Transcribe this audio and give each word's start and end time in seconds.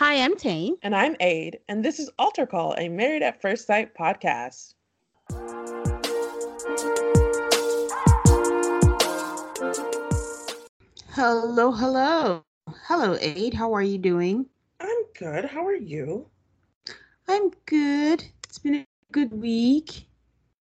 Hi, 0.00 0.14
I'm 0.14 0.34
Tane. 0.34 0.78
And 0.80 0.96
I'm 0.96 1.14
Aid, 1.20 1.58
and 1.68 1.84
this 1.84 1.98
is 1.98 2.08
Altar 2.18 2.46
Call, 2.46 2.74
a 2.78 2.88
Married 2.88 3.22
at 3.22 3.42
First 3.42 3.66
Sight 3.66 3.94
podcast. 3.94 4.72
Hello, 11.10 11.70
hello. 11.70 12.42
Hello, 12.86 13.18
Aid. 13.20 13.52
How 13.52 13.74
are 13.74 13.82
you 13.82 13.98
doing? 13.98 14.46
I'm 14.80 15.04
good. 15.18 15.44
How 15.44 15.66
are 15.66 15.76
you? 15.76 16.26
I'm 17.28 17.50
good. 17.66 18.24
It's 18.44 18.58
been 18.58 18.76
a 18.76 18.86
good 19.12 19.32
week. 19.32 20.06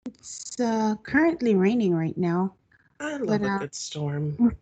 It's 0.06 0.58
uh, 0.58 0.96
currently 1.04 1.54
raining 1.54 1.94
right 1.94 2.18
now. 2.18 2.54
I 2.98 3.18
love 3.18 3.40
but, 3.40 3.42
a 3.42 3.52
uh, 3.52 3.58
good 3.58 3.74
storm. 3.76 4.56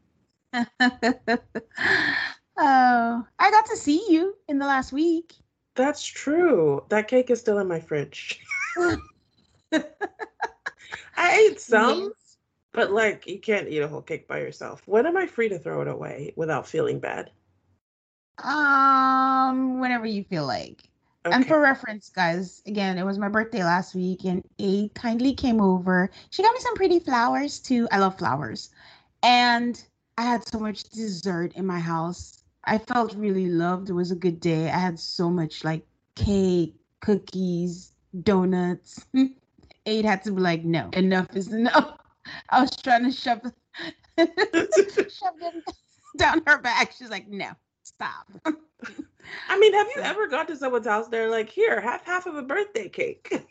Oh, 2.58 3.26
I 3.38 3.50
got 3.50 3.66
to 3.66 3.76
see 3.76 4.02
you 4.08 4.34
in 4.48 4.58
the 4.58 4.66
last 4.66 4.92
week. 4.92 5.34
That's 5.74 6.04
true. 6.04 6.84
That 6.88 7.06
cake 7.06 7.30
is 7.30 7.38
still 7.40 7.58
in 7.58 7.68
my 7.68 7.80
fridge. 7.80 8.40
I 11.16 11.48
ate 11.50 11.60
some, 11.60 12.12
but 12.72 12.92
like 12.92 13.26
you 13.26 13.38
can't 13.38 13.68
eat 13.68 13.80
a 13.80 13.88
whole 13.88 14.00
cake 14.00 14.26
by 14.26 14.38
yourself. 14.38 14.82
When 14.86 15.06
am 15.06 15.16
I 15.18 15.26
free 15.26 15.50
to 15.50 15.58
throw 15.58 15.82
it 15.82 15.88
away 15.88 16.32
without 16.36 16.66
feeling 16.66 16.98
bad? 16.98 17.30
Um, 18.42 19.80
whenever 19.80 20.06
you 20.06 20.24
feel 20.24 20.46
like. 20.46 20.88
Okay. 21.26 21.34
And 21.34 21.46
for 21.46 21.60
reference, 21.60 22.08
guys, 22.08 22.62
again, 22.66 22.98
it 22.98 23.04
was 23.04 23.18
my 23.18 23.28
birthday 23.28 23.64
last 23.64 23.94
week, 23.94 24.24
and 24.24 24.44
A 24.60 24.88
kindly 24.90 25.34
came 25.34 25.60
over. 25.60 26.08
She 26.30 26.42
got 26.42 26.54
me 26.54 26.60
some 26.60 26.76
pretty 26.76 27.00
flowers 27.00 27.58
too. 27.58 27.88
I 27.90 27.98
love 27.98 28.16
flowers, 28.16 28.70
and 29.22 29.82
I 30.16 30.22
had 30.22 30.46
so 30.46 30.58
much 30.58 30.84
dessert 30.84 31.52
in 31.54 31.66
my 31.66 31.80
house 31.80 32.44
I 32.66 32.78
felt 32.78 33.14
really 33.14 33.48
loved. 33.48 33.90
It 33.90 33.92
was 33.92 34.10
a 34.10 34.16
good 34.16 34.40
day. 34.40 34.66
I 34.70 34.78
had 34.78 34.98
so 34.98 35.30
much 35.30 35.62
like 35.62 35.86
cake, 36.16 36.74
cookies, 37.00 37.92
donuts. 38.22 39.06
Aid 39.86 40.04
had 40.04 40.24
to 40.24 40.32
be 40.32 40.40
like, 40.40 40.64
no, 40.64 40.90
enough 40.92 41.28
is 41.36 41.52
enough. 41.52 41.98
I 42.50 42.60
was 42.60 42.76
trying 42.76 43.04
to 43.04 43.12
shove, 43.12 43.40
shove 44.18 45.38
them 45.38 45.62
down 46.18 46.42
her 46.46 46.58
back. 46.58 46.92
She's 46.92 47.10
like, 47.10 47.28
no, 47.28 47.50
stop. 47.84 48.26
I 49.48 49.58
mean, 49.58 49.72
have 49.74 49.86
you 49.94 50.02
ever 50.02 50.26
gone 50.26 50.46
to 50.48 50.56
someone's 50.56 50.88
house? 50.88 51.06
They're 51.06 51.30
like, 51.30 51.48
here, 51.48 51.80
have 51.80 52.02
half 52.02 52.26
of 52.26 52.34
a 52.34 52.42
birthday 52.42 52.88
cake. 52.88 53.46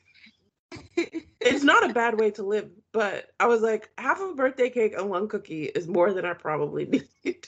It's 1.40 1.64
not 1.64 1.90
a 1.90 1.94
bad 1.94 2.20
way 2.20 2.32
to 2.32 2.44
live, 2.44 2.70
but 2.92 3.32
I 3.40 3.48
was 3.48 3.62
like, 3.62 3.90
half 3.98 4.20
of 4.20 4.30
a 4.30 4.36
birthday 4.36 4.70
cake 4.70 4.94
and 4.98 5.10
one 5.10 5.28
cookie 5.28 5.66
is 5.66 5.88
more 5.88 6.14
than 6.14 6.26
I 6.26 6.34
probably 6.34 6.86
need. 7.28 7.48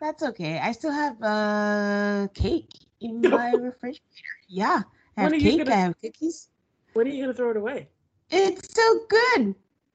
That's 0.00 0.22
okay. 0.22 0.58
I 0.58 0.72
still 0.72 0.92
have 0.92 1.20
a 1.22 1.26
uh, 1.26 2.26
cake 2.34 2.70
in 3.00 3.22
my 3.30 3.52
refrigerator. 3.52 4.02
Yeah, 4.48 4.82
I 5.16 5.22
have 5.22 5.32
cake. 5.32 5.58
Gonna, 5.58 5.70
I 5.70 5.80
have 5.80 5.94
cookies. 6.02 6.48
When 6.94 7.06
are 7.06 7.10
you 7.10 7.22
gonna 7.22 7.34
throw 7.34 7.50
it 7.50 7.56
away? 7.56 7.88
It's 8.30 8.74
so 8.74 9.00
good. 9.08 9.54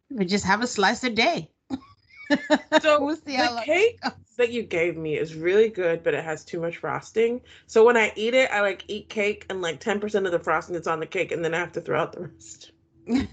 We 0.09 0.25
just 0.25 0.46
have 0.46 0.62
a 0.62 0.68
slice 0.68 1.03
a 1.03 1.09
day. 1.09 1.50
so 2.82 3.04
we'll 3.04 3.16
the 3.16 3.62
cake 3.66 4.00
that 4.38 4.52
you 4.52 4.64
gave 4.64 4.98
me 4.98 5.18
is 5.18 5.36
really 5.36 5.70
good, 5.70 6.04
but 6.04 6.14
it 6.14 6.24
has 6.24 6.46
too 6.46 6.60
much 6.60 6.78
frosting. 6.78 7.42
So 7.66 7.86
when 7.86 7.98
I 7.98 8.12
eat 8.16 8.34
it, 8.34 8.50
I 8.52 8.62
like 8.62 8.84
eat 8.88 9.10
cake 9.10 9.46
and 9.50 9.62
like 9.62 9.80
ten 9.80 10.00
percent 10.00 10.26
of 10.26 10.32
the 10.32 10.40
frosting 10.40 10.76
is 10.76 10.88
on 10.88 11.00
the 11.00 11.06
cake, 11.06 11.32
and 11.32 11.44
then 11.44 11.54
I 11.54 11.60
have 11.60 11.72
to 11.74 11.82
throw 11.82 12.00
out 12.00 12.14
the 12.14 12.22
rest. 12.28 12.72
it 13.08 13.28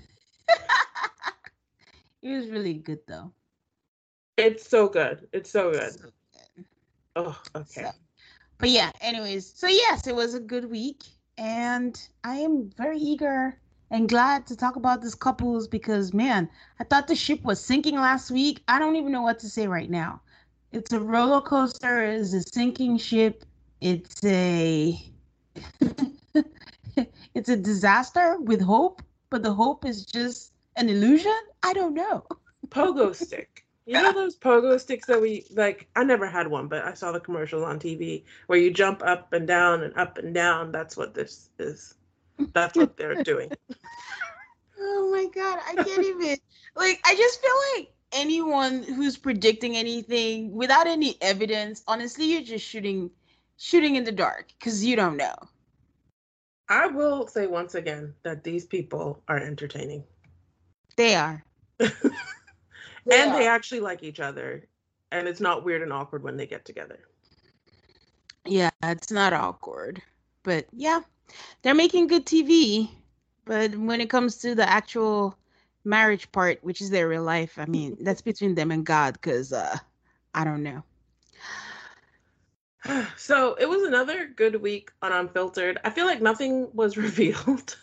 was 2.23 2.49
really 2.49 2.75
good 2.75 3.01
though. 3.07 3.33
It's 4.37 4.69
so 4.69 4.89
good. 4.89 5.29
It's 5.33 5.51
so 5.51 5.71
good. 5.71 5.93
So 5.93 6.01
good. 6.01 6.65
Oh, 7.17 7.41
okay. 7.55 7.83
So, 7.83 7.91
but 8.59 8.71
yeah, 8.71 8.91
anyways, 9.01 9.53
so 9.55 9.69
yes, 9.69 10.07
it 10.07 10.15
was 10.15 10.35
a 10.35 10.41
good 10.41 10.71
week, 10.71 11.03
and 11.39 12.01
I 12.25 12.37
am 12.37 12.71
very 12.77 12.99
eager 12.99 13.61
and 13.95 14.09
glad 14.09 14.45
to 14.45 14.57
talk 14.57 14.75
about 14.75 15.03
this 15.03 15.15
couples 15.15 15.69
because 15.69 16.13
man, 16.13 16.51
I 16.81 16.85
thought 16.85 17.07
the 17.07 17.15
ship 17.15 17.45
was 17.45 17.65
sinking 17.65 17.95
last 17.95 18.29
week. 18.29 18.61
I 18.67 18.81
don't 18.81 18.97
even 18.97 19.13
know 19.13 19.23
what 19.23 19.39
to 19.39 19.49
say 19.49 19.69
right 19.69 19.89
now. 19.89 20.21
It's 20.73 20.93
a 20.93 20.99
roller 20.99 21.41
coaster. 21.41 22.03
It's 22.03 22.35
a 22.35 22.43
sinking 22.43 22.99
ship. 22.99 23.45
It's 23.81 24.25
a 24.25 25.01
it's 27.37 27.49
a 27.49 27.57
disaster 27.57 28.37
with 28.41 28.61
hope, 28.61 29.01
but 29.31 29.45
the 29.45 29.55
hope 29.55 29.85
is 29.85 30.05
just 30.05 30.55
an 30.75 30.89
illusion. 30.89 31.41
I 31.63 31.73
don't 31.73 31.95
know. 31.95 32.27
Pogo 32.71 33.15
stick. 33.15 33.65
You 33.87 34.03
know 34.03 34.13
those 34.13 34.37
pogo 34.37 34.81
sticks 34.81 35.07
that 35.07 35.21
we 35.21 35.45
like? 35.55 35.87
I 35.95 36.03
never 36.03 36.27
had 36.27 36.49
one, 36.49 36.67
but 36.67 36.85
I 36.85 36.95
saw 36.95 37.13
the 37.13 37.21
commercials 37.21 37.63
on 37.63 37.79
TV 37.79 38.25
where 38.49 38.59
you 38.59 38.73
jump 38.73 39.05
up 39.05 39.33
and 39.33 39.47
down 39.47 39.85
and 39.85 39.97
up 39.97 40.19
and 40.19 40.35
down. 40.35 40.73
That's 40.73 40.97
what 40.97 41.15
this 41.15 41.51
is. 41.61 41.95
That's 42.53 42.77
what 42.77 42.97
they're 42.97 43.23
doing. 43.23 43.51
oh 44.81 45.11
my 45.11 45.27
god, 45.35 45.59
I 45.67 45.75
can't 45.83 46.05
even. 46.05 46.37
Like, 46.77 47.01
I 47.05 47.15
just 47.15 47.41
feel 47.41 47.55
like 47.77 47.93
anyone 48.13 48.83
who's 48.83 49.17
predicting 49.17 49.77
anything 49.77 50.53
without 50.53 50.87
any 50.87 51.17
evidence, 51.21 51.83
honestly, 51.87 52.33
you're 52.33 52.43
just 52.43 52.65
shooting, 52.65 53.11
shooting 53.57 53.97
in 53.97 54.05
the 54.05 54.13
dark 54.13 54.53
because 54.59 54.85
you 54.85 54.97
don't 54.97 55.17
know. 55.17 55.35
I 56.69 56.87
will 56.87 57.27
say 57.27 57.47
once 57.47 57.75
again 57.75 58.15
that 58.23 58.43
these 58.43 58.65
people 58.65 59.23
are 59.29 59.39
entertaining. 59.39 60.03
They 60.97 61.15
are. 61.15 61.45
and 63.13 63.35
they 63.35 63.47
actually 63.47 63.81
like 63.81 64.03
each 64.03 64.21
other 64.21 64.67
and 65.13 65.29
it's 65.29 65.41
not 65.41 65.65
weird 65.65 65.83
and 65.83 65.93
awkward 65.93 66.23
when 66.23 66.37
they 66.37 66.47
get 66.47 66.65
together 66.65 67.01
yeah 68.47 68.71
it's 68.83 69.11
not 69.11 69.33
awkward 69.33 70.03
but 70.43 70.67
yeah 70.73 71.01
they're 71.63 71.75
making 71.75 72.07
good 72.07 72.27
tv 72.27 72.89
but 73.45 73.75
when 73.77 74.01
it 74.01 74.11
comes 74.11 74.37
to 74.37 74.55
the 74.55 74.69
actual 74.69 75.37
marriage 75.85 76.31
part 76.33 76.59
which 76.63 76.81
is 76.81 76.91
their 76.91 77.09
real 77.09 77.23
life 77.23 77.59
i 77.59 77.67
mean 77.67 77.97
that's 78.01 78.23
between 78.23 78.55
them 78.55 78.71
and 78.71 78.87
god 78.87 79.15
because 79.15 79.53
uh 79.53 79.77
i 80.35 80.45
don't 80.45 80.63
know. 80.63 80.83
So 83.17 83.55
it 83.55 83.67
was 83.67 83.83
another 83.83 84.27
good 84.27 84.61
week 84.61 84.91
on 85.01 85.11
unfiltered. 85.11 85.79
I 85.85 85.91
feel 85.91 86.05
like 86.05 86.21
nothing 86.21 86.69
was 86.75 86.97
revealed 87.07 87.77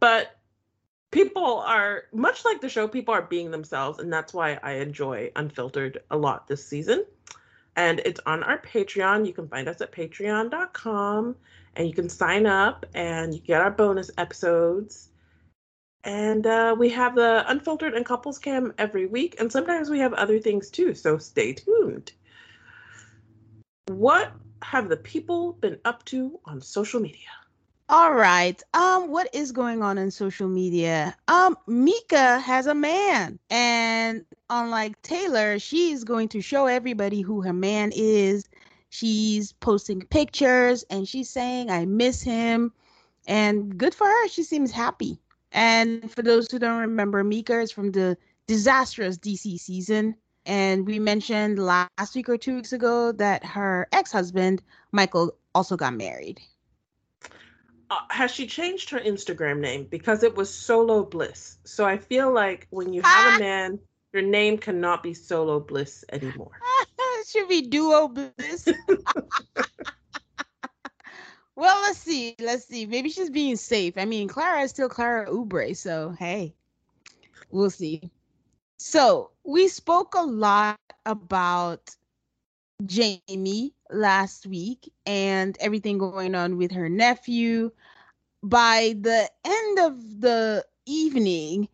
but 0.00 0.38
people 1.10 1.58
are 1.60 2.04
much 2.12 2.44
like 2.44 2.60
the 2.60 2.68
show 2.68 2.88
people 2.88 3.14
are 3.14 3.22
being 3.22 3.50
themselves 3.50 3.98
and 3.98 4.12
that's 4.12 4.34
why 4.34 4.58
i 4.62 4.72
enjoy 4.72 5.30
unfiltered 5.36 6.02
a 6.10 6.16
lot 6.16 6.46
this 6.46 6.66
season. 6.66 7.04
And 7.76 8.00
it's 8.04 8.20
on 8.24 8.44
our 8.44 8.58
Patreon. 8.58 9.26
You 9.26 9.32
can 9.32 9.48
find 9.48 9.66
us 9.68 9.80
at 9.80 9.90
patreon.com 9.90 11.34
and 11.76 11.86
you 11.86 11.94
can 11.94 12.08
sign 12.08 12.46
up 12.46 12.86
and 12.94 13.34
you 13.34 13.40
get 13.40 13.60
our 13.60 13.70
bonus 13.70 14.10
episodes. 14.18 15.10
And 16.04 16.46
uh, 16.46 16.76
we 16.78 16.90
have 16.90 17.14
the 17.14 17.44
unfiltered 17.48 17.94
and 17.94 18.04
couples 18.04 18.38
cam 18.38 18.74
every 18.76 19.06
week, 19.06 19.36
and 19.38 19.50
sometimes 19.50 19.88
we 19.88 19.98
have 20.00 20.12
other 20.12 20.38
things 20.38 20.70
too. 20.70 20.94
So 20.94 21.16
stay 21.16 21.54
tuned. 21.54 22.12
What 23.88 24.32
have 24.62 24.88
the 24.88 24.98
people 24.98 25.54
been 25.54 25.78
up 25.84 26.04
to 26.06 26.38
on 26.44 26.60
social 26.60 27.00
media? 27.00 27.28
All 27.90 28.14
right. 28.14 28.62
Um, 28.72 29.10
what 29.10 29.28
is 29.34 29.52
going 29.52 29.82
on 29.82 29.98
in 29.98 30.10
social 30.10 30.48
media? 30.48 31.14
Um, 31.28 31.56
Mika 31.66 32.40
has 32.40 32.66
a 32.66 32.74
man, 32.74 33.38
and 33.50 34.24
unlike 34.48 35.00
Taylor, 35.02 35.58
she's 35.58 36.02
going 36.02 36.28
to 36.28 36.40
show 36.40 36.66
everybody 36.66 37.20
who 37.20 37.42
her 37.42 37.52
man 37.52 37.92
is. 37.94 38.48
She's 38.94 39.50
posting 39.50 40.02
pictures 40.02 40.84
and 40.88 41.08
she's 41.08 41.28
saying, 41.28 41.68
I 41.68 41.84
miss 41.84 42.22
him. 42.22 42.72
And 43.26 43.76
good 43.76 43.92
for 43.92 44.06
her. 44.06 44.28
She 44.28 44.44
seems 44.44 44.70
happy. 44.70 45.18
And 45.50 46.08
for 46.12 46.22
those 46.22 46.48
who 46.48 46.60
don't 46.60 46.78
remember, 46.78 47.24
Mika 47.24 47.58
is 47.58 47.72
from 47.72 47.90
the 47.90 48.16
disastrous 48.46 49.18
DC 49.18 49.58
season. 49.58 50.14
And 50.46 50.86
we 50.86 51.00
mentioned 51.00 51.58
last 51.58 52.14
week 52.14 52.28
or 52.28 52.38
two 52.38 52.54
weeks 52.54 52.72
ago 52.72 53.10
that 53.10 53.44
her 53.44 53.88
ex 53.90 54.12
husband, 54.12 54.62
Michael, 54.92 55.34
also 55.56 55.76
got 55.76 55.94
married 55.94 56.40
uh, 57.90 57.98
has 58.10 58.30
she 58.30 58.46
changed 58.46 58.90
her 58.90 59.00
Instagram 59.00 59.58
name 59.58 59.88
because 59.90 60.22
it 60.22 60.36
was 60.36 60.52
Solo 60.52 61.04
Bliss? 61.04 61.58
So 61.64 61.84
I 61.84 61.98
feel 61.98 62.32
like 62.32 62.68
when 62.70 62.92
you 62.92 63.02
have 63.02 63.34
a 63.34 63.38
man, 63.42 63.80
your 64.12 64.22
name 64.22 64.56
cannot 64.56 65.02
be 65.02 65.14
Solo 65.14 65.58
Bliss 65.58 66.04
anymore. 66.12 66.60
it 67.24 67.30
should 67.30 67.48
be 67.48 67.62
Duo 67.62 68.08
Bliss. 68.08 68.68
well, 71.56 71.80
let's 71.82 71.98
see. 71.98 72.34
Let's 72.38 72.66
see. 72.66 72.86
Maybe 72.86 73.08
she's 73.08 73.30
being 73.30 73.56
safe. 73.56 73.94
I 73.96 74.04
mean, 74.04 74.28
Clara 74.28 74.62
is 74.62 74.70
still 74.70 74.88
Clara 74.88 75.26
Ubre, 75.30 75.74
so 75.76 76.14
hey, 76.18 76.54
we'll 77.50 77.70
see. 77.70 78.10
So 78.76 79.30
we 79.44 79.68
spoke 79.68 80.14
a 80.14 80.22
lot 80.22 80.78
about 81.06 81.96
Jamie 82.84 83.72
last 83.90 84.46
week 84.46 84.92
and 85.06 85.56
everything 85.60 85.96
going 85.96 86.34
on 86.34 86.58
with 86.58 86.72
her 86.72 86.88
nephew. 86.90 87.70
By 88.42 88.96
the 89.00 89.30
end 89.44 89.78
of 89.78 90.20
the 90.20 90.66
evening, 90.84 91.68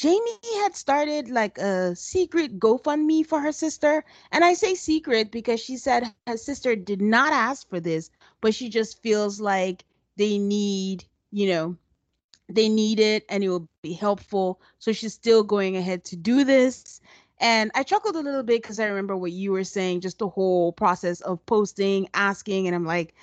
Jamie 0.00 0.56
had 0.62 0.76
started 0.76 1.28
like 1.30 1.58
a 1.58 1.96
secret 1.96 2.58
GoFundMe 2.58 3.26
for 3.26 3.40
her 3.40 3.52
sister. 3.52 4.04
And 4.32 4.44
I 4.44 4.54
say 4.54 4.74
secret 4.74 5.30
because 5.30 5.60
she 5.60 5.76
said 5.78 6.16
her 6.26 6.36
sister 6.38 6.76
did 6.76 7.02
not 7.02 7.32
ask 7.32 7.68
for 7.68 7.80
this, 7.80 8.10
but 8.40 8.54
she 8.54 8.70
just 8.70 9.02
feels 9.02 9.40
like 9.40 9.84
they 10.16 10.38
need, 10.38 11.04
you 11.30 11.48
know, 11.48 11.76
they 12.48 12.68
need 12.68 13.00
it 13.00 13.24
and 13.28 13.44
it 13.44 13.48
will 13.50 13.68
be 13.82 13.92
helpful. 13.92 14.60
So 14.78 14.92
she's 14.92 15.14
still 15.14 15.44
going 15.44 15.76
ahead 15.76 16.04
to 16.06 16.16
do 16.16 16.44
this. 16.44 17.00
And 17.38 17.70
I 17.74 17.82
chuckled 17.82 18.16
a 18.16 18.20
little 18.20 18.42
bit 18.42 18.62
because 18.62 18.80
I 18.80 18.86
remember 18.86 19.16
what 19.16 19.32
you 19.32 19.52
were 19.52 19.64
saying, 19.64 20.00
just 20.00 20.18
the 20.18 20.28
whole 20.28 20.72
process 20.72 21.20
of 21.20 21.44
posting, 21.46 22.08
asking, 22.14 22.66
and 22.66 22.74
I'm 22.74 22.86
like, 22.86 23.14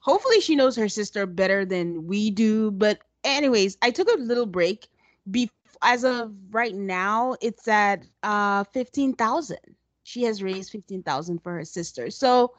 hopefully 0.00 0.40
she 0.40 0.56
knows 0.56 0.76
her 0.76 0.88
sister 0.88 1.26
better 1.26 1.64
than 1.64 2.06
we 2.06 2.30
do. 2.30 2.70
But 2.72 3.00
anyways, 3.24 3.78
I 3.82 3.90
took 3.90 4.08
a 4.10 4.18
little 4.20 4.46
break. 4.46 4.88
Be- 5.30 5.50
as 5.82 6.04
of 6.04 6.32
right 6.50 6.74
now, 6.74 7.36
it's 7.40 7.66
at 7.68 8.04
uh 8.22 8.64
fifteen 8.64 9.14
thousand. 9.14 9.76
She 10.02 10.22
has 10.24 10.42
raised 10.42 10.70
fifteen 10.70 11.02
thousand 11.02 11.40
for 11.40 11.52
her 11.54 11.64
sister. 11.64 12.10
So 12.10 12.54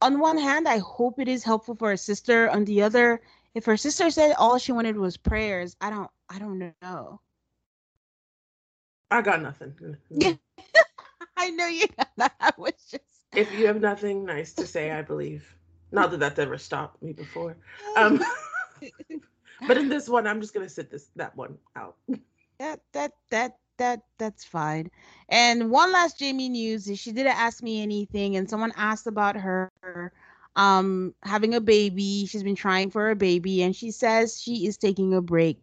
on 0.00 0.18
one 0.20 0.38
hand, 0.38 0.68
I 0.68 0.78
hope 0.78 1.18
it 1.18 1.28
is 1.28 1.44
helpful 1.44 1.74
for 1.74 1.90
her 1.90 1.96
sister. 1.96 2.48
On 2.50 2.64
the 2.64 2.82
other, 2.82 3.20
if 3.54 3.64
her 3.66 3.76
sister 3.76 4.10
said 4.10 4.34
all 4.38 4.58
she 4.58 4.72
wanted 4.72 4.96
was 4.96 5.16
prayers, 5.16 5.76
I 5.80 5.90
don't 5.90 6.10
I 6.28 6.38
don't 6.38 6.58
know. 6.82 7.20
I 9.10 9.22
got 9.22 9.42
nothing. 9.42 9.96
Yeah. 10.10 10.34
I 11.36 11.50
know 11.50 11.66
you 11.66 11.86
got 11.96 12.32
I 12.40 12.52
was 12.58 12.72
just 12.90 13.02
if 13.34 13.52
you 13.52 13.66
have 13.66 13.80
nothing 13.80 14.24
nice 14.24 14.52
to 14.54 14.66
say, 14.66 14.90
I 14.90 15.02
believe. 15.02 15.56
Not 15.92 16.10
that 16.10 16.18
that's 16.20 16.38
ever 16.38 16.58
stopped 16.58 17.02
me 17.02 17.12
before. 17.12 17.56
Um, 17.96 18.20
but 19.66 19.78
in 19.78 19.88
this 19.88 20.08
one, 20.08 20.26
I'm 20.26 20.40
just 20.40 20.52
gonna 20.54 20.68
sit 20.68 20.90
this 20.90 21.10
that 21.16 21.36
one 21.36 21.58
out. 21.76 21.96
That 22.58 22.80
that 22.92 23.12
that 23.30 23.58
that 23.78 24.02
that's 24.18 24.44
fine. 24.44 24.90
And 25.28 25.70
one 25.70 25.92
last 25.92 26.18
Jamie 26.18 26.48
news 26.48 26.88
is 26.88 26.98
she 26.98 27.12
didn't 27.12 27.36
ask 27.36 27.62
me 27.62 27.82
anything, 27.82 28.36
and 28.36 28.48
someone 28.48 28.72
asked 28.76 29.06
about 29.06 29.36
her 29.36 29.70
um 30.56 31.14
having 31.22 31.54
a 31.54 31.60
baby. 31.60 32.26
She's 32.26 32.42
been 32.42 32.54
trying 32.56 32.90
for 32.90 33.10
a 33.10 33.16
baby, 33.16 33.62
and 33.62 33.74
she 33.74 33.90
says 33.90 34.40
she 34.40 34.66
is 34.66 34.76
taking 34.76 35.14
a 35.14 35.20
break 35.20 35.60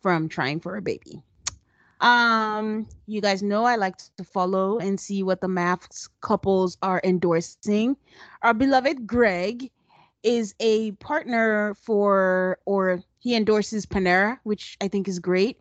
from 0.00 0.28
trying 0.28 0.60
for 0.60 0.76
a 0.76 0.82
baby. 0.82 1.22
Um, 2.00 2.86
you 3.06 3.20
guys 3.20 3.42
know 3.42 3.64
I 3.64 3.76
like 3.76 3.98
to 4.16 4.24
follow 4.24 4.78
and 4.78 4.98
see 4.98 5.22
what 5.22 5.42
the 5.42 5.48
MAFS 5.48 6.08
couples 6.22 6.78
are 6.82 7.00
endorsing. 7.04 7.96
Our 8.42 8.54
beloved 8.54 9.06
Greg 9.06 9.70
is 10.22 10.54
a 10.60 10.92
partner 10.92 11.74
for, 11.74 12.58
or 12.64 13.02
he 13.18 13.34
endorses 13.34 13.84
Panera, 13.84 14.38
which 14.44 14.78
I 14.80 14.88
think 14.88 15.08
is 15.08 15.18
great. 15.18 15.60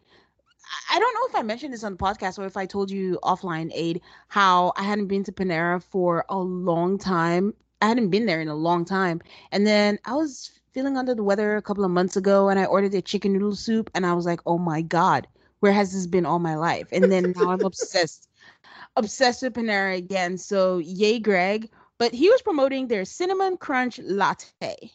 I 0.89 0.99
don't 0.99 1.13
know 1.13 1.27
if 1.29 1.35
I 1.35 1.43
mentioned 1.43 1.73
this 1.73 1.83
on 1.83 1.93
the 1.93 1.97
podcast 1.97 2.37
or 2.39 2.45
if 2.45 2.57
I 2.57 2.65
told 2.65 2.91
you 2.91 3.19
offline, 3.23 3.71
Aid, 3.73 4.01
how 4.27 4.73
I 4.75 4.83
hadn't 4.83 5.07
been 5.07 5.23
to 5.25 5.31
Panera 5.31 5.81
for 5.81 6.25
a 6.29 6.37
long 6.37 6.97
time. 6.97 7.53
I 7.81 7.87
hadn't 7.87 8.09
been 8.09 8.25
there 8.25 8.41
in 8.41 8.47
a 8.47 8.55
long 8.55 8.85
time. 8.85 9.21
And 9.51 9.65
then 9.65 9.99
I 10.05 10.13
was 10.13 10.51
feeling 10.73 10.97
under 10.97 11.15
the 11.15 11.23
weather 11.23 11.55
a 11.55 11.61
couple 11.61 11.83
of 11.85 11.91
months 11.91 12.15
ago 12.17 12.49
and 12.49 12.59
I 12.59 12.65
ordered 12.65 12.93
a 12.93 13.01
chicken 13.01 13.33
noodle 13.33 13.55
soup 13.55 13.89
and 13.95 14.05
I 14.05 14.13
was 14.13 14.25
like, 14.25 14.41
oh 14.45 14.57
my 14.57 14.81
God, 14.81 15.27
where 15.59 15.71
has 15.71 15.93
this 15.93 16.07
been 16.07 16.25
all 16.25 16.39
my 16.39 16.55
life? 16.55 16.87
And 16.91 17.11
then 17.11 17.33
now 17.35 17.51
I'm 17.51 17.61
obsessed, 17.61 18.29
obsessed 18.95 19.41
with 19.41 19.53
Panera 19.53 19.97
again. 19.97 20.37
So 20.37 20.77
yay, 20.77 21.19
Greg. 21.19 21.69
But 21.97 22.13
he 22.13 22.29
was 22.29 22.41
promoting 22.41 22.87
their 22.87 23.05
cinnamon 23.05 23.57
crunch 23.57 23.99
latte. 23.99 24.91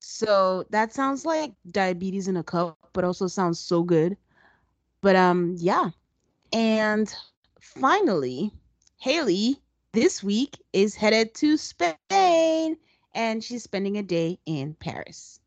So 0.00 0.64
that 0.70 0.92
sounds 0.92 1.24
like 1.24 1.52
diabetes 1.70 2.28
in 2.28 2.36
a 2.36 2.42
cup, 2.42 2.76
but 2.92 3.04
also 3.04 3.26
sounds 3.26 3.58
so 3.58 3.82
good. 3.82 4.16
But 5.00 5.16
um, 5.16 5.56
yeah. 5.58 5.90
And 6.52 7.14
finally, 7.60 8.52
Haley 8.98 9.60
this 9.92 10.22
week 10.22 10.56
is 10.72 10.94
headed 10.94 11.34
to 11.34 11.56
Spain 11.56 12.76
and 13.14 13.42
she's 13.42 13.62
spending 13.62 13.98
a 13.98 14.02
day 14.02 14.38
in 14.46 14.74
Paris. 14.74 15.40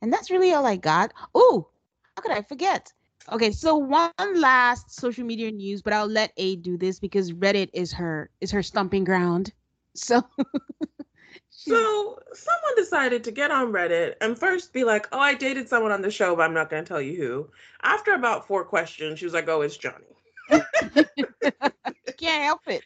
And 0.00 0.12
that's 0.12 0.30
really 0.30 0.52
all 0.52 0.66
I 0.66 0.76
got. 0.76 1.12
Oh, 1.34 1.68
how 2.16 2.22
could 2.22 2.32
I 2.32 2.42
forget? 2.42 2.92
Okay, 3.32 3.52
so 3.52 3.76
one 3.76 4.12
last 4.34 4.94
social 4.94 5.24
media 5.24 5.50
news, 5.50 5.80
but 5.80 5.92
I'll 5.92 6.06
let 6.06 6.32
A 6.36 6.56
do 6.56 6.76
this 6.76 7.00
because 7.00 7.32
Reddit 7.32 7.70
is 7.72 7.92
her 7.92 8.30
is 8.40 8.50
her 8.50 8.62
stomping 8.62 9.04
ground. 9.04 9.52
So 9.94 10.22
So 11.66 12.18
someone 12.32 12.74
decided 12.76 13.24
to 13.24 13.30
get 13.30 13.50
on 13.50 13.72
Reddit 13.72 14.14
and 14.20 14.38
first 14.38 14.72
be 14.72 14.84
like, 14.84 15.08
"Oh, 15.12 15.18
I 15.18 15.34
dated 15.34 15.68
someone 15.68 15.92
on 15.92 16.02
the 16.02 16.10
show, 16.10 16.36
but 16.36 16.42
I'm 16.42 16.54
not 16.54 16.70
going 16.70 16.84
to 16.84 16.88
tell 16.88 17.00
you 17.00 17.16
who." 17.16 17.50
After 17.82 18.12
about 18.12 18.46
four 18.46 18.64
questions, 18.64 19.18
she 19.18 19.24
was 19.24 19.34
like, 19.34 19.48
"Oh, 19.48 19.62
it's 19.62 19.76
Johnny." 19.76 20.04
Can't 22.18 22.44
help 22.44 22.60
it. 22.66 22.84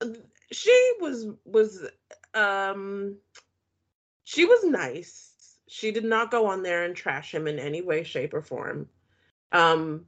she 0.52 0.92
was 1.00 1.26
was 1.44 1.84
um 2.34 3.16
she 4.24 4.44
was 4.44 4.64
nice 4.64 5.28
she 5.68 5.90
did 5.90 6.04
not 6.04 6.30
go 6.30 6.46
on 6.46 6.62
there 6.62 6.84
and 6.84 6.96
trash 6.96 7.32
him 7.32 7.46
in 7.46 7.58
any 7.58 7.82
way, 7.82 8.02
shape, 8.02 8.34
or 8.34 8.42
form. 8.42 8.88
Um, 9.52 10.06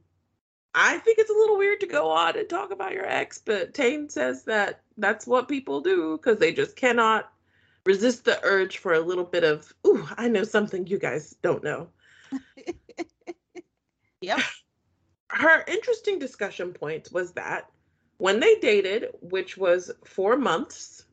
I 0.73 0.97
think 0.99 1.19
it's 1.19 1.29
a 1.29 1.33
little 1.33 1.57
weird 1.57 1.81
to 1.81 1.87
go 1.87 2.09
on 2.09 2.37
and 2.37 2.47
talk 2.47 2.71
about 2.71 2.93
your 2.93 3.05
ex, 3.05 3.39
but 3.39 3.73
Tane 3.73 4.09
says 4.09 4.43
that 4.45 4.81
that's 4.97 5.27
what 5.27 5.47
people 5.47 5.81
do 5.81 6.17
because 6.17 6.39
they 6.39 6.53
just 6.53 6.75
cannot 6.75 7.31
resist 7.85 8.23
the 8.23 8.39
urge 8.43 8.77
for 8.77 8.93
a 8.93 8.99
little 8.99 9.23
bit 9.23 9.43
of, 9.43 9.73
ooh, 9.85 10.07
I 10.17 10.27
know 10.27 10.43
something 10.43 10.87
you 10.87 10.97
guys 10.97 11.35
don't 11.41 11.63
know. 11.63 11.89
yep. 14.21 14.39
Her 15.29 15.63
interesting 15.67 16.19
discussion 16.19 16.73
point 16.73 17.09
was 17.11 17.33
that 17.33 17.69
when 18.17 18.39
they 18.39 18.55
dated, 18.55 19.07
which 19.21 19.57
was 19.57 19.91
four 20.05 20.37
months, 20.37 21.05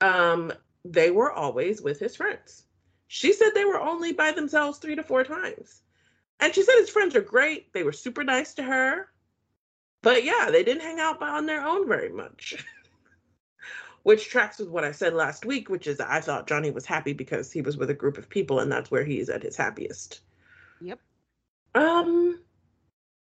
um, 0.00 0.52
they 0.84 1.10
were 1.10 1.32
always 1.32 1.80
with 1.80 2.00
his 2.00 2.16
friends. 2.16 2.64
She 3.06 3.32
said 3.32 3.50
they 3.54 3.64
were 3.64 3.80
only 3.80 4.12
by 4.12 4.32
themselves 4.32 4.78
three 4.78 4.96
to 4.96 5.02
four 5.02 5.24
times. 5.24 5.82
And 6.40 6.54
she 6.54 6.62
said 6.62 6.76
his 6.78 6.90
friends 6.90 7.16
are 7.16 7.20
great. 7.20 7.72
They 7.72 7.82
were 7.82 7.92
super 7.92 8.24
nice 8.24 8.54
to 8.54 8.62
her. 8.62 9.08
But 10.02 10.24
yeah, 10.24 10.50
they 10.50 10.62
didn't 10.62 10.82
hang 10.82 11.00
out 11.00 11.20
on 11.20 11.46
their 11.46 11.64
own 11.64 11.88
very 11.88 12.10
much. 12.10 12.64
which 14.08 14.30
tracks 14.30 14.58
with 14.58 14.68
what 14.68 14.84
I 14.84 14.92
said 14.92 15.12
last 15.12 15.44
week, 15.44 15.68
which 15.68 15.86
is 15.86 16.00
I 16.00 16.20
thought 16.20 16.46
Johnny 16.46 16.70
was 16.70 16.86
happy 16.86 17.12
because 17.12 17.52
he 17.52 17.60
was 17.60 17.76
with 17.76 17.90
a 17.90 17.94
group 17.94 18.16
of 18.16 18.28
people 18.28 18.60
and 18.60 18.70
that's 18.70 18.90
where 18.90 19.04
he's 19.04 19.28
at 19.28 19.42
his 19.42 19.56
happiest. 19.56 20.20
Yep. 20.80 21.00
Um 21.74 22.40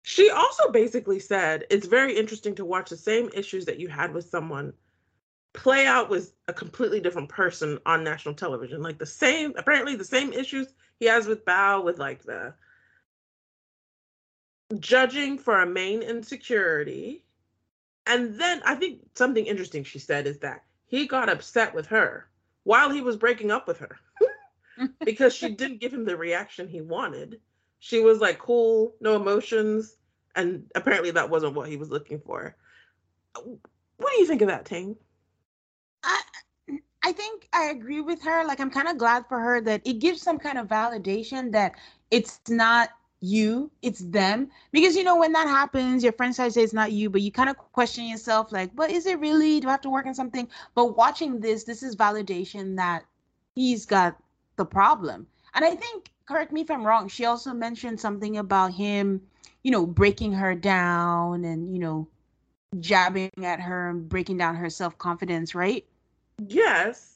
She 0.02 0.30
also 0.30 0.72
basically 0.72 1.20
said 1.20 1.66
it's 1.70 1.88
very 1.88 2.18
interesting 2.18 2.56
to 2.56 2.66
watch 2.66 2.90
the 2.90 2.98
same 2.98 3.30
issues 3.34 3.66
that 3.66 3.80
you 3.80 3.88
had 3.88 4.14
with 4.14 4.30
someone 4.30 4.74
play 5.54 5.86
out 5.86 6.10
with 6.10 6.34
a 6.50 6.54
completely 6.54 7.00
different 7.00 7.30
person 7.30 7.80
on 7.86 8.04
national 8.04 8.36
television. 8.36 8.82
Like 8.82 8.98
the 8.98 9.06
same, 9.06 9.54
apparently 9.58 9.96
the 9.96 10.04
same 10.04 10.34
issues 10.34 10.74
he 11.00 11.06
has 11.06 11.28
with 11.28 11.46
Bao, 11.46 11.84
with 11.84 12.00
like 12.00 12.24
the 12.24 12.54
judging 14.80 15.38
for 15.38 15.62
a 15.62 15.66
main 15.66 16.02
insecurity. 16.02 17.24
And 18.08 18.40
then 18.40 18.62
I 18.66 18.76
think 18.76 19.02
something 19.16 19.46
interesting 19.46 19.84
she 19.84 20.00
said 20.00 20.28
is 20.28 20.40
that 20.40 20.64
he 20.86 21.08
got 21.08 21.30
upset 21.30 21.74
with 21.74 21.88
her 21.88 22.30
while 22.64 22.90
he 22.90 23.02
was 23.02 23.18
breaking 23.18 23.52
up 23.52 23.68
with 23.68 23.80
her 23.80 23.98
because 25.06 25.34
she 25.34 25.50
didn't 25.56 25.82
give 25.82 25.94
him 25.94 26.06
the 26.06 26.18
reaction 26.18 26.68
he 26.68 26.82
wanted. 26.82 27.40
She 27.80 28.02
was 28.02 28.20
like 28.20 28.40
cool, 28.40 28.96
no 29.00 29.16
emotions, 29.16 29.98
and 30.36 30.66
apparently 30.76 31.12
that 31.12 31.30
wasn't 31.30 31.56
what 31.56 31.70
he 31.70 31.78
was 31.78 31.90
looking 31.90 32.20
for. 32.20 32.56
What 33.34 34.14
do 34.14 34.20
you 34.20 34.28
think 34.28 34.42
of 34.42 34.48
that, 34.48 34.66
Tane? 34.66 34.96
I 36.04 36.22
I 37.04 37.12
think 37.12 37.48
I 37.54 37.66
agree 37.66 38.02
with 38.02 38.22
her. 38.24 38.46
Like 38.46 38.60
I'm 38.60 38.72
kind 38.72 38.88
of 38.88 38.98
glad 38.98 39.26
for 39.28 39.40
her 39.40 39.62
that 39.62 39.82
it 39.86 40.00
gives 40.00 40.22
some 40.22 40.40
kind 40.40 40.58
of 40.58 40.68
validation 40.68 41.52
that 41.52 41.76
it's 42.10 42.40
not 42.50 42.90
you, 43.26 43.72
it's 43.82 44.00
them. 44.00 44.50
Because 44.72 44.96
you 44.96 45.04
know, 45.04 45.18
when 45.18 45.34
that 45.34 45.48
happens, 45.48 46.04
your 46.04 46.14
friends 46.14 46.38
say 46.38 46.48
it's 46.48 46.74
not 46.74 46.92
you, 46.92 47.10
but 47.10 47.22
you 47.22 47.32
kind 47.32 47.50
of 47.50 47.58
question 47.58 48.06
yourself, 48.06 48.52
like, 48.52 48.76
but 48.76 48.92
is 48.92 49.06
it 49.06 49.20
really? 49.20 49.60
Do 49.60 49.68
I 49.68 49.72
have 49.72 49.82
to 49.82 49.90
work 49.90 50.06
on 50.06 50.14
something? 50.14 50.48
But 50.76 50.98
watching 50.98 51.40
this, 51.40 51.64
this 51.64 51.84
is 51.84 51.96
validation 51.96 52.76
that 52.78 53.06
he's 53.56 53.86
got 53.86 54.18
the 54.58 54.66
problem. 54.66 55.28
And 55.54 55.66
I 55.66 55.76
think, 55.76 56.12
correct 56.26 56.52
me 56.52 56.62
if 56.62 56.72
I'm 56.72 56.86
wrong, 56.86 57.08
she 57.08 57.26
also 57.26 57.54
mentioned 57.54 58.00
something 58.00 58.38
about 58.38 58.74
him, 58.74 59.22
you 59.64 59.72
know, 59.72 59.86
breaking 59.86 60.34
her 60.34 60.54
down 60.54 61.46
and, 61.46 61.74
you 61.74 61.80
know, 61.80 62.08
jabbing 62.80 63.32
at 63.44 63.60
her 63.62 63.90
and 63.90 64.08
breaking 64.10 64.38
down 64.38 64.56
her 64.56 64.70
self 64.70 64.98
confidence, 64.98 65.56
right? 65.56 65.86
Yes. 66.48 67.15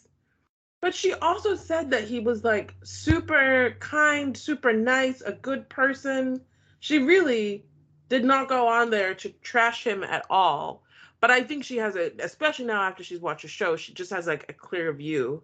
But 0.82 0.96
she 0.96 1.14
also 1.14 1.56
said 1.56 1.92
that 1.92 2.06
he 2.06 2.20
was 2.20 2.44
like 2.44 2.74
super 2.84 3.76
kind, 3.80 4.36
super 4.36 4.72
nice, 4.72 5.22
a 5.22 5.34
good 5.34 5.68
person. 5.70 6.42
She 6.80 7.00
really 7.00 7.66
did 8.08 8.24
not 8.24 8.48
go 8.48 8.68
on 8.68 8.90
there 8.90 9.14
to 9.16 9.30
trash 9.42 9.86
him 9.86 10.04
at 10.04 10.26
all. 10.30 10.84
But 11.20 11.32
I 11.32 11.44
think 11.44 11.66
she 11.66 11.78
has 11.78 11.96
a, 11.96 12.12
especially 12.20 12.66
now 12.66 12.82
after 12.82 13.04
she's 13.04 13.20
watched 13.20 13.42
the 13.42 13.50
show, 13.50 13.76
she 13.76 13.94
just 13.94 14.10
has 14.12 14.26
like 14.26 14.46
a 14.48 14.54
clear 14.54 14.94
view 14.94 15.44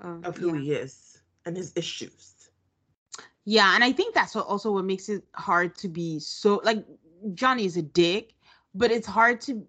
um, 0.00 0.22
of 0.24 0.36
who 0.36 0.54
yeah. 0.54 0.60
he 0.60 0.72
is 0.72 1.20
and 1.44 1.56
his 1.56 1.72
issues. 1.76 2.50
Yeah, 3.44 3.74
and 3.74 3.84
I 3.84 3.92
think 3.92 4.14
that's 4.14 4.34
what 4.34 4.46
also 4.46 4.72
what 4.72 4.84
makes 4.84 5.08
it 5.08 5.24
hard 5.34 5.76
to 5.78 5.88
be 5.88 6.20
so 6.20 6.60
like 6.64 6.84
Johnny 7.34 7.66
is 7.66 7.76
a 7.76 7.82
dick, 7.82 8.34
but 8.74 8.90
it's 8.90 9.06
hard 9.06 9.40
to 9.42 9.66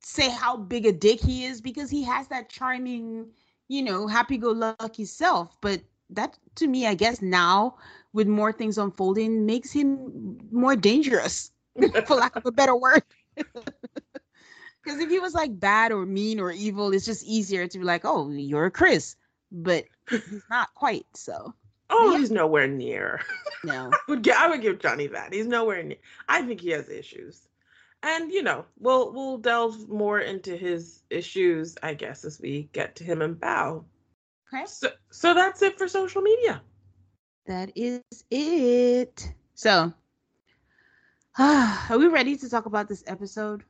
say 0.00 0.30
how 0.30 0.56
big 0.56 0.86
a 0.86 0.92
dick 0.92 1.20
he 1.20 1.44
is 1.44 1.60
because 1.60 1.90
he 1.90 2.02
has 2.02 2.28
that 2.28 2.48
charming 2.48 3.26
you 3.72 3.82
know, 3.82 4.06
happy 4.06 4.36
go 4.36 4.50
lucky 4.50 5.06
self. 5.06 5.56
But 5.60 5.80
that 6.10 6.38
to 6.56 6.66
me, 6.66 6.86
I 6.86 6.94
guess 6.94 7.22
now 7.22 7.76
with 8.12 8.28
more 8.28 8.52
things 8.52 8.76
unfolding 8.76 9.46
makes 9.46 9.72
him 9.72 10.38
more 10.50 10.76
dangerous, 10.76 11.50
for 12.06 12.16
lack 12.16 12.36
of 12.36 12.44
a 12.46 12.52
better 12.52 12.76
word. 12.76 13.02
Because 14.84 14.98
if 14.98 15.10
he 15.10 15.20
was 15.20 15.32
like 15.32 15.60
bad 15.60 15.92
or 15.92 16.04
mean 16.04 16.40
or 16.40 16.50
evil, 16.50 16.92
it's 16.92 17.06
just 17.06 17.24
easier 17.24 17.68
to 17.68 17.78
be 17.78 17.84
like, 17.84 18.04
oh, 18.04 18.28
you're 18.30 18.66
a 18.66 18.70
Chris. 18.72 19.14
But 19.52 19.84
he's 20.10 20.42
not 20.50 20.74
quite 20.74 21.06
so. 21.14 21.54
Oh, 21.88 22.10
yeah. 22.10 22.18
he's 22.18 22.32
nowhere 22.32 22.66
near. 22.66 23.20
No. 23.62 23.92
I, 23.94 23.98
would, 24.08 24.28
I 24.28 24.48
would 24.48 24.60
give 24.60 24.80
Johnny 24.80 25.06
that. 25.06 25.32
He's 25.32 25.46
nowhere 25.46 25.84
near. 25.84 25.98
I 26.28 26.42
think 26.42 26.60
he 26.60 26.70
has 26.70 26.88
issues 26.88 27.46
and 28.02 28.32
you 28.32 28.42
know 28.42 28.64
we'll 28.78 29.12
we'll 29.12 29.38
delve 29.38 29.88
more 29.88 30.20
into 30.20 30.56
his 30.56 31.02
issues 31.10 31.76
i 31.82 31.94
guess 31.94 32.24
as 32.24 32.40
we 32.40 32.68
get 32.72 32.96
to 32.96 33.04
him 33.04 33.22
and 33.22 33.36
Bao. 33.36 33.84
okay. 34.52 34.64
So 34.66 34.90
so 35.10 35.34
that's 35.34 35.62
it 35.62 35.78
for 35.78 35.88
social 35.88 36.22
media. 36.22 36.62
That 37.46 37.72
is 37.74 38.02
it. 38.30 39.32
So 39.54 39.92
are 41.38 41.98
we 41.98 42.06
ready 42.06 42.36
to 42.36 42.48
talk 42.48 42.66
about 42.66 42.88
this 42.88 43.02
episode? 43.06 43.64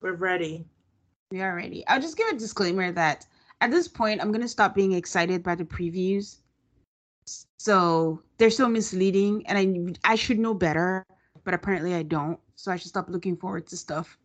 We're 0.00 0.12
ready. 0.12 0.66
We 1.30 1.40
are 1.40 1.54
ready. 1.54 1.86
I'll 1.88 2.00
just 2.00 2.16
give 2.16 2.28
a 2.28 2.36
disclaimer 2.36 2.92
that 2.92 3.26
at 3.60 3.70
this 3.70 3.88
point 3.88 4.20
i'm 4.20 4.30
going 4.30 4.42
to 4.42 4.48
stop 4.48 4.74
being 4.74 4.92
excited 4.92 5.42
by 5.42 5.54
the 5.54 5.64
previews. 5.64 6.38
So 7.58 8.22
they're 8.38 8.50
so 8.50 8.68
misleading 8.68 9.46
and 9.46 9.58
i 10.04 10.12
i 10.12 10.14
should 10.14 10.38
know 10.38 10.54
better 10.54 11.04
but 11.44 11.54
apparently 11.54 11.94
i 11.94 12.02
don't 12.02 12.38
so 12.58 12.72
I 12.72 12.76
should 12.76 12.88
stop 12.88 13.08
looking 13.08 13.36
forward 13.36 13.68
to 13.68 13.76
stuff. 13.76 14.18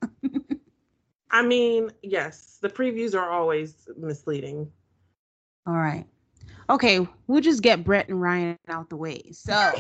I 1.32 1.44
mean, 1.44 1.92
yes, 2.02 2.58
the 2.62 2.68
previews 2.68 3.14
are 3.14 3.30
always 3.30 3.88
misleading. 3.96 4.72
All 5.68 5.76
right. 5.76 6.08
Okay, 6.68 7.08
we'll 7.28 7.42
just 7.42 7.62
get 7.62 7.84
Brett 7.84 8.10
and 8.10 8.20
Ryan 8.20 8.58
out 8.68 8.90
the 8.90 8.98
way. 8.98 9.22
So 9.34 9.72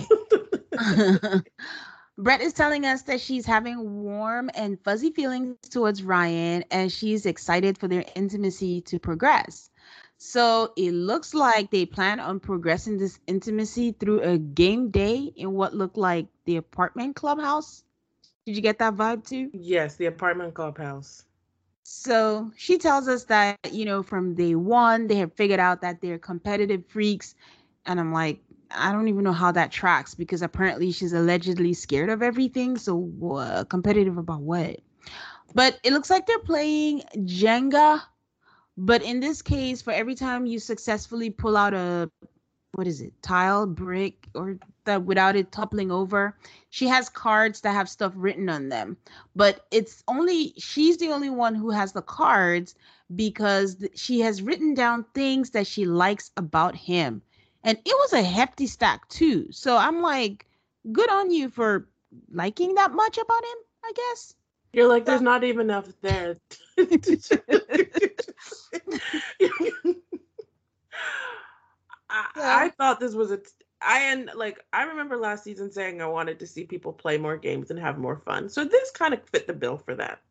Brett 2.18 2.42
is 2.42 2.54
telling 2.54 2.86
us 2.86 3.02
that 3.04 3.22
she's 3.22 3.48
having 3.48 4.04
warm 4.04 4.52
and 4.54 4.80
fuzzy 4.84 5.10
feelings 5.10 5.58
towards 5.72 6.04
Ryan 6.04 6.64
and 6.70 6.92
she's 6.92 7.26
excited 7.26 7.80
for 7.80 7.88
their 7.88 8.06
intimacy 8.16 8.82
to 8.82 9.00
progress. 9.00 9.72
So 10.18 10.74
it 10.78 10.92
looks 10.92 11.34
like 11.34 11.72
they 11.72 11.88
plan 11.88 12.20
on 12.20 12.40
progressing 12.40 13.00
this 13.00 13.20
intimacy 13.26 13.94
through 13.94 14.22
a 14.22 14.38
game 14.38 14.92
day 14.92 15.34
in 15.36 15.54
what 15.54 15.74
looked 15.74 15.98
like 15.98 16.28
the 16.46 16.58
apartment 16.58 17.16
clubhouse. 17.16 17.84
Did 18.46 18.56
you 18.56 18.62
get 18.62 18.80
that 18.80 18.96
vibe 18.96 19.28
too? 19.28 19.52
Yes, 19.54 19.96
the 19.96 20.06
apartment 20.08 20.54
clubhouse. 20.54 21.26
So 21.84 22.52
she 22.56 22.78
tells 22.78 23.08
us 23.08 23.26
that, 23.26 23.58
you 23.72 23.86
know, 23.86 24.04
from 24.04 24.36
day 24.36 24.56
one, 24.56 25.08
they 25.08 25.16
have 25.16 25.34
figured 25.34 25.60
out 25.60 25.82
that 25.82 26.02
they're 26.02 26.20
competitive 26.20 26.86
freaks. 26.88 27.36
And 27.86 28.00
I'm 28.00 28.14
like, 28.14 28.42
I 28.72 28.92
don't 28.92 29.08
even 29.08 29.24
know 29.24 29.34
how 29.34 29.52
that 29.52 29.72
tracks 29.72 30.16
because 30.16 30.42
apparently 30.42 30.92
she's 30.92 31.14
allegedly 31.14 31.74
scared 31.74 32.10
of 32.10 32.22
everything. 32.24 32.78
So, 32.78 33.12
uh, 33.36 33.66
competitive 33.66 34.18
about 34.18 34.42
what? 34.42 34.80
But 35.54 35.80
it 35.84 35.94
looks 35.94 36.10
like 36.10 36.26
they're 36.26 36.40
playing 36.40 37.04
Jenga. 37.18 38.02
But 38.78 39.04
in 39.04 39.20
this 39.20 39.42
case, 39.42 39.82
for 39.82 39.92
every 39.92 40.16
time 40.16 40.46
you 40.46 40.60
successfully 40.60 41.30
pull 41.30 41.56
out 41.58 41.74
a 41.74 42.10
what 42.74 42.88
is 42.88 43.02
it, 43.02 43.14
tile, 43.22 43.66
brick, 43.68 44.28
or 44.34 44.58
that 44.86 45.04
without 45.04 45.36
it 45.36 45.52
toppling 45.52 45.92
over. 45.92 46.36
She 46.70 46.88
has 46.88 47.08
cards 47.08 47.62
that 47.62 47.74
have 47.74 47.88
stuff 47.88 48.14
written 48.16 48.50
on 48.50 48.70
them, 48.70 48.98
but 49.36 49.66
it's 49.72 50.04
only 50.08 50.54
she's 50.58 50.98
the 50.98 51.10
only 51.10 51.30
one 51.30 51.56
who 51.56 51.70
has 51.70 51.94
the 51.94 52.02
cards 52.02 52.76
because 53.16 53.86
she 53.96 54.20
has 54.22 54.42
written 54.42 54.74
down 54.74 55.06
things 55.14 55.52
that 55.52 55.68
she 55.68 55.86
likes 55.86 56.32
about 56.36 56.76
him. 56.76 57.22
And 57.64 57.78
it 57.78 57.96
was 58.00 58.14
a 58.14 58.24
hefty 58.24 58.68
stack 58.68 59.08
too. 59.08 59.48
So 59.52 59.78
I'm 59.78 60.02
like, 60.02 60.48
good 60.92 61.10
on 61.12 61.32
you 61.32 61.50
for 61.50 61.88
liking 62.32 62.74
that 62.76 62.92
much 62.92 63.18
about 63.18 63.44
him, 63.44 63.58
I 63.86 63.92
guess. 63.96 64.34
You're 64.74 64.90
like, 64.90 65.06
there's 65.06 65.22
not 65.22 65.44
even 65.44 65.70
enough 65.70 65.88
there. 66.02 66.36
I, 72.14 72.26
yeah. 72.36 72.58
I 72.58 72.70
thought 72.84 73.00
this 73.00 73.16
was 73.16 73.32
a. 73.32 73.40
I 73.82 74.00
and 74.12 74.30
like 74.36 74.64
I 74.72 74.84
remember 74.84 75.18
last 75.18 75.44
season 75.44 75.72
saying 75.72 76.02
I 76.02 76.06
wanted 76.08 76.40
to 76.40 76.48
see 76.48 76.64
people 76.64 76.94
play 76.94 77.18
more 77.18 77.38
games 77.38 77.70
and 77.70 77.80
have 77.80 77.98
more 77.98 78.18
fun. 78.18 78.50
So 78.50 78.64
this 78.64 78.92
kind 78.92 79.14
of 79.14 79.22
fit 79.30 79.48
the 79.48 79.54
bill 79.54 79.78
for 79.78 79.96
that. 79.96 80.22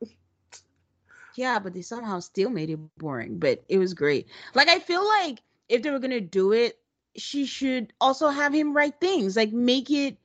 Yeah, 1.35 1.59
but 1.59 1.73
they 1.73 1.83
somehow 1.83 2.21
still 2.21 2.51
made 2.51 2.71
it 2.71 2.79
boring. 2.99 3.39
But 3.39 3.63
it 3.69 3.79
was 3.79 3.95
great. 3.95 4.29
Like 4.55 4.69
I 4.69 4.79
feel 4.79 5.07
like 5.07 5.41
if 5.69 5.83
they 5.83 5.91
were 5.91 5.99
gonna 5.99 6.21
do 6.21 6.53
it, 6.53 6.79
she 7.17 7.47
should 7.47 7.93
also 8.01 8.29
have 8.29 8.55
him 8.55 8.75
write 8.75 9.01
things. 9.01 9.37
Like 9.37 9.53
make 9.53 9.91
it 9.91 10.19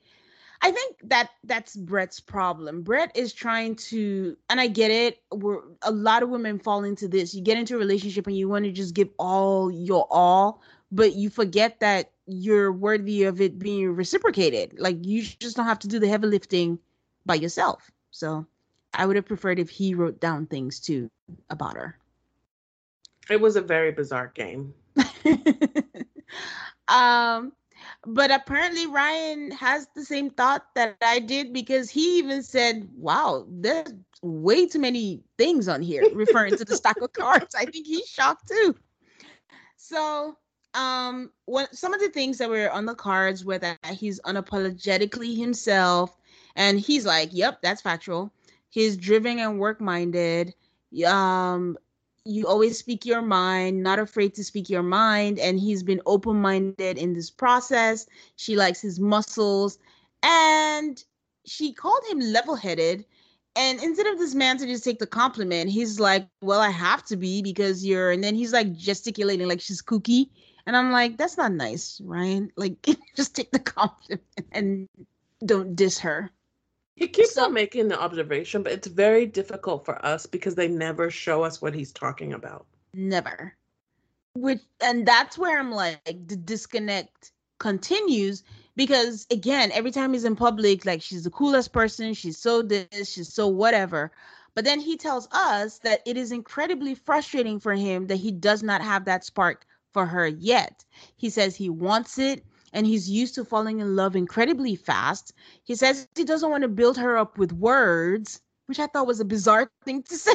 I 0.62 0.72
think 0.72 0.98
that 1.04 1.30
that's 1.44 1.76
Brett's 1.76 2.20
problem. 2.20 2.82
Brett 2.82 3.16
is 3.16 3.32
trying 3.32 3.76
to, 3.76 4.36
and 4.50 4.60
I 4.60 4.68
get 4.68 4.90
it. 4.90 5.22
We're 5.32 5.62
a 5.84 5.92
lot 5.92 6.24
of 6.24 6.30
women 6.30 6.58
fall 6.58 6.84
into 6.84 7.08
this. 7.08 7.36
You 7.36 7.42
get 7.42 7.60
into 7.60 7.76
a 7.76 7.78
relationship 7.78 8.26
and 8.26 8.36
you 8.36 8.50
want 8.50 8.66
to 8.66 8.72
just 8.72 8.96
give 8.96 9.10
all 9.20 9.70
your 9.70 10.08
all, 10.10 10.62
but 10.92 11.14
you 11.14 11.30
forget 11.30 11.80
that 11.82 12.12
you're 12.28 12.72
worthy 12.72 13.24
of 13.24 13.42
it 13.42 13.58
being 13.58 13.96
reciprocated. 13.96 14.80
Like 14.80 15.06
you 15.06 15.24
just 15.24 15.56
don't 15.56 15.66
have 15.66 15.80
to 15.80 15.88
do 15.88 16.00
the 16.00 16.08
heavy 16.08 16.28
lifting 16.28 16.80
by 17.26 17.36
yourself. 17.36 17.90
So 18.12 18.46
I 18.94 19.06
would 19.06 19.16
have 19.16 19.26
preferred 19.26 19.60
if 19.60 19.70
he 19.70 19.94
wrote 19.94 20.20
down 20.20 20.46
things 20.46 20.80
too 20.80 21.10
about 21.50 21.76
her. 21.76 21.98
It 23.30 23.42
was 23.42 23.56
a 23.56 23.62
very 23.62 23.92
bizarre 23.92 24.32
game. 24.36 24.74
um 26.88 27.54
but 28.06 28.32
apparently 28.32 28.88
Ryan 28.88 29.52
has 29.52 29.88
the 29.96 30.04
same 30.04 30.30
thought 30.30 30.66
that 30.76 30.98
I 31.02 31.20
did 31.20 31.54
because 31.54 31.90
he 31.90 32.18
even 32.20 32.44
said, 32.44 32.90
"Wow, 32.96 33.46
there's 33.50 33.94
way 34.22 34.66
too 34.68 34.80
many 34.80 35.22
things 35.38 35.68
on 35.68 35.82
here," 35.82 36.04
referring 36.14 36.58
to 36.58 36.66
the 36.66 36.76
stack 36.76 37.00
of 37.02 37.14
cards. 37.14 37.56
I 37.56 37.66
think 37.66 37.86
he's 37.86 38.08
shocked 38.08 38.48
too. 38.48 38.76
So 39.76 40.38
um 40.78 41.32
what 41.46 41.76
some 41.76 41.94
of 41.94 42.00
the 42.02 42.10
things 42.10 42.38
that 42.40 42.50
were 42.50 42.72
on 42.72 42.86
the 42.86 42.96
cards 42.96 43.44
were 43.46 43.58
that 43.60 43.80
he's 43.94 44.20
unapologetically 44.22 45.38
himself 45.38 46.18
And 46.56 46.80
he's 46.80 47.06
like, 47.06 47.30
"Yep, 47.34 47.62
that's 47.62 47.82
factual." 47.82 48.32
He's 48.70 48.98
driven 48.98 49.40
and 49.40 49.60
work-minded. 49.60 50.54
Um, 51.06 51.78
you 52.26 52.48
always 52.48 52.78
speak 52.80 53.06
your 53.06 53.22
mind, 53.22 53.84
not 53.84 54.00
afraid 54.00 54.34
to 54.36 54.44
speak 54.44 54.70
your 54.70 54.84
mind, 54.84 55.40
and 55.40 55.60
he's 55.60 55.84
been 55.84 56.02
open-minded 56.06 56.98
in 56.98 57.14
this 57.14 57.30
process. 57.32 58.08
She 58.38 58.56
likes 58.58 58.82
his 58.82 59.00
muscles, 59.00 59.80
and 60.24 61.04
she 61.46 61.74
called 61.74 62.04
him 62.10 62.20
level-headed. 62.20 63.06
And 63.56 63.82
instead 63.84 64.08
of 64.08 64.20
this 64.20 64.36
man 64.36 64.58
to 64.60 64.66
just 64.68 64.84
take 64.84 65.00
the 65.00 65.08
compliment, 65.08 65.70
he's 65.72 66.00
like, 66.00 66.28
"Well, 66.42 66.60
I 66.60 66.70
have 66.70 67.04
to 67.06 67.18
be 67.18 67.42
because 67.42 67.86
you're." 67.86 68.12
And 68.12 68.24
then 68.24 68.36
he's 68.36 68.54
like 68.54 68.76
gesticulating 68.76 69.48
like 69.48 69.62
she's 69.62 69.82
kooky, 69.82 70.30
and 70.68 70.76
I'm 70.76 70.92
like, 70.92 71.18
"That's 71.18 71.38
not 71.38 71.54
nice, 71.54 72.00
Ryan. 72.04 72.52
Like, 72.56 72.86
just 73.16 73.36
take 73.36 73.50
the 73.52 73.60
compliment 73.60 74.22
and 74.52 74.88
don't 75.44 75.76
diss 75.76 76.00
her." 76.00 76.30
He 76.96 77.08
keeps 77.08 77.36
so, 77.36 77.46
on 77.46 77.54
making 77.54 77.88
the 77.88 78.00
observation, 78.00 78.64
but 78.64 78.74
it's 78.74 78.88
very 78.88 79.26
difficult 79.26 79.86
for 79.86 80.04
us 80.06 80.26
because 80.26 80.56
they 80.56 80.68
never 80.68 81.10
show 81.10 81.44
us 81.44 81.62
what 81.62 81.74
he's 81.74 81.92
talking 81.92 82.34
about. 82.34 82.66
Never. 82.94 83.56
Which 84.34 84.62
and 84.82 85.08
that's 85.08 85.38
where 85.38 85.60
I'm 85.60 85.72
like 85.72 86.04
the 86.06 86.36
disconnect 86.36 87.32
continues 87.60 88.44
because 88.76 89.26
again, 89.32 89.72
every 89.72 89.92
time 89.92 90.14
he's 90.14 90.26
in 90.26 90.36
public, 90.36 90.86
like 90.86 91.02
she's 91.02 91.24
the 91.24 91.30
coolest 91.30 91.72
person, 91.72 92.14
she's 92.14 92.38
so 92.38 92.62
this, 92.62 93.12
she's 93.12 93.34
so 93.34 93.48
whatever. 93.48 94.12
But 94.54 94.66
then 94.66 94.80
he 94.80 94.98
tells 94.98 95.28
us 95.32 95.80
that 95.80 96.02
it 96.06 96.18
is 96.18 96.32
incredibly 96.32 96.96
frustrating 96.96 97.60
for 97.60 97.74
him 97.74 98.08
that 98.08 98.16
he 98.16 98.32
does 98.32 98.64
not 98.64 98.82
have 98.82 99.06
that 99.06 99.24
spark 99.24 99.66
for 99.94 100.06
her 100.06 100.28
yet. 100.28 100.84
He 101.16 101.30
says 101.30 101.56
he 101.56 101.70
wants 101.70 102.18
it 102.18 102.44
and 102.74 102.86
he's 102.86 103.10
used 103.10 103.36
to 103.36 103.46
falling 103.46 103.80
in 103.80 103.96
love 103.96 104.16
incredibly 104.16 104.76
fast. 104.76 105.34
He 105.64 105.76
says 105.76 106.08
he 106.16 106.24
doesn't 106.24 106.50
want 106.50 106.64
to 106.64 106.68
build 106.68 106.98
her 106.98 107.18
up 107.18 107.38
with 107.38 107.54
words, 107.54 108.42
which 108.68 108.80
I 108.80 108.88
thought 108.88 109.08
was 109.08 109.20
a 109.20 109.26
bizarre 109.26 109.70
thing 109.86 110.04
to 110.04 110.16
say. 110.16 110.34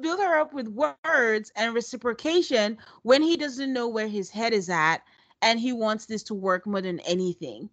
build 0.00 0.20
her 0.20 0.38
up 0.38 0.52
with 0.52 0.68
words 0.68 1.52
and 1.56 1.74
reciprocation 1.74 2.76
when 3.02 3.22
he 3.22 3.36
doesn't 3.36 3.72
know 3.72 3.88
where 3.88 4.08
his 4.08 4.30
head 4.30 4.52
is 4.52 4.68
at 4.68 5.02
and 5.42 5.58
he 5.58 5.72
wants 5.72 6.06
this 6.06 6.22
to 6.24 6.34
work 6.34 6.66
more 6.66 6.80
than 6.80 7.00
anything. 7.00 7.70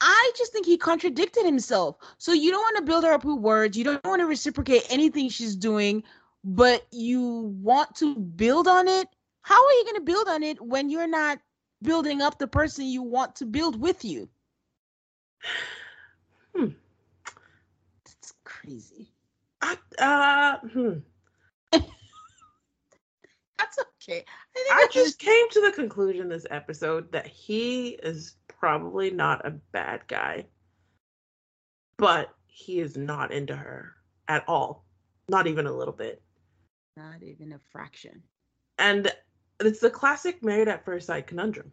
I 0.00 0.32
just 0.36 0.52
think 0.52 0.66
he 0.66 0.76
contradicted 0.76 1.46
himself. 1.46 1.96
So 2.18 2.32
you 2.32 2.50
don't 2.50 2.60
want 2.60 2.76
to 2.76 2.82
build 2.82 3.04
her 3.04 3.12
up 3.12 3.24
with 3.24 3.38
words, 3.38 3.78
you 3.78 3.84
don't 3.84 4.04
want 4.04 4.20
to 4.20 4.26
reciprocate 4.26 4.84
anything 4.90 5.28
she's 5.28 5.56
doing, 5.56 6.02
but 6.46 6.86
you 6.90 7.54
want 7.60 7.94
to 7.96 8.16
build 8.16 8.66
on 8.66 8.88
it. 8.88 9.08
How 9.42 9.62
are 9.62 9.72
you 9.72 9.84
going 9.84 9.96
to 9.96 10.12
build 10.12 10.28
on 10.28 10.42
it 10.42 10.60
when 10.60 10.88
you're 10.88 11.06
not 11.06 11.38
building 11.82 12.22
up 12.22 12.38
the 12.38 12.46
person 12.46 12.86
you 12.86 13.02
want 13.02 13.36
to 13.36 13.46
build 13.46 13.80
with 13.80 14.04
you. 14.04 14.28
Hmm. 16.54 16.68
It's 18.04 18.34
crazy. 18.44 19.12
I, 19.60 19.76
uh, 19.98 20.58
hmm. 20.68 20.98
That's 21.72 23.78
okay. 24.02 24.24
I, 24.56 24.68
I 24.72 24.88
just 24.90 25.18
came 25.18 25.50
to 25.50 25.60
the 25.60 25.72
conclusion 25.72 26.28
this 26.28 26.46
episode 26.50 27.10
that 27.12 27.26
he 27.26 27.90
is 28.02 28.36
probably 28.48 29.10
not 29.10 29.46
a 29.46 29.50
bad 29.50 30.02
guy, 30.08 30.46
but 31.98 32.34
he 32.46 32.80
is 32.80 32.96
not 32.96 33.32
into 33.32 33.56
her 33.56 33.92
at 34.28 34.44
all. 34.48 34.84
Not 35.28 35.46
even 35.46 35.66
a 35.66 35.72
little 35.72 35.94
bit. 35.94 36.22
Not 36.96 37.22
even 37.22 37.52
a 37.52 37.58
fraction. 37.70 38.22
And 38.78 39.12
it's 39.60 39.80
the 39.80 39.90
classic 39.90 40.42
married 40.42 40.68
at 40.68 40.84
first 40.84 41.06
sight 41.06 41.26
conundrum. 41.26 41.70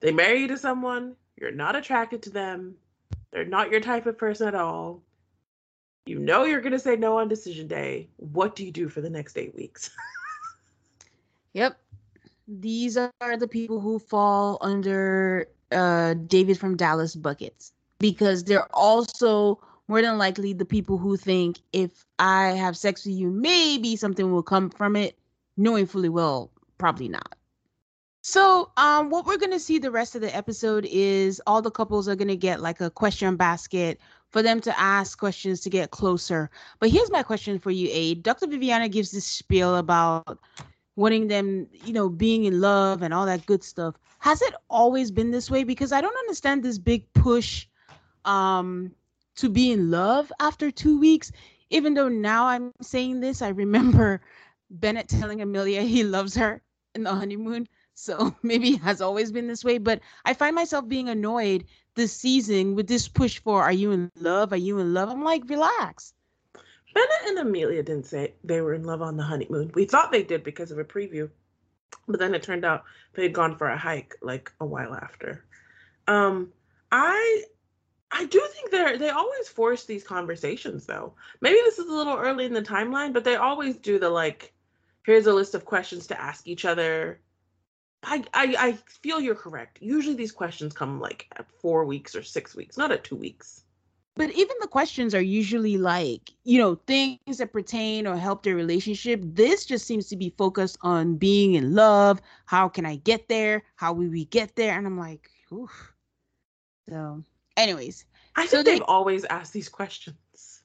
They 0.00 0.12
marry 0.12 0.42
you 0.42 0.48
to 0.48 0.58
someone, 0.58 1.16
you're 1.36 1.50
not 1.50 1.76
attracted 1.76 2.22
to 2.22 2.30
them, 2.30 2.76
they're 3.32 3.44
not 3.44 3.70
your 3.70 3.80
type 3.80 4.06
of 4.06 4.16
person 4.16 4.48
at 4.48 4.54
all. 4.54 5.02
You 6.06 6.18
know 6.18 6.44
you're 6.44 6.60
going 6.60 6.72
to 6.72 6.78
say 6.78 6.96
no 6.96 7.18
on 7.18 7.28
decision 7.28 7.66
day. 7.66 8.08
What 8.16 8.56
do 8.56 8.64
you 8.64 8.72
do 8.72 8.88
for 8.88 9.00
the 9.00 9.10
next 9.10 9.36
eight 9.36 9.54
weeks? 9.54 9.90
yep. 11.52 11.78
These 12.48 12.96
are 12.96 13.36
the 13.36 13.46
people 13.46 13.80
who 13.80 13.98
fall 13.98 14.58
under 14.60 15.48
uh, 15.70 16.14
David 16.14 16.58
from 16.58 16.76
Dallas 16.76 17.14
buckets 17.14 17.72
because 17.98 18.42
they're 18.42 18.66
also 18.74 19.60
more 19.90 20.02
than 20.02 20.18
likely 20.18 20.52
the 20.52 20.64
people 20.64 20.98
who 20.98 21.16
think 21.16 21.58
if 21.72 22.06
I 22.20 22.50
have 22.50 22.76
sex 22.76 23.04
with 23.04 23.16
you, 23.16 23.28
maybe 23.28 23.96
something 23.96 24.30
will 24.30 24.44
come 24.44 24.70
from 24.70 24.94
it 24.94 25.18
knowing 25.56 25.84
fully 25.84 26.08
well, 26.08 26.52
probably 26.78 27.08
not. 27.08 27.34
So, 28.22 28.70
um, 28.76 29.10
what 29.10 29.26
we're 29.26 29.36
gonna 29.36 29.58
see 29.58 29.78
the 29.78 29.90
rest 29.90 30.14
of 30.14 30.20
the 30.20 30.34
episode 30.34 30.86
is 30.88 31.42
all 31.44 31.60
the 31.60 31.72
couples 31.72 32.08
are 32.08 32.14
gonna 32.14 32.36
get 32.36 32.60
like 32.60 32.80
a 32.80 32.88
question 32.88 33.34
basket 33.34 33.98
for 34.28 34.42
them 34.42 34.60
to 34.60 34.80
ask 34.80 35.18
questions 35.18 35.58
to 35.62 35.70
get 35.70 35.90
closer. 35.90 36.50
But 36.78 36.90
here's 36.90 37.10
my 37.10 37.24
question 37.24 37.58
for 37.58 37.72
you, 37.72 37.88
Aid. 37.90 38.22
Dr. 38.22 38.46
Viviana 38.46 38.88
gives 38.88 39.10
this 39.10 39.26
spiel 39.26 39.74
about 39.74 40.38
wanting 40.94 41.26
them, 41.26 41.66
you 41.84 41.92
know, 41.92 42.08
being 42.08 42.44
in 42.44 42.60
love 42.60 43.02
and 43.02 43.12
all 43.12 43.26
that 43.26 43.44
good 43.44 43.64
stuff. 43.64 43.96
Has 44.20 44.40
it 44.40 44.54
always 44.68 45.10
been 45.10 45.32
this 45.32 45.50
way? 45.50 45.64
Because 45.64 45.90
I 45.90 46.00
don't 46.00 46.16
understand 46.16 46.62
this 46.62 46.78
big 46.78 47.12
push 47.12 47.66
um 48.24 48.92
to 49.36 49.48
be 49.48 49.72
in 49.72 49.90
love 49.90 50.32
after 50.40 50.70
two 50.70 50.98
weeks. 50.98 51.32
Even 51.70 51.94
though 51.94 52.08
now 52.08 52.46
I'm 52.46 52.72
saying 52.82 53.20
this, 53.20 53.42
I 53.42 53.48
remember 53.48 54.20
Bennett 54.70 55.08
telling 55.08 55.40
Amelia 55.40 55.82
he 55.82 56.02
loves 56.02 56.34
her 56.36 56.62
in 56.94 57.04
the 57.04 57.14
honeymoon. 57.14 57.68
So 57.94 58.34
maybe 58.42 58.70
it 58.74 58.82
has 58.82 59.00
always 59.00 59.32
been 59.32 59.46
this 59.46 59.64
way. 59.64 59.78
But 59.78 60.00
I 60.24 60.34
find 60.34 60.54
myself 60.54 60.88
being 60.88 61.08
annoyed 61.08 61.64
this 61.94 62.12
season 62.12 62.74
with 62.74 62.86
this 62.86 63.08
push 63.08 63.38
for 63.38 63.62
are 63.62 63.72
you 63.72 63.92
in 63.92 64.10
love? 64.16 64.52
Are 64.52 64.56
you 64.56 64.78
in 64.78 64.94
love? 64.94 65.08
I'm 65.10 65.24
like, 65.24 65.48
relax. 65.48 66.12
Bennett 66.92 67.28
and 67.28 67.38
Amelia 67.38 67.82
didn't 67.82 68.06
say 68.06 68.34
they 68.42 68.60
were 68.60 68.74
in 68.74 68.84
love 68.84 69.02
on 69.02 69.16
the 69.16 69.22
honeymoon. 69.22 69.70
We 69.74 69.84
thought 69.84 70.10
they 70.10 70.22
did 70.22 70.42
because 70.42 70.70
of 70.70 70.78
a 70.78 70.84
preview. 70.84 71.30
But 72.08 72.18
then 72.18 72.34
it 72.34 72.42
turned 72.42 72.64
out 72.64 72.84
they 73.14 73.24
had 73.24 73.32
gone 73.32 73.56
for 73.56 73.68
a 73.68 73.76
hike 73.76 74.16
like 74.22 74.52
a 74.60 74.66
while 74.66 74.94
after. 74.94 75.44
Um, 76.08 76.52
I 76.90 77.44
I 78.12 78.24
do 78.26 78.40
think 78.52 78.70
they're 78.70 78.98
they 78.98 79.10
always 79.10 79.48
force 79.48 79.84
these 79.84 80.04
conversations 80.04 80.86
though. 80.86 81.14
Maybe 81.40 81.58
this 81.64 81.78
is 81.78 81.88
a 81.88 81.94
little 81.94 82.16
early 82.16 82.44
in 82.44 82.54
the 82.54 82.62
timeline, 82.62 83.12
but 83.12 83.24
they 83.24 83.36
always 83.36 83.76
do 83.76 83.98
the 83.98 84.10
like 84.10 84.52
here's 85.04 85.26
a 85.26 85.32
list 85.32 85.54
of 85.54 85.64
questions 85.64 86.06
to 86.08 86.20
ask 86.20 86.46
each 86.46 86.64
other. 86.64 87.20
I, 88.02 88.24
I 88.34 88.54
I 88.58 88.72
feel 89.02 89.20
you're 89.20 89.34
correct. 89.34 89.78
Usually 89.80 90.16
these 90.16 90.32
questions 90.32 90.72
come 90.72 91.00
like 91.00 91.28
at 91.36 91.50
four 91.60 91.84
weeks 91.84 92.14
or 92.14 92.22
six 92.22 92.54
weeks, 92.56 92.76
not 92.76 92.92
at 92.92 93.04
two 93.04 93.16
weeks. 93.16 93.64
But 94.16 94.32
even 94.32 94.56
the 94.60 94.66
questions 94.68 95.14
are 95.14 95.22
usually 95.22 95.78
like, 95.78 96.32
you 96.44 96.58
know, 96.58 96.74
things 96.86 97.38
that 97.38 97.52
pertain 97.52 98.06
or 98.06 98.16
help 98.16 98.42
their 98.42 98.56
relationship. 98.56 99.20
This 99.24 99.64
just 99.64 99.86
seems 99.86 100.08
to 100.08 100.16
be 100.16 100.34
focused 100.36 100.76
on 100.82 101.16
being 101.16 101.54
in 101.54 101.74
love. 101.74 102.20
How 102.44 102.68
can 102.68 102.84
I 102.84 102.96
get 102.96 103.28
there? 103.28 103.62
How 103.76 103.92
will 103.92 104.10
we 104.10 104.24
get 104.26 104.56
there? 104.56 104.76
And 104.76 104.86
I'm 104.86 104.98
like, 104.98 105.30
oof. 105.52 105.94
So, 106.88 107.22
anyways. 107.60 108.04
I 108.36 108.42
think 108.42 108.50
so 108.50 108.62
they've 108.62 108.78
they, 108.78 108.84
always 108.84 109.24
asked 109.24 109.52
these 109.52 109.68
questions. 109.68 110.16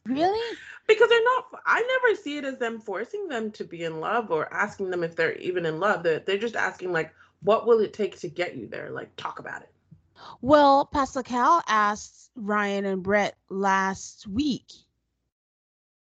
Really? 0.05 0.57
Because 0.87 1.09
they're 1.09 1.23
not, 1.23 1.45
I 1.65 1.81
never 1.81 2.15
see 2.15 2.37
it 2.37 2.45
as 2.45 2.57
them 2.57 2.79
forcing 2.79 3.27
them 3.27 3.51
to 3.51 3.63
be 3.63 3.83
in 3.83 3.99
love 3.99 4.31
or 4.31 4.53
asking 4.53 4.91
them 4.91 5.03
if 5.03 5.15
they're 5.15 5.35
even 5.37 5.65
in 5.65 5.79
love. 5.79 6.03
They're, 6.03 6.19
they're 6.19 6.37
just 6.37 6.55
asking, 6.55 6.91
like, 6.91 7.13
what 7.41 7.65
will 7.65 7.79
it 7.79 7.93
take 7.93 8.19
to 8.19 8.29
get 8.29 8.55
you 8.55 8.67
there? 8.67 8.91
Like, 8.91 9.15
talk 9.15 9.39
about 9.39 9.63
it. 9.63 9.71
Well, 10.41 10.85
Pastor 10.85 11.23
Cal 11.23 11.63
asked 11.67 12.29
Ryan 12.35 12.85
and 12.85 13.03
Brett 13.03 13.35
last 13.49 14.27
week. 14.27 14.71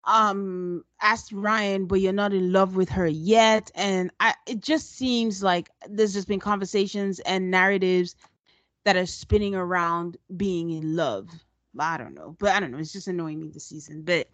Um, 0.06 0.84
asked 1.02 1.32
Ryan, 1.32 1.86
but 1.86 2.02
you're 2.02 2.12
not 2.12 2.34
in 2.34 2.52
love 2.52 2.76
with 2.76 2.90
her 2.90 3.08
yet. 3.08 3.72
And 3.74 4.12
I 4.20 4.34
it 4.46 4.60
just 4.60 4.98
seems 4.98 5.42
like 5.42 5.70
there's 5.88 6.14
just 6.14 6.28
been 6.28 6.42
conversations 6.42 7.20
and 7.22 7.50
narratives 7.50 8.16
that 8.86 8.96
are 8.98 9.06
spinning 9.06 9.56
around 9.56 10.18
being 10.36 10.70
in 10.72 10.96
love. 10.96 11.30
I 11.80 11.98
don't 11.98 12.14
know, 12.14 12.36
but 12.40 12.52
I 12.52 12.60
don't 12.60 12.72
know. 12.72 12.78
It's 12.78 12.94
just 12.94 13.08
annoying 13.08 13.40
me 13.40 13.50
this 13.50 13.66
season. 13.66 14.04
But, 14.04 14.28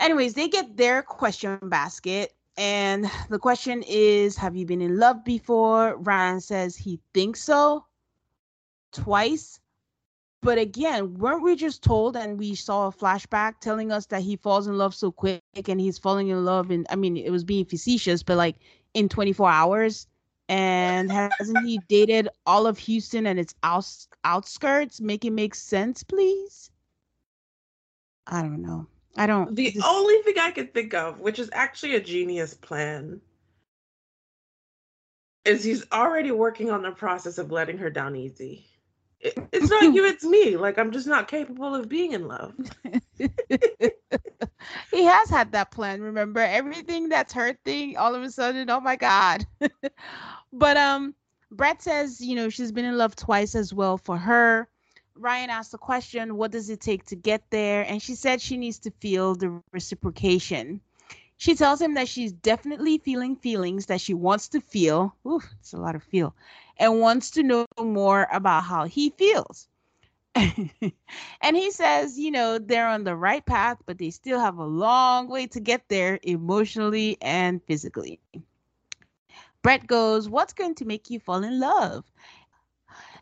anyways, 0.00 0.34
they 0.34 0.48
get 0.48 0.76
their 0.76 1.02
question 1.02 1.58
basket, 1.62 2.34
and 2.56 3.08
the 3.28 3.38
question 3.38 3.84
is, 3.86 4.36
"Have 4.36 4.56
you 4.56 4.66
been 4.66 4.82
in 4.82 4.98
love 4.98 5.24
before?" 5.24 5.96
Ryan 5.96 6.40
says 6.40 6.76
he 6.76 7.00
thinks 7.14 7.42
so, 7.42 7.84
twice. 8.92 9.60
But 10.42 10.56
again, 10.58 11.14
weren't 11.18 11.42
we 11.42 11.54
just 11.54 11.82
told 11.82 12.16
and 12.16 12.38
we 12.38 12.54
saw 12.54 12.86
a 12.86 12.92
flashback 12.92 13.60
telling 13.60 13.92
us 13.92 14.06
that 14.06 14.22
he 14.22 14.36
falls 14.36 14.66
in 14.66 14.78
love 14.78 14.94
so 14.94 15.12
quick 15.12 15.42
and 15.68 15.78
he's 15.78 15.98
falling 15.98 16.28
in 16.28 16.44
love 16.46 16.70
and 16.70 16.86
I 16.88 16.96
mean 16.96 17.16
it 17.16 17.30
was 17.30 17.44
being 17.44 17.66
facetious, 17.66 18.22
but 18.22 18.38
like 18.38 18.56
in 18.94 19.08
24 19.08 19.50
hours 19.50 20.06
and 20.50 21.12
hasn't 21.12 21.64
he 21.64 21.78
dated 21.88 22.28
all 22.44 22.66
of 22.66 22.76
Houston 22.76 23.26
and 23.28 23.38
its 23.38 23.54
outs- 23.62 24.08
outskirts? 24.24 25.00
Make 25.00 25.24
it 25.24 25.30
make 25.30 25.54
sense, 25.54 26.02
please. 26.02 26.72
I 28.26 28.42
don't 28.42 28.60
know. 28.60 28.88
I 29.16 29.28
don't. 29.28 29.54
The 29.54 29.70
just... 29.70 29.86
only 29.86 30.20
thing 30.22 30.34
I 30.40 30.50
could 30.50 30.74
think 30.74 30.92
of, 30.92 31.20
which 31.20 31.38
is 31.38 31.50
actually 31.52 31.94
a 31.94 32.00
genius 32.00 32.52
plan, 32.52 33.20
is 35.44 35.62
he's 35.62 35.84
already 35.92 36.32
working 36.32 36.68
on 36.68 36.82
the 36.82 36.90
process 36.90 37.38
of 37.38 37.52
letting 37.52 37.78
her 37.78 37.88
down 37.88 38.16
easy. 38.16 38.66
it, 39.20 39.38
it's 39.52 39.70
not 39.70 39.94
you, 39.94 40.04
it's 40.04 40.24
me. 40.24 40.56
Like 40.56 40.78
I'm 40.78 40.90
just 40.90 41.06
not 41.06 41.28
capable 41.28 41.76
of 41.76 41.88
being 41.88 42.10
in 42.10 42.26
love. 42.26 42.54
he 44.90 45.04
has 45.04 45.30
had 45.30 45.52
that 45.52 45.70
plan. 45.70 46.00
Remember 46.00 46.40
everything 46.40 47.08
that's 47.08 47.32
her 47.34 47.56
thing. 47.64 47.96
All 47.96 48.16
of 48.16 48.22
a 48.24 48.30
sudden, 48.30 48.68
oh 48.68 48.80
my 48.80 48.96
god. 48.96 49.46
but 50.52 50.76
um, 50.76 51.14
Brett 51.50 51.82
says 51.82 52.20
you 52.20 52.36
know 52.36 52.48
she's 52.48 52.72
been 52.72 52.84
in 52.84 52.96
love 52.96 53.16
twice 53.16 53.54
as 53.54 53.72
well 53.72 53.98
for 53.98 54.16
her. 54.16 54.68
Ryan 55.16 55.50
asked 55.50 55.72
the 55.72 55.78
question, 55.78 56.36
"What 56.36 56.50
does 56.50 56.70
it 56.70 56.80
take 56.80 57.04
to 57.06 57.16
get 57.16 57.42
there?" 57.50 57.84
And 57.86 58.02
she 58.02 58.14
said 58.14 58.40
she 58.40 58.56
needs 58.56 58.78
to 58.80 58.90
feel 59.00 59.34
the 59.34 59.62
reciprocation. 59.72 60.80
She 61.40 61.54
tells 61.54 61.80
him 61.80 61.94
that 61.94 62.06
she's 62.06 62.32
definitely 62.32 62.98
feeling 62.98 63.34
feelings 63.34 63.86
that 63.86 64.02
she 64.02 64.12
wants 64.12 64.48
to 64.48 64.60
feel. 64.60 65.16
Ooh, 65.26 65.40
it's 65.58 65.72
a 65.72 65.78
lot 65.78 65.94
of 65.94 66.02
feel. 66.02 66.34
And 66.76 67.00
wants 67.00 67.30
to 67.30 67.42
know 67.42 67.64
more 67.78 68.28
about 68.30 68.64
how 68.64 68.84
he 68.84 69.08
feels. 69.08 69.66
and 70.34 71.56
he 71.56 71.70
says, 71.70 72.18
you 72.18 72.30
know, 72.30 72.58
they're 72.58 72.86
on 72.86 73.04
the 73.04 73.16
right 73.16 73.44
path, 73.44 73.78
but 73.86 73.96
they 73.96 74.10
still 74.10 74.38
have 74.38 74.58
a 74.58 74.64
long 74.64 75.28
way 75.28 75.46
to 75.46 75.60
get 75.60 75.88
there 75.88 76.18
emotionally 76.22 77.16
and 77.22 77.62
physically. 77.64 78.20
Brett 79.62 79.86
goes, 79.86 80.28
What's 80.28 80.52
going 80.52 80.74
to 80.76 80.84
make 80.84 81.10
you 81.10 81.20
fall 81.20 81.42
in 81.42 81.60
love? 81.60 82.04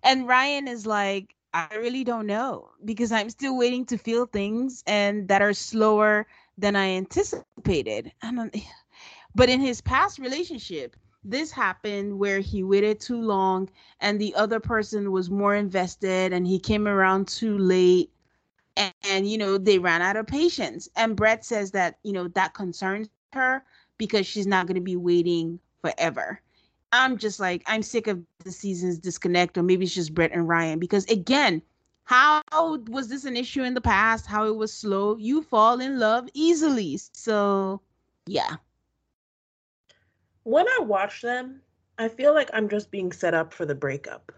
And 0.03 0.29
Ryan 0.29 0.69
is 0.69 0.87
like, 0.87 1.35
I 1.55 1.69
really 1.77 2.05
don't 2.05 2.27
know 2.27 2.71
because 2.85 3.11
I'm 3.11 3.31
still 3.31 3.57
waiting 3.57 3.85
to 3.87 3.99
feel 3.99 4.27
things 4.27 4.85
and 4.87 5.29
that 5.29 5.43
are 5.43 5.55
slower 5.55 6.27
than 6.57 6.77
I 6.77 6.91
anticipated. 6.91 8.13
And 8.23 8.53
but 9.35 9.49
in 9.49 9.61
his 9.61 9.81
past 9.81 10.19
relationship, 10.19 10.97
this 11.25 11.51
happened 11.51 12.19
where 12.19 12.41
he 12.41 12.63
waited 12.63 13.01
too 13.01 13.21
long 13.21 13.69
and 14.01 14.21
the 14.21 14.35
other 14.35 14.61
person 14.61 15.11
was 15.13 15.31
more 15.31 15.55
invested 15.55 16.33
and 16.33 16.47
he 16.47 16.59
came 16.59 16.87
around 16.87 17.29
too 17.29 17.59
late 17.59 18.11
and, 18.77 18.95
and, 19.11 19.29
you 19.29 19.37
know 19.37 19.59
they 19.59 19.79
ran 19.79 20.03
out 20.03 20.17
of 20.17 20.27
patience 20.27 20.89
and 20.97 21.17
brett 21.17 21.45
says 21.45 21.73
that 21.73 21.99
you 22.05 22.13
know 22.13 22.29
that 22.29 22.55
concerns 22.55 23.09
her 23.33 23.65
because 23.99 24.27
she's 24.27 24.47
not 24.47 24.67
going 24.67 24.77
to 24.77 24.81
be 24.81 24.97
waiting 24.97 25.59
forever. 25.83 26.41
I'm 26.93 27.19
just 27.19 27.39
like 27.39 27.63
i'm 27.67 27.83
sick 27.83 28.07
of 28.07 28.23
the 28.45 28.51
season's 28.51 28.99
disconnect 28.99 29.59
or 29.59 29.63
maybe 29.63 29.85
it's 29.85 29.95
just 29.95 30.15
brett 30.15 30.33
and 30.33 30.49
ryan 30.49 30.79
because 30.79 31.05
again 31.07 31.61
how 32.09 32.43
was 32.89 33.09
this 33.09 33.27
an 33.27 33.37
issue 33.37 33.63
in 33.65 33.75
the 33.75 33.83
past? 33.83 34.25
How 34.25 34.47
it 34.47 34.57
was 34.57 34.73
slow? 34.73 35.19
You 35.19 35.43
fall 35.43 35.79
in 35.79 35.99
love 35.99 36.27
easily. 36.33 36.99
So 37.13 37.83
yeah. 38.25 38.57
When 40.45 40.67
i 40.67 40.79
watch 40.81 41.21
them 41.21 41.61
i 41.99 42.09
feel 42.09 42.33
like 42.33 42.49
i'm 42.55 42.71
just 42.71 42.91
being 42.91 43.13
set 43.13 43.35
up 43.35 43.53
for 43.53 43.67
the 43.67 43.75
breakup. 43.75 44.33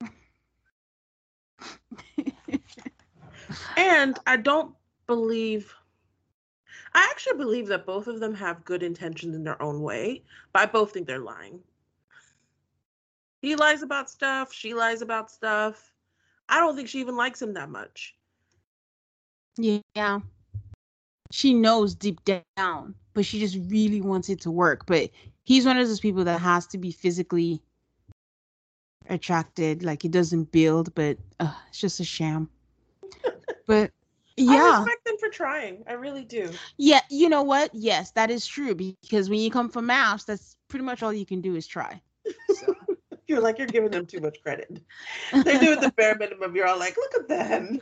And 3.76 4.16
i 4.26 4.36
don't 4.36 4.72
believe 5.08 5.74
i 6.94 7.06
actually 7.10 7.36
believe 7.36 7.66
that 7.66 7.86
both 7.86 8.06
of 8.06 8.20
them 8.20 8.34
have 8.34 8.64
good 8.64 8.82
intentions 8.82 9.34
in 9.34 9.44
their 9.44 9.60
own 9.62 9.82
way 9.82 10.22
but 10.52 10.62
i 10.62 10.66
both 10.66 10.92
think 10.92 11.06
they're 11.06 11.18
lying 11.18 11.60
he 13.42 13.56
lies 13.56 13.82
about 13.82 14.10
stuff 14.10 14.52
she 14.52 14.74
lies 14.74 15.02
about 15.02 15.30
stuff 15.30 15.92
I 16.50 16.58
don't 16.58 16.74
think 16.74 16.88
she 16.88 16.98
even 16.98 17.16
likes 17.16 17.40
him 17.40 17.54
that 17.54 17.70
much. 17.70 18.16
Yeah. 19.56 20.18
She 21.30 21.54
knows 21.54 21.94
deep 21.94 22.18
down, 22.24 22.94
but 23.14 23.24
she 23.24 23.38
just 23.38 23.56
really 23.70 24.00
wants 24.00 24.28
it 24.28 24.40
to 24.42 24.50
work. 24.50 24.84
But 24.86 25.10
he's 25.44 25.64
one 25.64 25.78
of 25.78 25.86
those 25.86 26.00
people 26.00 26.24
that 26.24 26.40
has 26.40 26.66
to 26.68 26.78
be 26.78 26.90
physically 26.90 27.62
attracted. 29.08 29.84
Like 29.84 30.02
he 30.02 30.08
doesn't 30.08 30.50
build, 30.50 30.92
but 30.96 31.18
uh, 31.38 31.54
it's 31.68 31.78
just 31.78 32.00
a 32.00 32.04
sham. 32.04 32.50
but 33.66 33.92
yeah. 34.36 34.52
I 34.52 34.78
respect 34.80 35.04
them 35.04 35.16
for 35.18 35.28
trying. 35.28 35.84
I 35.86 35.94
really 35.94 36.24
do. 36.24 36.50
Yeah, 36.76 37.00
you 37.10 37.28
know 37.28 37.42
what? 37.42 37.70
Yes, 37.74 38.12
that 38.12 38.30
is 38.30 38.46
true 38.46 38.74
because 38.74 39.28
when 39.28 39.40
you 39.40 39.50
come 39.50 39.68
from 39.68 39.86
MAFS, 39.88 40.26
that's 40.26 40.56
pretty 40.68 40.84
much 40.84 41.02
all 41.02 41.12
you 41.12 41.26
can 41.26 41.40
do 41.40 41.56
is 41.56 41.66
try. 41.66 42.00
So. 42.54 42.74
You're 43.30 43.40
like, 43.40 43.58
you're 43.58 43.68
giving 43.68 43.92
them 43.92 44.06
too 44.06 44.18
much 44.18 44.42
credit. 44.42 44.82
They're 45.32 45.60
doing 45.60 45.80
the 45.80 45.92
bare 45.96 46.16
minimum. 46.16 46.56
You're 46.56 46.66
all 46.66 46.80
like, 46.80 46.96
look 46.96 47.14
at 47.14 47.28
them. 47.28 47.80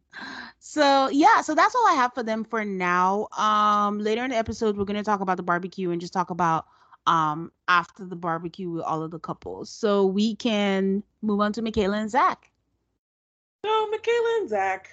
so 0.59 1.09
yeah, 1.09 1.41
so 1.41 1.55
that's 1.55 1.73
all 1.73 1.87
I 1.87 1.93
have 1.93 2.13
for 2.13 2.21
them 2.21 2.43
for 2.43 2.63
now. 2.63 3.27
Um 3.35 3.97
later 3.97 4.23
in 4.23 4.29
the 4.29 4.35
episode 4.35 4.77
we're 4.77 4.85
gonna 4.85 5.03
talk 5.03 5.21
about 5.21 5.37
the 5.37 5.43
barbecue 5.43 5.89
and 5.89 5.99
just 5.99 6.13
talk 6.13 6.29
about 6.29 6.67
um 7.07 7.51
after 7.67 8.05
the 8.05 8.15
barbecue 8.15 8.69
with 8.69 8.83
all 8.83 9.01
of 9.01 9.09
the 9.09 9.17
couples. 9.17 9.71
So 9.71 10.05
we 10.05 10.35
can 10.35 11.01
move 11.23 11.39
on 11.41 11.51
to 11.53 11.63
Michaela 11.63 11.97
and 11.97 12.11
Zach. 12.11 12.51
So 13.65 13.87
Michaela 13.89 14.37
and 14.41 14.49
Zach 14.49 14.89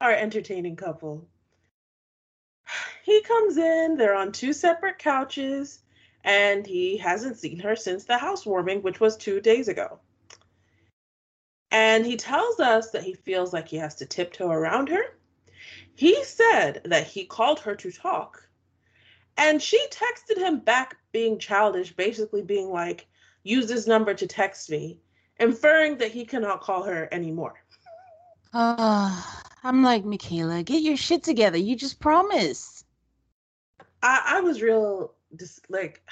are 0.00 0.12
entertaining 0.12 0.76
couple. 0.76 1.28
He 3.04 3.22
comes 3.22 3.56
in, 3.56 3.96
they're 3.96 4.14
on 4.14 4.32
two 4.32 4.52
separate 4.52 4.98
couches 4.98 5.80
and 6.24 6.66
he 6.66 6.98
hasn't 6.98 7.38
seen 7.38 7.58
her 7.60 7.74
since 7.74 8.04
the 8.04 8.18
housewarming, 8.18 8.82
which 8.82 9.00
was 9.00 9.16
two 9.16 9.40
days 9.40 9.68
ago. 9.68 9.98
And 11.70 12.04
he 12.04 12.16
tells 12.16 12.60
us 12.60 12.90
that 12.90 13.02
he 13.02 13.14
feels 13.14 13.52
like 13.52 13.68
he 13.68 13.76
has 13.76 13.94
to 13.96 14.06
tiptoe 14.06 14.50
around 14.50 14.88
her. 14.90 15.02
He 15.94 16.22
said 16.24 16.82
that 16.84 17.06
he 17.06 17.24
called 17.24 17.60
her 17.60 17.74
to 17.76 17.90
talk, 17.90 18.46
and 19.36 19.62
she 19.62 19.82
texted 19.88 20.38
him 20.38 20.58
back, 20.60 20.96
being 21.12 21.38
childish, 21.38 21.94
basically 21.94 22.42
being 22.42 22.70
like, 22.70 23.06
use 23.42 23.68
this 23.68 23.86
number 23.86 24.14
to 24.14 24.26
text 24.26 24.70
me, 24.70 24.98
inferring 25.40 25.98
that 25.98 26.12
he 26.12 26.24
cannot 26.24 26.60
call 26.60 26.82
her 26.82 27.08
anymore. 27.12 27.54
Uh, 28.52 29.22
I'm 29.62 29.82
like, 29.82 30.04
Michaela, 30.04 30.62
get 30.62 30.82
your 30.82 30.96
shit 30.96 31.22
together. 31.22 31.58
You 31.58 31.76
just 31.76 32.00
promised. 32.00 32.86
I, 34.02 34.22
I 34.26 34.40
was 34.40 34.62
real 34.62 35.14
just 35.38 35.68
like 35.70 36.02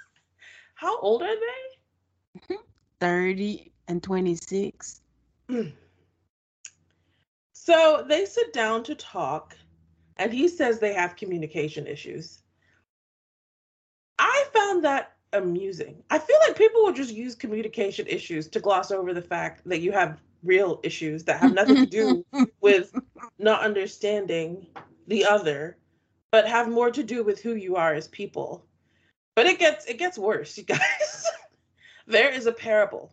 how 0.74 0.98
old 1.00 1.22
are 1.22 1.34
they? 1.34 2.56
30 3.00 3.72
and 3.88 4.02
26. 4.02 5.00
So 7.52 8.04
they 8.08 8.24
sit 8.24 8.52
down 8.52 8.82
to 8.84 8.94
talk, 8.94 9.56
and 10.16 10.32
he 10.32 10.48
says 10.48 10.78
they 10.78 10.92
have 10.94 11.16
communication 11.16 11.86
issues. 11.86 12.42
I 14.18 14.44
found 14.52 14.84
that 14.84 15.16
amusing. 15.32 16.02
I 16.10 16.18
feel 16.18 16.36
like 16.46 16.56
people 16.56 16.82
will 16.82 16.92
just 16.92 17.14
use 17.14 17.34
communication 17.34 18.06
issues 18.06 18.48
to 18.48 18.60
gloss 18.60 18.90
over 18.90 19.14
the 19.14 19.22
fact 19.22 19.62
that 19.66 19.80
you 19.80 19.92
have 19.92 20.20
real 20.42 20.80
issues 20.82 21.24
that 21.24 21.40
have 21.40 21.52
nothing 21.52 21.76
to 21.76 21.86
do 21.86 22.24
with 22.60 22.92
not 23.38 23.62
understanding 23.62 24.66
the 25.06 25.24
other 25.24 25.76
but 26.30 26.46
have 26.46 26.68
more 26.68 26.90
to 26.90 27.02
do 27.02 27.24
with 27.24 27.40
who 27.40 27.54
you 27.54 27.76
are 27.76 27.94
as 27.94 28.08
people. 28.08 28.64
But 29.34 29.46
it 29.46 29.58
gets 29.58 29.86
it 29.86 29.98
gets 29.98 30.18
worse, 30.18 30.56
you 30.56 30.64
guys. 30.66 31.26
there 32.06 32.30
is 32.30 32.46
a 32.46 32.52
parable. 32.52 33.12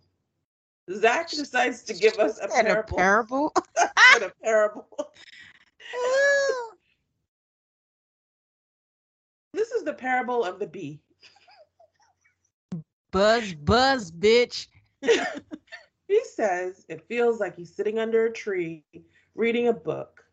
Zach 0.91 1.29
decides 1.29 1.83
to 1.83 1.93
give 1.93 2.17
us 2.17 2.39
a 2.41 2.47
parable. 2.47 2.97
A 2.97 2.99
parable. 2.99 3.53
a 3.77 4.31
parable. 4.41 4.87
this 9.53 9.71
is 9.71 9.83
the 9.83 9.93
parable 9.93 10.45
of 10.45 10.59
the 10.59 10.67
bee. 10.67 11.01
Buzz, 13.11 13.53
buzz, 13.53 14.11
bitch. 14.11 14.67
He 16.07 16.23
says 16.23 16.85
it 16.87 17.07
feels 17.07 17.39
like 17.39 17.55
he's 17.55 17.73
sitting 17.73 17.99
under 17.99 18.25
a 18.25 18.33
tree 18.33 18.83
reading 19.35 19.67
a 19.67 19.73
book. 19.73 20.23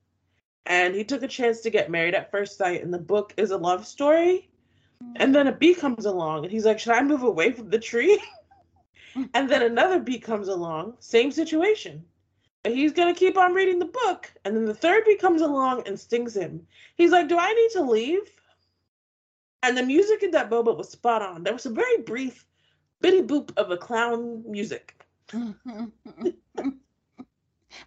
And 0.67 0.95
he 0.95 1.05
took 1.05 1.23
a 1.23 1.29
chance 1.29 1.61
to 1.61 1.71
get 1.71 1.91
married 1.91 2.15
at 2.15 2.31
first 2.31 2.57
sight 2.57 2.83
and 2.83 2.95
the 2.95 2.99
book 2.99 3.35
is 3.37 3.51
a 3.51 3.57
love 3.57 3.87
story. 3.87 4.49
And 5.17 5.35
then 5.35 5.49
a 5.49 5.53
bee 5.53 5.75
comes 5.75 6.07
along 6.07 6.45
and 6.45 6.53
he's 6.53 6.65
like 6.65 6.79
should 6.79 6.93
i 6.93 7.03
move 7.03 7.23
away 7.23 7.53
from 7.53 7.71
the 7.71 7.79
tree? 7.79 8.19
And 9.33 9.49
then 9.49 9.63
another 9.63 10.01
bee 10.01 10.19
comes 10.19 10.49
along 10.49 10.95
same 10.99 11.31
situation. 11.31 12.05
And 12.65 12.75
he's 12.75 12.93
going 12.93 13.15
to 13.15 13.19
keep 13.19 13.39
on 13.39 13.55
reading 13.55 13.79
the 13.79 13.85
book. 13.85 14.33
And 14.45 14.57
then 14.57 14.65
the 14.65 14.75
third 14.75 15.05
bee 15.05 15.15
comes 15.15 15.41
along 15.41 15.85
and 15.87 16.01
stings 16.01 16.37
him. 16.37 16.67
He's 16.97 17.13
like 17.13 17.29
do 17.29 17.39
i 17.39 17.53
need 17.53 17.71
to 17.75 17.83
leave? 17.83 18.29
And 19.63 19.79
the 19.79 19.85
music 19.85 20.25
in 20.25 20.33
that 20.33 20.51
moment 20.51 20.79
was 20.79 20.91
spot 20.91 21.23
on. 21.23 21.45
There 21.45 21.53
was 21.53 21.67
a 21.67 21.71
very 21.71 21.99
brief 21.99 22.45
bitty 23.01 23.23
boop 23.23 23.57
of 23.57 23.71
a 23.71 23.77
clown 23.77 24.43
music 24.51 25.04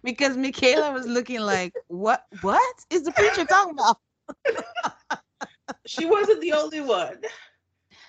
because 0.02 0.36
Michaela 0.36 0.92
was 0.92 1.06
looking 1.06 1.40
like, 1.40 1.72
"What? 1.88 2.24
What 2.42 2.84
is 2.90 3.02
the 3.04 3.12
preacher 3.12 3.44
talking 3.44 3.74
about?" 3.74 3.98
she 5.86 6.06
wasn't 6.06 6.40
the 6.40 6.52
only 6.52 6.80
one. 6.80 7.18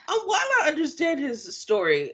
Um, 0.08 0.20
while 0.26 0.42
I 0.62 0.68
understand 0.68 1.20
his 1.20 1.58
story, 1.58 2.14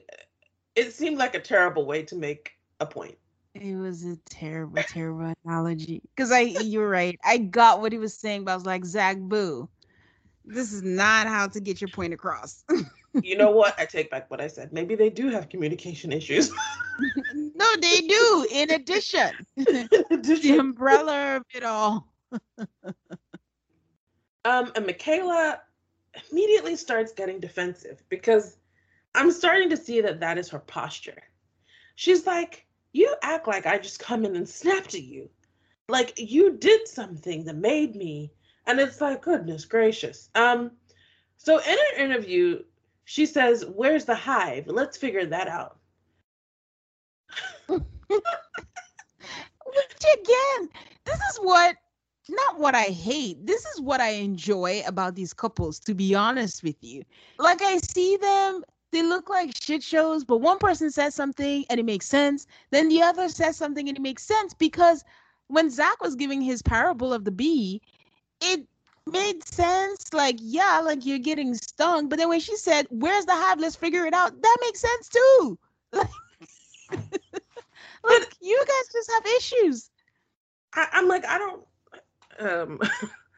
it 0.74 0.92
seemed 0.92 1.18
like 1.18 1.34
a 1.34 1.40
terrible 1.40 1.86
way 1.86 2.02
to 2.04 2.16
make 2.16 2.52
a 2.80 2.86
point. 2.86 3.16
It 3.54 3.74
was 3.74 4.04
a 4.04 4.16
terrible, 4.28 4.82
terrible 4.82 5.32
analogy. 5.44 6.02
Because 6.14 6.30
I, 6.30 6.40
you're 6.40 6.88
right. 6.88 7.18
I 7.24 7.38
got 7.38 7.80
what 7.80 7.92
he 7.92 7.98
was 7.98 8.12
saying, 8.12 8.44
but 8.44 8.52
I 8.52 8.54
was 8.54 8.66
like, 8.66 8.84
Zach, 8.84 9.16
boo. 9.18 9.68
This 10.44 10.72
is 10.72 10.82
not 10.82 11.26
how 11.26 11.48
to 11.48 11.60
get 11.60 11.80
your 11.80 11.88
point 11.88 12.12
across. 12.12 12.64
you 13.22 13.36
know 13.36 13.50
what? 13.50 13.74
I 13.80 13.86
take 13.86 14.10
back 14.10 14.30
what 14.30 14.40
I 14.40 14.46
said. 14.46 14.72
Maybe 14.72 14.94
they 14.94 15.10
do 15.10 15.30
have 15.30 15.48
communication 15.48 16.12
issues. 16.12 16.52
No, 17.34 17.66
they 17.80 18.00
do. 18.02 18.46
In 18.52 18.70
addition, 18.70 19.30
the 19.56 20.56
umbrella 20.58 21.36
of 21.36 21.42
it 21.54 21.64
all. 21.64 22.12
um, 24.44 24.72
and 24.74 24.86
Michaela 24.86 25.60
immediately 26.30 26.76
starts 26.76 27.12
getting 27.12 27.40
defensive 27.40 28.02
because 28.08 28.58
I'm 29.14 29.30
starting 29.30 29.70
to 29.70 29.76
see 29.76 30.00
that 30.02 30.20
that 30.20 30.38
is 30.38 30.50
her 30.50 30.58
posture. 30.58 31.22
She's 31.94 32.26
like, 32.26 32.66
"You 32.92 33.14
act 33.22 33.46
like 33.46 33.66
I 33.66 33.78
just 33.78 34.00
come 34.00 34.24
in 34.24 34.36
and 34.36 34.48
snapped 34.48 34.94
at 34.94 35.02
you, 35.02 35.30
like 35.88 36.18
you 36.18 36.58
did 36.58 36.86
something 36.86 37.44
that 37.44 37.56
made 37.56 37.96
me." 37.96 38.32
And 38.66 38.80
it's 38.80 39.00
like, 39.00 39.22
goodness 39.22 39.64
gracious. 39.64 40.28
Um, 40.34 40.72
so 41.36 41.58
in 41.58 41.76
an 41.94 42.00
interview, 42.04 42.62
she 43.04 43.24
says, 43.24 43.64
"Where's 43.64 44.04
the 44.04 44.14
hive? 44.14 44.66
Let's 44.66 44.98
figure 44.98 45.26
that 45.26 45.48
out." 45.48 45.78
Which 47.68 47.84
again, 50.14 50.68
this 51.04 51.20
is 51.30 51.38
what 51.40 51.76
not 52.28 52.58
what 52.58 52.74
I 52.74 52.84
hate. 52.84 53.46
This 53.46 53.64
is 53.66 53.80
what 53.80 54.00
I 54.00 54.10
enjoy 54.10 54.82
about 54.86 55.14
these 55.14 55.32
couples, 55.32 55.78
to 55.80 55.94
be 55.94 56.14
honest 56.14 56.62
with 56.62 56.76
you. 56.82 57.04
Like 57.38 57.62
I 57.62 57.78
see 57.78 58.16
them, 58.16 58.64
they 58.92 59.02
look 59.02 59.28
like 59.28 59.52
shit 59.54 59.82
shows, 59.82 60.24
but 60.24 60.38
one 60.38 60.58
person 60.58 60.90
says 60.90 61.14
something 61.14 61.64
and 61.70 61.78
it 61.78 61.86
makes 61.86 62.06
sense. 62.06 62.46
Then 62.70 62.88
the 62.88 63.02
other 63.02 63.28
says 63.28 63.56
something 63.56 63.88
and 63.88 63.96
it 63.96 64.00
makes 64.00 64.24
sense 64.24 64.54
because 64.54 65.04
when 65.48 65.70
Zach 65.70 66.00
was 66.00 66.16
giving 66.16 66.40
his 66.40 66.62
parable 66.62 67.12
of 67.12 67.24
the 67.24 67.30
bee, 67.30 67.80
it 68.40 68.66
made 69.10 69.46
sense. 69.46 70.12
Like, 70.12 70.36
yeah, 70.40 70.80
like 70.80 71.06
you're 71.06 71.18
getting 71.18 71.54
stung. 71.54 72.08
But 72.08 72.18
then 72.18 72.28
when 72.28 72.40
she 72.40 72.56
said, 72.56 72.86
Where's 72.90 73.26
the 73.26 73.34
hive? 73.34 73.60
Let's 73.60 73.76
figure 73.76 74.06
it 74.06 74.14
out, 74.14 74.40
that 74.40 74.56
makes 74.60 74.80
sense 74.80 75.08
too. 75.08 75.58
Like, 75.92 76.10
you 78.46 78.58
guys 78.66 78.92
just 78.92 79.10
have 79.12 79.26
issues. 79.26 79.90
I, 80.74 80.88
I'm 80.92 81.08
like, 81.08 81.26
I 81.26 81.38
don't 81.38 81.64
um 82.38 82.80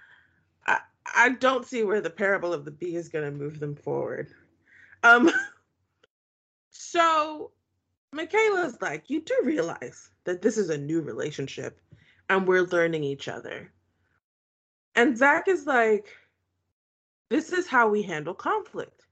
I 0.66 0.78
I 1.14 1.28
don't 1.30 1.66
see 1.66 1.82
where 1.84 2.00
the 2.00 2.10
parable 2.10 2.52
of 2.52 2.64
the 2.64 2.70
bee 2.70 2.96
is 2.96 3.08
gonna 3.08 3.30
move 3.30 3.58
them 3.60 3.74
forward. 3.74 4.28
Um 5.02 5.30
so 6.70 7.52
Michaela's 8.12 8.80
like, 8.80 9.10
you 9.10 9.20
do 9.20 9.40
realize 9.44 10.10
that 10.24 10.40
this 10.40 10.56
is 10.56 10.70
a 10.70 10.78
new 10.78 11.00
relationship 11.00 11.80
and 12.28 12.46
we're 12.46 12.62
learning 12.62 13.04
each 13.04 13.28
other. 13.28 13.70
And 14.94 15.16
Zach 15.16 15.48
is 15.48 15.66
like, 15.66 16.08
this 17.28 17.52
is 17.52 17.66
how 17.66 17.88
we 17.88 18.02
handle 18.02 18.34
conflict. 18.34 19.04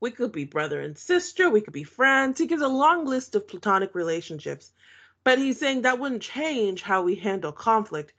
We 0.00 0.10
could 0.10 0.32
be 0.32 0.44
brother 0.44 0.80
and 0.80 0.96
sister, 0.96 1.50
we 1.50 1.60
could 1.60 1.72
be 1.72 1.84
friends. 1.84 2.38
He 2.38 2.46
gives 2.46 2.62
a 2.62 2.68
long 2.68 3.04
list 3.04 3.34
of 3.34 3.48
platonic 3.48 3.94
relationships, 3.94 4.72
but 5.24 5.38
he's 5.38 5.58
saying 5.58 5.82
that 5.82 5.98
wouldn't 5.98 6.22
change 6.22 6.82
how 6.82 7.02
we 7.02 7.14
handle 7.14 7.52
conflict. 7.52 8.12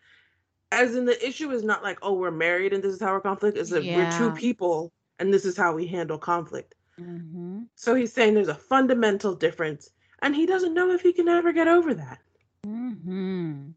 As 0.72 0.96
in, 0.96 1.06
the 1.06 1.28
issue 1.28 1.50
is 1.52 1.64
not 1.64 1.84
like, 1.84 1.98
oh, 2.02 2.14
we're 2.14 2.32
married 2.32 2.74
and 2.74 2.84
this 2.84 2.94
is 2.94 3.02
how 3.02 3.08
our 3.08 3.22
conflict 3.22 3.58
is 3.58 3.70
that 3.70 3.84
yeah. 3.84 3.96
we're 3.98 4.18
two 4.18 4.36
people 4.36 4.92
and 5.18 5.34
this 5.34 5.46
is 5.46 5.58
how 5.58 5.74
we 5.74 5.88
handle 5.88 6.18
conflict. 6.18 6.76
Mm-hmm. 7.00 7.62
So 7.76 7.96
he's 7.96 8.14
saying 8.14 8.34
there's 8.34 8.48
a 8.48 8.56
fundamental 8.56 9.36
difference, 9.36 9.90
and 10.22 10.36
he 10.36 10.46
doesn't 10.46 10.74
know 10.74 10.92
if 10.92 11.02
he 11.02 11.14
can 11.14 11.28
ever 11.28 11.52
get 11.52 11.68
over 11.68 11.94
that. 11.94 12.20
Mm-hmm. 12.66 13.70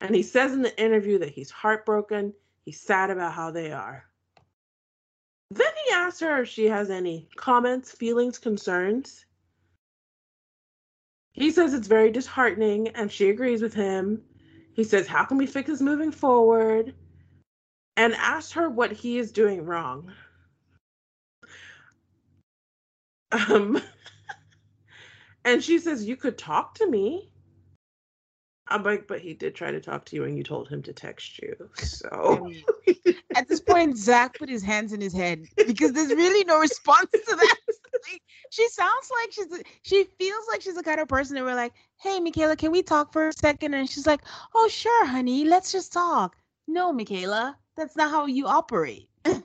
And 0.00 0.14
he 0.14 0.22
says 0.22 0.52
in 0.52 0.62
the 0.62 0.82
interview 0.82 1.18
that 1.18 1.30
he's 1.30 1.50
heartbroken, 1.50 2.32
he's 2.64 2.80
sad 2.80 3.10
about 3.10 3.32
how 3.32 3.50
they 3.50 3.72
are. 3.72 4.04
Then 5.50 5.72
he 5.84 5.92
asks 5.92 6.20
her 6.20 6.42
if 6.42 6.48
she 6.48 6.66
has 6.66 6.90
any 6.90 7.28
comments, 7.36 7.92
feelings, 7.92 8.38
concerns. 8.38 9.26
He 11.32 11.50
says 11.50 11.74
it's 11.74 11.86
very 11.86 12.10
disheartening, 12.10 12.88
and 12.88 13.10
she 13.10 13.30
agrees 13.30 13.62
with 13.62 13.74
him. 13.74 14.22
He 14.72 14.84
says, 14.84 15.06
How 15.06 15.24
can 15.24 15.36
we 15.36 15.46
fix 15.46 15.68
this 15.68 15.80
moving 15.80 16.12
forward? 16.12 16.94
And 17.96 18.14
asks 18.14 18.52
her 18.52 18.68
what 18.68 18.92
he 18.92 19.18
is 19.18 19.32
doing 19.32 19.64
wrong. 19.64 20.12
Um, 23.32 23.80
and 25.44 25.62
she 25.62 25.78
says, 25.78 26.06
You 26.06 26.16
could 26.16 26.38
talk 26.38 26.74
to 26.76 26.86
me. 26.86 27.30
I'm 28.70 28.84
like, 28.84 29.08
but 29.08 29.20
he 29.20 29.34
did 29.34 29.56
try 29.56 29.72
to 29.72 29.80
talk 29.80 30.04
to 30.06 30.16
you 30.16 30.24
and 30.24 30.36
you 30.36 30.44
told 30.44 30.68
him 30.68 30.80
to 30.82 30.92
text 30.92 31.40
you. 31.40 31.56
So 31.74 32.48
at 33.34 33.48
this 33.48 33.60
point, 33.60 33.98
Zach 33.98 34.38
put 34.38 34.48
his 34.48 34.62
hands 34.62 34.92
in 34.92 35.00
his 35.00 35.12
head 35.12 35.44
because 35.56 35.92
there's 35.92 36.10
really 36.10 36.44
no 36.44 36.60
response 36.60 37.10
to 37.10 37.36
that. 37.36 37.56
She 38.50 38.68
sounds 38.68 39.10
like 39.20 39.32
she's 39.32 39.62
she 39.82 40.04
feels 40.18 40.44
like 40.48 40.62
she's 40.62 40.74
the 40.74 40.82
kind 40.82 41.00
of 41.00 41.08
person 41.08 41.36
that 41.36 41.44
we're 41.44 41.54
like, 41.54 41.72
hey 41.98 42.20
Michaela, 42.20 42.56
can 42.56 42.72
we 42.72 42.82
talk 42.82 43.12
for 43.12 43.28
a 43.28 43.32
second? 43.32 43.74
And 43.74 43.88
she's 43.88 44.06
like, 44.06 44.20
Oh 44.54 44.68
sure, 44.68 45.06
honey, 45.06 45.44
let's 45.44 45.72
just 45.72 45.92
talk. 45.92 46.36
No, 46.66 46.92
Michaela, 46.92 47.56
that's 47.76 47.96
not 47.96 48.10
how 48.10 48.26
you 48.26 48.46
operate. 48.46 49.08
in 49.24 49.32
an 49.32 49.42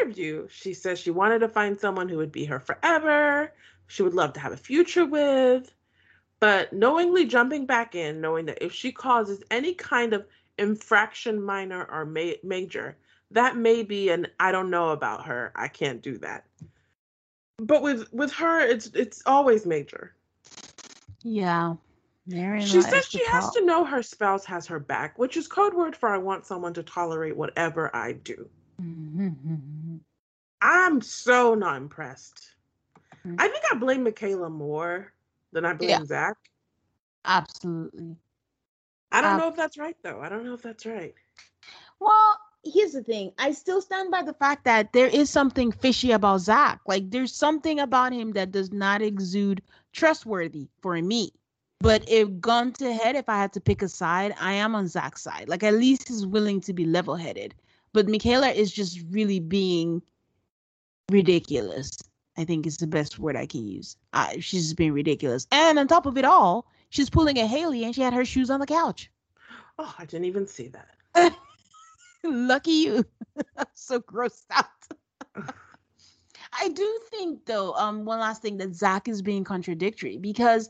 interview, 0.00 0.48
she 0.50 0.74
says 0.74 0.98
she 0.98 1.10
wanted 1.10 1.40
to 1.40 1.48
find 1.48 1.78
someone 1.78 2.08
who 2.08 2.16
would 2.18 2.32
be 2.32 2.44
her 2.44 2.60
forever, 2.60 3.52
she 3.86 4.02
would 4.02 4.14
love 4.14 4.32
to 4.34 4.40
have 4.40 4.52
a 4.52 4.56
future 4.56 5.04
with. 5.04 5.72
But 6.40 6.72
knowingly 6.72 7.26
jumping 7.26 7.66
back 7.66 7.94
in, 7.94 8.22
knowing 8.22 8.46
that 8.46 8.64
if 8.64 8.72
she 8.72 8.92
causes 8.92 9.42
any 9.50 9.74
kind 9.74 10.14
of 10.14 10.26
infraction, 10.56 11.42
minor 11.42 11.84
or 11.84 12.06
ma- 12.06 12.40
major, 12.42 12.96
that 13.30 13.56
may 13.56 13.82
be 13.82 14.10
an 14.10 14.26
I 14.38 14.52
don't 14.52 14.70
know 14.70 14.90
about 14.90 15.26
her. 15.26 15.52
I 15.54 15.68
can't 15.68 16.02
do 16.02 16.18
that. 16.18 16.44
But 17.58 17.82
with 17.82 18.12
with 18.12 18.32
her, 18.32 18.60
it's 18.60 18.86
it's 18.88 19.22
always 19.26 19.66
major. 19.66 20.14
Yeah. 21.22 21.74
Very 22.26 22.62
she 22.62 22.80
says 22.82 23.06
she 23.06 23.24
has 23.26 23.50
to 23.50 23.64
know 23.64 23.84
her 23.84 24.02
spouse 24.02 24.44
has 24.44 24.66
her 24.66 24.78
back, 24.78 25.18
which 25.18 25.36
is 25.36 25.48
code 25.48 25.74
word 25.74 25.96
for 25.96 26.08
I 26.08 26.18
want 26.18 26.46
someone 26.46 26.74
to 26.74 26.82
tolerate 26.82 27.36
whatever 27.36 27.94
I 27.94 28.12
do. 28.12 28.48
Mm-hmm. 28.80 29.96
I'm 30.62 31.00
so 31.00 31.54
not 31.54 31.76
impressed. 31.76 32.54
Mm-hmm. 33.26 33.36
I 33.38 33.48
think 33.48 33.64
I 33.70 33.74
blame 33.74 34.04
Michaela 34.04 34.48
more 34.48 35.12
than 35.52 35.64
I 35.64 35.74
blame 35.74 35.90
yeah. 35.90 36.04
Zach. 36.04 36.36
Absolutely. 37.24 38.16
I 39.12 39.20
don't 39.20 39.38
know 39.38 39.48
if 39.48 39.56
that's 39.56 39.76
right 39.76 39.96
though. 40.02 40.20
I 40.20 40.28
don't 40.28 40.44
know 40.44 40.54
if 40.54 40.62
that's 40.62 40.86
right. 40.86 41.14
Well, 41.98 42.38
here's 42.64 42.92
the 42.92 43.02
thing. 43.02 43.32
I 43.38 43.52
still 43.52 43.80
stand 43.80 44.10
by 44.10 44.22
the 44.22 44.34
fact 44.34 44.64
that 44.64 44.92
there 44.92 45.06
is 45.06 45.30
something 45.30 45.72
fishy 45.72 46.12
about 46.12 46.40
Zach. 46.40 46.80
Like 46.86 47.10
there's 47.10 47.34
something 47.34 47.80
about 47.80 48.12
him 48.12 48.32
that 48.32 48.52
does 48.52 48.72
not 48.72 49.02
exude 49.02 49.62
trustworthy 49.92 50.68
for 50.80 51.00
me. 51.00 51.32
But 51.80 52.04
if 52.08 52.40
gone 52.40 52.72
to 52.74 52.92
head, 52.92 53.16
if 53.16 53.28
I 53.28 53.38
had 53.38 53.54
to 53.54 53.60
pick 53.60 53.80
a 53.80 53.88
side, 53.88 54.34
I 54.38 54.52
am 54.52 54.74
on 54.74 54.86
Zach's 54.86 55.22
side. 55.22 55.48
Like 55.48 55.62
at 55.62 55.74
least 55.74 56.08
he's 56.08 56.26
willing 56.26 56.60
to 56.62 56.72
be 56.74 56.84
level 56.84 57.16
headed. 57.16 57.54
But 57.92 58.08
Michaela 58.08 58.50
is 58.50 58.70
just 58.70 59.00
really 59.10 59.40
being 59.40 60.02
ridiculous. 61.10 61.90
I 62.36 62.44
think 62.44 62.66
is 62.66 62.76
the 62.76 62.86
best 62.86 63.18
word 63.18 63.36
I 63.36 63.46
can 63.46 63.66
use. 63.66 63.96
Uh, 64.12 64.32
she's 64.34 64.64
just 64.64 64.76
being 64.76 64.92
ridiculous. 64.92 65.46
And 65.50 65.78
on 65.78 65.88
top 65.88 66.06
of 66.06 66.16
it 66.16 66.24
all, 66.24 66.66
she's 66.90 67.10
pulling 67.10 67.38
a 67.38 67.46
Haley 67.46 67.84
and 67.84 67.94
she 67.94 68.02
had 68.02 68.14
her 68.14 68.24
shoes 68.24 68.50
on 68.50 68.60
the 68.60 68.66
couch. 68.66 69.10
Oh, 69.78 69.94
I 69.98 70.04
didn't 70.04 70.26
even 70.26 70.46
see 70.46 70.68
that. 70.68 71.34
Lucky 72.24 72.72
you. 72.72 73.04
I'm 73.56 73.66
so 73.74 74.00
grossed 74.00 74.44
out. 74.50 74.66
I 76.52 76.68
do 76.68 77.00
think 77.10 77.46
though, 77.46 77.74
um, 77.74 78.04
one 78.04 78.20
last 78.20 78.42
thing 78.42 78.58
that 78.58 78.74
Zach 78.74 79.08
is 79.08 79.22
being 79.22 79.44
contradictory 79.44 80.16
because 80.16 80.68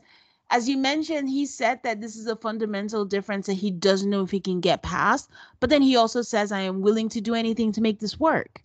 as 0.49 0.67
you 0.67 0.77
mentioned, 0.77 1.29
he 1.29 1.45
said 1.45 1.81
that 1.83 2.01
this 2.01 2.17
is 2.17 2.27
a 2.27 2.35
fundamental 2.35 3.05
difference 3.05 3.47
that 3.47 3.53
he 3.53 3.71
doesn't 3.71 4.09
know 4.09 4.21
if 4.21 4.31
he 4.31 4.39
can 4.41 4.59
get 4.59 4.83
past. 4.83 5.29
But 5.61 5.69
then 5.69 5.81
he 5.81 5.95
also 5.95 6.21
says, 6.21 6.51
I 6.51 6.59
am 6.59 6.81
willing 6.81 7.07
to 7.09 7.21
do 7.21 7.35
anything 7.35 7.71
to 7.71 7.81
make 7.81 7.99
this 7.99 8.19
work. 8.19 8.61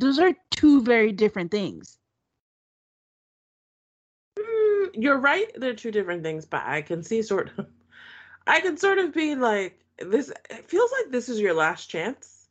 Those 0.00 0.18
are 0.18 0.32
two 0.50 0.82
very 0.82 1.12
different 1.12 1.50
things 1.50 1.98
you're 4.96 5.18
right. 5.18 5.50
They're 5.56 5.74
two 5.74 5.90
different 5.90 6.22
things, 6.22 6.44
but 6.44 6.62
I 6.64 6.82
can 6.82 7.02
see 7.02 7.22
sort 7.22 7.50
of, 7.58 7.66
I 8.46 8.60
can 8.60 8.76
sort 8.76 8.98
of 8.98 9.12
be 9.12 9.34
like, 9.34 9.78
this 9.98 10.32
it 10.50 10.68
feels 10.68 10.90
like 10.92 11.10
this 11.10 11.28
is 11.28 11.40
your 11.40 11.54
last 11.54 11.86
chance. 11.86 12.48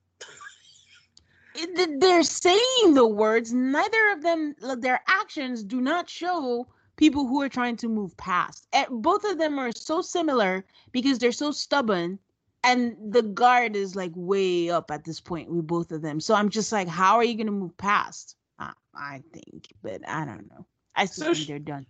They're 1.99 2.23
saying 2.23 2.93
the 2.93 3.07
words. 3.07 3.53
Neither 3.53 4.11
of 4.11 4.21
them, 4.21 4.55
their 4.77 5.01
actions 5.07 5.63
do 5.63 5.79
not 5.79 6.09
show 6.09 6.67
people 6.97 7.25
who 7.27 7.41
are 7.41 7.49
trying 7.49 7.77
to 7.77 7.87
move 7.87 8.15
past. 8.17 8.67
Both 8.89 9.23
of 9.23 9.37
them 9.37 9.57
are 9.57 9.71
so 9.71 10.01
similar 10.01 10.65
because 10.91 11.17
they're 11.17 11.31
so 11.31 11.51
stubborn 11.51 12.19
and 12.63 12.97
the 13.09 13.21
guard 13.21 13.75
is 13.75 13.95
like 13.95 14.11
way 14.15 14.69
up 14.69 14.91
at 14.91 15.05
this 15.05 15.21
point 15.21 15.49
with 15.49 15.65
both 15.65 15.91
of 15.91 16.01
them. 16.01 16.19
So 16.19 16.33
I'm 16.35 16.49
just 16.49 16.71
like, 16.71 16.89
how 16.89 17.15
are 17.15 17.23
you 17.23 17.35
going 17.35 17.47
to 17.47 17.53
move 17.53 17.77
past? 17.77 18.35
Uh, 18.59 18.71
I 18.93 19.23
think, 19.31 19.67
but 19.81 20.01
I 20.07 20.25
don't 20.25 20.49
know. 20.49 20.65
I 20.95 21.05
still 21.05 21.27
so 21.27 21.33
think 21.33 21.47
they're 21.47 21.59
done 21.59 21.85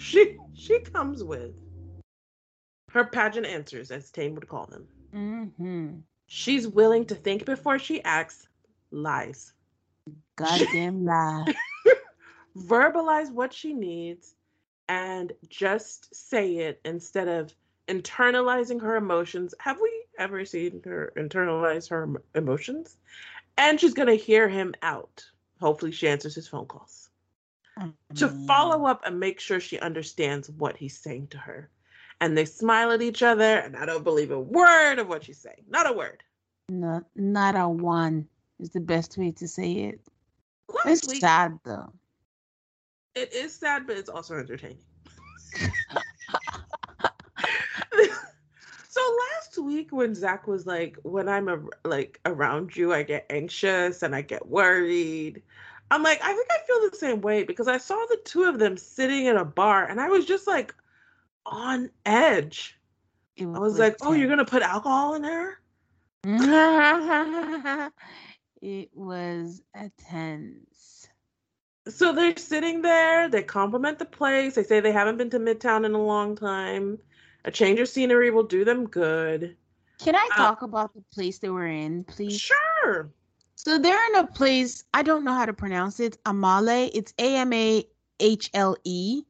she 0.00 0.38
she 0.54 0.80
comes 0.80 1.22
with 1.22 1.52
her 2.90 3.04
pageant 3.04 3.46
answers, 3.46 3.90
as 3.90 4.10
Tane 4.10 4.34
would 4.34 4.48
call 4.48 4.66
them. 4.66 4.88
Mm-hmm. 5.14 5.98
She's 6.26 6.68
willing 6.68 7.04
to 7.06 7.14
think 7.14 7.44
before 7.44 7.78
she 7.78 8.02
acts. 8.04 8.48
Lies. 8.90 9.52
Goddamn 10.36 11.04
lie. 11.04 11.54
verbalize 12.56 13.30
what 13.30 13.52
she 13.52 13.72
needs 13.72 14.34
and 14.88 15.32
just 15.48 16.14
say 16.14 16.56
it 16.56 16.80
instead 16.84 17.28
of 17.28 17.54
internalizing 17.88 18.80
her 18.80 18.96
emotions. 18.96 19.54
Have 19.58 19.80
we 19.80 19.90
ever 20.18 20.44
seen 20.44 20.80
her 20.84 21.12
internalize 21.16 21.88
her 21.90 22.08
emotions? 22.34 22.96
And 23.56 23.80
she's 23.80 23.94
going 23.94 24.08
to 24.08 24.14
hear 24.14 24.48
him 24.48 24.74
out. 24.82 25.24
Hopefully, 25.60 25.92
she 25.92 26.08
answers 26.08 26.34
his 26.34 26.48
phone 26.48 26.66
calls 26.66 27.10
to 28.14 28.28
follow 28.28 28.86
up 28.86 29.02
and 29.04 29.20
make 29.20 29.40
sure 29.40 29.60
she 29.60 29.78
understands 29.78 30.50
what 30.50 30.76
he's 30.76 30.98
saying 30.98 31.28
to 31.28 31.38
her. 31.38 31.70
And 32.20 32.36
they 32.36 32.44
smile 32.44 32.92
at 32.92 33.00
each 33.00 33.22
other, 33.22 33.58
and 33.58 33.76
I 33.76 33.86
don't 33.86 34.04
believe 34.04 34.30
a 34.30 34.38
word 34.38 34.98
of 34.98 35.08
what 35.08 35.26
you 35.26 35.34
say 35.34 35.54
not 35.68 35.88
a 35.88 35.92
word. 35.92 36.22
Not, 36.68 37.04
not 37.16 37.56
a 37.56 37.68
one 37.68 38.28
is 38.60 38.70
the 38.70 38.80
best 38.80 39.18
way 39.18 39.32
to 39.32 39.48
say 39.48 39.72
it. 39.72 40.00
It's 40.84 41.18
sad 41.18 41.58
though. 41.64 41.92
It 43.14 43.32
is 43.32 43.54
sad, 43.54 43.86
but 43.86 43.96
it's 43.96 44.08
also 44.08 44.36
entertaining. 44.38 44.78
so 48.88 49.00
last 49.00 49.58
week 49.58 49.88
when 49.90 50.14
Zach 50.14 50.46
was 50.46 50.66
like, 50.66 50.96
when 51.02 51.28
I'm 51.28 51.48
a, 51.48 51.60
like 51.84 52.20
around 52.24 52.76
you, 52.76 52.92
I 52.94 53.02
get 53.02 53.26
anxious 53.30 54.02
and 54.02 54.14
I 54.14 54.22
get 54.22 54.46
worried. 54.46 55.42
I'm 55.90 56.04
like, 56.04 56.20
I 56.22 56.32
think 56.32 56.46
I 56.50 56.58
feel 56.66 56.88
the 56.88 56.96
same 56.96 57.20
way 57.20 57.42
because 57.42 57.66
I 57.66 57.78
saw 57.78 57.96
the 58.08 58.18
two 58.24 58.44
of 58.44 58.60
them 58.60 58.76
sitting 58.76 59.26
in 59.26 59.36
a 59.36 59.44
bar 59.44 59.86
and 59.86 60.00
I 60.00 60.08
was 60.08 60.24
just 60.24 60.46
like 60.46 60.72
on 61.46 61.90
edge. 62.04 62.78
I 63.40 63.58
was 63.58 63.78
like, 63.78 63.96
oh, 64.02 64.12
you're 64.12 64.28
gonna 64.28 64.44
put 64.44 64.62
alcohol 64.62 65.14
in 65.14 65.24
her? 65.24 65.58
it 68.62 68.90
was 68.92 69.62
a 69.74 69.90
tense. 69.98 71.08
So 71.88 72.12
they're 72.12 72.36
sitting 72.36 72.82
there, 72.82 73.28
they 73.28 73.42
compliment 73.42 73.98
the 73.98 74.04
place, 74.04 74.54
they 74.54 74.62
say 74.62 74.80
they 74.80 74.92
haven't 74.92 75.16
been 75.16 75.30
to 75.30 75.38
Midtown 75.38 75.86
in 75.86 75.94
a 75.94 76.02
long 76.02 76.36
time. 76.36 76.98
A 77.46 77.50
change 77.50 77.80
of 77.80 77.88
scenery 77.88 78.30
will 78.30 78.42
do 78.42 78.64
them 78.64 78.86
good. 78.86 79.56
Can 79.98 80.14
I 80.14 80.28
uh, 80.32 80.36
talk 80.36 80.62
uh, 80.62 80.66
about 80.66 80.94
the 80.94 81.02
place 81.12 81.38
they 81.38 81.48
were 81.48 81.66
in, 81.66 82.04
please? 82.04 82.38
Sure. 82.38 83.10
So 83.54 83.78
they're 83.78 84.06
in 84.08 84.16
a 84.16 84.26
place, 84.26 84.84
I 84.92 85.02
don't 85.02 85.24
know 85.24 85.32
how 85.32 85.46
to 85.46 85.52
pronounce 85.52 86.00
it, 86.00 86.22
Amahle. 86.24 86.90
It's 86.92 87.14
A 87.18 87.36
M 87.36 87.52
A 87.52 87.84
H 88.18 88.50
L 88.54 88.76
E. 88.84 89.22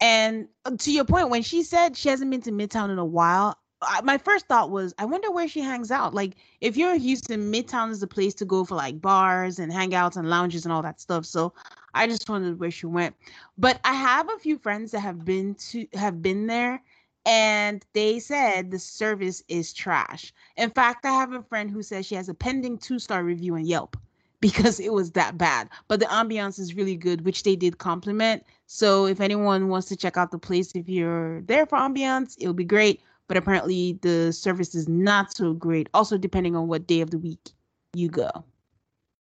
And 0.00 0.48
uh, 0.64 0.76
to 0.78 0.92
your 0.92 1.04
point, 1.04 1.30
when 1.30 1.42
she 1.42 1.62
said 1.62 1.96
she 1.96 2.08
hasn't 2.08 2.30
been 2.30 2.42
to 2.42 2.52
Midtown 2.52 2.90
in 2.90 2.98
a 2.98 3.04
while, 3.04 3.58
I, 3.82 4.00
my 4.02 4.18
first 4.18 4.46
thought 4.46 4.70
was, 4.70 4.94
I 4.98 5.04
wonder 5.04 5.30
where 5.30 5.48
she 5.48 5.60
hangs 5.60 5.90
out. 5.90 6.14
Like, 6.14 6.34
if 6.60 6.76
you're 6.76 6.94
in 6.94 7.00
Houston, 7.00 7.52
Midtown 7.52 7.90
is 7.90 8.00
the 8.00 8.06
place 8.06 8.34
to 8.34 8.44
go 8.44 8.64
for 8.64 8.74
like 8.74 9.00
bars 9.00 9.58
and 9.58 9.72
hangouts 9.72 10.16
and 10.16 10.28
lounges 10.28 10.64
and 10.64 10.72
all 10.72 10.82
that 10.82 11.00
stuff. 11.00 11.24
So 11.26 11.52
I 11.94 12.06
just 12.06 12.28
wondered 12.28 12.60
where 12.60 12.70
she 12.70 12.86
went. 12.86 13.14
But 13.56 13.80
I 13.84 13.94
have 13.94 14.28
a 14.30 14.38
few 14.38 14.58
friends 14.58 14.92
that 14.92 15.00
have 15.00 15.24
been 15.24 15.54
to 15.56 15.86
have 15.94 16.22
been 16.22 16.46
there, 16.46 16.82
and 17.26 17.84
they 17.92 18.18
said 18.20 18.70
the 18.70 18.78
service 18.78 19.42
is 19.48 19.72
trash. 19.72 20.32
In 20.56 20.70
fact, 20.70 21.04
I 21.04 21.10
have 21.10 21.32
a 21.32 21.42
friend 21.42 21.70
who 21.70 21.82
says 21.82 22.06
she 22.06 22.14
has 22.14 22.28
a 22.28 22.34
pending 22.34 22.78
two 22.78 22.98
star 22.98 23.24
review 23.24 23.54
on 23.54 23.64
Yelp 23.64 23.96
because 24.40 24.80
it 24.80 24.92
was 24.92 25.12
that 25.12 25.36
bad. 25.38 25.68
But 25.88 26.00
the 26.00 26.06
ambiance 26.06 26.58
is 26.58 26.74
really 26.74 26.96
good, 26.96 27.24
which 27.24 27.42
they 27.42 27.56
did 27.56 27.78
compliment. 27.78 28.44
So 28.66 29.06
if 29.06 29.20
anyone 29.20 29.68
wants 29.68 29.88
to 29.88 29.96
check 29.96 30.16
out 30.16 30.30
the 30.30 30.38
place, 30.38 30.72
if 30.74 30.88
you're 30.88 31.40
there 31.42 31.66
for 31.66 31.78
ambiance, 31.78 32.36
it'll 32.38 32.54
be 32.54 32.64
great 32.64 33.00
but 33.28 33.36
apparently 33.36 33.98
the 34.00 34.32
service 34.32 34.74
is 34.74 34.88
not 34.88 35.36
so 35.36 35.52
great. 35.52 35.88
Also, 35.94 36.18
depending 36.18 36.56
on 36.56 36.66
what 36.66 36.86
day 36.86 37.02
of 37.02 37.10
the 37.10 37.18
week 37.18 37.50
you 37.92 38.08
go. 38.08 38.30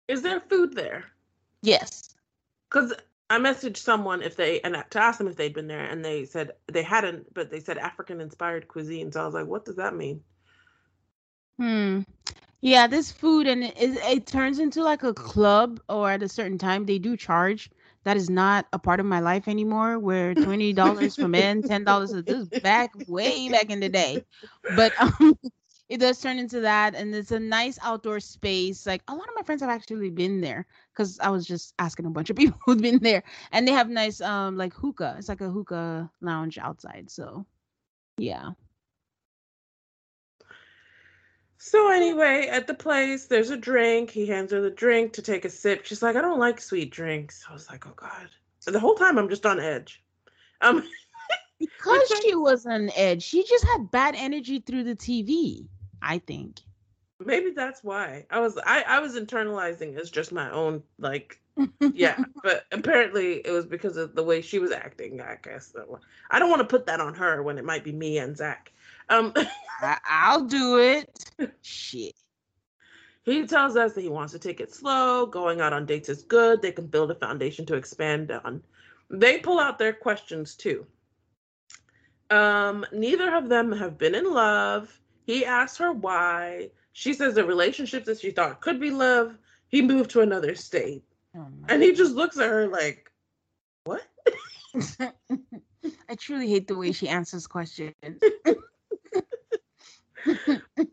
Is 0.09 0.21
there 0.21 0.41
food 0.41 0.75
there? 0.75 1.05
Yes. 1.61 2.13
Because 2.69 2.93
I 3.29 3.39
messaged 3.39 3.77
someone 3.77 4.21
if 4.21 4.35
they 4.35 4.59
and 4.61 4.83
to 4.91 4.99
ask 4.99 5.17
them 5.17 5.27
if 5.27 5.37
they'd 5.37 5.53
been 5.53 5.67
there, 5.67 5.85
and 5.85 6.03
they 6.03 6.25
said 6.25 6.51
they 6.71 6.83
hadn't, 6.83 7.33
but 7.33 7.49
they 7.49 7.61
said 7.61 7.77
African 7.77 8.19
inspired 8.19 8.67
cuisine. 8.67 9.11
So 9.11 9.21
I 9.21 9.25
was 9.25 9.33
like, 9.33 9.47
what 9.47 9.65
does 9.65 9.77
that 9.77 9.95
mean? 9.95 10.21
Hmm. 11.57 12.01
Yeah, 12.63 12.87
this 12.87 13.11
food 13.11 13.47
and 13.47 13.63
it, 13.65 13.73
it 13.77 14.27
turns 14.27 14.59
into 14.59 14.83
like 14.83 15.03
a 15.03 15.13
club, 15.13 15.81
or 15.89 16.11
at 16.11 16.23
a 16.23 16.29
certain 16.29 16.57
time 16.59 16.85
they 16.85 16.99
do 16.99 17.17
charge. 17.17 17.71
That 18.05 18.17
is 18.17 18.29
not 18.31 18.67
a 18.73 18.79
part 18.79 19.01
of 19.01 19.07
my 19.07 19.21
life 19.21 19.47
anymore 19.47 19.99
where 19.99 20.35
$20 20.35 21.17
for 21.17 21.29
men 21.29 21.63
$10 21.63 22.13
this 22.25 22.49
back 22.49 22.91
way 23.07 23.49
back 23.49 23.69
in 23.69 23.81
the 23.81 23.89
day. 23.89 24.25
But 24.69 24.93
um, 25.01 25.35
it 25.89 25.99
does 25.99 26.21
turn 26.21 26.39
into 26.39 26.61
that 26.61 26.95
and 26.95 27.15
it's 27.15 27.31
a 27.31 27.39
nice 27.39 27.79
outdoor 27.83 28.21
space. 28.21 28.87
Like 28.87 29.03
a 29.09 29.13
lot 29.15 29.27
of 29.29 29.35
my 29.35 29.43
friends 29.43 29.61
have 29.61 29.69
actually 29.71 30.09
been 30.11 30.41
there 30.41 30.67
because 30.93 31.19
i 31.19 31.29
was 31.29 31.45
just 31.47 31.73
asking 31.79 32.05
a 32.07 32.11
bunch 32.11 32.29
of 32.31 32.37
people 32.41 32.59
who've 32.65 32.81
been 32.81 32.99
there 32.99 33.23
and 33.51 33.67
they 33.67 33.73
have 33.73 33.89
nice 33.89 34.21
um 34.21 34.57
like 34.57 34.73
hookah. 34.73 35.15
It's 35.19 35.29
like 35.29 35.41
a 35.41 35.51
hookah 35.51 36.11
lounge 36.21 36.57
outside 36.59 37.11
so 37.11 37.45
yeah 38.17 38.51
so 41.65 41.89
anyway, 41.89 42.47
at 42.51 42.67
the 42.67 42.73
place, 42.73 43.27
there's 43.27 43.49
a 43.49 43.55
drink. 43.55 44.09
He 44.09 44.25
hands 44.25 44.51
her 44.51 44.59
the 44.59 44.69
drink 44.69 45.13
to 45.13 45.21
take 45.21 45.45
a 45.45 45.49
sip. 45.49 45.85
She's 45.85 46.03
like, 46.03 46.17
I 46.17 46.21
don't 46.21 46.37
like 46.37 46.59
sweet 46.59 46.91
drinks. 46.91 47.45
I 47.49 47.53
was 47.53 47.69
like, 47.69 47.87
oh 47.87 47.93
God. 47.95 48.27
The 48.65 48.81
whole 48.81 48.95
time 48.95 49.17
I'm 49.17 49.29
just 49.29 49.45
on 49.45 49.61
edge. 49.61 50.03
Um 50.59 50.83
because 51.59 52.11
she 52.21 52.35
was 52.35 52.65
on 52.65 52.89
edge. 52.97 53.23
She 53.23 53.45
just 53.45 53.63
had 53.63 53.89
bad 53.91 54.13
energy 54.17 54.59
through 54.59 54.83
the 54.83 54.95
TV, 54.97 55.65
I 56.01 56.19
think. 56.19 56.59
Maybe 57.23 57.51
that's 57.51 57.81
why. 57.81 58.25
I 58.29 58.41
was 58.41 58.59
I, 58.65 58.81
I 58.81 58.99
was 58.99 59.15
internalizing 59.15 59.97
as 59.97 60.11
just 60.11 60.33
my 60.33 60.51
own 60.51 60.83
like 60.99 61.39
yeah, 61.93 62.21
but 62.43 62.65
apparently 62.73 63.35
it 63.35 63.51
was 63.51 63.65
because 63.65 63.95
of 63.95 64.15
the 64.15 64.23
way 64.23 64.41
she 64.41 64.59
was 64.59 64.73
acting, 64.73 65.21
I 65.21 65.37
guess. 65.41 65.73
I 66.29 66.39
don't 66.39 66.49
want 66.49 66.59
to 66.59 66.67
put 66.67 66.87
that 66.87 66.99
on 66.99 67.13
her 67.13 67.41
when 67.41 67.57
it 67.57 67.63
might 67.63 67.85
be 67.85 67.93
me 67.93 68.17
and 68.17 68.35
Zach. 68.35 68.72
Um, 69.09 69.33
I, 69.81 70.35
will 70.35 70.45
do 70.45 70.79
it. 70.79 71.09
Shit. 71.61 72.15
He 73.23 73.47
tells 73.47 73.77
us 73.77 73.93
that 73.93 74.01
he 74.01 74.09
wants 74.09 74.33
to 74.33 74.39
take 74.39 74.59
it 74.59 74.73
slow. 74.73 75.25
Going 75.25 75.61
out 75.61 75.73
on 75.73 75.85
dates 75.85 76.09
is 76.09 76.23
good. 76.23 76.61
They 76.61 76.71
can 76.71 76.87
build 76.87 77.11
a 77.11 77.15
foundation 77.15 77.65
to 77.67 77.75
expand 77.75 78.31
on. 78.31 78.61
They 79.09 79.39
pull 79.39 79.59
out 79.59 79.79
their 79.79 79.93
questions 79.93 80.55
too. 80.55 80.85
Um, 82.29 82.85
neither 82.91 83.33
of 83.35 83.47
them 83.47 83.71
have 83.71 83.97
been 83.97 84.15
in 84.15 84.31
love. 84.31 84.99
He 85.25 85.45
asks 85.45 85.77
her 85.77 85.91
why. 85.93 86.71
She 86.91 87.13
says 87.13 87.35
the 87.35 87.45
relationship 87.45 88.05
that 88.05 88.19
she 88.19 88.31
thought 88.31 88.61
could 88.61 88.79
be 88.79 88.91
love, 88.91 89.37
he 89.67 89.81
moved 89.81 90.11
to 90.11 90.21
another 90.21 90.55
state. 90.55 91.03
Oh 91.35 91.47
and 91.69 91.81
he 91.81 91.93
just 91.93 92.13
looks 92.13 92.37
at 92.37 92.49
her 92.49 92.67
like, 92.67 93.11
what? 93.85 94.03
I 95.01 96.15
truly 96.17 96.47
hate 96.47 96.67
the 96.67 96.75
way 96.75 96.91
she 96.91 97.07
answers 97.07 97.47
questions. 97.47 97.93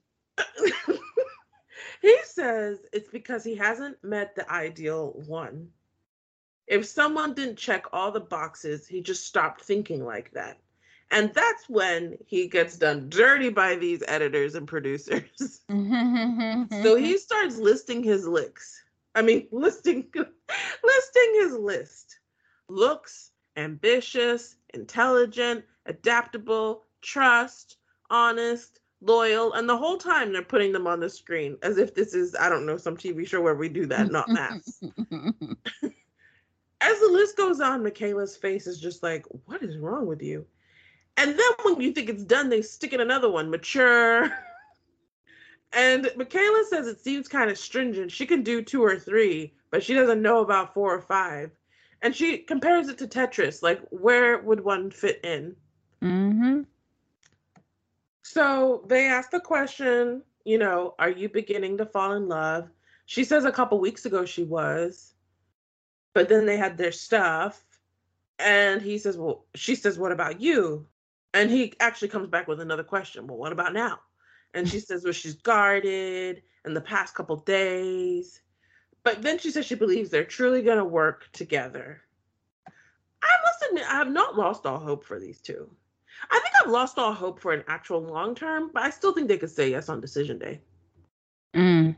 he 2.02 2.16
says 2.24 2.78
it's 2.92 3.08
because 3.08 3.44
he 3.44 3.54
hasn't 3.54 4.02
met 4.02 4.34
the 4.34 4.50
ideal 4.50 5.12
one. 5.26 5.68
If 6.66 6.86
someone 6.86 7.34
didn't 7.34 7.56
check 7.56 7.86
all 7.92 8.12
the 8.12 8.20
boxes, 8.20 8.86
he 8.86 9.00
just 9.00 9.26
stopped 9.26 9.62
thinking 9.62 10.04
like 10.04 10.30
that. 10.32 10.58
And 11.10 11.34
that's 11.34 11.68
when 11.68 12.16
he 12.24 12.46
gets 12.46 12.76
done 12.76 13.08
dirty 13.08 13.48
by 13.48 13.74
these 13.74 14.02
editors 14.06 14.54
and 14.54 14.68
producers. 14.68 15.62
so 15.68 16.94
he 16.94 17.18
starts 17.18 17.56
listing 17.56 18.04
his 18.04 18.26
licks. 18.26 18.84
I 19.16 19.22
mean, 19.22 19.48
listing 19.50 20.08
listing 20.84 21.32
his 21.40 21.52
list. 21.52 22.20
Looks, 22.68 23.32
ambitious, 23.56 24.54
intelligent, 24.72 25.64
adaptable, 25.86 26.84
trust, 27.02 27.78
honest, 28.08 28.79
loyal, 29.00 29.52
and 29.54 29.68
the 29.68 29.76
whole 29.76 29.98
time 29.98 30.32
they're 30.32 30.42
putting 30.42 30.72
them 30.72 30.86
on 30.86 31.00
the 31.00 31.08
screen 31.08 31.56
as 31.62 31.78
if 31.78 31.94
this 31.94 32.14
is, 32.14 32.36
I 32.38 32.48
don't 32.48 32.66
know, 32.66 32.76
some 32.76 32.96
TV 32.96 33.26
show 33.26 33.40
where 33.40 33.54
we 33.54 33.68
do 33.68 33.86
that, 33.86 34.10
not 34.10 34.28
math. 34.28 34.62
as 36.80 37.00
the 37.00 37.08
list 37.10 37.36
goes 37.36 37.60
on, 37.60 37.82
Michaela's 37.82 38.36
face 38.36 38.66
is 38.66 38.80
just 38.80 39.02
like, 39.02 39.24
what 39.46 39.62
is 39.62 39.78
wrong 39.78 40.06
with 40.06 40.22
you? 40.22 40.46
And 41.16 41.38
then 41.38 41.50
when 41.62 41.81
you 41.81 41.92
think 41.92 42.08
it's 42.08 42.25
done, 42.25 42.48
they 42.48 42.62
stick 42.62 42.92
in 42.92 43.00
another 43.00 43.31
one, 43.31 43.50
mature. 43.50 44.33
and 45.72 46.10
Michaela 46.16 46.64
says 46.68 46.87
it 46.87 47.00
seems 47.00 47.29
kind 47.29 47.50
of 47.50 47.58
stringent. 47.58 48.12
She 48.12 48.27
can 48.27 48.42
do 48.42 48.62
two 48.62 48.83
or 48.83 48.98
three, 48.98 49.54
but 49.70 49.83
she 49.83 49.94
doesn't 49.94 50.22
know 50.22 50.40
about 50.40 50.75
four 50.75 50.94
or 50.94 51.00
five. 51.00 51.50
And 52.02 52.16
she 52.16 52.38
compares 52.38 52.88
it 52.88 52.96
to 52.98 53.06
Tetris, 53.06 53.62
like 53.62 53.81
where 53.90 54.38
would 54.38 54.60
one 54.60 54.90
fit 54.90 55.20
in? 55.22 55.54
Mm-hmm. 56.02 56.62
So 58.33 58.85
they 58.87 59.06
asked 59.06 59.33
the 59.33 59.40
question, 59.40 60.22
you 60.44 60.56
know, 60.56 60.94
are 61.00 61.10
you 61.10 61.28
beginning 61.28 61.78
to 61.78 61.85
fall 61.85 62.12
in 62.12 62.28
love? 62.28 62.70
She 63.06 63.24
says 63.24 63.44
a 63.44 63.50
couple 63.50 63.81
weeks 63.81 64.06
ago 64.06 64.24
she 64.24 64.44
was, 64.44 65.14
but 66.14 66.28
then 66.28 66.46
they 66.46 66.56
had 66.56 66.78
their 66.78 66.92
stuff. 66.92 67.60
And 68.38 68.81
he 68.81 68.98
says, 68.98 69.18
well, 69.18 69.46
she 69.56 69.74
says, 69.74 69.98
what 69.98 70.12
about 70.12 70.40
you? 70.40 70.87
And 71.35 71.50
he 71.50 71.74
actually 71.81 72.06
comes 72.06 72.28
back 72.28 72.46
with 72.46 72.60
another 72.60 72.85
question. 72.85 73.26
Well, 73.26 73.37
what 73.37 73.50
about 73.50 73.72
now? 73.72 73.98
And 74.54 74.68
she 74.68 74.78
says, 74.78 75.02
well, 75.02 75.12
she's 75.12 75.35
guarded 75.35 76.44
in 76.64 76.72
the 76.72 76.81
past 76.81 77.16
couple 77.16 77.35
days. 77.35 78.42
But 79.02 79.22
then 79.22 79.40
she 79.40 79.50
says 79.50 79.66
she 79.66 79.74
believes 79.74 80.08
they're 80.08 80.24
truly 80.24 80.62
going 80.62 80.78
to 80.78 80.85
work 80.85 81.28
together. 81.33 82.00
I 82.68 83.37
must 83.42 83.64
admit, 83.68 83.87
I 83.88 83.96
have 83.96 84.12
not 84.12 84.38
lost 84.38 84.66
all 84.66 84.78
hope 84.78 85.04
for 85.04 85.18
these 85.18 85.40
two. 85.40 85.68
I 86.31 86.38
think 86.40 86.52
I've 86.60 86.71
lost 86.71 86.98
all 86.98 87.12
hope 87.12 87.40
for 87.40 87.52
an 87.52 87.64
actual 87.68 88.00
long 88.00 88.35
term, 88.35 88.71
but 88.73 88.83
I 88.83 88.90
still 88.90 89.12
think 89.12 89.29
they 89.29 89.38
could 89.38 89.50
say 89.50 89.71
yes 89.71 89.88
on 89.88 90.00
decision 90.00 90.38
day. 90.38 90.60
Mm. 91.54 91.96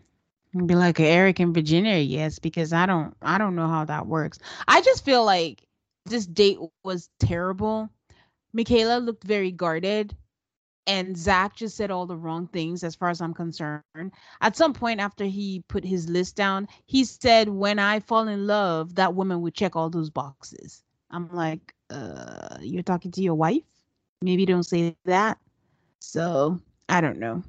Be 0.67 0.75
like 0.75 1.01
Eric 1.01 1.41
and 1.41 1.55
Virginia, 1.55 1.97
yes, 1.97 2.39
because 2.39 2.73
I 2.73 2.87
don't 2.87 3.15
I 3.23 3.39
don't 3.39 3.57
know 3.57 3.69
how 3.69 3.85
that 3.87 4.07
works. 4.07 4.39
I 4.69 4.83
just 4.83 5.05
feel 5.05 5.25
like 5.25 5.63
this 6.05 6.27
date 6.27 6.59
was 6.85 7.09
terrible. 7.19 7.89
Michaela 8.53 8.99
looked 8.99 9.25
very 9.25 9.51
guarded 9.51 10.15
and 10.87 11.17
Zach 11.17 11.57
just 11.57 11.77
said 11.77 11.91
all 11.91 12.07
the 12.07 12.17
wrong 12.17 12.49
things 12.49 12.83
as 12.83 12.95
far 12.95 13.09
as 13.09 13.21
I'm 13.21 13.35
concerned. 13.35 13.83
At 14.41 14.57
some 14.57 14.73
point 14.73 15.01
after 15.01 15.25
he 15.25 15.65
put 15.69 15.85
his 15.85 16.09
list 16.09 16.37
down, 16.37 16.69
he 16.87 17.05
said, 17.05 17.49
When 17.49 17.79
I 17.79 18.01
fall 18.01 18.29
in 18.29 18.47
love, 18.47 18.97
that 18.97 19.15
woman 19.15 19.43
would 19.43 19.55
check 19.55 19.77
all 19.77 19.91
those 19.91 20.11
boxes. 20.11 20.83
I'm 21.11 21.29
like, 21.29 21.75
uh, 21.91 22.59
you're 22.61 22.83
talking 22.83 23.13
to 23.13 23.23
your 23.23 23.35
wife? 23.35 23.63
Maybe 24.23 24.47
don't 24.47 24.63
say 24.63 24.97
that. 25.05 25.39
So 26.01 26.61
I 26.89 27.01
don't 27.01 27.19
know. 27.19 27.43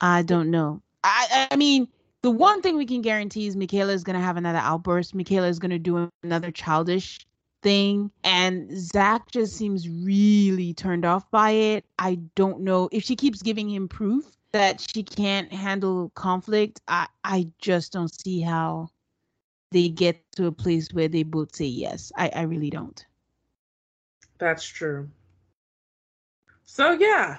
I 0.00 0.22
don't 0.22 0.50
know. 0.50 0.82
I 1.04 1.48
I 1.50 1.56
mean, 1.56 1.88
the 2.22 2.30
one 2.30 2.62
thing 2.62 2.76
we 2.76 2.86
can 2.86 3.02
guarantee 3.02 3.46
is 3.46 3.56
Michaela 3.56 3.92
is 3.92 4.04
gonna 4.04 4.20
have 4.20 4.36
another 4.36 4.58
outburst. 4.58 5.14
Michaela 5.14 5.48
is 5.48 5.58
gonna 5.58 5.78
do 5.78 6.08
another 6.22 6.50
childish 6.50 7.26
thing 7.62 8.10
and 8.24 8.70
Zach 8.76 9.30
just 9.30 9.54
seems 9.56 9.88
really 9.88 10.72
turned 10.72 11.04
off 11.04 11.30
by 11.30 11.50
it. 11.50 11.84
I 11.98 12.18
don't 12.34 12.60
know 12.60 12.88
if 12.92 13.04
she 13.04 13.16
keeps 13.16 13.42
giving 13.42 13.68
him 13.68 13.88
proof 13.88 14.24
that 14.52 14.80
she 14.80 15.02
can't 15.02 15.52
handle 15.52 16.10
conflict. 16.14 16.80
I 16.88 17.06
I 17.24 17.52
just 17.60 17.92
don't 17.92 18.12
see 18.22 18.40
how 18.40 18.90
they 19.72 19.88
get 19.88 20.20
to 20.32 20.46
a 20.46 20.52
place 20.52 20.88
where 20.92 21.08
they 21.08 21.22
both 21.22 21.54
say 21.54 21.66
yes. 21.66 22.12
I 22.16 22.30
I 22.34 22.42
really 22.42 22.70
don't. 22.70 23.04
That's 24.40 24.64
true. 24.64 25.08
So 26.64 26.92
yeah. 26.92 27.38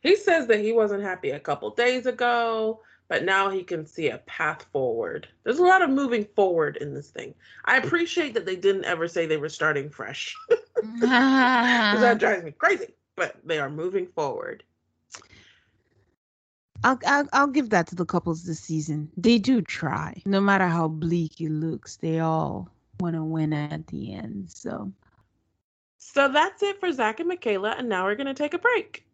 He 0.00 0.16
says 0.16 0.46
that 0.46 0.60
he 0.60 0.72
wasn't 0.72 1.02
happy 1.02 1.30
a 1.30 1.40
couple 1.40 1.70
days 1.70 2.06
ago 2.06 2.80
but 3.10 3.24
now 3.24 3.50
he 3.50 3.64
can 3.64 3.84
see 3.84 4.08
a 4.08 4.18
path 4.18 4.64
forward. 4.72 5.26
There's 5.42 5.58
a 5.58 5.64
lot 5.64 5.82
of 5.82 5.90
moving 5.90 6.24
forward 6.36 6.76
in 6.76 6.94
this 6.94 7.10
thing. 7.10 7.34
I 7.64 7.76
appreciate 7.76 8.34
that 8.34 8.46
they 8.46 8.54
didn't 8.54 8.84
ever 8.84 9.08
say 9.08 9.26
they 9.26 9.36
were 9.36 9.50
starting 9.50 9.90
fresh. 9.90 10.34
Because 11.02 12.00
that 12.00 12.18
drives 12.18 12.42
me 12.42 12.52
crazy, 12.52 12.94
but 13.16 13.36
they 13.44 13.58
are 13.58 13.68
moving 13.68 14.06
forward. 14.06 14.62
I'll, 16.84 16.98
I'll 17.04 17.28
I'll 17.34 17.46
give 17.48 17.68
that 17.70 17.86
to 17.88 17.94
the 17.94 18.06
couples 18.06 18.44
this 18.44 18.60
season. 18.60 19.10
They 19.16 19.38
do 19.38 19.60
try, 19.60 20.22
no 20.24 20.40
matter 20.40 20.66
how 20.66 20.88
bleak 20.88 21.38
it 21.40 21.50
looks. 21.50 21.96
They 21.96 22.20
all 22.20 22.70
want 22.98 23.16
to 23.16 23.24
win 23.24 23.52
at 23.52 23.86
the 23.88 24.14
end. 24.14 24.50
So, 24.50 24.90
so 26.00 26.28
that's 26.28 26.62
it 26.62 26.80
for 26.80 26.90
Zach 26.90 27.20
and 27.20 27.28
Michaela, 27.28 27.74
and 27.78 27.88
now 27.88 28.04
we're 28.04 28.16
gonna 28.16 28.34
take 28.34 28.54
a 28.54 28.58
break. 28.58 29.04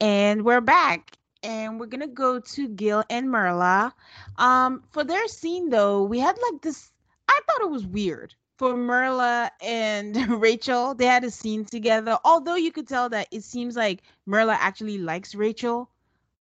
And 0.00 0.44
we're 0.44 0.62
back 0.62 1.18
and 1.42 1.78
we're 1.78 1.86
gonna 1.86 2.08
go 2.08 2.40
to 2.40 2.68
Gil 2.68 3.04
and 3.10 3.30
Merla. 3.30 3.94
Um, 4.38 4.82
for 4.90 5.04
their 5.04 5.28
scene 5.28 5.68
though, 5.68 6.02
we 6.02 6.18
had 6.18 6.36
like 6.50 6.62
this. 6.62 6.90
I 7.28 7.38
thought 7.46 7.62
it 7.62 7.70
was 7.70 7.86
weird 7.86 8.34
for 8.56 8.76
Merla 8.76 9.50
and 9.60 10.16
Rachel. 10.40 10.94
They 10.94 11.06
had 11.06 11.24
a 11.24 11.30
scene 11.30 11.66
together. 11.66 12.18
Although 12.24 12.56
you 12.56 12.72
could 12.72 12.88
tell 12.88 13.10
that 13.10 13.28
it 13.30 13.44
seems 13.44 13.76
like 13.76 14.02
Merla 14.26 14.56
actually 14.58 14.98
likes 14.98 15.34
Rachel. 15.34 15.90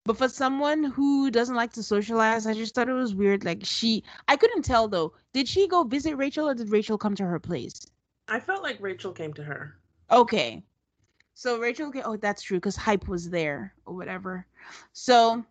But 0.04 0.18
for 0.18 0.28
someone 0.28 0.84
who 0.84 1.30
doesn't 1.30 1.56
like 1.56 1.74
to 1.74 1.84
socialize, 1.84 2.48
I 2.48 2.54
just 2.54 2.74
thought 2.74 2.90
it 2.90 2.94
was 2.94 3.14
weird. 3.14 3.46
Like 3.46 3.60
she, 3.64 4.04
I 4.28 4.36
couldn't 4.36 4.64
tell 4.64 4.88
though. 4.88 5.14
Did 5.34 5.48
she 5.48 5.68
go 5.68 5.84
visit 5.84 6.16
Rachel 6.16 6.50
or 6.50 6.56
did 6.56 6.72
Rachel 6.72 6.98
come 6.98 7.16
to 7.16 7.26
her 7.26 7.40
place? 7.40 7.80
I 8.28 8.40
felt 8.40 8.64
like 8.64 8.78
Rachel 8.80 9.12
came 9.12 9.34
to 9.34 9.44
her. 9.44 9.78
Okay, 10.10 10.64
so 11.34 11.60
Rachel, 11.60 11.92
oh, 12.06 12.18
that's 12.18 12.42
true 12.42 12.58
because 12.58 12.76
hype 12.76 13.08
was 13.08 13.30
there 13.30 13.74
or 13.86 13.96
whatever. 13.96 14.46
So 14.94 15.46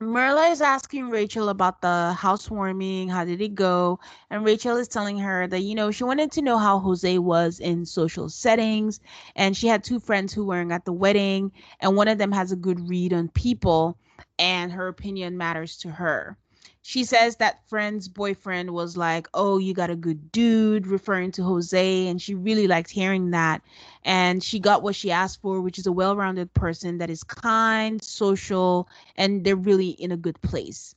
Marla 0.00 0.50
is 0.50 0.62
asking 0.62 1.10
Rachel 1.10 1.50
about 1.50 1.82
the 1.82 2.14
housewarming. 2.14 3.10
How 3.10 3.26
did 3.26 3.42
it 3.42 3.54
go? 3.54 4.00
And 4.30 4.46
Rachel 4.46 4.78
is 4.78 4.88
telling 4.88 5.18
her 5.18 5.46
that, 5.48 5.60
you 5.60 5.74
know, 5.74 5.90
she 5.90 6.04
wanted 6.04 6.32
to 6.32 6.42
know 6.42 6.56
how 6.56 6.78
Jose 6.78 7.18
was 7.18 7.60
in 7.60 7.84
social 7.84 8.30
settings. 8.30 9.00
And 9.36 9.54
she 9.54 9.66
had 9.66 9.84
two 9.84 10.00
friends 10.00 10.32
who 10.32 10.46
weren't 10.46 10.72
at 10.72 10.86
the 10.86 10.92
wedding. 10.92 11.52
And 11.80 11.96
one 11.96 12.08
of 12.08 12.16
them 12.16 12.32
has 12.32 12.50
a 12.50 12.56
good 12.56 12.88
read 12.88 13.12
on 13.12 13.28
people. 13.28 13.98
And 14.38 14.72
her 14.72 14.88
opinion 14.88 15.36
matters 15.36 15.76
to 15.78 15.90
her 15.90 16.38
she 16.82 17.04
says 17.04 17.36
that 17.36 17.68
friend's 17.68 18.08
boyfriend 18.08 18.70
was 18.70 18.96
like, 18.96 19.28
Oh, 19.34 19.58
you 19.58 19.74
got 19.74 19.90
a 19.90 19.96
good 19.96 20.32
dude, 20.32 20.86
referring 20.86 21.30
to 21.32 21.42
Jose. 21.42 22.06
And 22.08 22.20
she 22.20 22.34
really 22.34 22.66
liked 22.66 22.90
hearing 22.90 23.30
that. 23.30 23.62
And 24.04 24.42
she 24.42 24.58
got 24.58 24.82
what 24.82 24.94
she 24.94 25.10
asked 25.10 25.40
for, 25.42 25.60
which 25.60 25.78
is 25.78 25.86
a 25.86 25.92
well 25.92 26.16
rounded 26.16 26.52
person 26.54 26.98
that 26.98 27.10
is 27.10 27.22
kind, 27.22 28.02
social, 28.02 28.88
and 29.16 29.44
they're 29.44 29.56
really 29.56 29.90
in 29.90 30.12
a 30.12 30.16
good 30.16 30.40
place. 30.40 30.94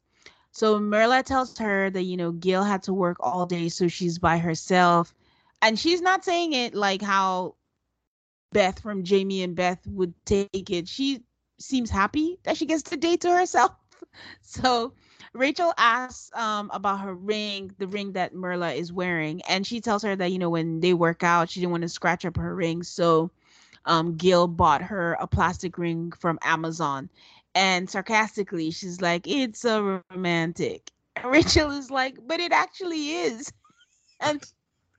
So 0.52 0.80
Marla 0.80 1.24
tells 1.24 1.58
her 1.58 1.90
that, 1.90 2.04
you 2.04 2.16
know, 2.16 2.32
Gil 2.32 2.64
had 2.64 2.84
to 2.84 2.94
work 2.94 3.18
all 3.20 3.46
day, 3.46 3.70
so 3.70 3.88
she's 3.88 4.20
by 4.20 4.38
herself. 4.38 5.14
And 5.62 5.80
she's 5.80 6.02
not 6.02 6.24
saying 6.24 6.54
it 6.54 6.76
like 6.76 7.02
how 7.02 7.56
Beth 8.52 8.80
from 8.80 9.04
Jamie 9.04 9.42
and 9.44 9.56
Beth 9.56 9.86
would 9.88 10.14
take 10.26 10.70
it. 10.70 10.88
She 10.88 11.24
seems 11.60 11.90
happy 11.90 12.38
that 12.44 12.56
she 12.56 12.66
gets 12.66 12.84
to 12.84 12.98
date 12.98 13.22
to 13.22 13.32
herself. 13.32 13.72
So 14.42 14.94
Rachel 15.34 15.74
asks 15.78 16.32
um, 16.36 16.70
about 16.74 17.00
her 17.02 17.14
ring, 17.14 17.72
the 17.78 17.88
ring 17.88 18.14
that 18.14 18.34
Merla 18.34 18.74
is 18.74 18.92
wearing, 18.92 19.42
and 19.48 19.66
she 19.66 19.80
tells 19.82 20.04
her 20.04 20.16
that 20.16 20.32
you 20.32 20.40
know 20.40 20.50
when 20.50 20.80
they 20.82 20.94
work 20.94 21.24
out, 21.24 21.50
she 21.50 21.60
didn't 21.60 21.72
want 21.72 21.84
to 21.84 21.90
scratch 21.90 22.26
up 22.26 22.38
her 22.38 22.54
ring, 22.56 22.84
so 22.84 23.32
um, 23.86 24.16
Gil 24.16 24.48
bought 24.48 24.82
her 24.82 25.14
a 25.20 25.28
plastic 25.28 25.78
ring 25.78 26.12
from 26.12 26.40
Amazon. 26.44 27.10
And 27.56 27.90
sarcastically, 27.90 28.72
she's 28.72 29.02
like, 29.02 29.28
"It's 29.28 29.66
a 29.66 30.02
romantic." 30.12 30.92
And 31.16 31.26
Rachel 31.32 31.72
is 31.72 31.92
like, 31.92 32.18
"But 32.26 32.40
it 32.40 32.52
actually 32.52 33.12
is." 33.12 33.52
And 34.22 34.44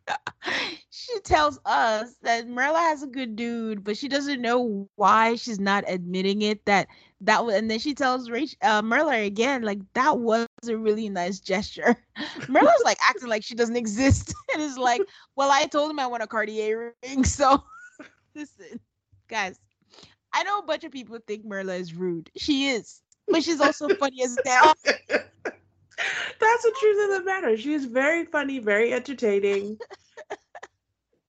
she 0.91 1.18
tells 1.20 1.59
us 1.64 2.14
that 2.22 2.49
Merla 2.49 2.79
has 2.79 3.03
a 3.03 3.07
good 3.09 3.37
dude, 3.37 3.85
but 3.85 3.97
she 3.97 4.09
doesn't 4.09 4.41
know 4.43 4.89
why 4.97 5.37
she's 5.37 5.61
not 5.61 5.85
admitting 5.87 6.43
it. 6.43 6.64
That 6.66 6.89
that 7.25 7.45
was, 7.45 7.55
and 7.55 7.70
then 7.70 7.79
she 7.79 7.95
tells 7.95 8.29
Rach, 8.29 8.55
uh, 8.62 9.09
again, 9.09 9.62
like 9.62 9.81
that 9.95 10.18
was 10.18 10.47
a 10.68 10.77
really 10.77 11.09
nice 11.09 11.41
gesture. 11.41 11.97
Marla's 12.49 12.83
like 12.85 12.99
acting 13.09 13.29
like 13.29 13.43
she 13.43 13.55
doesn't 13.55 13.77
exist, 13.77 14.35
and 14.53 14.62
is 14.62 14.79
like, 14.79 15.03
"Well, 15.37 15.51
I 15.51 15.66
told 15.66 15.91
him 15.91 15.99
I 15.99 16.07
want 16.07 16.22
a 16.22 16.27
Cartier 16.27 16.95
ring, 17.03 17.25
so 17.25 17.62
listen, 18.35 18.81
guys." 19.29 19.59
I 20.37 20.43
know 20.43 20.59
a 20.59 20.62
bunch 20.62 20.83
of 20.83 20.91
people 20.91 21.16
think 21.29 21.45
Merla 21.45 21.75
is 21.75 21.95
rude. 21.95 22.29
She 22.37 22.66
is, 22.66 23.01
but 23.29 23.45
she's 23.45 23.61
also 23.61 23.89
funny 23.89 24.25
as 24.25 24.37
hell. 24.45 24.75
That's 26.41 26.62
the 26.62 26.75
truth 26.81 27.05
of 27.05 27.18
the 27.18 27.25
matter. 27.25 27.57
She 27.57 27.72
is 27.72 27.85
very 27.85 28.25
funny, 28.25 28.59
very 28.59 28.93
entertaining. 28.93 29.79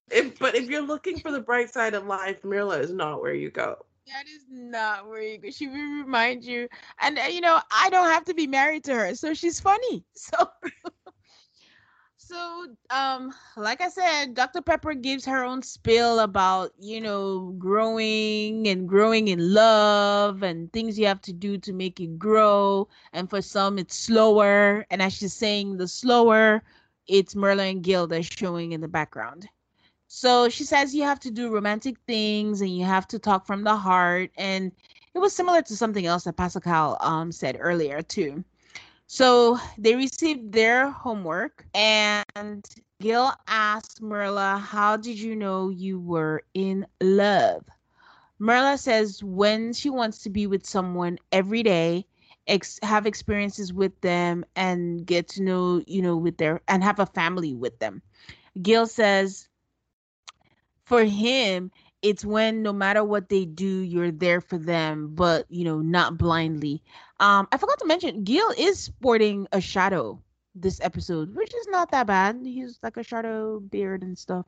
if, 0.10 0.40
but 0.40 0.56
if 0.56 0.68
you're 0.72 0.82
looking 0.82 1.20
for 1.20 1.32
the 1.32 1.40
bright 1.40 1.72
side 1.72 1.94
of 1.94 2.08
life, 2.08 2.42
Marla 2.42 2.82
is 2.82 2.92
not 2.92 3.22
where 3.22 3.36
you 3.36 3.52
go. 3.52 3.86
That 4.08 4.28
is 4.28 4.46
not 4.50 5.08
where 5.08 5.22
you 5.22 5.38
go. 5.38 5.50
She 5.52 5.68
will 5.68 6.04
remind 6.04 6.44
you, 6.44 6.68
and 7.00 7.18
uh, 7.18 7.24
you 7.24 7.42
know, 7.42 7.60
I 7.72 7.90
don't 7.90 8.10
have 8.10 8.26
to 8.26 8.34
be 8.34 8.48
married 8.48 8.84
to 8.86 8.94
her, 8.96 9.16
so 9.16 9.34
she's 9.34 9.60
funny. 9.60 10.06
So 10.16 10.50
so 12.18 12.68
um 12.90 13.34
like 13.58 13.82
i 13.82 13.88
said 13.90 14.34
dr 14.34 14.62
pepper 14.62 14.94
gives 14.94 15.26
her 15.26 15.44
own 15.44 15.62
spill 15.62 16.20
about 16.20 16.72
you 16.80 17.00
know 17.02 17.54
growing 17.58 18.68
and 18.68 18.88
growing 18.88 19.28
in 19.28 19.54
love 19.54 20.42
and 20.44 20.72
things 20.74 20.98
you 20.98 21.06
have 21.06 21.22
to 21.22 21.34
do 21.34 21.58
to 21.58 21.74
make 21.74 22.00
it 22.00 22.18
grow 22.18 22.88
and 23.14 23.30
for 23.30 23.42
some 23.42 23.78
it's 23.78 23.96
slower 23.96 24.86
and 24.90 25.02
as 25.02 25.14
she's 25.14 25.34
saying 25.34 25.78
the 25.78 25.88
slower 25.88 26.64
it's 27.08 27.36
Marla 27.36 27.70
and 27.70 27.84
Gil 27.84 28.08
that's 28.08 28.26
showing 28.28 28.72
in 28.72 28.82
the 28.82 28.88
background 28.88 29.48
so 30.16 30.50
she 30.50 30.64
says 30.64 30.96
you 30.96 31.04
have 31.04 31.20
to 31.20 31.32
do 31.32 31.54
romantic 31.54 31.98
things 32.08 32.62
and 32.62 32.76
you 32.78 32.86
have 32.86 33.08
to 33.08 33.20
talk 33.20 33.46
from 33.46 33.64
the 33.64 33.76
heart 33.76 34.32
and 34.38 34.72
it 35.14 35.20
was 35.20 35.34
similar 35.34 35.62
to 35.62 35.76
something 35.76 36.06
else 36.06 36.24
that 36.24 36.38
Pastor 36.38 36.60
Cal 36.60 36.98
um 37.02 37.32
said 37.32 37.58
earlier 37.60 38.02
too 38.02 38.44
so 39.08 39.60
they 39.78 39.96
received 39.96 40.52
their 40.52 40.90
homework, 40.90 41.66
and 41.76 42.66
Gil 43.00 43.32
asked 43.48 44.02
Marla, 44.02 44.60
How 44.60 44.98
did 44.98 45.20
you 45.20 45.36
know 45.36 45.70
you 45.70 46.00
were 46.00 46.42
in 46.56 46.88
love? 47.02 47.64
Marla 48.42 48.80
says 48.80 49.24
when 49.24 49.74
she 49.74 49.90
wants 49.90 50.24
to 50.24 50.30
be 50.30 50.48
with 50.48 50.66
someone 50.66 51.20
every 51.32 51.62
day, 51.62 52.06
ex- 52.48 52.80
have 52.82 53.06
experiences 53.06 53.74
with 53.74 54.00
them, 54.02 54.44
and 54.56 55.06
get 55.06 55.28
to 55.30 55.44
know, 55.44 55.84
you 55.86 56.02
know, 56.02 56.18
with 56.18 56.38
their, 56.38 56.62
and 56.68 56.84
have 56.84 57.00
a 57.00 57.06
family 57.06 57.54
with 57.54 57.78
them. 57.80 58.02
Gil 58.62 58.88
says 58.88 59.48
for 60.86 61.04
him, 61.04 61.72
it's 62.02 62.24
when 62.24 62.62
no 62.62 62.72
matter 62.72 63.04
what 63.04 63.30
they 63.30 63.46
do, 63.46 63.66
you're 63.66 64.12
there 64.12 64.42
for 64.42 64.58
them, 64.58 65.10
but 65.16 65.46
you 65.50 65.66
know, 65.66 65.82
not 65.82 66.18
blindly. 66.18 66.84
Um, 67.20 67.48
I 67.52 67.58
forgot 67.58 67.80
to 67.80 67.86
mention, 67.86 68.24
Gil 68.24 68.52
is 68.58 68.80
sporting 68.80 69.48
a 69.52 69.60
shadow 69.60 70.22
this 70.54 70.80
episode, 70.82 71.36
which 71.36 71.54
is 71.54 71.68
not 71.68 71.92
that 71.92 72.08
bad. 72.08 72.40
He's 72.44 72.80
like 72.84 72.98
a 72.98 73.04
shadow 73.04 73.60
beard 73.60 74.04
and 74.04 74.18
stuff. 74.18 74.46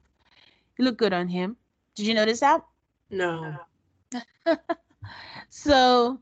You 0.77 0.85
look 0.85 0.97
good 0.97 1.13
on 1.13 1.27
him. 1.27 1.57
Did 1.95 2.05
you 2.05 2.13
notice 2.13 2.39
that? 2.41 2.61
No. 3.09 3.55
so 5.49 6.19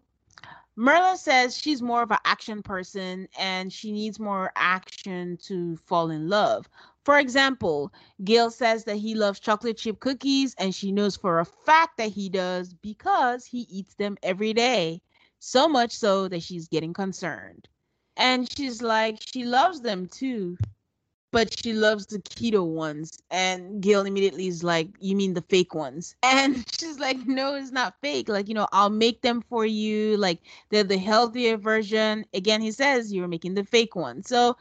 Merla 0.76 1.18
says 1.18 1.58
she's 1.58 1.82
more 1.82 2.02
of 2.02 2.12
an 2.12 2.18
action 2.26 2.62
person 2.64 3.28
and 3.38 3.72
she 3.72 3.92
needs 3.92 4.20
more 4.20 4.52
action 4.56 5.38
to 5.44 5.76
fall 5.78 6.10
in 6.10 6.30
love. 6.30 6.70
For 7.06 7.18
example, 7.20 7.94
Gail 8.24 8.52
says 8.52 8.84
that 8.86 8.98
he 8.98 9.16
loves 9.16 9.40
chocolate 9.40 9.78
chip 9.78 10.00
cookies 10.02 10.56
and 10.58 10.76
she 10.76 10.92
knows 10.92 11.16
for 11.16 11.40
a 11.40 11.46
fact 11.46 11.98
that 11.98 12.12
he 12.12 12.30
does 12.30 12.74
because 12.74 13.46
he 13.46 13.62
eats 13.70 13.96
them 13.96 14.18
every 14.24 14.54
day. 14.54 15.02
So 15.40 15.68
much 15.70 15.92
so 15.94 16.28
that 16.28 16.44
she's 16.44 16.68
getting 16.68 16.94
concerned. 16.94 17.70
And 18.18 18.52
she's 18.52 18.82
like, 18.82 19.20
she 19.22 19.46
loves 19.46 19.82
them 19.82 20.08
too 20.08 20.58
but 21.32 21.58
she 21.60 21.74
loves 21.74 22.06
the 22.08 22.20
keto 22.20 22.66
ones. 22.66 23.22
And 23.30 23.82
Gail 23.82 24.06
immediately 24.06 24.48
is 24.48 24.64
like, 24.64 24.88
You 25.00 25.16
mean 25.18 25.34
the 25.34 25.42
fake 25.42 25.76
ones? 25.76 26.16
And 26.24 26.64
she's 26.80 27.00
like, 27.00 27.18
No, 27.28 27.56
it's 27.56 27.72
not 27.72 27.96
fake. 28.02 28.30
Like, 28.30 28.48
you 28.48 28.54
know, 28.54 28.68
I'll 28.72 28.90
make 28.90 29.22
them 29.22 29.42
for 29.42 29.66
you. 29.66 30.18
Like, 30.18 30.40
they're 30.70 30.84
the 30.86 30.98
healthier 30.98 31.58
version. 31.58 32.26
Again, 32.34 32.62
he 32.62 32.72
says, 32.72 33.12
You're 33.14 33.28
making 33.28 33.56
the 33.56 33.66
fake 33.66 33.96
one. 33.96 34.24
So 34.24 34.56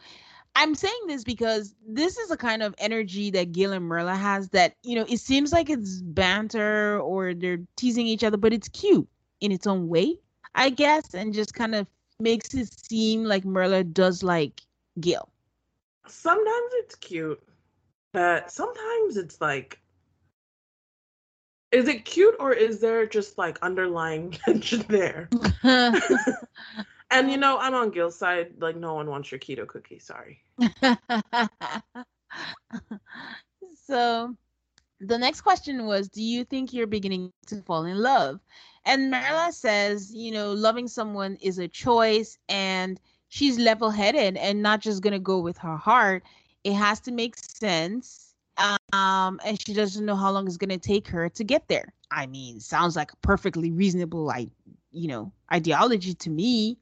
I'm 0.57 0.75
saying 0.75 1.01
this 1.07 1.25
because 1.25 1.75
this 1.87 2.17
is 2.17 2.31
a 2.31 2.37
kind 2.37 2.63
of 2.63 2.75
energy 2.79 3.31
that 3.33 3.53
Gale 3.53 3.73
and 3.73 3.85
Merla 3.85 4.15
has 4.15 4.49
that, 4.51 4.75
you 4.83 4.95
know, 4.95 5.05
it 5.09 5.19
seems 5.19 5.53
like 5.53 5.69
it's 5.69 6.01
banter 6.01 7.01
or 7.01 7.35
they're 7.35 7.61
teasing 7.77 8.07
each 8.07 8.25
other, 8.25 8.37
but 8.37 8.53
it's 8.53 8.69
cute 8.69 9.09
in 9.41 9.53
its 9.53 9.67
own 9.67 9.89
way, 9.89 10.17
I 10.55 10.71
guess, 10.71 11.15
and 11.15 11.35
just 11.35 11.55
kind 11.55 11.75
of 11.75 11.87
makes 12.21 12.55
it 12.55 12.73
seem 12.87 13.25
like 13.25 13.45
Merla 13.45 13.83
does 13.85 14.23
like 14.23 14.63
Gale 15.01 15.29
sometimes 16.07 16.71
it's 16.75 16.95
cute, 16.97 17.43
but 18.13 18.51
sometimes 18.51 19.17
it's 19.17 19.41
like 19.41 19.81
is 21.73 21.89
it 21.89 22.05
cute 22.05 22.37
or 22.39 22.53
is 22.53 22.79
there 22.79 23.05
just 23.05 23.37
like 23.37 23.59
underlying 23.63 24.31
tension 24.45 24.85
there? 24.89 25.29
and 27.15 27.31
you 27.31 27.37
know, 27.37 27.59
I'm 27.59 27.75
on 27.75 27.91
Gale's 27.91 28.17
side. 28.17 28.53
Like, 28.59 28.77
no 28.77 28.95
one 28.95 29.09
wants 29.09 29.31
your 29.31 29.39
keto 29.39 29.67
cookie. 29.67 29.99
Sorry. 29.99 30.43
so, 33.87 34.35
the 35.01 35.19
next 35.19 35.43
question 35.43 35.87
was 35.87 36.09
Do 36.09 36.23
you 36.23 36.45
think 36.45 36.73
you're 36.73 36.87
beginning 36.87 37.33
to 37.47 37.62
fall 37.62 37.85
in 37.85 37.99
love? 37.99 38.41
And 38.87 39.12
Marla 39.12 39.53
says, 39.53 40.15
you 40.15 40.31
know, 40.31 40.53
loving 40.53 40.89
someone 40.89 41.37
is 41.41 41.59
a 41.59 41.69
choice 41.69 42.37
and 42.49 43.01
she's 43.29 43.59
level 43.59 43.91
headed 43.91 44.37
and 44.37 44.62
not 44.62 44.81
just 44.81 45.03
going 45.03 45.12
to 45.15 45.19
go 45.19 45.39
with 45.39 45.57
her 45.59 45.77
heart. 45.77 46.23
It 46.65 46.75
has 46.75 47.01
to 47.01 47.12
make 47.12 47.37
sense. 47.37 48.35
Um, 48.93 49.41
and 49.45 49.61
she 49.61 49.75
doesn't 49.75 50.05
know 50.05 50.17
how 50.17 50.31
long 50.31 50.47
it's 50.47 50.57
going 50.57 50.71
to 50.71 50.79
take 50.79 51.09
her 51.09 51.29
to 51.31 51.45
get 51.45 51.67
there. 51.69 51.93
I 52.11 52.27
mean, 52.27 52.61
sounds 52.61 52.95
like 52.95 53.12
a 53.12 53.17
perfectly 53.17 53.73
reasonable, 53.73 54.31
I, 54.31 54.49
you 54.93 55.09
know, 55.09 55.33
ideology 55.53 56.15
to 56.15 56.31
me. 56.31 56.79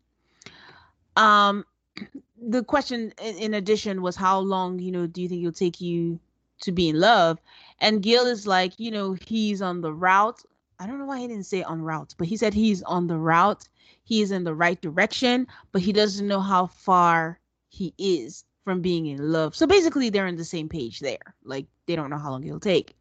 Um, 1.17 1.65
the 2.41 2.65
question 2.65 3.13
in 3.21 3.55
addition 3.55 4.03
was 4.03 4.17
how 4.17 4.39
long, 4.41 4.79
you 4.79 4.93
know, 4.93 5.07
do 5.07 5.23
you 5.23 5.29
think 5.29 5.43
it'll 5.43 5.53
take 5.53 5.81
you 5.81 6.19
to 6.63 6.73
be 6.73 6.89
in 6.89 6.99
love? 6.99 7.39
And 7.79 8.03
Gale 8.03 8.27
is 8.27 8.47
like, 8.47 8.79
you 8.79 8.91
know, 8.91 9.17
he's 9.27 9.63
on 9.63 9.81
the 9.81 9.93
route. 9.93 10.43
I 10.79 10.87
don't 10.87 10.99
know 10.99 11.07
why 11.07 11.21
he 11.21 11.29
didn't 11.29 11.47
say 11.47 11.63
on 11.63 11.83
route, 11.83 12.15
but 12.19 12.27
he 12.27 12.37
said 12.37 12.55
he's 12.55 12.83
on 12.83 13.07
the 13.07 13.19
route 13.19 13.69
he 14.05 14.21
is 14.23 14.33
in 14.33 14.45
the 14.45 14.55
right 14.55 14.81
direction, 14.81 15.47
but 15.71 15.83
he 15.83 15.93
doesn't 15.93 16.27
know 16.27 16.41
how 16.41 16.67
far 16.67 17.39
he 17.69 17.95
is 17.99 18.45
from 18.65 18.81
being 18.81 19.07
in 19.07 19.33
love. 19.33 19.57
So 19.57 19.67
basically, 19.67 20.11
they're 20.11 20.27
on 20.27 20.37
the 20.37 20.45
same 20.45 20.69
page 20.69 21.01
there. 21.01 21.35
Like, 21.45 21.67
they 21.87 21.97
don't 21.97 22.11
know 22.11 22.19
how 22.19 22.31
long 22.31 22.45
it'll 22.45 22.61
take. 22.61 22.95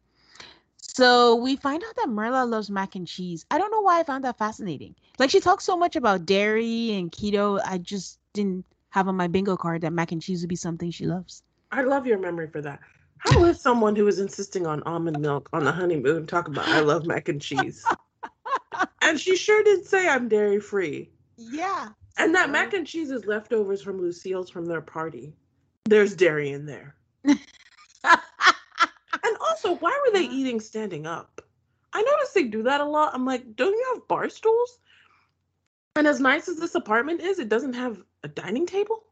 So 0.94 1.36
we 1.36 1.56
find 1.56 1.82
out 1.82 1.96
that 1.96 2.10
Merla 2.10 2.44
loves 2.44 2.68
mac 2.68 2.96
and 2.96 3.06
cheese. 3.08 3.46
I 3.50 3.56
don't 3.56 3.70
know 3.70 3.80
why 3.80 4.00
I 4.00 4.04
found 4.04 4.24
that 4.24 4.36
fascinating. 4.36 4.94
Like, 5.18 5.30
she 5.30 5.40
talks 5.40 5.64
so 5.64 5.74
much 5.74 5.96
about 5.96 6.26
dairy 6.26 6.92
and 6.92 7.10
keto. 7.10 7.60
I 7.64 7.78
just 7.78 8.18
didn't 8.34 8.66
have 8.90 9.08
on 9.08 9.16
my 9.16 9.26
bingo 9.26 9.56
card 9.56 9.80
that 9.82 9.92
mac 9.92 10.12
and 10.12 10.20
cheese 10.20 10.42
would 10.42 10.50
be 10.50 10.56
something 10.56 10.90
she 10.90 11.06
loves. 11.06 11.42
I 11.70 11.80
love 11.80 12.06
your 12.06 12.18
memory 12.18 12.48
for 12.48 12.60
that. 12.60 12.80
How 13.16 13.44
is 13.44 13.58
someone 13.58 13.96
who 13.96 14.06
is 14.06 14.18
insisting 14.18 14.66
on 14.66 14.82
almond 14.82 15.18
milk 15.18 15.48
on 15.54 15.64
the 15.64 15.72
honeymoon 15.72 16.26
talk 16.26 16.48
about 16.48 16.68
I 16.68 16.80
love 16.80 17.06
mac 17.06 17.28
and 17.30 17.40
cheese? 17.40 17.86
and 19.02 19.18
she 19.18 19.36
sure 19.36 19.62
did 19.62 19.86
say 19.86 20.08
I'm 20.08 20.28
dairy 20.28 20.60
free. 20.60 21.08
Yeah. 21.38 21.88
And 22.18 22.34
that 22.34 22.50
mac 22.50 22.74
and 22.74 22.86
cheese 22.86 23.10
is 23.10 23.24
leftovers 23.24 23.80
from 23.80 23.98
Lucille's 23.98 24.50
from 24.50 24.66
their 24.66 24.82
party. 24.82 25.32
There's 25.86 26.14
dairy 26.14 26.50
in 26.50 26.66
there. 26.66 26.96
also, 29.64 29.78
why 29.80 29.98
were 30.04 30.12
they 30.12 30.24
eating 30.24 30.60
standing 30.60 31.06
up? 31.06 31.40
I 31.92 32.02
notice 32.02 32.32
they 32.32 32.44
do 32.44 32.62
that 32.64 32.80
a 32.80 32.84
lot. 32.84 33.14
I'm 33.14 33.26
like, 33.26 33.56
don't 33.56 33.72
you 33.72 33.92
have 33.94 34.08
bar 34.08 34.28
stools? 34.28 34.78
And 35.96 36.06
as 36.06 36.20
nice 36.20 36.48
as 36.48 36.56
this 36.56 36.74
apartment 36.74 37.20
is, 37.20 37.38
it 37.38 37.48
doesn't 37.48 37.74
have 37.74 38.02
a 38.22 38.28
dining 38.28 38.66
table. 38.66 39.04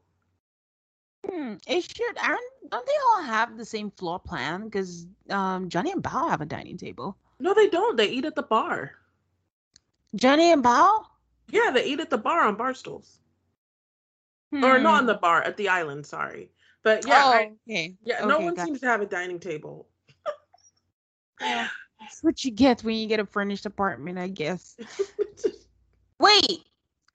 Hmm, 1.28 1.54
it 1.66 1.84
should. 1.84 2.18
Aren't 2.18 2.40
don't 2.70 2.86
they 2.86 2.92
all 3.08 3.22
have 3.22 3.58
the 3.58 3.64
same 3.64 3.90
floor 3.90 4.18
plan? 4.18 4.64
Because 4.64 5.06
um, 5.28 5.68
Johnny 5.68 5.92
and 5.92 6.02
Bao 6.02 6.30
have 6.30 6.40
a 6.40 6.46
dining 6.46 6.78
table. 6.78 7.16
No, 7.38 7.52
they 7.52 7.68
don't. 7.68 7.96
They 7.96 8.08
eat 8.08 8.24
at 8.24 8.34
the 8.34 8.42
bar. 8.42 8.92
Johnny 10.14 10.50
and 10.50 10.64
Bao? 10.64 11.04
Yeah, 11.50 11.70
they 11.72 11.84
eat 11.84 12.00
at 12.00 12.08
the 12.08 12.18
bar 12.18 12.46
on 12.46 12.56
bar 12.56 12.72
stools. 12.72 13.18
Hmm. 14.50 14.64
Or 14.64 14.78
not 14.78 14.94
on 14.94 15.00
hmm. 15.00 15.06
the 15.08 15.14
bar, 15.14 15.42
at 15.42 15.58
the 15.58 15.68
island, 15.68 16.06
sorry. 16.06 16.50
But 16.82 17.06
yeah, 17.06 17.22
oh, 17.24 17.30
I, 17.30 17.52
yeah, 17.66 17.88
okay, 18.16 18.26
no 18.26 18.38
one 18.38 18.56
seems 18.56 18.78
it. 18.78 18.80
to 18.80 18.86
have 18.86 19.02
a 19.02 19.06
dining 19.06 19.38
table. 19.38 19.86
Yeah, 21.40 21.68
that's 21.98 22.22
what 22.22 22.44
you 22.44 22.50
get 22.50 22.82
when 22.82 22.96
you 22.96 23.06
get 23.06 23.20
a 23.20 23.26
furnished 23.26 23.66
apartment, 23.66 24.18
I 24.18 24.28
guess. 24.28 24.76
Wait. 26.18 26.64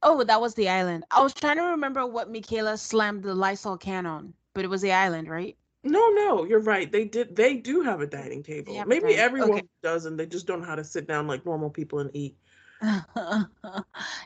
Oh, 0.04 0.24
that 0.24 0.40
was 0.40 0.54
the 0.54 0.70
island. 0.70 1.04
I 1.10 1.24
was 1.24 1.34
trying 1.34 1.58
to 1.58 1.64
remember 1.64 2.06
what 2.06 2.32
Michaela 2.32 2.78
slammed 2.78 3.24
the 3.24 3.34
Lysol 3.34 3.78
can 3.78 4.06
on, 4.06 4.34
but 4.54 4.64
it 4.64 4.68
was 4.68 4.82
the 4.82 4.92
island, 4.92 5.30
right? 5.30 5.58
No, 5.84 6.10
no, 6.10 6.46
you're 6.46 6.62
right. 6.62 6.92
They 6.92 7.06
did. 7.06 7.36
They 7.36 7.56
do 7.56 7.82
have 7.82 8.02
a 8.02 8.08
dining 8.08 8.42
table. 8.42 8.74
Maybe 8.86 9.02
dining. 9.02 9.18
everyone 9.18 9.52
okay. 9.52 9.68
does, 9.84 10.06
and 10.06 10.20
they 10.20 10.26
just 10.26 10.48
don't 10.48 10.62
know 10.62 10.66
how 10.66 10.76
to 10.76 10.84
sit 10.84 11.08
down 11.08 11.28
like 11.28 11.46
normal 11.46 11.70
people 11.70 12.00
and 12.00 12.10
eat. 12.14 12.36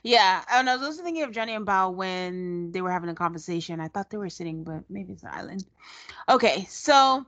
yeah, 0.04 0.44
and 0.52 0.70
I 0.70 0.76
was 0.76 0.84
also 0.84 1.04
thinking 1.04 1.24
of 1.24 1.32
Johnny 1.32 1.54
and 1.54 1.68
Bao 1.68 1.94
when 1.94 2.72
they 2.72 2.82
were 2.82 2.92
having 2.92 3.10
a 3.10 3.16
conversation. 3.16 3.80
I 3.80 3.90
thought 3.90 4.10
they 4.10 4.18
were 4.18 4.30
sitting, 4.30 4.64
but 4.64 4.84
maybe 4.90 5.14
it's 5.14 5.24
an 5.24 5.30
island. 5.34 5.66
Okay, 6.30 6.66
so 6.70 7.26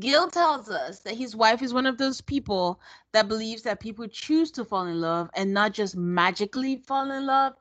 Gale 0.00 0.28
tells 0.28 0.68
us 0.68 1.00
that 1.00 1.16
his 1.16 1.36
wife 1.36 1.62
is 1.62 1.72
one 1.72 1.86
of 1.86 1.96
those 1.96 2.20
people 2.20 2.80
that 3.12 3.28
believes 3.28 3.62
that 3.62 3.80
people 3.80 4.06
choose 4.08 4.50
to 4.52 4.64
fall 4.64 4.86
in 4.86 5.00
love 5.00 5.30
and 5.34 5.54
not 5.54 5.72
just 5.72 5.96
magically 5.96 6.76
fall 6.76 7.10
in 7.10 7.26
love. 7.26 7.54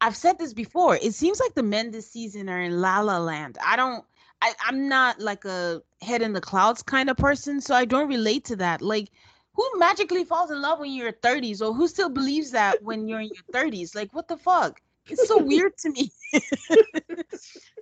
I've 0.00 0.16
said 0.16 0.38
this 0.38 0.52
before. 0.52 0.96
It 0.96 1.14
seems 1.14 1.40
like 1.40 1.54
the 1.54 1.62
men 1.62 1.90
this 1.90 2.10
season 2.10 2.48
are 2.48 2.60
in 2.60 2.80
La 2.80 3.00
La 3.00 3.18
Land. 3.18 3.58
I 3.64 3.76
don't. 3.76 4.04
I, 4.40 4.54
I'm 4.64 4.88
not 4.88 5.20
like 5.20 5.44
a 5.44 5.82
head 6.00 6.22
in 6.22 6.32
the 6.32 6.40
clouds 6.40 6.82
kind 6.82 7.10
of 7.10 7.16
person, 7.16 7.60
so 7.60 7.74
I 7.74 7.84
don't 7.84 8.08
relate 8.08 8.44
to 8.46 8.56
that. 8.56 8.82
Like 8.82 9.10
who 9.58 9.68
magically 9.76 10.22
falls 10.22 10.52
in 10.52 10.62
love 10.62 10.78
when 10.78 10.92
you're 10.92 11.10
30s 11.10 11.60
or 11.60 11.74
who 11.74 11.88
still 11.88 12.08
believes 12.08 12.52
that 12.52 12.80
when 12.80 13.08
you're 13.08 13.20
in 13.20 13.30
your 13.34 13.44
30s 13.52 13.92
like 13.92 14.14
what 14.14 14.28
the 14.28 14.36
fuck 14.36 14.80
it's 15.08 15.26
so 15.26 15.36
weird 15.44 15.76
to 15.76 15.90
me 15.90 16.12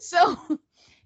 so 0.00 0.38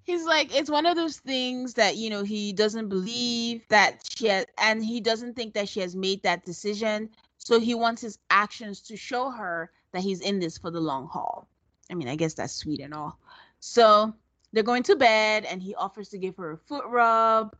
he's 0.04 0.24
like 0.24 0.54
it's 0.54 0.70
one 0.70 0.86
of 0.86 0.96
those 0.96 1.18
things 1.18 1.74
that 1.74 1.96
you 1.96 2.10
know 2.10 2.22
he 2.22 2.52
doesn't 2.52 2.88
believe 2.88 3.62
that 3.68 4.00
she 4.08 4.26
has 4.26 4.46
and 4.58 4.84
he 4.84 5.00
doesn't 5.00 5.34
think 5.34 5.54
that 5.54 5.68
she 5.68 5.80
has 5.80 5.94
made 5.94 6.22
that 6.22 6.44
decision. 6.44 7.10
So 7.38 7.58
he 7.58 7.74
wants 7.74 8.02
his 8.02 8.18
actions 8.28 8.80
to 8.82 8.96
show 8.96 9.30
her 9.30 9.70
that 9.92 10.02
he's 10.02 10.20
in 10.20 10.38
this 10.38 10.58
for 10.58 10.70
the 10.70 10.80
long 10.80 11.06
haul. 11.06 11.48
I 11.90 11.94
mean 11.94 12.08
i 12.08 12.16
guess 12.16 12.34
that's 12.34 12.54
sweet 12.54 12.80
and 12.80 12.94
all. 12.94 13.18
So 13.60 14.14
they're 14.52 14.62
going 14.62 14.82
to 14.84 14.96
bed 14.96 15.44
and 15.44 15.62
he 15.62 15.74
offers 15.74 16.08
to 16.10 16.18
give 16.18 16.36
her 16.36 16.52
a 16.52 16.56
foot 16.56 16.84
rub 16.86 17.56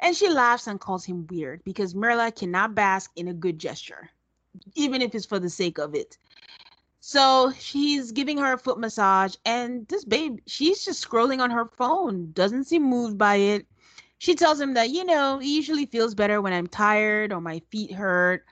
and 0.00 0.14
she 0.14 0.28
laughs 0.28 0.66
and 0.66 0.80
calls 0.80 1.04
him 1.04 1.26
weird 1.28 1.64
because 1.64 1.94
Merla 1.94 2.30
cannot 2.30 2.74
bask 2.74 3.10
in 3.16 3.28
a 3.28 3.34
good 3.34 3.58
gesture, 3.58 4.10
even 4.74 5.02
if 5.02 5.14
it's 5.14 5.26
for 5.26 5.38
the 5.38 5.50
sake 5.50 5.78
of 5.78 5.94
it. 5.94 6.18
So 7.08 7.50
she's 7.58 8.12
giving 8.12 8.36
her 8.36 8.52
a 8.52 8.58
foot 8.58 8.78
massage, 8.78 9.34
and 9.46 9.88
this 9.88 10.04
babe, 10.04 10.40
she's 10.46 10.84
just 10.84 11.02
scrolling 11.02 11.40
on 11.40 11.50
her 11.50 11.64
phone, 11.64 12.32
doesn't 12.32 12.64
seem 12.64 12.82
moved 12.82 13.16
by 13.16 13.36
it. 13.36 13.66
She 14.18 14.34
tells 14.34 14.60
him 14.60 14.74
that, 14.74 14.90
you 14.90 15.06
know, 15.06 15.38
it 15.40 15.46
usually 15.46 15.86
feels 15.86 16.14
better 16.14 16.42
when 16.42 16.52
I'm 16.52 16.66
tired 16.66 17.32
or 17.32 17.40
my 17.40 17.62
feet 17.70 17.94
hurt. 17.94 18.44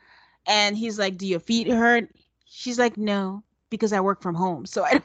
And 0.47 0.75
he's 0.75 0.99
like, 0.99 1.19
Do 1.19 1.27
your 1.27 1.39
feet 1.39 1.69
hurt? 1.69 2.09
She's 2.47 2.79
like, 2.79 2.97
No, 2.97 3.43
because 3.69 3.93
I 3.93 4.01
work 4.01 4.23
from 4.23 4.35
home. 4.35 4.65
So 4.65 4.85
I 4.91 4.93
don't, 4.93 5.05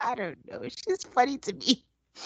I 0.00 0.14
don't 0.14 0.38
know. 0.50 0.62
She's 0.62 1.04
funny 1.04 1.36
to 1.36 1.52
me. 1.52 1.84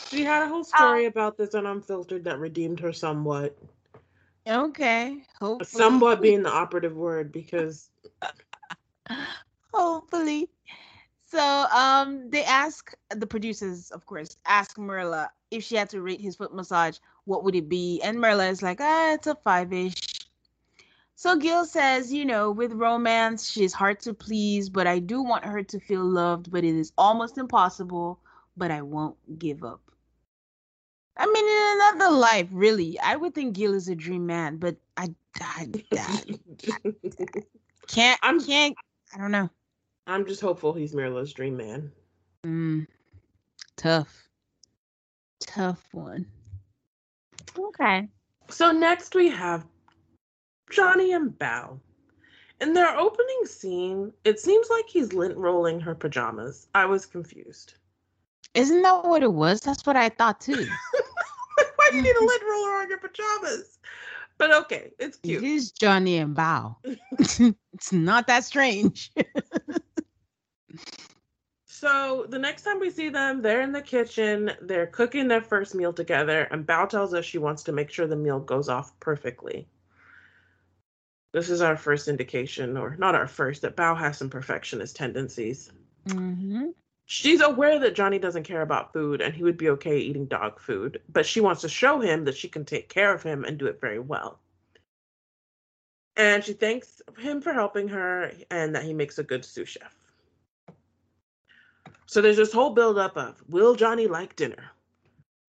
She 0.09 0.23
had 0.23 0.45
a 0.45 0.49
whole 0.49 0.63
story 0.63 1.07
um, 1.07 1.11
about 1.11 1.37
this 1.37 1.57
on 1.57 1.67
Unfiltered 1.67 2.23
that 2.23 2.39
redeemed 2.39 2.79
her 2.79 2.93
somewhat. 2.93 3.59
Okay. 4.47 5.21
Hopefully. 5.41 5.83
Somewhat 5.83 6.23
being 6.23 6.45
the 6.45 6.53
operative 6.53 6.95
word 6.95 7.33
because 7.33 7.91
hopefully. 9.73 10.49
So 11.27 11.41
um 11.41 12.31
they 12.31 12.45
ask 12.45 12.95
the 13.11 13.27
producers, 13.27 13.91
of 13.91 14.07
course, 14.07 14.37
ask 14.47 14.79
Merla 14.79 15.31
if 15.51 15.65
she 15.65 15.77
had 15.77 15.91
to 15.91 16.03
rate 16.03 16.21
his 16.21 16.37
foot 16.37 16.55
massage, 16.55 16.99
what 17.25 17.45
would 17.45 17.55
it 17.55 17.69
be? 17.69 18.01
And 18.03 18.21
Merla 18.21 18.47
is 18.49 18.63
like, 18.63 18.81
ah, 18.81 19.15
it's 19.15 19.27
a 19.27 19.35
five 19.35 19.73
ish. 19.73 19.95
So 21.17 21.37
Gil 21.37 21.65
says, 21.65 22.13
you 22.13 22.25
know, 22.25 22.53
with 22.53 22.73
romance, 22.73 23.51
she's 23.51 23.73
hard 23.73 23.99
to 24.01 24.15
please, 24.15 24.69
but 24.71 24.87
I 24.87 25.01
do 25.01 25.21
want 25.21 25.45
her 25.45 25.65
to 25.65 25.81
feel 25.81 26.05
loved, 26.05 26.51
but 26.51 26.63
it 26.65 26.77
is 26.77 26.93
almost 26.97 27.39
impossible, 27.39 28.21
but 28.57 28.71
I 28.71 28.83
won't 28.83 29.17
give 29.39 29.65
up. 29.65 29.81
I 31.17 31.27
mean, 31.27 31.45
in 31.45 31.99
another 31.99 32.17
life, 32.17 32.49
really, 32.53 33.01
I 33.01 33.17
would 33.17 33.35
think 33.35 33.57
Gil 33.57 33.75
is 33.75 33.89
a 33.89 33.97
dream 33.97 34.27
man, 34.27 34.59
but 34.59 34.77
I, 34.97 35.13
I, 35.41 35.69
I, 35.93 36.23
I 36.73 37.41
can't, 37.89 38.21
I'm, 38.23 38.45
can't, 38.45 38.77
I 39.13 39.19
don't 39.19 39.33
know. 39.33 39.51
I'm 40.09 40.25
just 40.25 40.41
hopeful 40.41 40.73
he's 40.73 40.95
Merla's 40.95 41.35
dream 41.35 41.59
man. 41.59 41.93
Mm, 42.45 42.87
tough. 43.77 44.27
Tough 45.39 45.87
one. 45.93 46.27
Okay. 47.57 48.09
So 48.49 48.73
next 48.73 49.15
we 49.15 49.29
have 49.29 49.67
Johnny 50.71 51.13
and 51.13 51.31
Bao. 51.33 51.79
In 52.63 52.73
their 52.73 52.97
opening 52.97 53.45
scene, 53.45 54.11
it 54.25 54.41
seems 54.41 54.69
like 54.71 54.87
he's 54.89 55.13
lint 55.13 55.37
rolling 55.37 55.79
her 55.79 55.95
pajamas. 55.95 56.69
I 56.75 56.87
was 56.87 57.05
confused. 57.05 57.75
Isn't 58.55 58.81
that 58.83 59.05
what 59.05 59.23
it 59.23 59.33
was? 59.33 59.61
That's 59.61 59.85
what 59.85 59.97
I 59.97 60.09
thought 60.09 60.41
too. 60.41 60.55
Why 61.77 61.89
do 61.91 61.97
you 61.97 62.03
need 62.03 62.17
a 62.17 62.25
lint 62.25 62.43
roller 62.43 62.77
on 62.79 62.89
your 62.89 62.99
pajamas? 62.99 63.79
But 64.39 64.53
okay, 64.55 64.91
it's 64.99 65.19
cute. 65.19 65.43
It 65.43 65.47
is 65.47 65.71
Johnny 65.71 66.17
and 66.17 66.35
Bao. 66.35 66.77
it's 67.75 67.93
not 67.93 68.27
that 68.29 68.45
strange. 68.45 69.13
So 71.67 72.27
the 72.29 72.39
next 72.39 72.63
time 72.63 72.81
we 72.81 72.91
see 72.91 73.09
them, 73.09 73.43
they're 73.43 73.61
in 73.61 73.73
the 73.73 73.83
kitchen, 73.83 74.53
they're 74.63 74.87
cooking 74.87 75.29
their 75.29 75.43
first 75.43 75.75
meal 75.75 75.93
together, 75.93 76.43
and 76.51 76.67
Bao 76.67 76.89
tells 76.89 77.15
us 77.15 77.25
she 77.25 77.39
wants 77.39 77.63
to 77.65 77.73
make 77.73 77.91
sure 77.91 78.07
the 78.07 78.17
meal 78.17 78.41
goes 78.41 78.69
off 78.69 78.99
perfectly. 79.01 79.69
This 81.33 81.51
is 81.51 81.61
our 81.61 81.77
first 81.77 82.09
indication, 82.09 82.77
or 82.77 82.97
not 82.97 83.15
our 83.15 83.27
first, 83.27 83.63
that 83.63 83.77
Bao 83.77 83.97
has 83.97 84.17
some 84.17 84.31
perfectionist 84.31 84.97
tendencies. 84.97 85.71
Mm-hmm. 86.07 86.71
She's 87.11 87.41
aware 87.41 87.79
that 87.81 87.95
Johnny 87.95 88.19
doesn't 88.19 88.43
care 88.43 88.63
about 88.63 88.93
food 88.93 89.21
and 89.21 89.35
he 89.35 89.43
would 89.43 89.57
be 89.57 89.71
okay 89.71 89.99
eating 89.99 90.27
dog 90.27 90.61
food, 90.61 91.01
but 91.09 91.25
she 91.25 91.41
wants 91.41 91.63
to 91.63 91.69
show 91.69 92.01
him 92.01 92.25
that 92.25 92.37
she 92.37 92.49
can 92.49 92.65
take 92.65 92.89
care 92.89 93.15
of 93.15 93.23
him 93.23 93.45
and 93.45 93.57
do 93.57 93.67
it 93.67 93.81
very 93.81 93.99
well. 93.99 94.41
And 96.17 96.45
she 96.45 96.53
thanks 96.53 97.01
him 97.19 97.41
for 97.41 97.53
helping 97.53 97.89
her 97.89 98.33
and 98.51 98.75
that 98.75 98.83
he 98.83 98.93
makes 98.93 99.19
a 99.19 99.23
good 99.23 99.45
sous 99.45 99.69
chef. 99.69 99.98
So 102.09 102.23
there's 102.23 102.39
this 102.39 102.55
whole 102.55 102.71
buildup 102.71 103.19
of 103.19 103.43
will 103.49 103.75
Johnny 103.75 104.07
like 104.07 104.35
dinner? 104.35 104.71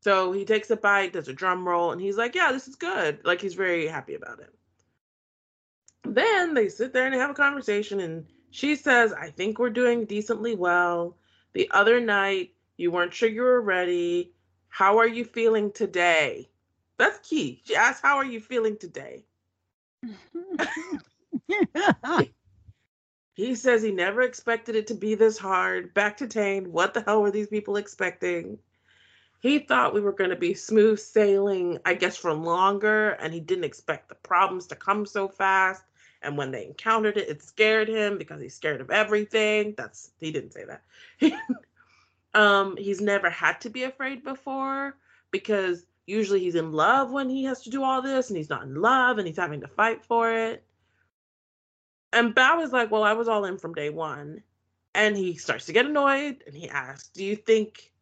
So 0.02 0.34
he 0.34 0.44
takes 0.44 0.70
a 0.70 0.76
bite, 0.76 1.14
does 1.14 1.30
a 1.30 1.34
drum 1.34 1.66
roll, 1.66 1.94
and 1.94 2.02
he's 2.02 2.18
like, 2.18 2.36
Yeah, 2.36 2.52
this 2.52 2.68
is 2.68 2.76
good. 2.76 3.22
Like 3.24 3.40
he's 3.40 3.54
very 3.54 3.88
happy 3.88 4.16
about 4.16 4.42
it. 4.42 4.54
Then 6.04 6.54
they 6.54 6.68
sit 6.68 6.92
there 6.92 7.06
and 7.06 7.16
have 7.16 7.30
a 7.30 7.34
conversation, 7.34 8.02
and 8.02 8.26
she 8.52 8.76
says, 8.76 9.14
I 9.14 9.30
think 9.30 9.58
we're 9.58 9.70
doing 9.70 10.04
decently 10.04 10.56
well. 10.56 11.16
The 11.54 11.72
other 11.72 12.02
night, 12.02 12.54
you 12.76 12.92
weren't 12.92 13.14
sure 13.14 13.30
you 13.30 13.42
were 13.42 13.62
ready. 13.62 14.34
How 14.68 14.98
are 14.98 15.08
you 15.08 15.24
feeling 15.24 15.72
today? 15.72 16.50
That's 16.98 17.26
key. 17.28 17.62
She 17.64 17.74
asks, 17.74 18.02
How 18.02 18.18
are 18.18 18.26
you 18.26 18.42
feeling 18.42 18.78
today? 18.78 19.24
he 23.40 23.56
says 23.56 23.82
he 23.82 23.92
never 23.92 24.22
expected 24.22 24.76
it 24.76 24.88
to 24.88 24.94
be 24.94 25.16
this 25.16 25.38
hard. 25.38 25.94
Back 25.94 26.18
to 26.18 26.28
Tane. 26.28 26.74
What 26.74 26.94
the 26.94 27.02
hell 27.02 27.22
were 27.22 27.32
these 27.32 27.48
people 27.48 27.78
expecting? 27.78 28.60
He 29.40 29.60
thought 29.60 29.94
we 29.94 30.02
were 30.02 30.12
going 30.12 30.32
to 30.32 30.36
be 30.36 30.54
smooth 30.54 31.00
sailing, 31.00 31.80
I 31.86 31.94
guess, 31.94 32.18
for 32.18 32.34
longer, 32.34 33.12
and 33.12 33.34
he 33.34 33.40
didn't 33.40 33.64
expect 33.64 34.10
the 34.10 34.16
problems 34.16 34.68
to 34.68 34.76
come 34.76 35.06
so 35.06 35.30
fast. 35.30 35.84
And 36.22 36.38
when 36.38 36.52
they 36.52 36.66
encountered 36.66 37.16
it, 37.16 37.30
it 37.30 37.42
scared 37.42 37.88
him 37.88 38.18
because 38.18 38.42
he's 38.42 38.56
scared 38.56 38.82
of 38.82 38.92
everything. 38.92 39.74
That's 39.78 40.12
he 40.20 40.34
didn't 40.34 40.52
say 40.52 40.66
that. 40.66 41.32
um, 42.34 42.76
he's 42.76 43.00
never 43.00 43.30
had 43.30 43.62
to 43.62 43.70
be 43.70 43.84
afraid 43.84 44.22
before 44.22 44.98
because 45.32 45.86
usually 46.06 46.42
he's 46.42 46.56
in 46.56 46.74
love 46.74 47.10
when 47.12 47.30
he 47.30 47.46
has 47.46 47.62
to 47.62 47.70
do 47.70 47.84
all 47.84 48.02
this, 48.02 48.30
and 48.30 48.36
he's 48.36 48.50
not 48.50 48.64
in 48.64 48.76
love 48.76 49.18
and 49.18 49.26
he's 49.26 49.38
having 49.38 49.62
to 49.62 49.68
fight 49.70 50.04
for 50.04 50.30
it. 50.30 50.62
And 52.12 52.36
Bao 52.36 52.64
is 52.64 52.72
like, 52.72 52.92
Well, 52.92 53.04
I 53.04 53.14
was 53.14 53.28
all 53.28 53.46
in 53.46 53.58
from 53.58 53.74
day 53.74 53.90
one. 53.90 54.42
And 54.96 55.16
he 55.16 55.36
starts 55.36 55.66
to 55.68 55.74
get 55.74 55.86
annoyed 55.86 56.44
and 56.48 56.56
he 56.56 56.70
asks, 56.70 57.10
Do 57.10 57.24
you 57.24 57.36
think 57.36 57.94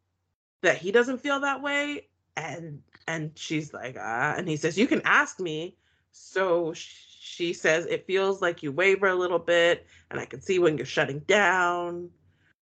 that 0.61 0.77
he 0.77 0.91
doesn't 0.91 1.19
feel 1.19 1.39
that 1.41 1.61
way? 1.61 2.07
And 2.35 2.81
and 3.07 3.31
she's 3.35 3.73
like, 3.73 3.97
uh, 3.97 4.35
and 4.37 4.47
he 4.47 4.57
says, 4.57 4.77
You 4.77 4.87
can 4.87 5.01
ask 5.05 5.39
me. 5.39 5.75
So 6.11 6.73
she 6.73 7.53
says 7.53 7.85
it 7.85 8.07
feels 8.07 8.41
like 8.41 8.63
you 8.63 8.71
waver 8.71 9.07
a 9.07 9.15
little 9.15 9.39
bit, 9.39 9.85
and 10.09 10.19
I 10.19 10.25
can 10.25 10.41
see 10.41 10.59
when 10.59 10.77
you're 10.77 10.85
shutting 10.85 11.19
down. 11.19 12.09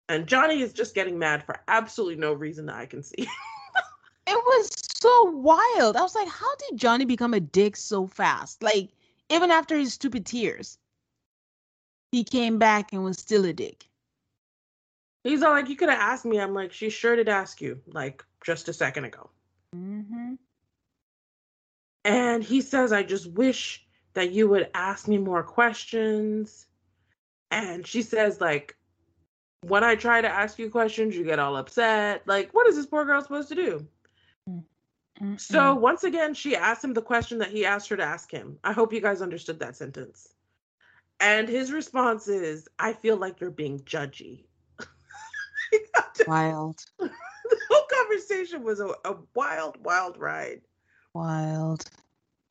And 0.10 0.26
Johnny 0.26 0.62
is 0.62 0.74
just 0.74 0.96
getting 0.96 1.20
mad 1.20 1.44
for 1.44 1.60
absolutely 1.68 2.16
no 2.16 2.34
reason 2.34 2.66
that 2.68 2.76
I 2.76 2.86
can 2.86 3.04
see. 3.04 3.16
it 4.28 4.44
was 4.46 4.70
so 5.02 5.24
wild. 5.32 5.98
I 5.98 6.02
was 6.02 6.16
like, 6.16 6.30
how 6.30 6.56
did 6.56 6.78
Johnny 6.78 7.06
become 7.06 7.34
a 7.34 7.40
dick 7.40 7.76
so 7.76 8.08
fast? 8.08 8.64
Like, 8.64 8.90
even 9.30 9.52
after 9.52 9.78
his 9.78 9.94
stupid 9.94 10.26
tears, 10.26 10.78
he 12.12 12.24
came 12.24 12.58
back 12.58 12.94
and 12.94 13.04
was 13.04 13.18
still 13.18 13.46
a 13.46 13.54
dick. 13.54 13.88
He's 15.24 15.44
all 15.44 15.52
like, 15.52 15.70
you 15.70 15.76
could 15.76 15.90
have 15.90 16.00
asked 16.00 16.26
me. 16.26 16.40
I'm 16.40 16.54
like, 16.54 16.72
she 16.72 16.90
sure 16.90 17.16
did 17.16 17.28
ask 17.28 17.60
you, 17.62 17.82
like, 17.88 18.24
just 18.44 18.70
a 18.70 18.74
second 18.74 19.06
ago. 19.06 19.30
Mm-hmm. 19.76 20.36
And 22.06 22.44
he 22.44 22.62
says, 22.62 22.94
I 22.94 23.04
just 23.04 23.30
wish 23.32 23.86
that 24.14 24.32
you 24.32 24.48
would 24.48 24.70
ask 24.74 25.08
me 25.08 25.18
more 25.18 25.44
questions. 25.44 26.68
And 27.52 27.86
she 27.86 28.02
says, 28.02 28.40
like, 28.40 28.78
when 29.62 29.84
I 29.84 29.96
try 29.96 30.22
to 30.22 30.30
ask 30.30 30.58
you 30.58 30.70
questions, 30.70 31.16
you 31.16 31.26
get 31.26 31.40
all 31.40 31.58
upset. 31.58 32.26
Like, 32.26 32.54
what 32.54 32.68
is 32.68 32.78
this 32.78 32.86
poor 32.86 33.04
girl 33.04 33.22
supposed 33.22 33.50
to 33.50 33.56
do? 33.56 33.88
Mm-mm. 34.50 35.40
So 35.40 35.76
once 35.76 36.06
again, 36.06 36.34
she 36.34 36.56
asked 36.56 36.84
him 36.84 36.94
the 36.94 37.02
question 37.02 37.40
that 37.40 37.52
he 37.52 37.66
asked 37.66 37.90
her 37.90 37.98
to 37.98 38.04
ask 38.04 38.32
him. 38.32 38.58
I 38.64 38.72
hope 38.72 38.94
you 38.94 39.02
guys 39.02 39.22
understood 39.22 39.60
that 39.60 39.76
sentence. 39.76 40.34
And 41.20 41.50
his 41.50 41.72
response 41.72 42.28
is, 42.28 42.68
I 42.78 42.94
feel 42.94 43.18
like 43.18 43.40
you're 43.40 43.50
being 43.50 43.80
judgy. 43.80 44.46
wild. 46.28 46.84
the 47.00 47.10
whole 47.70 47.88
conversation 47.92 48.64
was 48.64 48.80
a, 48.80 48.90
a 49.06 49.16
wild, 49.34 49.84
wild 49.84 50.18
ride. 50.18 50.62
Wild. 51.14 51.86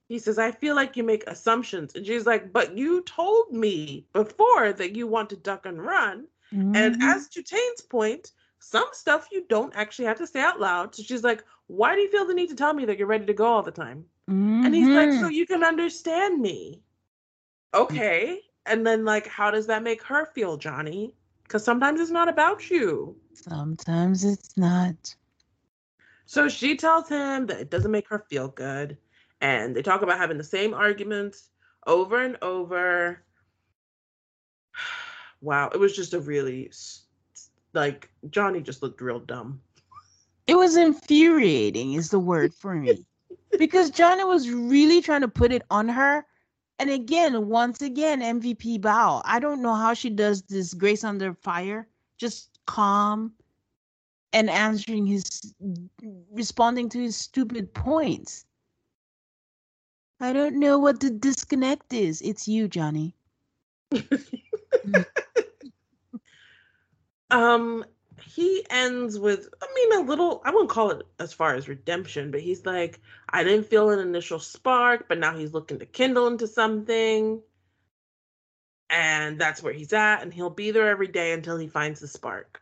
He 0.09 0.19
says, 0.19 0.39
I 0.39 0.53
feel 0.53 0.75
like 0.75 0.97
you 0.97 1.03
make 1.03 1.25
assumptions. 1.27 1.95
And 1.95 2.07
she's 2.07 2.27
like, 2.27 2.53
But 2.53 2.77
you 2.77 3.03
told 3.03 3.53
me 3.53 4.07
before 4.12 4.73
that 4.73 4.97
you 4.97 5.07
want 5.07 5.31
to 5.31 5.37
duck 5.37 5.67
and 5.67 5.85
run. 5.85 6.27
Mm-hmm. 6.53 6.77
And 6.77 7.03
as 7.03 7.29
to 7.31 7.43
Tane's 7.43 7.81
point, 7.81 8.33
some 8.59 8.89
stuff 8.93 9.29
you 9.33 9.45
don't 9.49 9.75
actually 9.77 10.07
have 10.07 10.19
to 10.19 10.27
say 10.27 10.41
out 10.41 10.61
loud. 10.61 10.95
So 10.95 11.03
she's 11.03 11.25
like, 11.25 11.45
Why 11.67 11.95
do 11.95 12.01
you 12.01 12.11
feel 12.11 12.27
the 12.27 12.35
need 12.35 12.51
to 12.51 12.57
tell 12.57 12.75
me 12.75 12.85
that 12.85 12.99
you're 12.99 13.09
ready 13.09 13.27
to 13.27 13.35
go 13.35 13.47
all 13.47 13.62
the 13.62 13.71
time? 13.71 14.05
Mm-hmm. 14.31 14.67
And 14.67 14.75
he's 14.75 14.89
like, 14.89 15.11
So 15.11 15.27
mm-hmm. 15.27 15.31
you 15.31 15.47
can 15.47 15.64
understand 15.64 16.41
me. 16.41 16.83
Okay. 17.75 18.41
And 18.67 18.87
then, 18.87 19.05
like, 19.05 19.27
how 19.27 19.51
does 19.51 19.67
that 19.67 19.83
make 19.83 20.03
her 20.03 20.27
feel, 20.27 20.57
Johnny? 20.57 21.14
Because 21.45 21.64
sometimes 21.64 22.01
it's 22.01 22.11
not 22.11 22.29
about 22.29 22.71
you. 22.71 23.17
Sometimes 23.35 24.25
it's 24.25 24.57
not. 24.57 25.14
So 26.27 26.49
she 26.49 26.77
tells 26.77 27.09
him 27.09 27.47
that 27.47 27.61
it 27.61 27.71
doesn't 27.71 27.91
make 27.93 28.09
her 28.09 28.25
feel 28.29 28.49
good 28.49 28.99
and 29.41 29.75
they 29.75 29.83
talk 29.83 30.03
about 30.03 30.19
having 30.19 30.39
the 30.39 30.45
same 30.45 30.75
arguments 30.75 31.51
over 31.87 32.23
and 32.23 32.37
over. 32.43 33.23
Wow, 35.43 35.69
it 35.73 35.79
was 35.79 35.95
just 35.95 36.14
a 36.14 36.19
really 36.19 36.73
like 37.75 38.11
Johnny 38.31 38.62
just 38.62 38.83
looked 38.83 39.03
real 39.03 39.21
dumb. 39.21 39.61
It 40.47 40.57
was 40.57 40.77
infuriating 40.77 41.93
is 41.93 42.09
the 42.09 42.19
word 42.19 42.55
for 42.55 42.75
me. 42.75 43.05
because 43.59 43.91
Johnny 43.91 44.25
was 44.25 44.51
really 44.51 45.03
trying 45.03 45.21
to 45.21 45.29
put 45.29 45.53
it 45.53 45.62
on 45.71 45.91
her. 45.91 46.25
And 46.79 46.91
again, 46.91 47.49
once 47.49 47.81
again, 47.81 48.20
MVP 48.20 48.81
Bao. 48.81 49.22
I 49.24 49.39
don't 49.39 49.62
know 49.62 49.74
how 49.74 49.95
she 49.95 50.11
does 50.11 50.43
this 50.43 50.74
Grace 50.74 51.05
Under 51.05 51.33
Fire, 51.35 51.89
just 52.18 52.59
calm 52.66 53.33
and 54.33 54.51
answering 54.51 55.07
his, 55.07 55.55
responding 56.31 56.91
to 56.91 56.99
his 56.99 57.16
stupid 57.16 57.72
points. 57.72 58.45
I 60.20 60.33
don't 60.33 60.59
know 60.59 60.79
what 60.79 61.01
the 61.01 61.11
disconnect 61.11 61.93
is. 61.93 62.20
It's 62.22 62.47
you, 62.49 62.68
Johnny. 62.68 63.14
um 67.31 67.85
he 68.37 68.66
ends 68.68 69.18
with 69.18 69.49
I 69.62 69.66
mean 69.74 69.99
a 69.99 70.07
little 70.07 70.43
I 70.45 70.51
wouldn't 70.51 70.68
call 70.68 70.91
it 70.91 71.07
as 71.18 71.32
far 71.32 71.55
as 71.55 71.68
redemption, 71.68 72.30
but 72.30 72.43
he's 72.43 72.66
like, 72.66 73.01
I 73.30 73.43
didn't 73.43 73.64
feel 73.64 73.89
an 73.89 73.99
initial 73.99 74.39
spark, 74.39 75.09
but 75.09 75.18
now 75.18 75.34
he's 75.34 75.55
looking 75.55 75.78
to 75.78 75.87
kindle 75.87 76.26
into 76.26 76.47
something. 76.47 77.41
And 78.91 79.41
that's 79.41 79.62
where 79.62 79.72
he's 79.72 79.95
at, 79.95 80.20
and 80.22 80.34
he'll 80.34 80.51
be 80.51 80.70
there 80.70 80.91
every 80.91 81.09
day 81.09 81.32
until 81.32 81.57
he 81.57 81.66
finds 81.66 82.01
the 82.01 82.09
spark. 82.09 82.61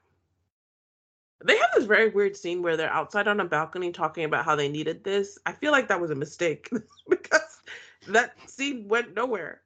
They 1.45 1.59
have 1.59 1.70
this 1.75 1.87
very 1.87 2.09
weird 2.09 2.37
scene 2.37 2.62
where 2.62 2.77
they're 2.77 2.93
outside 2.93 3.27
on 3.27 3.41
a 3.41 3.45
balcony 3.45 3.91
talking 3.91 4.25
about 4.25 4.45
how 4.45 4.55
they 4.55 4.68
needed 4.68 5.03
this. 5.03 5.39
I 5.45 5.53
feel 5.53 5.72
like 5.72 5.89
that 5.89 6.01
was 6.01 6.12
a 6.12 6.14
mistake 6.14 6.70
because 7.11 7.61
that 8.07 8.37
scene 8.49 8.87
went 8.87 9.14
nowhere. 9.14 9.61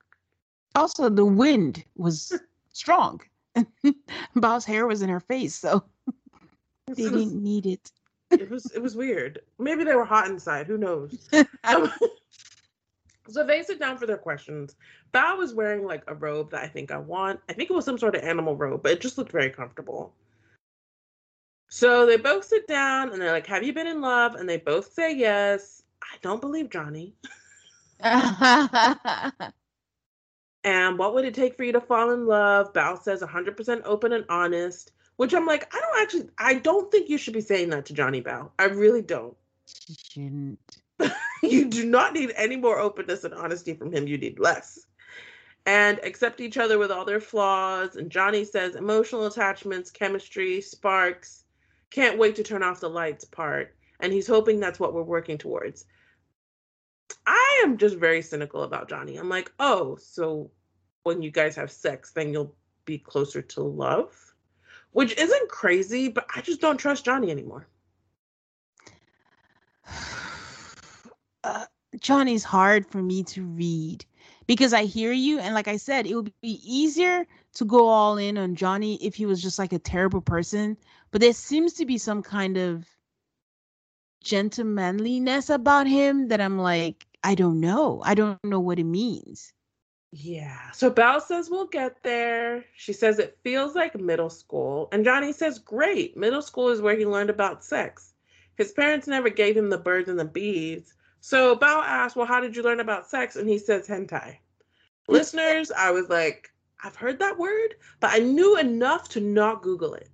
Also, 0.75 1.11
the 1.11 1.27
wind 1.27 1.85
was 1.97 2.33
strong. 2.73 3.21
Bao's 4.35 4.65
hair 4.65 4.87
was 4.87 5.03
in 5.03 5.11
her 5.11 5.21
face, 5.21 5.55
so 5.55 5.85
they 6.97 7.09
was, 7.09 7.25
didn't 7.25 7.43
need 7.43 7.67
it. 7.67 7.91
it 8.31 8.51
was 8.51 8.71
it 8.75 8.83
was 8.83 8.97
weird. 8.97 9.41
Maybe 9.59 9.85
they 9.85 9.95
were 9.95 10.05
hot 10.05 10.29
inside. 10.29 10.67
Who 10.67 10.79
knows? 10.79 11.29
Um, 11.65 11.93
so 13.29 13.45
they 13.45 13.63
sit 13.63 13.79
down 13.79 13.99
for 13.99 14.07
their 14.07 14.19
questions. 14.19 14.77
Bao 15.13 15.39
was 15.39 15.55
wearing 15.55 15.85
like 15.85 16.03
a 16.07 16.15
robe 16.15 16.51
that 16.51 16.63
I 16.63 16.69
think 16.69 16.91
I 16.91 16.99
want. 16.99 17.41
I 17.49 17.53
think 17.53 17.71
it 17.71 17.75
was 17.75 17.85
some 17.85 17.99
sort 17.99 18.15
of 18.15 18.23
animal 18.23 18.57
robe, 18.57 18.83
but 18.83 18.93
it 18.93 19.01
just 19.01 19.19
looked 19.19 19.33
very 19.33 19.51
comfortable. 19.51 20.15
So 21.71 22.07
they 22.07 22.17
both 22.17 22.45
sit 22.45 22.67
down 22.67 23.13
and 23.13 23.21
they're 23.21 23.33
like, 23.33 23.47
Have 23.47 23.63
you 23.63 23.73
been 23.73 23.87
in 23.87 24.01
love? 24.01 24.35
And 24.35 24.49
they 24.49 24.57
both 24.57 24.93
say 24.93 25.15
yes. 25.15 25.83
I 26.03 26.17
don't 26.23 26.41
believe 26.41 26.71
Johnny. 26.71 27.15
and 28.01 29.29
what 30.99 31.15
would 31.15 31.25
it 31.25 31.35
take 31.35 31.57
for 31.57 31.65
you 31.65 31.73
to 31.73 31.81
fall 31.81 32.13
in 32.13 32.27
love? 32.27 32.73
Bao 32.73 33.03
says 33.03 33.23
100% 33.23 33.83
open 33.85 34.13
and 34.13 34.25
honest, 34.29 34.93
which 35.19 35.35
I'm 35.35 35.47
like, 35.47 35.75
I 35.75 35.81
don't 35.81 36.01
actually, 36.03 36.31
I 36.39 36.55
don't 36.55 36.91
think 36.93 37.09
you 37.09 37.19
should 37.19 37.35
be 37.35 37.41
saying 37.41 37.71
that 37.71 37.87
to 37.87 37.93
Johnny 37.93 38.23
Bao. 38.23 38.51
I 38.59 38.65
really 38.65 39.03
don't. 39.03 39.37
You 39.89 39.95
shouldn't. 40.11 40.59
you 41.43 41.69
do 41.69 41.85
not 41.85 42.15
need 42.15 42.33
any 42.37 42.57
more 42.57 42.79
openness 42.79 43.25
and 43.25 43.35
honesty 43.35 43.75
from 43.75 43.93
him. 43.93 44.07
You 44.07 44.17
need 44.17 44.39
less. 44.39 44.87
And 45.67 45.99
accept 46.03 46.41
each 46.41 46.57
other 46.57 46.79
with 46.79 46.91
all 46.91 47.05
their 47.05 47.21
flaws. 47.21 47.97
And 47.97 48.11
Johnny 48.11 48.45
says 48.45 48.77
emotional 48.77 49.27
attachments, 49.27 49.91
chemistry, 49.91 50.61
sparks, 50.61 51.45
can't 51.91 52.19
wait 52.19 52.37
to 52.37 52.43
turn 52.43 52.63
off 52.63 52.81
the 52.81 52.89
lights 52.89 53.25
part. 53.25 53.75
And 54.01 54.13
he's 54.13 54.27
hoping 54.27 54.61
that's 54.61 54.81
what 54.81 54.95
we're 54.95 55.03
working 55.03 55.37
towards. 55.37 55.85
I 57.27 57.61
am 57.65 57.77
just 57.77 57.97
very 57.97 58.23
cynical 58.23 58.63
about 58.63 58.89
Johnny. 58.89 59.17
I'm 59.17 59.29
like, 59.29 59.53
oh, 59.59 59.97
so 59.97 60.51
when 61.03 61.23
you 61.23 61.31
guys 61.31 61.57
have 61.57 61.73
sex, 61.73 62.13
then 62.13 62.33
you'll 62.33 62.55
be 62.85 62.99
closer 62.99 63.43
to 63.43 63.63
love, 63.63 64.28
which 64.93 65.17
isn't 65.17 65.49
crazy, 65.49 66.09
but 66.09 66.27
I 66.35 66.41
just 66.41 66.61
don't 66.61 66.79
trust 66.79 67.05
Johnny 67.05 67.31
anymore. 67.31 67.67
Uh, 71.45 71.65
Johnny's 72.01 72.43
hard 72.43 72.85
for 72.85 73.01
me 73.01 73.23
to 73.23 73.45
read 73.45 74.05
because 74.49 74.73
I 74.73 74.85
hear 74.85 75.13
you. 75.13 75.39
And 75.39 75.55
like 75.55 75.69
I 75.69 75.77
said, 75.77 76.07
it 76.07 76.17
would 76.17 76.33
be 76.43 76.61
easier 76.65 77.25
to 77.55 77.65
go 77.65 77.87
all 77.89 78.19
in 78.19 78.37
on 78.37 78.57
Johnny 78.57 78.97
if 78.97 79.15
he 79.15 79.25
was 79.25 79.41
just 79.41 79.59
like 79.59 79.73
a 79.73 79.79
terrible 79.79 80.21
person. 80.21 80.77
But 81.13 81.21
there 81.21 81.33
seems 81.33 81.75
to 81.75 81.87
be 81.87 81.97
some 81.97 82.23
kind 82.23 82.57
of 82.57 82.87
gentlemanliness 84.23 85.49
about 85.49 85.87
him 85.87 86.29
that 86.29 86.41
I'm 86.41 86.59
like, 86.59 87.07
I 87.23 87.35
don't 87.35 87.61
know. 87.61 88.03
I 88.05 88.15
don't 88.15 88.43
know 88.45 88.61
what 88.61 88.79
it 88.79 88.85
means. 88.85 89.53
Yeah. 90.11 90.71
So 90.71 90.91
Bao 90.91 91.21
says 91.21 91.51
we'll 91.51 91.67
get 91.67 92.03
there. 92.03 92.65
She 92.77 92.93
says 92.93 93.19
it 93.19 93.39
feels 93.43 93.75
like 93.75 93.99
middle 93.99 94.31
school. 94.31 94.89
And 94.93 95.05
Johnny 95.05 95.33
says, 95.33 95.59
great. 95.59 96.17
Middle 96.17 96.43
school 96.43 96.69
is 96.69 96.81
where 96.81 96.97
he 96.97 97.05
learned 97.05 97.31
about 97.31 97.65
sex. 97.65 98.15
His 98.57 98.73
parents 98.73 99.07
never 99.07 99.29
gave 99.29 99.57
him 99.57 99.69
the 99.69 99.79
birds 99.79 100.09
and 100.09 100.19
the 100.19 100.25
bees. 100.25 100.95
So 101.21 101.57
Bao 101.57 101.83
asks, 101.85 102.17
well, 102.17 102.27
how 102.27 102.41
did 102.41 102.57
you 102.57 102.63
learn 102.63 102.81
about 102.81 103.09
sex? 103.09 103.37
And 103.37 103.49
he 103.49 103.59
says 103.59 103.87
hentai. 103.87 104.39
Listeners, 105.09 105.71
I 105.71 105.91
was 105.91 106.09
like, 106.09 106.51
I've 106.83 106.97
heard 106.97 107.19
that 107.19 107.39
word, 107.39 107.75
but 108.01 108.11
I 108.13 108.19
knew 108.19 108.57
enough 108.57 109.09
to 109.11 109.21
not 109.21 109.63
Google 109.63 109.95
it. 109.95 110.09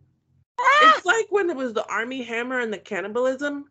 It's 0.83 1.05
like 1.05 1.27
when 1.31 1.51
it 1.51 1.57
was 1.57 1.73
the 1.73 1.87
Armie 1.87 2.23
Hammer 2.23 2.61
and 2.61 2.73
the 2.73 2.79
cannibalism. 2.79 3.71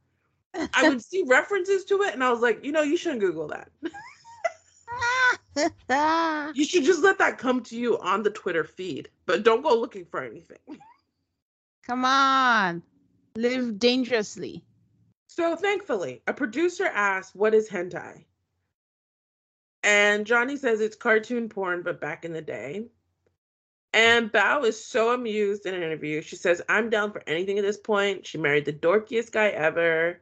I 0.73 0.87
would 0.87 1.03
see 1.03 1.23
references 1.25 1.83
to 1.85 2.03
it 2.03 2.13
and 2.13 2.23
I 2.23 2.29
was 2.29 2.41
like, 2.41 2.63
you 2.63 2.71
know, 2.71 2.83
you 2.83 2.95
shouldn't 2.95 3.21
Google 3.21 3.47
that. 3.47 3.69
you 6.53 6.65
should 6.65 6.83
just 6.83 7.03
let 7.03 7.19
that 7.19 7.37
come 7.37 7.61
to 7.63 7.77
you 7.77 7.99
on 7.99 8.23
the 8.23 8.29
Twitter 8.29 8.63
feed, 8.63 9.09
but 9.25 9.43
don't 9.43 9.61
go 9.61 9.75
looking 9.75 10.05
for 10.05 10.23
anything. 10.23 10.57
Come 11.85 12.05
on. 12.05 12.81
Live 13.35 13.77
dangerously. 13.77 14.63
So 15.27 15.55
thankfully, 15.55 16.21
a 16.27 16.33
producer 16.33 16.85
asked, 16.85 17.35
What 17.35 17.53
is 17.53 17.69
hentai? 17.69 18.23
And 19.83 20.25
Johnny 20.25 20.55
says 20.55 20.79
it's 20.79 20.95
cartoon 20.95 21.49
porn, 21.49 21.81
but 21.81 21.99
back 21.99 22.23
in 22.23 22.31
the 22.31 22.41
day. 22.41 22.85
And 23.93 24.31
Bao 24.31 24.65
is 24.65 24.83
so 24.83 25.13
amused 25.13 25.65
in 25.65 25.75
an 25.75 25.83
interview. 25.83 26.21
She 26.21 26.35
says, 26.35 26.61
I'm 26.69 26.89
down 26.89 27.11
for 27.11 27.21
anything 27.27 27.59
at 27.59 27.65
this 27.65 27.77
point. 27.77 28.25
She 28.25 28.37
married 28.37 28.65
the 28.65 28.73
dorkiest 28.73 29.31
guy 29.31 29.49
ever. 29.49 30.19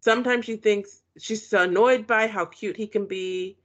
Sometimes 0.00 0.44
she 0.44 0.56
thinks 0.56 1.02
she's 1.18 1.52
annoyed 1.52 2.06
by 2.06 2.28
how 2.28 2.44
cute 2.44 2.76
he 2.76 2.86
can 2.86 3.06
be. 3.06 3.56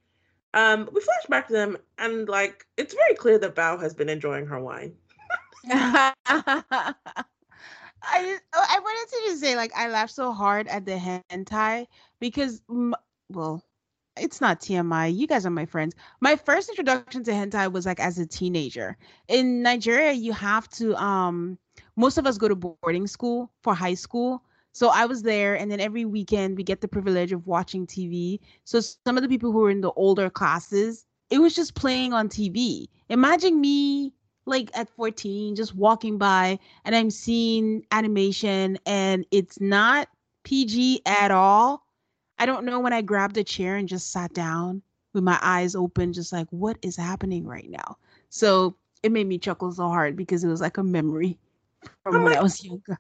Um, 0.54 0.90
we 0.94 1.02
flash 1.02 1.26
back 1.30 1.48
to 1.48 1.54
them, 1.54 1.78
and 1.98 2.30
like 2.30 2.66
it's 2.78 2.94
very 2.94 3.16
clear 3.16 3.40
that 3.40 3.56
Bao 3.56 3.82
has 3.82 3.94
been 3.94 4.10
enjoying 4.10 4.46
her 4.48 4.60
wine. 4.60 4.94
I 5.70 6.14
I 8.54 8.80
wanted 8.84 9.12
to 9.12 9.22
just 9.26 9.42
say 9.42 9.56
like 9.56 9.72
I 9.76 9.90
laughed 9.90 10.14
so 10.14 10.32
hard 10.32 10.68
at 10.68 10.86
the 10.86 11.22
hentai 11.32 11.88
because 12.20 12.62
well 13.30 13.64
it's 14.18 14.42
not 14.42 14.62
TMI. 14.62 15.08
You 15.08 15.26
guys 15.26 15.46
are 15.46 15.52
my 15.52 15.66
friends. 15.66 15.96
My 16.22 16.36
first 16.36 16.70
introduction 16.70 17.24
to 17.24 17.32
hentai 17.32 17.72
was 17.72 17.86
like 17.86 18.00
as 18.00 18.20
a 18.20 18.28
teenager. 18.28 18.98
In 19.28 19.64
Nigeria, 19.64 20.12
you 20.12 20.34
have 20.34 20.70
to 20.72 20.96
um 20.96 21.58
most 21.96 22.18
of 22.18 22.28
us 22.28 22.38
go 22.38 22.48
to 22.48 22.56
boarding 22.56 23.08
school 23.08 23.52
for 23.62 23.74
high 23.74 23.96
school. 23.96 24.44
So 24.74 24.90
I 24.90 25.06
was 25.06 25.24
there 25.24 25.56
and 25.56 25.72
then 25.72 25.80
every 25.80 26.06
weekend 26.06 26.58
we 26.58 26.64
get 26.64 26.82
the 26.82 26.88
privilege 26.88 27.32
of 27.32 27.48
watching 27.48 27.88
TV. 27.88 28.40
So 28.66 28.82
some 28.82 29.18
of 29.18 29.24
the 29.24 29.30
people 29.30 29.52
who 29.52 29.60
were 29.60 29.70
in 29.70 29.82
the 29.82 29.92
older 29.92 30.30
classes, 30.30 31.06
it 31.30 31.40
was 31.40 31.56
just 31.56 31.76
playing 31.76 32.14
on 32.14 32.28
TV. 32.28 32.88
Imagine 33.10 33.62
me 33.62 34.14
like 34.46 34.70
at 34.78 34.90
14 34.90 35.56
just 35.56 35.74
walking 35.74 36.18
by 36.18 36.60
and 36.84 36.96
I'm 36.96 37.10
seeing 37.10 37.86
animation 37.92 38.78
and 38.86 39.26
it's 39.32 39.62
not 39.62 40.10
PG 40.44 41.02
at 41.06 41.32
all 41.32 41.84
I 42.40 42.46
don't 42.46 42.66
know 42.66 42.80
when 42.80 42.94
I 42.94 43.02
grabbed 43.02 43.38
a 43.38 43.44
chair 43.44 43.76
and 43.78 43.88
just 43.88 44.12
sat 44.12 44.34
down 44.34 44.82
with 45.14 45.24
my 45.24 45.40
eyes 45.42 45.76
open, 45.76 46.14
just 46.14 46.34
like, 46.34 46.48
what 46.50 46.78
is 46.82 46.96
happening 46.96 47.46
right 47.46 47.70
now? 47.70 47.98
So 48.30 48.76
it 49.04 49.12
made 49.12 49.28
me 49.28 49.38
chuckle 49.38 49.72
so 49.72 49.88
hard 49.88 50.16
because 50.16 50.44
it 50.44 50.50
was 50.50 50.62
like 50.62 50.78
a 50.78 50.84
memory 50.84 51.40
from 52.04 52.16
I'm 52.16 52.24
when 52.24 52.34
like, 52.34 52.40
I 52.40 52.44
was 52.44 52.64
younger. 52.64 53.00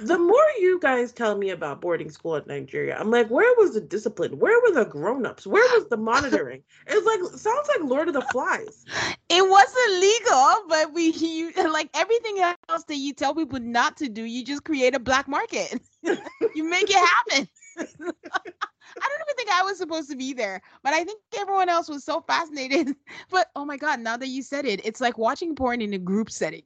The 0.00 0.18
more 0.18 0.44
you 0.58 0.78
guys 0.80 1.12
tell 1.12 1.36
me 1.36 1.50
about 1.50 1.80
boarding 1.80 2.10
school 2.10 2.36
in 2.36 2.44
Nigeria, 2.46 2.96
I'm 2.98 3.10
like, 3.10 3.28
where 3.28 3.54
was 3.56 3.74
the 3.74 3.80
discipline? 3.80 4.38
Where 4.38 4.60
were 4.62 4.72
the 4.72 4.88
grown-ups? 4.88 5.46
Where 5.46 5.62
was 5.78 5.88
the 5.88 5.96
monitoring? 5.96 6.62
It's 6.86 7.06
like 7.06 7.20
sounds 7.38 7.68
like 7.68 7.82
Lord 7.82 8.08
of 8.08 8.14
the 8.14 8.22
Flies. 8.22 8.84
It 9.28 9.48
wasn't 9.48 10.00
legal, 10.00 10.54
but 10.68 10.92
we 10.94 11.10
you, 11.12 11.52
like 11.72 11.90
everything 11.94 12.38
else 12.40 12.84
that 12.84 12.96
you 12.96 13.12
tell 13.12 13.34
people 13.34 13.60
not 13.60 13.96
to 13.98 14.08
do, 14.08 14.24
you 14.24 14.44
just 14.44 14.64
create 14.64 14.94
a 14.94 15.00
black 15.00 15.28
market. 15.28 15.80
you 16.02 16.64
make 16.64 16.88
it 16.88 16.96
happen. 16.96 17.48
I 18.96 19.08
don't 19.08 19.20
even 19.22 19.36
think 19.36 19.50
I 19.50 19.62
was 19.64 19.78
supposed 19.78 20.08
to 20.10 20.16
be 20.16 20.32
there, 20.32 20.60
but 20.82 20.92
I 20.92 21.04
think 21.04 21.20
everyone 21.36 21.68
else 21.68 21.88
was 21.88 22.04
so 22.04 22.20
fascinated. 22.20 22.94
But 23.30 23.48
oh 23.56 23.64
my 23.64 23.76
god, 23.76 24.00
now 24.00 24.16
that 24.16 24.28
you 24.28 24.42
said 24.42 24.66
it, 24.66 24.84
it's 24.84 25.00
like 25.00 25.18
watching 25.18 25.56
porn 25.56 25.80
in 25.82 25.94
a 25.94 25.98
group 25.98 26.30
setting. 26.30 26.62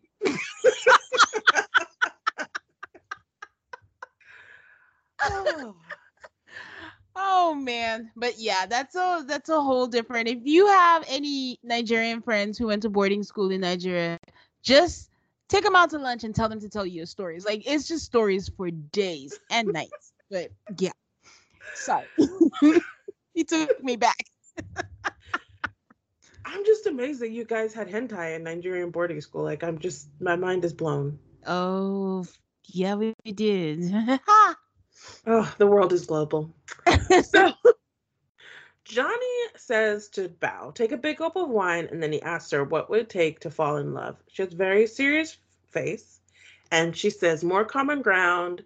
Oh. 5.22 5.74
oh 7.16 7.54
man, 7.54 8.10
but 8.16 8.38
yeah, 8.38 8.66
that's 8.66 8.94
a 8.94 9.24
that's 9.26 9.48
a 9.48 9.60
whole 9.60 9.86
different. 9.86 10.28
If 10.28 10.40
you 10.44 10.66
have 10.66 11.04
any 11.08 11.58
Nigerian 11.62 12.22
friends 12.22 12.58
who 12.58 12.68
went 12.68 12.82
to 12.82 12.90
boarding 12.90 13.22
school 13.22 13.50
in 13.50 13.60
Nigeria, 13.62 14.18
just 14.62 15.10
take 15.48 15.64
them 15.64 15.76
out 15.76 15.90
to 15.90 15.98
lunch 15.98 16.24
and 16.24 16.34
tell 16.34 16.48
them 16.48 16.60
to 16.60 16.68
tell 16.68 16.86
you 16.86 17.06
stories. 17.06 17.44
Like 17.44 17.62
it's 17.66 17.88
just 17.88 18.04
stories 18.04 18.48
for 18.56 18.70
days 18.70 19.38
and 19.50 19.68
nights. 19.68 20.12
But 20.30 20.50
yeah. 20.78 20.90
Sorry. 21.74 22.04
he 23.34 23.44
took 23.44 23.82
me 23.82 23.96
back. 23.96 24.26
I'm 26.44 26.66
just 26.66 26.86
amazed 26.86 27.22
that 27.22 27.30
you 27.30 27.46
guys 27.46 27.72
had 27.72 27.88
hentai 27.88 28.36
in 28.36 28.42
Nigerian 28.42 28.90
boarding 28.90 29.22
school. 29.22 29.42
Like 29.42 29.64
I'm 29.64 29.78
just 29.78 30.10
my 30.20 30.36
mind 30.36 30.66
is 30.66 30.74
blown. 30.74 31.18
Oh 31.46 32.26
yeah, 32.66 32.96
we 32.96 33.14
did. 33.24 33.90
Oh, 35.26 35.55
the 35.59 35.66
world 35.66 35.92
is 35.92 36.07
global. 36.07 36.55
so 37.24 37.53
Johnny 38.84 39.46
says 39.57 40.09
to 40.11 40.28
Bao, 40.28 40.74
take 40.74 40.92
a 40.92 40.96
big 40.96 41.18
gulp 41.18 41.36
of 41.36 41.49
wine, 41.49 41.88
and 41.90 42.03
then 42.03 42.12
he 42.12 42.22
asks 42.22 42.51
her 42.53 42.64
what 42.64 42.88
would 42.90 43.01
it 43.01 43.09
take 43.11 43.40
to 43.40 43.51
fall 43.51 43.76
in 43.76 43.92
love. 43.94 44.16
She 44.32 44.42
has 44.42 44.53
a 44.53 44.57
very 44.57 44.86
serious 44.86 45.36
face, 45.70 46.20
and 46.70 46.96
she 46.96 47.11
says 47.11 47.44
more 47.44 47.64
common 47.64 48.03
ground, 48.03 48.64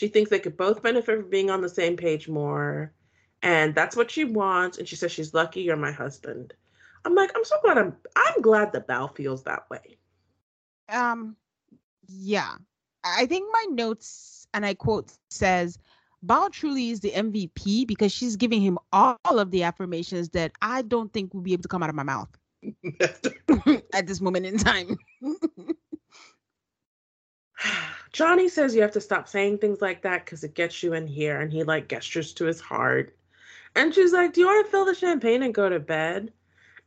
she 0.00 0.08
thinks 0.08 0.30
they 0.30 0.38
could 0.38 0.56
both 0.56 0.82
benefit 0.82 1.20
from 1.20 1.30
being 1.30 1.50
on 1.50 1.60
the 1.60 1.68
same 1.68 1.96
page 1.96 2.28
more. 2.28 2.92
And 3.42 3.74
that's 3.74 3.96
what 3.96 4.10
she 4.10 4.24
wants. 4.24 4.78
And 4.78 4.88
she 4.88 4.96
says 4.96 5.12
she's 5.12 5.34
lucky 5.34 5.62
you're 5.62 5.76
my 5.76 5.92
husband. 5.92 6.54
I'm 7.04 7.14
like, 7.14 7.30
I'm 7.34 7.44
so 7.44 7.56
glad 7.62 7.78
I'm 7.78 7.96
I'm 8.16 8.40
glad 8.42 8.72
that 8.72 8.88
Bao 8.88 9.14
feels 9.14 9.42
that 9.44 9.68
way. 9.70 9.98
Um 10.88 11.36
yeah. 12.06 12.56
I 13.04 13.26
think 13.26 13.48
my 13.52 13.66
notes 13.70 14.46
and 14.52 14.66
I 14.66 14.74
quote 14.74 15.12
says 15.30 15.78
Bao 16.24 16.52
truly 16.52 16.90
is 16.90 17.00
the 17.00 17.12
MVP 17.12 17.86
because 17.86 18.12
she's 18.12 18.36
giving 18.36 18.60
him 18.60 18.78
all 18.92 19.16
of 19.24 19.50
the 19.50 19.62
affirmations 19.62 20.28
that 20.30 20.52
I 20.60 20.82
don't 20.82 21.12
think 21.12 21.32
will 21.32 21.40
be 21.40 21.54
able 21.54 21.62
to 21.62 21.68
come 21.68 21.82
out 21.82 21.88
of 21.88 21.94
my 21.94 22.02
mouth 22.02 22.28
at 23.94 24.06
this 24.06 24.20
moment 24.20 24.46
in 24.46 24.58
time. 24.58 24.98
Johnny 28.12 28.48
says 28.48 28.74
you 28.74 28.82
have 28.82 28.92
to 28.92 29.00
stop 29.00 29.28
saying 29.28 29.58
things 29.58 29.80
like 29.80 30.02
that 30.02 30.24
because 30.24 30.44
it 30.44 30.54
gets 30.54 30.82
you 30.82 30.94
in 30.94 31.06
here, 31.06 31.40
and 31.40 31.52
he 31.52 31.62
like 31.62 31.88
gestures 31.88 32.32
to 32.34 32.44
his 32.44 32.60
heart. 32.60 33.16
And 33.76 33.94
she's 33.94 34.12
like, 34.12 34.32
"Do 34.32 34.40
you 34.40 34.46
want 34.46 34.66
to 34.66 34.70
fill 34.70 34.84
the 34.84 34.94
champagne 34.94 35.42
and 35.42 35.54
go 35.54 35.68
to 35.68 35.78
bed?" 35.78 36.32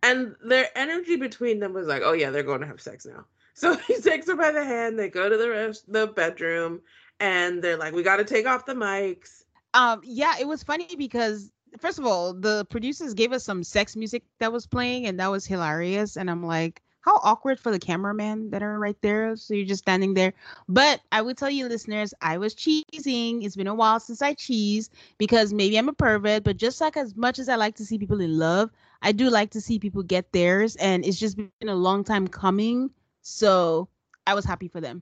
And 0.01 0.35
their 0.43 0.67
energy 0.75 1.15
between 1.15 1.59
them 1.59 1.73
was 1.73 1.87
like, 1.87 2.01
"Oh 2.03 2.13
yeah, 2.13 2.29
they're 2.29 2.43
going 2.43 2.61
to 2.61 2.67
have 2.67 2.81
sex 2.81 3.05
now." 3.05 3.25
So 3.53 3.75
he 3.87 3.99
takes 4.01 4.27
her 4.27 4.35
by 4.35 4.51
the 4.51 4.63
hand. 4.63 4.97
They 4.97 5.09
go 5.09 5.29
to 5.29 5.37
the 5.37 5.49
rest, 5.49 5.91
the 5.91 6.07
bedroom, 6.07 6.81
and 7.19 7.61
they're 7.61 7.77
like, 7.77 7.93
"We 7.93 8.03
got 8.03 8.17
to 8.17 8.25
take 8.25 8.45
off 8.45 8.65
the 8.65 8.73
mics." 8.73 9.43
Um, 9.73 10.01
yeah, 10.03 10.35
it 10.39 10.47
was 10.47 10.63
funny 10.63 10.95
because 10.97 11.51
first 11.79 11.99
of 11.99 12.05
all, 12.05 12.33
the 12.33 12.65
producers 12.69 13.13
gave 13.13 13.31
us 13.31 13.43
some 13.43 13.63
sex 13.63 13.95
music 13.95 14.23
that 14.39 14.51
was 14.51 14.65
playing, 14.65 15.07
and 15.07 15.19
that 15.19 15.31
was 15.31 15.45
hilarious. 15.45 16.15
And 16.15 16.29
I'm 16.29 16.43
like, 16.43 16.81
how 17.03 17.19
awkward 17.21 17.59
for 17.59 17.69
the 17.69 17.79
cameraman 17.79 18.49
that 18.51 18.63
are 18.63 18.79
right 18.79 18.95
there. 19.01 19.35
So 19.35 19.53
you're 19.53 19.65
just 19.65 19.83
standing 19.83 20.13
there. 20.13 20.33
But 20.69 21.01
I 21.11 21.21
would 21.21 21.37
tell 21.37 21.49
you, 21.49 21.67
listeners, 21.67 22.13
I 22.21 22.37
was 22.37 22.55
cheesing. 22.55 23.43
It's 23.43 23.57
been 23.57 23.67
a 23.67 23.75
while 23.75 23.99
since 23.99 24.21
I 24.21 24.33
cheese 24.33 24.89
because 25.17 25.53
maybe 25.53 25.77
I'm 25.77 25.89
a 25.89 25.93
pervert, 25.93 26.43
but 26.43 26.57
just 26.57 26.79
like 26.79 26.95
as 26.95 27.15
much 27.15 27.39
as 27.39 27.49
I 27.49 27.55
like 27.55 27.75
to 27.75 27.85
see 27.85 27.97
people 27.97 28.21
in 28.21 28.39
love, 28.39 28.71
I 29.01 29.11
do 29.11 29.29
like 29.29 29.51
to 29.51 29.61
see 29.61 29.79
people 29.79 30.01
get 30.01 30.31
theirs. 30.31 30.77
And 30.77 31.05
it's 31.05 31.19
just 31.19 31.35
been 31.35 31.51
a 31.67 31.75
long 31.75 32.05
time 32.05 32.27
coming. 32.27 32.89
So 33.23 33.89
I 34.27 34.35
was 34.35 34.45
happy 34.45 34.67
for 34.67 34.79
them 34.79 35.01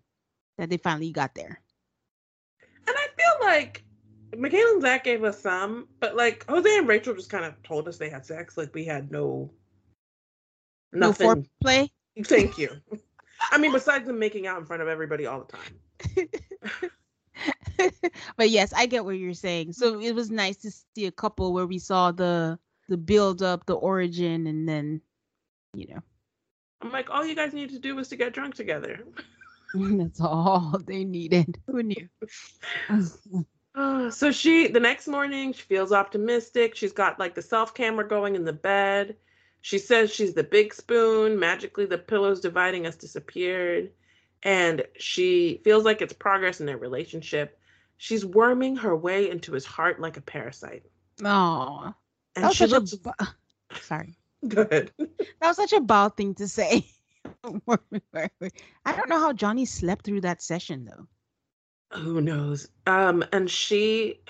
that 0.57 0.69
they 0.69 0.78
finally 0.78 1.11
got 1.11 1.36
there. 1.36 1.59
And 2.88 2.95
I 2.95 3.07
feel 3.17 3.47
like 3.47 3.84
Michael 4.38 4.59
and 4.59 4.82
Zach 4.82 5.03
gave 5.03 5.24
us 5.24 5.39
some, 5.39 5.88
but 5.99 6.15
like 6.15 6.45
Jose 6.47 6.78
and 6.78 6.88
Rachel 6.88 7.13
just 7.13 7.30
kind 7.30 7.43
of 7.45 7.61
told 7.63 7.88
us 7.88 7.97
they 7.97 8.09
had 8.09 8.26
sex. 8.26 8.57
Like 8.57 8.74
we 8.74 8.86
had 8.86 9.11
no 9.11 9.51
nothing. 10.93 11.28
No 11.28 11.36
foreplay. 11.36 11.89
Thank 12.24 12.57
you. 12.57 12.69
I 13.51 13.57
mean, 13.57 13.72
besides 13.72 14.05
them 14.05 14.19
making 14.19 14.45
out 14.47 14.59
in 14.59 14.65
front 14.65 14.82
of 14.82 14.88
everybody 14.88 15.26
all 15.26 15.43
the 15.43 15.57
time. 15.57 16.30
but 18.38 18.49
yes, 18.51 18.72
I 18.74 18.86
get 18.86 19.03
what 19.03 19.17
you're 19.17 19.34
saying. 19.34 19.74
So 19.74 19.99
it 19.99 20.13
was 20.13 20.30
nice 20.30 20.57
to 20.57 20.72
see 20.72 21.07
a 21.07 21.11
couple 21.11 21.51
where 21.53 21.65
we 21.65 21.80
saw 21.80 22.11
the 22.11 22.59
the 22.88 22.97
build 22.97 23.41
up, 23.41 23.65
the 23.65 23.74
origin, 23.74 24.47
and 24.47 24.67
then, 24.67 25.01
you 25.74 25.88
know. 25.88 26.01
I'm 26.82 26.92
like, 26.92 27.10
all 27.10 27.26
you 27.26 27.36
guys 27.36 27.54
need 27.54 27.70
to 27.70 27.80
do 27.80 27.96
was 27.96 28.08
to 28.10 28.16
get 28.16 28.34
drunk 28.34 28.56
together. 28.56 29.02
That's 29.74 30.20
all 30.20 30.80
they 30.86 31.04
needed. 31.04 31.58
Who 31.68 31.84
knew? 31.84 32.10
Uh, 33.76 34.10
so 34.12 34.32
she 34.32 34.68
the 34.68 34.80
next 34.80 35.08
morning 35.08 35.54
she 35.54 35.62
feels 35.62 35.92
optimistic. 35.92 36.76
She's 36.76 36.92
got 36.92 37.20
like 37.20 37.36
the 37.36 37.42
self 37.42 37.74
camera 37.74 38.08
going 38.08 38.36
in 38.36 38.44
the 38.44 38.54
bed. 38.54 39.16
She 39.62 39.78
says 39.78 40.12
she's 40.12 40.34
the 40.34 40.44
big 40.44 40.74
spoon. 40.74 41.40
Magically, 41.40 41.86
the 41.86 41.98
pillows 41.98 42.42
dividing 42.42 42.88
us 42.88 42.96
disappeared. 42.96 43.92
And 44.44 44.84
she 44.98 45.62
feels 45.64 45.86
like 45.86 46.02
it's 46.02 46.14
progress 46.14 46.60
in 46.60 46.66
their 46.66 46.78
relationship. 46.78 47.60
She's 47.98 48.26
worming 48.26 48.76
her 48.78 48.96
way 48.96 49.30
into 49.30 49.54
his 49.54 49.66
heart 49.66 50.02
like 50.02 50.18
a 50.18 50.22
parasite. 50.22 50.84
Oh. 51.24 51.94
And 52.36 52.54
she 52.54 52.66
looks. 52.66 52.96
A... 53.20 53.28
Sorry. 53.82 54.18
Go 54.48 54.64
ahead. 54.64 54.92
That 54.98 55.48
was 55.48 55.58
such 55.58 55.74
a 55.74 55.82
bad 55.82 56.18
thing 56.18 56.34
to 56.36 56.48
say. 56.48 56.86
I 57.44 58.96
don't 58.96 59.10
know 59.10 59.20
how 59.20 59.34
Johnny 59.34 59.66
slept 59.66 60.06
through 60.06 60.22
that 60.22 60.42
session, 60.42 60.86
though. 60.86 61.08
Who 62.00 62.22
knows? 62.22 62.70
Um, 62.88 63.24
and 63.34 63.50
she 63.50 64.22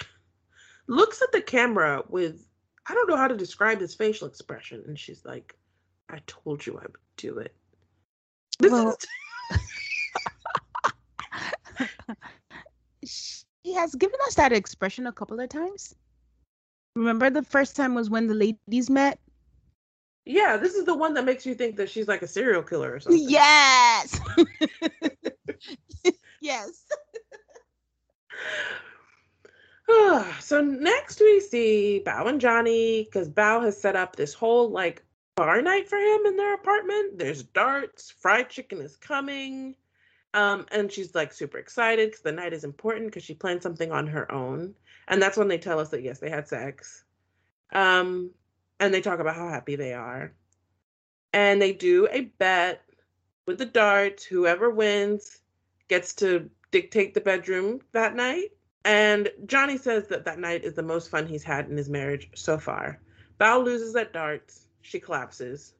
looks 0.88 1.22
at 1.22 1.32
the 1.32 1.41
camera 1.41 2.03
with 2.09 2.45
I 2.88 2.93
don't 2.93 3.09
know 3.09 3.18
how 3.18 3.28
to 3.28 3.38
describe 3.38 3.80
his 3.80 3.93
facial 3.93 4.28
expression. 4.28 4.84
And 4.88 4.97
she's 4.97 5.24
like, 5.24 5.55
I 6.09 6.20
told 6.28 6.66
you 6.66 6.78
I 6.78 6.84
would 6.84 6.95
do 7.18 7.38
it. 7.38 7.55
This 8.59 8.72
well, 8.72 8.95
is... 13.01 13.05
she 13.64 13.74
has 13.74 13.95
given 13.95 14.20
us 14.28 14.36
that 14.36 14.51
expression 14.51 15.07
a 15.07 15.12
couple 15.12 15.39
of 15.39 15.49
times. 15.49 15.95
Remember 16.95 17.30
the 17.30 17.43
first 17.43 17.76
time 17.76 17.95
was 17.95 18.09
when 18.09 18.28
the 18.28 18.34
ladies 18.34 18.89
met? 18.89 19.20
Yeah, 20.32 20.55
this 20.55 20.75
is 20.75 20.86
the 20.86 20.95
one 20.95 21.13
that 21.15 21.25
makes 21.25 21.45
you 21.45 21.53
think 21.53 21.75
that 21.75 21.89
she's 21.89 22.07
like 22.07 22.21
a 22.21 22.27
serial 22.27 22.63
killer 22.63 22.93
or 22.93 22.99
something. 23.01 23.29
Yes. 23.29 24.17
yes. 26.41 26.86
so 30.39 30.61
next 30.61 31.19
we 31.19 31.41
see 31.41 32.01
Bao 32.05 32.27
and 32.27 32.39
Johnny 32.39 33.03
because 33.03 33.29
Bao 33.29 33.61
has 33.63 33.79
set 33.79 33.97
up 33.97 34.15
this 34.15 34.34
whole 34.34 34.69
like 34.69 35.03
bar 35.36 35.61
night 35.61 35.89
for 35.89 35.97
him 35.97 36.25
in 36.25 36.38
their 36.38 36.53
apartment. 36.53 37.17
There's 37.17 37.43
darts, 37.43 38.11
fried 38.11 38.49
chicken 38.49 38.79
is 38.79 38.95
coming. 38.95 39.75
Um, 40.34 40.65
and 40.71 40.89
she's 40.89 41.13
like 41.13 41.34
super 41.34 41.57
excited 41.57 42.09
because 42.09 42.21
the 42.21 42.32
night 42.32 42.53
is 42.53 42.63
important 42.63 43.07
because 43.07 43.23
she 43.23 43.34
planned 43.34 43.61
something 43.63 43.91
on 43.91 44.07
her 44.07 44.32
own. 44.32 44.75
And 45.09 45.21
that's 45.21 45.36
when 45.36 45.49
they 45.49 45.57
tell 45.57 45.77
us 45.77 45.89
that 45.89 46.03
yes, 46.03 46.19
they 46.19 46.29
had 46.29 46.47
sex. 46.47 47.03
Um, 47.73 48.32
and 48.82 48.91
they 48.93 48.99
talk 48.99 49.19
about 49.19 49.36
how 49.36 49.47
happy 49.47 49.75
they 49.75 49.93
are. 49.93 50.34
And 51.34 51.61
they 51.61 51.71
do 51.71 52.07
a 52.11 52.21
bet 52.21 52.82
with 53.45 53.59
the 53.59 53.65
darts. 53.65 54.25
Whoever 54.25 54.69
wins 54.69 55.39
gets 55.88 56.13
to 56.15 56.49
dictate 56.71 57.13
the 57.13 57.21
bedroom 57.21 57.82
that 57.93 58.15
night. 58.15 58.49
And 58.84 59.29
Johnny 59.45 59.77
says 59.77 60.07
that 60.07 60.25
that 60.25 60.39
night 60.39 60.63
is 60.63 60.73
the 60.73 60.84
most 60.84 61.11
fun 61.11 61.27
he's 61.27 61.43
had 61.43 61.69
in 61.69 61.77
his 61.77 61.89
marriage 61.89 62.29
so 62.34 62.57
far. 62.57 62.99
Bao 63.39 63.63
loses 63.63 63.95
at 63.95 64.13
darts. 64.13 64.65
She 64.82 64.99
collapses. 64.99 65.73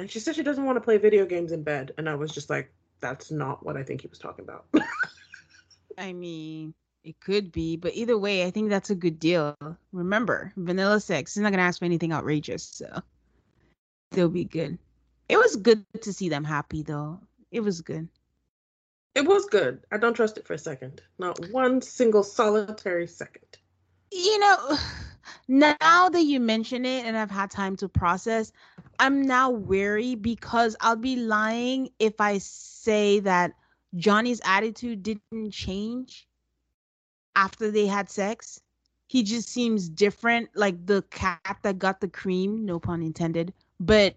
And 0.00 0.10
she 0.10 0.18
says 0.18 0.34
she 0.34 0.42
doesn't 0.42 0.64
want 0.64 0.76
to 0.76 0.80
play 0.80 0.98
video 0.98 1.24
games 1.26 1.52
in 1.52 1.62
bed. 1.62 1.92
And 1.96 2.08
I 2.08 2.16
was 2.16 2.32
just 2.32 2.50
like, 2.50 2.72
that's 3.00 3.30
not 3.30 3.64
what 3.64 3.76
I 3.76 3.84
think 3.84 4.00
he 4.00 4.08
was 4.08 4.18
talking 4.18 4.44
about. 4.44 4.66
I 5.98 6.12
mean, 6.12 6.74
it 7.04 7.20
could 7.20 7.52
be, 7.52 7.76
but 7.76 7.94
either 7.94 8.18
way, 8.18 8.44
I 8.44 8.50
think 8.50 8.68
that's 8.68 8.90
a 8.90 8.94
good 8.94 9.18
deal. 9.18 9.56
Remember, 9.92 10.52
vanilla 10.56 11.00
sex. 11.00 11.34
He's 11.34 11.42
not 11.42 11.50
going 11.50 11.58
to 11.58 11.64
ask 11.64 11.78
for 11.78 11.84
anything 11.84 12.12
outrageous. 12.12 12.64
So 12.64 13.02
they'll 14.10 14.28
be 14.28 14.44
good. 14.44 14.78
It 15.28 15.36
was 15.36 15.56
good 15.56 15.84
to 16.02 16.12
see 16.12 16.28
them 16.28 16.44
happy, 16.44 16.82
though. 16.82 17.20
It 17.50 17.60
was 17.60 17.80
good. 17.80 18.08
It 19.14 19.26
was 19.26 19.46
good. 19.46 19.80
I 19.90 19.96
don't 19.96 20.14
trust 20.14 20.38
it 20.38 20.46
for 20.46 20.54
a 20.54 20.58
second. 20.58 21.02
Not 21.18 21.38
one 21.50 21.80
single 21.82 22.22
solitary 22.22 23.06
second. 23.06 23.58
You 24.12 24.38
know, 24.38 24.78
now 25.48 26.08
that 26.08 26.22
you 26.22 26.40
mention 26.40 26.84
it 26.84 27.04
and 27.04 27.16
I've 27.16 27.30
had 27.30 27.50
time 27.50 27.76
to 27.76 27.88
process, 27.88 28.52
I'm 28.98 29.22
now 29.22 29.50
wary 29.50 30.14
because 30.14 30.76
I'll 30.80 30.96
be 30.96 31.16
lying 31.16 31.90
if 31.98 32.20
I 32.20 32.38
say 32.38 33.20
that 33.20 33.54
Johnny's 33.94 34.40
attitude 34.44 35.02
didn't 35.02 35.52
change 35.52 36.28
after 37.38 37.70
they 37.70 37.86
had 37.86 38.10
sex. 38.10 38.60
He 39.06 39.22
just 39.22 39.48
seems 39.48 39.88
different, 39.88 40.50
like 40.54 40.84
the 40.84 41.02
cat 41.10 41.58
that 41.62 41.78
got 41.78 42.00
the 42.00 42.08
cream, 42.08 42.66
no 42.66 42.78
pun 42.78 43.02
intended. 43.02 43.54
But 43.80 44.16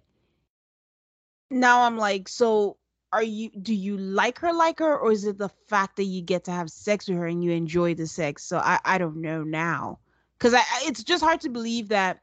now 1.49 1.84
I'm 1.84 1.97
like, 1.97 2.28
so 2.28 2.78
are 3.13 3.24
you 3.24 3.49
do 3.61 3.74
you 3.74 3.97
like 3.97 4.39
her 4.39 4.53
like 4.53 4.80
her 4.80 4.97
or 4.97 5.11
is 5.11 5.26
it 5.26 5.38
the 5.38 5.49
fact 5.67 5.97
that 5.97 6.05
you 6.05 6.22
get 6.22 6.45
to 6.45 6.51
have 6.51 6.72
sex 6.72 7.07
with 7.07 7.17
her 7.17 7.28
and 7.28 7.43
you 7.43 7.51
enjoy 7.51 7.93
the 7.93 8.07
sex 8.07 8.41
so 8.41 8.57
i 8.57 8.80
i 8.86 8.97
don't 8.97 9.17
know 9.17 9.43
now 9.43 9.99
because 10.38 10.53
I, 10.53 10.63
it's 10.84 11.03
just 11.03 11.22
hard 11.22 11.41
to 11.41 11.49
believe 11.49 11.89
that 11.89 12.22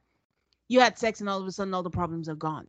you 0.66 0.80
had 0.80 0.98
sex 0.98 1.20
and 1.20 1.28
all 1.28 1.42
of 1.42 1.46
a 1.46 1.52
sudden 1.52 1.74
all 1.74 1.82
the 1.82 1.90
problems 1.90 2.26
are 2.26 2.34
gone 2.34 2.66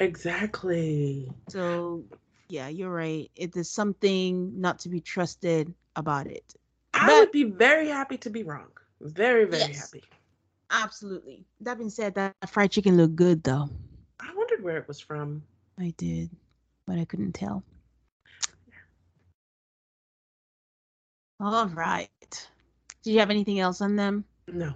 exactly 0.00 1.30
so 1.48 2.02
yeah 2.48 2.68
you're 2.68 2.90
right 2.90 3.30
it 3.36 3.54
is 3.56 3.70
something 3.70 4.58
not 4.58 4.78
to 4.80 4.88
be 4.88 5.00
trusted 5.00 5.74
about 5.96 6.26
it 6.26 6.54
i 7.02 7.06
but, 7.06 7.20
would 7.20 7.32
be 7.32 7.44
very 7.44 7.88
happy 7.88 8.16
to 8.16 8.30
be 8.30 8.42
wrong 8.42 8.68
very 9.00 9.44
very 9.44 9.72
yes, 9.72 9.80
happy 9.80 10.04
absolutely 10.70 11.44
that 11.60 11.76
being 11.76 11.90
said 11.90 12.14
that 12.14 12.34
fried 12.48 12.70
chicken 12.70 12.96
looked 12.96 13.16
good 13.16 13.42
though 13.42 13.68
i 14.20 14.32
wondered 14.34 14.62
where 14.62 14.76
it 14.76 14.88
was 14.88 15.00
from 15.00 15.42
i 15.78 15.92
did 15.96 16.30
but 16.86 16.98
I 16.98 17.04
couldn't 17.04 17.32
tell. 17.32 17.62
All 21.40 21.66
right. 21.68 22.08
Do 23.02 23.10
you 23.10 23.18
have 23.18 23.30
anything 23.30 23.60
else 23.60 23.80
on 23.80 23.96
them? 23.96 24.24
No. 24.46 24.74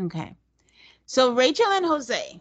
Okay. 0.00 0.34
So 1.06 1.34
Rachel 1.34 1.66
and 1.66 1.86
Jose. 1.86 2.40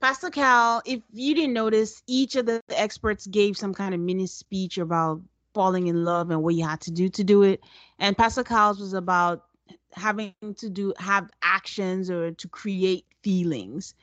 Pastor 0.00 0.30
Cal, 0.30 0.82
if 0.86 1.02
you 1.12 1.34
didn't 1.34 1.52
notice, 1.52 2.02
each 2.06 2.34
of 2.36 2.46
the 2.46 2.62
experts 2.70 3.26
gave 3.26 3.56
some 3.56 3.74
kind 3.74 3.94
of 3.94 4.00
mini 4.00 4.26
speech 4.26 4.78
about 4.78 5.20
falling 5.54 5.86
in 5.86 6.04
love 6.04 6.30
and 6.30 6.42
what 6.42 6.54
you 6.54 6.64
had 6.64 6.80
to 6.82 6.90
do 6.90 7.08
to 7.08 7.24
do 7.24 7.42
it. 7.42 7.60
And 7.98 8.16
Pastor 8.16 8.44
Cal's 8.44 8.80
was 8.80 8.94
about 8.94 9.44
having 9.92 10.34
to 10.56 10.70
do 10.70 10.94
have 10.98 11.30
actions 11.42 12.10
or 12.10 12.32
to 12.32 12.48
create 12.48 13.04
feelings. 13.22 13.94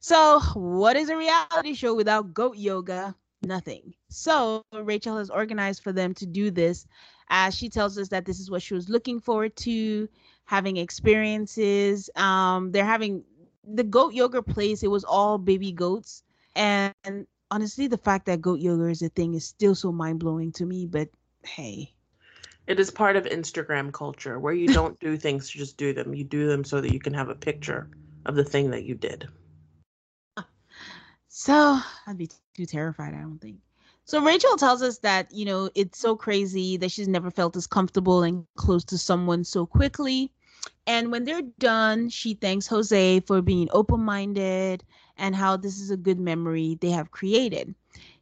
So, 0.00 0.40
what 0.54 0.96
is 0.96 1.08
a 1.08 1.16
reality 1.16 1.74
show 1.74 1.94
without 1.94 2.34
goat 2.34 2.56
yoga? 2.56 3.14
nothing. 3.44 3.94
So 4.08 4.64
Rachel 4.72 5.18
has 5.18 5.30
organized 5.30 5.82
for 5.82 5.92
them 5.92 6.14
to 6.14 6.26
do 6.26 6.50
this 6.50 6.86
as 7.28 7.54
she 7.54 7.68
tells 7.68 7.98
us 7.98 8.08
that 8.08 8.24
this 8.24 8.40
is 8.40 8.50
what 8.50 8.62
she 8.62 8.74
was 8.74 8.88
looking 8.88 9.20
forward 9.20 9.56
to 9.56 10.08
having 10.44 10.76
experiences. 10.76 12.10
Um, 12.16 12.72
they're 12.72 12.84
having 12.84 13.24
the 13.66 13.84
goat 13.84 14.12
yoga 14.12 14.42
place, 14.42 14.82
it 14.82 14.90
was 14.90 15.04
all 15.04 15.38
baby 15.38 15.72
goats. 15.72 16.22
And 16.54 16.94
honestly, 17.54 17.86
the 17.86 17.96
fact 17.96 18.26
that 18.26 18.40
goat 18.40 18.58
yogurt 18.58 18.90
is 18.90 19.02
a 19.02 19.08
thing 19.10 19.34
is 19.34 19.46
still 19.46 19.76
so 19.76 19.92
mind 19.92 20.18
blowing 20.18 20.50
to 20.50 20.66
me, 20.66 20.86
but 20.86 21.08
hey. 21.46 21.94
It 22.66 22.80
is 22.80 22.90
part 22.90 23.14
of 23.14 23.26
Instagram 23.26 23.92
culture 23.92 24.40
where 24.40 24.52
you 24.52 24.66
don't 24.66 24.98
do 24.98 25.16
things 25.16 25.50
to 25.50 25.58
just 25.58 25.76
do 25.76 25.92
them. 25.92 26.14
You 26.14 26.24
do 26.24 26.48
them 26.48 26.64
so 26.64 26.80
that 26.80 26.92
you 26.92 26.98
can 26.98 27.14
have 27.14 27.28
a 27.28 27.34
picture 27.34 27.88
of 28.26 28.34
the 28.34 28.42
thing 28.42 28.70
that 28.70 28.82
you 28.82 28.96
did. 28.96 29.28
So 31.28 31.78
I'd 32.06 32.18
be 32.18 32.28
too 32.56 32.66
terrified, 32.66 33.14
I 33.14 33.20
don't 33.20 33.40
think. 33.40 33.58
So 34.04 34.20
Rachel 34.20 34.56
tells 34.56 34.82
us 34.82 34.98
that, 34.98 35.30
you 35.30 35.44
know, 35.44 35.70
it's 35.76 35.98
so 35.98 36.16
crazy 36.16 36.76
that 36.78 36.90
she's 36.90 37.08
never 37.08 37.30
felt 37.30 37.56
as 37.56 37.68
comfortable 37.68 38.24
and 38.24 38.46
close 38.56 38.84
to 38.86 38.98
someone 38.98 39.44
so 39.44 39.64
quickly. 39.64 40.32
And 40.86 41.12
when 41.12 41.24
they're 41.24 41.42
done, 41.58 42.08
she 42.08 42.34
thanks 42.34 42.66
Jose 42.66 43.20
for 43.20 43.42
being 43.42 43.68
open 43.72 44.00
minded 44.00 44.82
and 45.16 45.34
how 45.34 45.56
this 45.56 45.80
is 45.80 45.90
a 45.90 45.96
good 45.96 46.20
memory 46.20 46.78
they 46.80 46.90
have 46.90 47.10
created. 47.10 47.74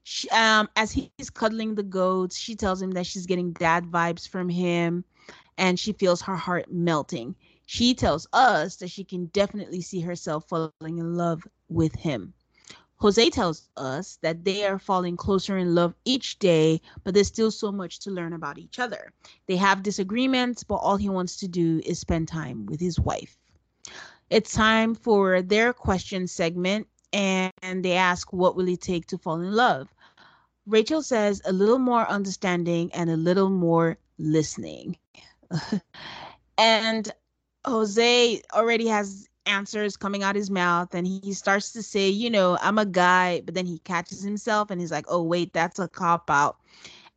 She, 0.05 0.29
um, 0.31 0.69
as 0.77 0.93
he's 0.93 1.31
cuddling 1.31 1.75
the 1.75 1.83
goats, 1.83 2.37
she 2.37 2.57
tells 2.57 2.83
him 2.83 2.93
that 2.93 3.07
she's 3.07 3.27
getting 3.27 3.53
dad 3.53 3.85
vibes 3.85 4.29
from 4.29 4.49
him 4.49 5.05
and 5.59 5.79
she 5.79 5.93
feels 5.93 6.23
her 6.23 6.37
heart 6.37 6.73
melting. 6.73 7.37
She 7.67 7.95
tells 7.95 8.27
us 8.33 8.77
that 8.77 8.91
she 8.91 9.05
can 9.05 9.27
definitely 9.27 9.81
see 9.81 10.01
herself 10.01 10.49
falling 10.49 10.73
in 10.99 11.15
love 11.15 11.47
with 11.69 11.95
him. 11.95 12.35
Jose 12.97 13.31
tells 13.31 13.69
us 13.77 14.19
that 14.23 14.45
they 14.45 14.65
are 14.65 14.79
falling 14.79 15.17
closer 15.17 15.57
in 15.59 15.75
love 15.75 15.93
each 16.05 16.39
day, 16.39 16.81
but 17.03 17.15
there's 17.15 17.27
still 17.27 17.51
so 17.51 17.73
much 17.73 17.99
to 18.01 18.11
learn 18.13 18.33
about 18.33 18.59
each 18.59 18.79
other. 18.79 19.13
They 19.47 19.57
have 19.57 19.83
disagreements, 19.83 20.63
but 20.63 20.77
all 20.77 20.97
he 20.97 21.09
wants 21.09 21.37
to 21.39 21.49
do 21.49 21.81
is 21.85 21.99
spend 21.99 22.29
time 22.29 22.67
with 22.67 22.79
his 22.79 23.01
wife. 23.01 23.37
It's 24.33 24.55
time 24.55 24.95
for 24.95 25.43
their 25.43 25.75
question 25.75 26.27
segment, 26.27 26.89
and 27.13 27.53
they 27.85 27.93
ask, 27.93 28.33
What 28.33 28.57
will 28.57 28.67
it 28.67 28.81
take 28.81 29.07
to 29.09 29.19
fall 29.19 29.39
in 29.43 29.53
love? 29.53 29.95
Rachel 30.67 31.03
says, 31.03 31.43
A 31.45 31.53
little 31.53 31.79
more 31.79 32.09
understanding 32.09 32.91
and 32.95 33.11
a 33.11 33.17
little 33.19 33.51
more 33.51 33.99
listening. 34.17 34.97
and 36.59 37.13
Jose 37.67 38.41
already 38.55 38.87
has 38.87 39.29
answers 39.45 39.99
coming 39.99 40.23
out 40.23 40.35
his 40.35 40.51
mouth 40.51 40.95
and 40.95 41.07
he 41.07 41.35
starts 41.35 41.71
to 41.73 41.83
say, 41.83 42.09
you 42.09 42.31
know, 42.31 42.57
I'm 42.63 42.79
a 42.79 42.87
guy, 42.87 43.43
but 43.45 43.55
then 43.55 43.67
he 43.67 43.81
catches 43.81 44.23
himself 44.23 44.71
and 44.71 44.81
he's 44.81 44.93
like, 44.93 45.05
oh, 45.09 45.23
wait, 45.23 45.53
that's 45.53 45.79
a 45.79 45.89
cop 45.89 46.31
out. 46.31 46.57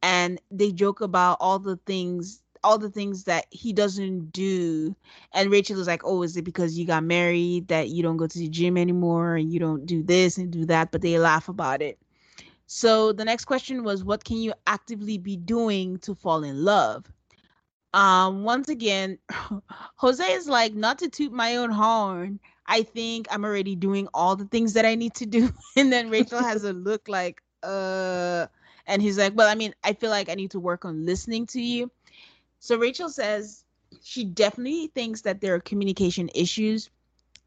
And 0.04 0.42
they 0.52 0.74
joke 0.74 1.00
about 1.00 1.38
all 1.40 1.60
the 1.60 1.78
things 1.86 2.42
all 2.66 2.80
the 2.80 2.90
things 2.90 3.26
that 3.26 3.46
he 3.52 3.74
doesn't 3.74 4.32
do. 4.34 4.96
And 5.34 5.52
Rachel 5.52 5.80
is 5.80 5.88
like, 5.88 6.04
Oh, 6.06 6.24
is 6.24 6.38
it 6.38 6.44
because 6.44 6.78
you 6.78 6.86
got 6.86 7.04
married 7.04 7.70
that 7.70 7.90
you 7.90 8.04
don't 8.04 8.18
go 8.18 8.28
to 8.28 8.40
the 8.40 8.50
gym 8.50 8.78
anymore 8.78 9.36
and 9.36 9.54
you 9.54 9.60
don't 9.60 9.86
do 9.86 10.04
this 10.04 10.38
and 10.38 10.52
do 10.52 10.66
that? 10.66 10.92
But 10.92 11.02
they 11.02 11.20
laugh 11.20 11.50
about 11.50 11.82
it. 11.82 12.00
So 12.68 13.14
the 13.14 13.26
next 13.26 13.46
question 13.46 13.84
was, 13.84 14.04
What 14.04 14.24
can 14.26 14.38
you 14.38 14.54
actively 14.68 15.18
be 15.18 15.38
doing 15.38 16.00
to 16.00 16.16
fall 16.16 16.44
in 16.44 16.66
love? 16.66 17.12
Um, 17.94 18.44
once 18.44 18.70
again, 18.70 19.20
Jose 19.98 20.24
is 20.34 20.48
like, 20.48 20.74
not 20.74 21.00
to 21.00 21.10
toot 21.10 21.32
my 21.32 21.56
own 21.58 21.72
horn. 21.72 22.40
I 22.68 22.84
think 22.84 23.28
I'm 23.32 23.46
already 23.46 23.76
doing 23.76 24.08
all 24.14 24.36
the 24.36 24.46
things 24.46 24.74
that 24.74 24.86
I 24.86 24.96
need 24.96 25.14
to 25.16 25.26
do. 25.26 25.52
And 25.78 25.94
then 25.94 26.10
Rachel 26.10 26.42
has 26.42 26.64
a 26.66 26.74
look 26.74 27.08
like, 27.08 27.42
uh, 27.64 28.48
and 28.88 29.02
he's 29.02 29.18
like, 29.18 29.34
well, 29.36 29.50
I 29.50 29.56
mean, 29.56 29.74
I 29.84 29.94
feel 29.94 30.10
like 30.10 30.30
I 30.30 30.36
need 30.36 30.52
to 30.52 30.60
work 30.60 30.86
on 30.86 31.06
listening 31.06 31.46
to 31.48 31.62
you. 31.62 31.92
So 32.60 32.78
Rachel 32.78 33.10
says 33.10 33.64
she 34.04 34.24
definitely 34.24 34.88
thinks 34.88 35.22
that 35.22 35.42
there 35.42 35.56
are 35.56 35.60
communication 35.60 36.30
issues 36.34 36.90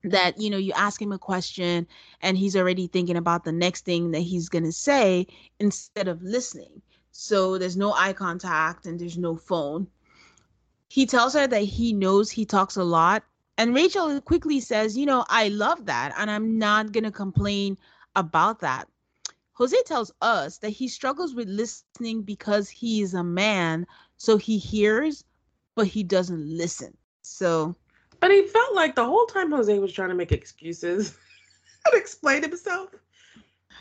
that 0.04 0.40
you 0.40 0.48
know 0.48 0.56
you 0.56 0.72
ask 0.74 1.02
him 1.02 1.10
a 1.10 1.18
question 1.18 1.86
and 2.22 2.38
he's 2.38 2.54
already 2.54 2.86
thinking 2.86 3.16
about 3.16 3.44
the 3.44 3.52
next 3.52 3.84
thing 3.84 4.12
that 4.12 4.20
he's 4.20 4.48
going 4.48 4.62
to 4.62 4.72
say 4.72 5.26
instead 5.58 6.06
of 6.06 6.22
listening 6.22 6.80
so 7.10 7.58
there's 7.58 7.76
no 7.76 7.92
eye 7.94 8.12
contact 8.12 8.86
and 8.86 9.00
there's 9.00 9.18
no 9.18 9.36
phone 9.36 9.88
he 10.88 11.04
tells 11.04 11.34
her 11.34 11.46
that 11.46 11.62
he 11.62 11.92
knows 11.92 12.30
he 12.30 12.46
talks 12.46 12.76
a 12.76 12.84
lot. 12.84 13.22
And 13.58 13.74
Rachel 13.74 14.20
quickly 14.20 14.60
says, 14.60 14.96
You 14.96 15.06
know, 15.06 15.24
I 15.28 15.48
love 15.48 15.86
that. 15.86 16.14
And 16.16 16.30
I'm 16.30 16.58
not 16.58 16.92
going 16.92 17.04
to 17.04 17.10
complain 17.10 17.78
about 18.16 18.60
that. 18.60 18.88
Jose 19.52 19.76
tells 19.86 20.12
us 20.22 20.58
that 20.58 20.70
he 20.70 20.88
struggles 20.88 21.34
with 21.34 21.48
listening 21.48 22.22
because 22.22 22.68
he 22.68 23.02
is 23.02 23.14
a 23.14 23.24
man. 23.24 23.86
So 24.18 24.36
he 24.36 24.58
hears, 24.58 25.24
but 25.74 25.86
he 25.86 26.02
doesn't 26.02 26.44
listen. 26.46 26.96
So. 27.22 27.74
But 28.20 28.32
he 28.32 28.46
felt 28.46 28.74
like 28.74 28.96
the 28.96 29.04
whole 29.04 29.26
time 29.26 29.52
Jose 29.52 29.78
was 29.78 29.92
trying 29.92 30.08
to 30.08 30.14
make 30.14 30.32
excuses 30.32 31.16
and 31.86 32.00
explain 32.00 32.42
himself. 32.42 32.90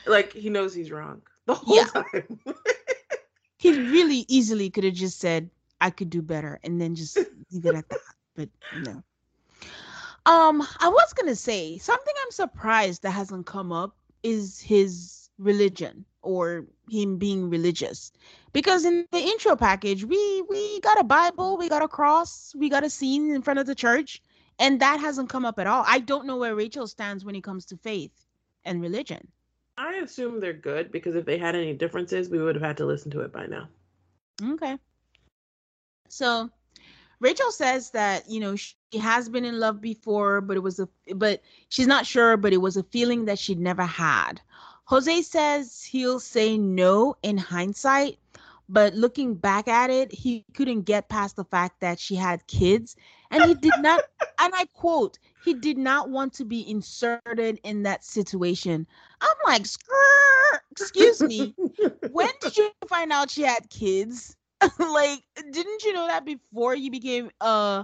Like 0.06 0.32
he 0.32 0.50
knows 0.50 0.74
he's 0.74 0.92
wrong 0.92 1.22
the 1.48 1.56
whole 1.56 1.76
yeah. 1.76 1.86
time. 1.86 2.40
he 3.58 3.72
really 3.72 4.26
easily 4.28 4.70
could 4.70 4.84
have 4.84 4.94
just 4.94 5.20
said, 5.20 5.50
I 5.82 5.90
could 5.90 6.10
do 6.10 6.22
better 6.22 6.60
and 6.64 6.80
then 6.80 6.94
just 6.96 7.18
leave 7.52 7.66
it 7.66 7.76
at 7.76 7.90
that. 7.90 8.00
But 8.36 8.50
no. 8.78 9.04
Um, 10.26 10.62
I 10.80 10.90
was 10.90 11.14
gonna 11.14 11.36
say 11.36 11.78
something 11.78 12.14
I'm 12.24 12.32
surprised 12.32 13.02
that 13.04 13.12
hasn't 13.12 13.46
come 13.46 13.72
up 13.72 13.96
is 14.24 14.60
his 14.60 15.30
religion 15.40 16.06
or 16.22 16.66
him 16.90 17.18
being 17.18 17.50
religious. 17.50 18.12
Because 18.58 18.86
in 18.86 19.06
the 19.12 19.20
intro 19.20 19.56
package, 19.56 20.04
we 20.04 20.42
we 20.50 20.80
got 20.80 21.00
a 21.00 21.04
Bible, 21.04 21.58
we 21.58 21.70
got 21.70 21.84
a 21.84 21.88
cross, 21.88 22.56
we 22.58 22.70
got 22.70 22.84
a 22.84 22.90
scene 22.90 23.30
in 23.36 23.44
front 23.44 23.60
of 23.60 23.68
the 23.68 23.76
church, 23.76 24.20
and 24.58 24.80
that 24.80 25.00
hasn't 25.00 25.30
come 25.30 25.46
up 25.46 25.60
at 25.60 25.68
all. 25.68 25.84
I 25.86 26.00
don't 26.00 26.26
know 26.26 26.38
where 26.38 26.56
Rachel 26.56 26.88
stands 26.88 27.24
when 27.24 27.36
it 27.36 27.44
comes 27.44 27.68
to 27.68 27.78
faith 27.78 28.26
and 28.66 28.82
religion. 28.82 29.28
I 29.78 29.98
assume 29.98 30.40
they're 30.40 30.54
good 30.54 30.92
because 30.92 31.14
if 31.14 31.24
they 31.24 31.38
had 31.38 31.56
any 31.56 31.76
differences, 31.76 32.30
we 32.30 32.42
would 32.42 32.56
have 32.56 32.64
had 32.64 32.78
to 32.78 32.86
listen 32.88 33.12
to 33.12 33.22
it 33.22 33.32
by 33.32 33.46
now. 33.46 33.68
Okay. 34.42 34.76
So 36.10 36.50
Rachel 37.20 37.52
says 37.52 37.92
that, 37.92 38.28
you 38.28 38.40
know, 38.40 38.56
she 38.56 38.98
has 39.00 39.30
been 39.30 39.46
in 39.46 39.60
love 39.60 39.82
before, 39.82 40.42
but 40.42 40.58
it 40.58 40.64
was 40.64 40.80
a, 40.80 40.90
but 41.14 41.44
she's 41.70 41.86
not 41.86 42.08
sure, 42.08 42.38
but 42.38 42.54
it 42.54 42.58
was 42.58 42.76
a 42.76 42.82
feeling 42.82 43.26
that 43.26 43.38
she'd 43.38 43.60
never 43.60 43.84
had. 43.84 44.42
Jose 44.86 45.22
says 45.22 45.84
he'll 45.84 46.20
say 46.20 46.58
no 46.58 47.16
in 47.22 47.38
hindsight, 47.38 48.18
but 48.70 48.94
looking 48.94 49.36
back 49.36 49.68
at 49.68 49.90
it, 49.90 50.12
he 50.12 50.46
couldn't 50.54 50.82
get 50.82 51.10
past 51.10 51.36
the 51.36 51.46
fact 51.46 51.80
that 51.80 52.00
she 52.00 52.16
had 52.16 52.46
kids. 52.48 52.96
And 53.32 53.46
he 53.46 53.54
did 53.56 53.74
not, 53.80 54.04
and 54.40 54.54
I 54.56 54.66
quote, 54.74 55.20
he 55.44 55.54
did 55.54 55.78
not 55.78 56.10
want 56.10 56.34
to 56.34 56.46
be 56.46 56.70
inserted 56.70 57.60
in 57.64 57.84
that 57.84 58.04
situation. 58.04 58.86
I'm 59.22 59.36
like, 59.46 59.66
excuse 60.72 61.22
me. 61.22 61.56
when 62.12 62.30
did 62.42 62.58
you 62.58 62.72
find 62.88 63.12
out 63.12 63.30
she 63.30 63.44
had 63.44 63.70
kids? 63.70 64.36
like, 64.80 65.24
didn't 65.52 65.84
you 65.84 65.94
know 65.94 66.08
that 66.08 66.26
before 66.26 66.76
you 66.76 66.92
became 66.92 67.30
a 67.42 67.46
uh, 67.46 67.84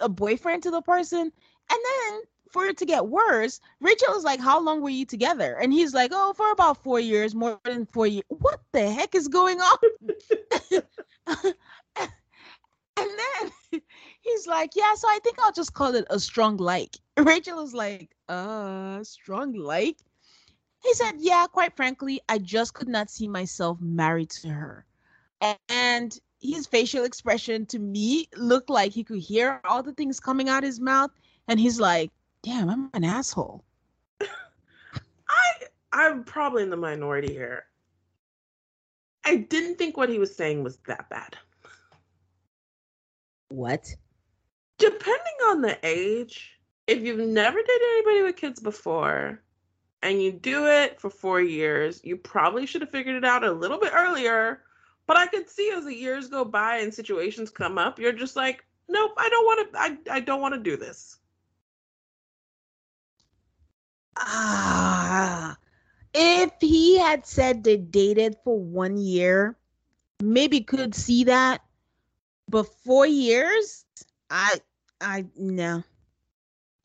a 0.00 0.08
boyfriend 0.08 0.62
to 0.64 0.70
the 0.70 0.82
person? 0.82 1.20
And 1.20 1.80
then 1.82 2.20
for 2.54 2.66
it 2.66 2.76
to 2.76 2.86
get 2.86 3.08
worse, 3.08 3.60
Rachel 3.80 4.14
is 4.14 4.22
like, 4.22 4.38
"How 4.38 4.60
long 4.60 4.80
were 4.80 4.88
you 4.88 5.04
together?" 5.04 5.58
And 5.60 5.72
he's 5.72 5.92
like, 5.92 6.12
"Oh, 6.14 6.32
for 6.34 6.52
about 6.52 6.82
four 6.84 7.00
years, 7.00 7.34
more 7.34 7.60
than 7.64 7.84
four 7.84 8.06
years." 8.06 8.24
What 8.28 8.60
the 8.70 8.88
heck 8.88 9.16
is 9.16 9.26
going 9.26 9.60
on? 9.60 9.78
and 12.96 13.10
then 13.22 13.52
he's 14.20 14.46
like, 14.46 14.70
"Yeah, 14.76 14.94
so 14.94 15.08
I 15.08 15.18
think 15.24 15.40
I'll 15.40 15.52
just 15.52 15.74
call 15.74 15.96
it 15.96 16.06
a 16.08 16.20
strong 16.20 16.56
like." 16.56 16.96
Rachel 17.18 17.60
is 17.64 17.74
like, 17.74 18.14
"Uh, 18.28 19.02
strong 19.02 19.52
like." 19.54 19.98
He 20.84 20.94
said, 20.94 21.16
"Yeah, 21.18 21.46
quite 21.48 21.74
frankly, 21.74 22.20
I 22.28 22.38
just 22.38 22.72
could 22.72 22.88
not 22.88 23.10
see 23.10 23.26
myself 23.26 23.78
married 23.80 24.30
to 24.42 24.48
her." 24.48 24.86
and 25.68 26.18
his 26.40 26.66
facial 26.66 27.04
expression 27.04 27.66
to 27.66 27.78
me 27.78 28.28
looked 28.36 28.70
like 28.70 28.92
he 28.92 29.04
could 29.04 29.18
hear 29.18 29.60
all 29.64 29.82
the 29.82 29.92
things 29.92 30.18
coming 30.18 30.48
out 30.48 30.62
of 30.62 30.68
his 30.68 30.80
mouth 30.80 31.10
and 31.48 31.60
he's 31.60 31.78
like 31.78 32.10
damn 32.44 32.70
i'm 32.70 32.90
an 32.94 33.04
asshole 33.04 33.64
i 34.20 35.52
i'm 35.92 36.22
probably 36.24 36.62
in 36.62 36.70
the 36.70 36.76
minority 36.76 37.32
here 37.32 37.64
i 39.24 39.36
didn't 39.36 39.76
think 39.76 39.96
what 39.96 40.08
he 40.08 40.18
was 40.18 40.34
saying 40.34 40.62
was 40.62 40.76
that 40.86 41.08
bad 41.10 41.36
what 43.48 43.86
depending 44.78 45.38
on 45.48 45.60
the 45.60 45.78
age 45.82 46.58
if 46.86 47.02
you've 47.02 47.18
never 47.18 47.58
dated 47.58 47.88
anybody 47.92 48.22
with 48.22 48.36
kids 48.36 48.60
before 48.60 49.40
and 50.02 50.22
you 50.22 50.30
do 50.30 50.66
it 50.66 51.00
for 51.00 51.08
four 51.08 51.40
years 51.40 52.00
you 52.04 52.16
probably 52.16 52.66
should 52.66 52.82
have 52.82 52.90
figured 52.90 53.16
it 53.16 53.24
out 53.24 53.42
a 53.42 53.50
little 53.50 53.78
bit 53.78 53.92
earlier 53.94 54.60
but 55.06 55.16
I 55.16 55.26
could 55.26 55.48
see 55.48 55.70
as 55.70 55.84
the 55.84 55.94
years 55.94 56.28
go 56.28 56.44
by 56.44 56.78
and 56.78 56.92
situations 56.92 57.50
come 57.50 57.78
up, 57.78 57.98
you're 57.98 58.12
just 58.12 58.36
like, 58.36 58.64
nope, 58.88 59.12
I 59.18 59.28
don't 59.28 59.44
want 59.44 59.72
to. 59.72 59.78
I 59.78 60.16
I 60.16 60.20
don't 60.20 60.40
want 60.40 60.54
to 60.54 60.60
do 60.60 60.76
this. 60.76 61.18
Ah, 64.16 65.56
if 66.14 66.52
he 66.60 66.98
had 66.98 67.26
said 67.26 67.64
they 67.64 67.76
dated 67.76 68.36
for 68.44 68.58
one 68.58 68.96
year, 68.96 69.56
maybe 70.22 70.60
could 70.60 70.94
see 70.94 71.24
that. 71.24 71.62
But 72.48 72.64
four 72.84 73.06
years, 73.06 73.84
I 74.30 74.60
I 75.00 75.26
no. 75.36 75.82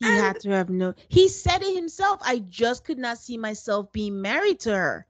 He 0.00 0.06
and, 0.06 0.16
had 0.16 0.40
to 0.40 0.50
have 0.50 0.70
no. 0.70 0.94
He 1.08 1.28
said 1.28 1.62
it 1.62 1.74
himself. 1.74 2.20
I 2.22 2.38
just 2.38 2.84
could 2.84 2.98
not 2.98 3.18
see 3.18 3.36
myself 3.36 3.92
being 3.92 4.22
married 4.22 4.60
to 4.60 4.74
her. 4.74 5.06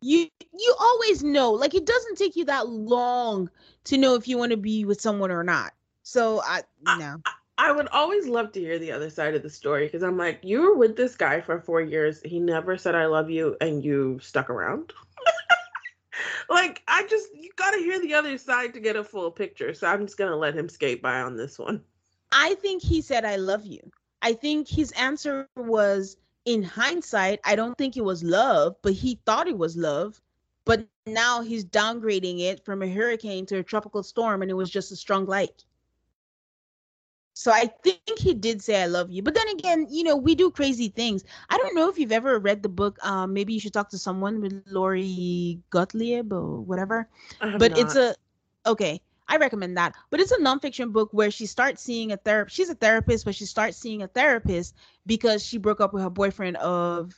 You 0.00 0.28
you 0.52 0.74
always 0.78 1.24
know. 1.24 1.52
Like 1.52 1.74
it 1.74 1.86
doesn't 1.86 2.18
take 2.18 2.36
you 2.36 2.44
that 2.44 2.68
long 2.68 3.50
to 3.84 3.96
know 3.96 4.14
if 4.14 4.28
you 4.28 4.38
want 4.38 4.52
to 4.52 4.58
be 4.58 4.84
with 4.84 5.00
someone 5.00 5.30
or 5.30 5.42
not. 5.42 5.72
So 6.02 6.40
I 6.42 6.62
no. 6.84 7.20
I, 7.24 7.32
I 7.58 7.72
would 7.72 7.88
always 7.88 8.28
love 8.28 8.52
to 8.52 8.60
hear 8.60 8.78
the 8.78 8.92
other 8.92 9.10
side 9.10 9.34
of 9.34 9.42
the 9.42 9.50
story 9.50 9.86
because 9.86 10.04
I'm 10.04 10.16
like, 10.16 10.38
you 10.42 10.62
were 10.62 10.76
with 10.76 10.96
this 10.96 11.16
guy 11.16 11.40
for 11.40 11.60
four 11.60 11.80
years. 11.80 12.22
He 12.24 12.38
never 12.38 12.78
said 12.78 12.94
I 12.94 13.06
love 13.06 13.30
you, 13.30 13.56
and 13.60 13.84
you 13.84 14.20
stuck 14.22 14.48
around. 14.48 14.92
like 16.48 16.82
I 16.86 17.04
just 17.08 17.34
you 17.34 17.50
got 17.56 17.72
to 17.72 17.78
hear 17.78 18.00
the 18.00 18.14
other 18.14 18.38
side 18.38 18.74
to 18.74 18.80
get 18.80 18.94
a 18.94 19.02
full 19.02 19.32
picture. 19.32 19.74
So 19.74 19.88
I'm 19.88 20.06
just 20.06 20.16
gonna 20.16 20.36
let 20.36 20.54
him 20.54 20.68
skate 20.68 21.02
by 21.02 21.20
on 21.20 21.36
this 21.36 21.58
one. 21.58 21.82
I 22.30 22.54
think 22.54 22.80
he 22.80 23.02
said 23.02 23.24
I 23.24 23.36
love 23.36 23.66
you. 23.66 23.80
I 24.22 24.34
think 24.34 24.68
his 24.68 24.92
answer 24.92 25.48
was 25.56 26.16
in 26.44 26.62
hindsight, 26.62 27.40
I 27.44 27.56
don't 27.56 27.76
think 27.76 27.96
it 27.96 28.04
was 28.04 28.22
love, 28.22 28.76
but 28.82 28.92
he 28.92 29.20
thought 29.26 29.48
it 29.48 29.58
was 29.58 29.76
love. 29.76 30.20
But 30.64 30.86
now 31.06 31.42
he's 31.42 31.64
downgrading 31.64 32.40
it 32.40 32.64
from 32.64 32.82
a 32.82 32.88
hurricane 32.88 33.46
to 33.46 33.58
a 33.58 33.62
tropical 33.62 34.02
storm, 34.02 34.42
and 34.42 34.50
it 34.50 34.54
was 34.54 34.70
just 34.70 34.92
a 34.92 34.96
strong 34.96 35.26
light. 35.26 35.64
So 37.38 37.52
I 37.52 37.70
think 37.84 38.18
he 38.18 38.34
did 38.34 38.60
say 38.60 38.82
I 38.82 38.86
love 38.86 39.12
you. 39.12 39.22
But 39.22 39.34
then 39.34 39.46
again, 39.50 39.86
you 39.88 40.02
know, 40.02 40.16
we 40.16 40.34
do 40.34 40.50
crazy 40.50 40.88
things. 40.88 41.22
I 41.48 41.56
don't 41.56 41.72
know 41.76 41.88
if 41.88 41.96
you've 41.96 42.10
ever 42.10 42.36
read 42.40 42.64
the 42.64 42.68
book. 42.68 42.98
Um, 43.06 43.32
maybe 43.32 43.54
you 43.54 43.60
should 43.60 43.72
talk 43.72 43.90
to 43.90 43.98
someone 43.98 44.40
with 44.40 44.60
Lori 44.66 45.60
Gottlieb 45.70 46.32
or 46.32 46.60
whatever. 46.62 47.08
But 47.38 47.70
not. 47.70 47.78
it's 47.78 47.94
a 47.94 48.16
okay. 48.66 49.00
I 49.28 49.36
recommend 49.36 49.76
that. 49.76 49.94
But 50.10 50.18
it's 50.18 50.32
a 50.32 50.38
nonfiction 50.38 50.92
book 50.92 51.10
where 51.12 51.30
she 51.30 51.46
starts 51.46 51.80
seeing 51.80 52.10
a 52.10 52.16
therapist. 52.16 52.56
She's 52.56 52.70
a 52.70 52.74
therapist, 52.74 53.24
but 53.24 53.36
she 53.36 53.44
starts 53.44 53.76
seeing 53.76 54.02
a 54.02 54.08
therapist 54.08 54.74
because 55.06 55.46
she 55.46 55.58
broke 55.58 55.80
up 55.80 55.92
with 55.92 56.02
her 56.02 56.10
boyfriend 56.10 56.56
of 56.56 57.12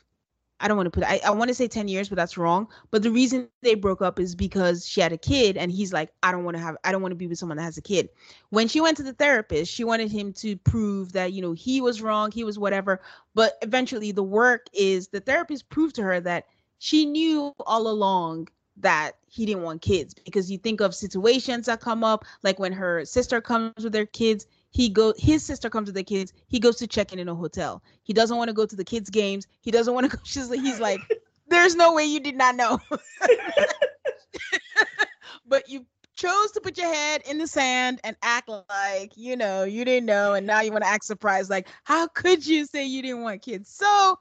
I 0.61 0.68
don't 0.68 0.76
want 0.76 0.86
to 0.86 0.90
put 0.90 1.04
I, 1.04 1.20
I 1.24 1.30
want 1.30 1.48
to 1.48 1.54
say 1.54 1.66
10 1.66 1.88
years, 1.88 2.08
but 2.08 2.16
that's 2.16 2.36
wrong. 2.36 2.68
But 2.90 3.02
the 3.02 3.11
reason 3.11 3.48
they 3.62 3.74
broke 3.74 4.02
up 4.02 4.20
is 4.20 4.34
because 4.34 4.86
she 4.86 5.00
had 5.00 5.12
a 5.12 5.18
kid 5.18 5.56
and 5.56 5.72
he's 5.72 5.92
like, 5.92 6.12
I 6.22 6.32
don't 6.32 6.44
want 6.44 6.56
to 6.56 6.62
have 6.62 6.76
I 6.84 6.92
don't 6.92 7.02
want 7.02 7.12
to 7.12 7.16
be 7.16 7.26
with 7.26 7.38
someone 7.38 7.56
that 7.56 7.64
has 7.64 7.78
a 7.78 7.82
kid. 7.82 8.11
When 8.50 8.68
she 8.68 8.80
went 8.80 8.96
to 8.98 9.02
the 9.02 9.14
therapist, 9.14 9.72
she 9.72 9.84
wanted 9.84 10.11
him 10.12 10.32
to 10.34 10.56
prove 10.58 11.12
that, 11.12 11.32
you 11.32 11.42
know, 11.42 11.52
he 11.52 11.80
was 11.80 12.02
wrong, 12.02 12.30
he 12.30 12.44
was 12.44 12.58
whatever. 12.58 13.00
But 13.34 13.54
eventually 13.62 14.12
the 14.12 14.22
work 14.22 14.66
is 14.72 15.08
the 15.08 15.20
therapist 15.20 15.68
proved 15.70 15.96
to 15.96 16.02
her 16.02 16.20
that 16.20 16.46
she 16.78 17.06
knew 17.06 17.54
all 17.66 17.88
along 17.88 18.48
that 18.76 19.12
he 19.26 19.46
didn't 19.46 19.62
want 19.62 19.82
kids 19.82 20.14
because 20.14 20.50
you 20.50 20.58
think 20.58 20.80
of 20.80 20.94
situations 20.94 21.66
that 21.66 21.80
come 21.80 22.02
up 22.02 22.24
like 22.42 22.58
when 22.58 22.72
her 22.72 23.04
sister 23.04 23.40
comes 23.40 23.84
with 23.84 23.92
their 23.92 24.06
kids 24.06 24.46
he 24.70 24.88
go 24.88 25.12
his 25.16 25.44
sister 25.44 25.68
comes 25.68 25.86
with 25.86 25.94
the 25.94 26.04
kids 26.04 26.32
he 26.48 26.58
goes 26.58 26.76
to 26.76 26.86
check 26.86 27.12
in 27.12 27.18
in 27.18 27.28
a 27.28 27.34
hotel. 27.34 27.82
He 28.02 28.12
doesn't 28.12 28.36
want 28.36 28.48
to 28.48 28.54
go 28.54 28.66
to 28.66 28.76
the 28.76 28.84
kids 28.84 29.10
games. 29.10 29.46
He 29.60 29.70
doesn't 29.70 29.92
want 29.94 30.10
to 30.10 30.16
go 30.16 30.22
she's 30.24 30.48
like 30.50 30.60
he's 30.60 30.80
like 30.80 31.00
there's 31.48 31.74
no 31.74 31.94
way 31.94 32.04
you 32.04 32.20
did 32.20 32.36
not 32.36 32.56
know. 32.56 32.80
But 35.46 35.68
you 35.68 35.84
chose 36.14 36.52
to 36.52 36.60
put 36.60 36.78
your 36.78 36.92
head 36.92 37.22
in 37.28 37.38
the 37.38 37.46
sand 37.46 38.00
and 38.04 38.14
act 38.22 38.48
like 38.48 39.16
you 39.16 39.36
know 39.36 39.64
you 39.64 39.84
didn't 39.84 40.06
know 40.06 40.34
and 40.34 40.46
now 40.46 40.60
you 40.60 40.70
want 40.70 40.84
to 40.84 40.88
act 40.88 41.04
surprised 41.04 41.50
like 41.50 41.66
how 41.84 42.06
could 42.08 42.46
you 42.46 42.66
say 42.66 42.86
you 42.86 43.02
didn't 43.02 43.22
want 43.22 43.42
kids? 43.42 43.68
So 43.74 44.16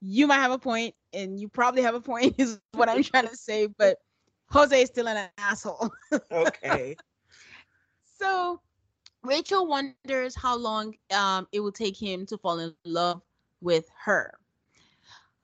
you 0.00 0.28
might 0.28 0.36
have 0.36 0.52
a 0.52 0.58
point 0.58 0.94
and 1.12 1.40
you 1.40 1.48
probably 1.48 1.82
have 1.82 1.94
a 1.94 2.00
point 2.00 2.34
is 2.38 2.60
what 2.72 2.88
i'm 2.88 3.02
trying 3.02 3.26
to 3.26 3.36
say 3.36 3.66
but 3.78 3.96
jose 4.50 4.82
is 4.82 4.88
still 4.88 5.08
an 5.08 5.28
asshole. 5.38 5.90
Okay. 6.30 6.96
So 8.18 8.60
Rachel 9.28 9.66
wonders 9.66 10.34
how 10.34 10.56
long 10.56 10.94
um, 11.14 11.46
it 11.52 11.60
will 11.60 11.72
take 11.72 11.96
him 11.96 12.24
to 12.26 12.38
fall 12.38 12.58
in 12.60 12.74
love 12.86 13.20
with 13.60 13.84
her. 14.02 14.38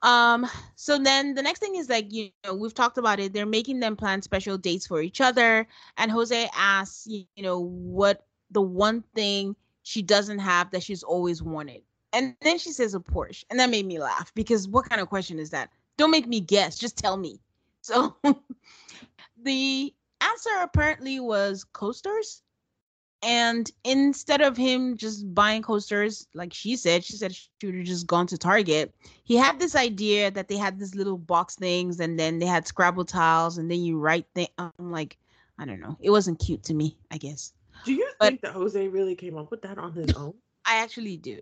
Um, 0.00 0.46
so 0.74 0.98
then 0.98 1.34
the 1.34 1.42
next 1.42 1.58
thing 1.58 1.76
is 1.76 1.90
like, 1.90 2.10
you 2.10 2.30
know, 2.44 2.54
we've 2.54 2.72
talked 2.72 2.96
about 2.96 3.20
it. 3.20 3.34
They're 3.34 3.44
making 3.44 3.80
them 3.80 3.94
plan 3.94 4.22
special 4.22 4.56
dates 4.56 4.86
for 4.86 5.02
each 5.02 5.20
other. 5.20 5.66
And 5.98 6.10
Jose 6.10 6.48
asks, 6.54 7.06
you 7.06 7.26
know, 7.36 7.60
what 7.60 8.26
the 8.50 8.62
one 8.62 9.04
thing 9.14 9.54
she 9.82 10.00
doesn't 10.00 10.38
have 10.38 10.70
that 10.70 10.82
she's 10.82 11.02
always 11.02 11.42
wanted. 11.42 11.82
And 12.14 12.34
then 12.40 12.58
she 12.58 12.70
says 12.70 12.94
a 12.94 13.00
Porsche. 13.00 13.44
And 13.50 13.60
that 13.60 13.68
made 13.68 13.84
me 13.84 13.98
laugh 13.98 14.32
because 14.34 14.66
what 14.66 14.88
kind 14.88 15.02
of 15.02 15.10
question 15.10 15.38
is 15.38 15.50
that? 15.50 15.70
Don't 15.98 16.10
make 16.10 16.26
me 16.26 16.40
guess, 16.40 16.78
just 16.78 16.96
tell 16.96 17.18
me. 17.18 17.38
So 17.82 18.16
the 19.42 19.94
answer 20.22 20.50
apparently 20.62 21.20
was 21.20 21.64
coasters 21.64 22.40
and 23.24 23.70
instead 23.84 24.42
of 24.42 24.56
him 24.56 24.96
just 24.96 25.34
buying 25.34 25.62
coasters, 25.62 26.26
like 26.34 26.52
she 26.52 26.76
said, 26.76 27.02
she 27.02 27.14
said 27.14 27.34
she 27.34 27.48
would 27.64 27.74
have 27.74 27.84
just 27.84 28.06
gone 28.06 28.26
to 28.26 28.38
Target. 28.38 28.94
He 29.24 29.36
had 29.36 29.58
this 29.58 29.74
idea 29.74 30.30
that 30.30 30.48
they 30.48 30.56
had 30.56 30.78
these 30.78 30.94
little 30.94 31.16
box 31.16 31.56
things 31.56 32.00
and 32.00 32.18
then 32.18 32.38
they 32.38 32.46
had 32.46 32.66
Scrabble 32.66 33.06
tiles 33.06 33.56
and 33.56 33.70
then 33.70 33.80
you 33.80 33.98
write 33.98 34.26
things. 34.34 34.50
I'm 34.58 34.72
like, 34.78 35.16
I 35.58 35.64
don't 35.64 35.80
know. 35.80 35.96
It 36.00 36.10
wasn't 36.10 36.38
cute 36.38 36.62
to 36.64 36.74
me, 36.74 36.98
I 37.10 37.16
guess. 37.16 37.54
Do 37.84 37.94
you 37.94 38.10
but, 38.20 38.28
think 38.28 38.40
that 38.42 38.52
Jose 38.52 38.88
really 38.88 39.14
came 39.14 39.38
up 39.38 39.50
with 39.50 39.62
that 39.62 39.78
on 39.78 39.92
his 39.92 40.12
own? 40.14 40.34
I 40.66 40.76
actually 40.82 41.16
do. 41.16 41.40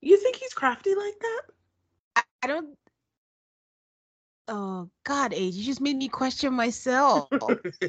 You 0.00 0.16
think 0.16 0.36
he's 0.36 0.54
crafty 0.54 0.94
like 0.94 1.18
that? 1.20 1.42
I, 2.16 2.22
I 2.44 2.46
don't 2.46 2.78
Oh 4.52 4.90
God, 5.04 5.32
Age, 5.32 5.54
you 5.54 5.64
just 5.64 5.80
made 5.80 5.96
me 5.96 6.08
question 6.08 6.52
myself. 6.52 7.28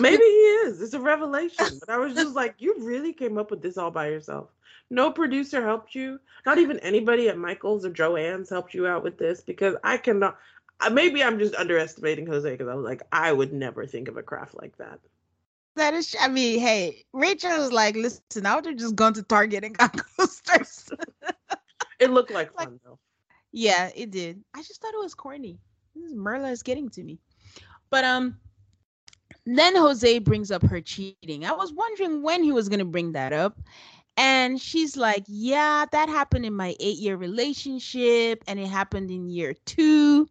Maybe 0.00 0.24
he 0.24 0.40
is. 0.66 0.82
It's 0.82 0.92
a 0.92 0.98
revelation. 0.98 1.78
But 1.78 1.88
I 1.88 1.98
was 1.98 2.14
just 2.14 2.34
like, 2.34 2.56
you 2.58 2.74
really 2.80 3.12
came 3.12 3.38
up 3.38 3.52
with 3.52 3.62
this 3.62 3.78
all 3.78 3.92
by 3.92 4.08
yourself. 4.08 4.48
No 4.90 5.12
producer 5.12 5.64
helped 5.64 5.94
you. 5.94 6.18
Not 6.44 6.58
even 6.58 6.80
anybody 6.80 7.28
at 7.28 7.38
Michaels 7.38 7.84
or 7.84 7.90
Joann's 7.90 8.50
helped 8.50 8.74
you 8.74 8.88
out 8.88 9.04
with 9.04 9.18
this 9.18 9.40
because 9.40 9.76
I 9.84 9.98
cannot. 9.98 10.36
Maybe 10.90 11.22
I'm 11.22 11.38
just 11.38 11.54
underestimating 11.54 12.26
Jose 12.26 12.50
because 12.50 12.68
I 12.68 12.74
was 12.74 12.84
like, 12.84 13.02
I 13.12 13.32
would 13.32 13.52
never 13.52 13.86
think 13.86 14.08
of 14.08 14.16
a 14.16 14.24
craft 14.24 14.56
like 14.56 14.76
that. 14.78 14.98
That 15.76 15.94
is, 15.94 16.16
I 16.20 16.26
mean, 16.26 16.58
hey, 16.58 17.04
Rachel 17.12 17.56
was 17.56 17.70
like, 17.70 17.94
listen, 17.94 18.46
I 18.46 18.56
would 18.56 18.66
have 18.66 18.76
just 18.76 18.96
gone 18.96 19.14
to 19.14 19.22
Target 19.22 19.62
and 19.62 19.78
got 19.78 19.96
coasters. 20.18 20.90
it 22.00 22.10
looked 22.10 22.32
like, 22.32 22.52
like 22.56 22.68
fun 22.68 22.80
though. 22.84 22.98
Yeah, 23.56 23.90
it 23.96 24.10
did. 24.10 24.44
I 24.54 24.62
just 24.62 24.82
thought 24.82 24.92
it 24.92 25.00
was 25.02 25.14
corny. 25.14 25.58
This 25.94 26.12
Mirla 26.12 26.52
is 26.52 26.62
getting 26.62 26.90
to 26.90 27.02
me. 27.02 27.18
But 27.88 28.04
um 28.04 28.36
then 29.46 29.74
Jose 29.74 30.18
brings 30.18 30.50
up 30.50 30.62
her 30.64 30.82
cheating. 30.82 31.46
I 31.46 31.52
was 31.52 31.72
wondering 31.72 32.22
when 32.22 32.42
he 32.42 32.52
was 32.52 32.68
going 32.68 32.80
to 32.80 32.84
bring 32.84 33.12
that 33.12 33.32
up. 33.32 33.58
And 34.18 34.60
she's 34.60 34.94
like, 34.94 35.24
Yeah, 35.26 35.86
that 35.90 36.10
happened 36.10 36.44
in 36.44 36.52
my 36.52 36.76
eight 36.80 36.98
year 36.98 37.16
relationship, 37.16 38.44
and 38.46 38.60
it 38.60 38.66
happened 38.66 39.10
in 39.10 39.30
year 39.30 39.54
two. 39.64 40.28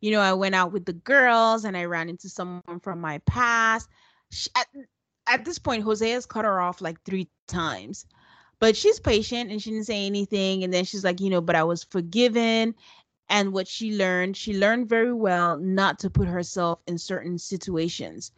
You 0.00 0.12
know, 0.12 0.20
I 0.20 0.32
went 0.32 0.54
out 0.54 0.72
with 0.72 0.86
the 0.86 0.94
girls 0.94 1.64
and 1.66 1.76
I 1.76 1.84
ran 1.84 2.08
into 2.08 2.30
someone 2.30 2.80
from 2.80 2.98
my 2.98 3.18
past. 3.26 3.90
She, 4.30 4.48
at, 4.56 4.68
at 5.26 5.44
this 5.44 5.58
point, 5.58 5.82
Jose 5.82 6.08
has 6.08 6.24
cut 6.24 6.46
her 6.46 6.60
off 6.62 6.80
like 6.80 7.02
three 7.02 7.28
times. 7.46 8.06
But 8.58 8.76
she's 8.76 9.00
patient 9.00 9.50
and 9.50 9.60
she 9.60 9.70
didn't 9.70 9.86
say 9.86 10.06
anything. 10.06 10.64
And 10.64 10.72
then 10.72 10.84
she's 10.84 11.04
like, 11.04 11.20
you 11.20 11.30
know, 11.30 11.40
but 11.40 11.56
I 11.56 11.64
was 11.64 11.84
forgiven. 11.84 12.74
And 13.28 13.52
what 13.52 13.66
she 13.66 13.96
learned, 13.96 14.36
she 14.36 14.58
learned 14.58 14.88
very 14.88 15.12
well 15.12 15.56
not 15.58 15.98
to 16.00 16.10
put 16.10 16.28
herself 16.28 16.80
in 16.86 16.98
certain 16.98 17.38
situations. 17.38 18.32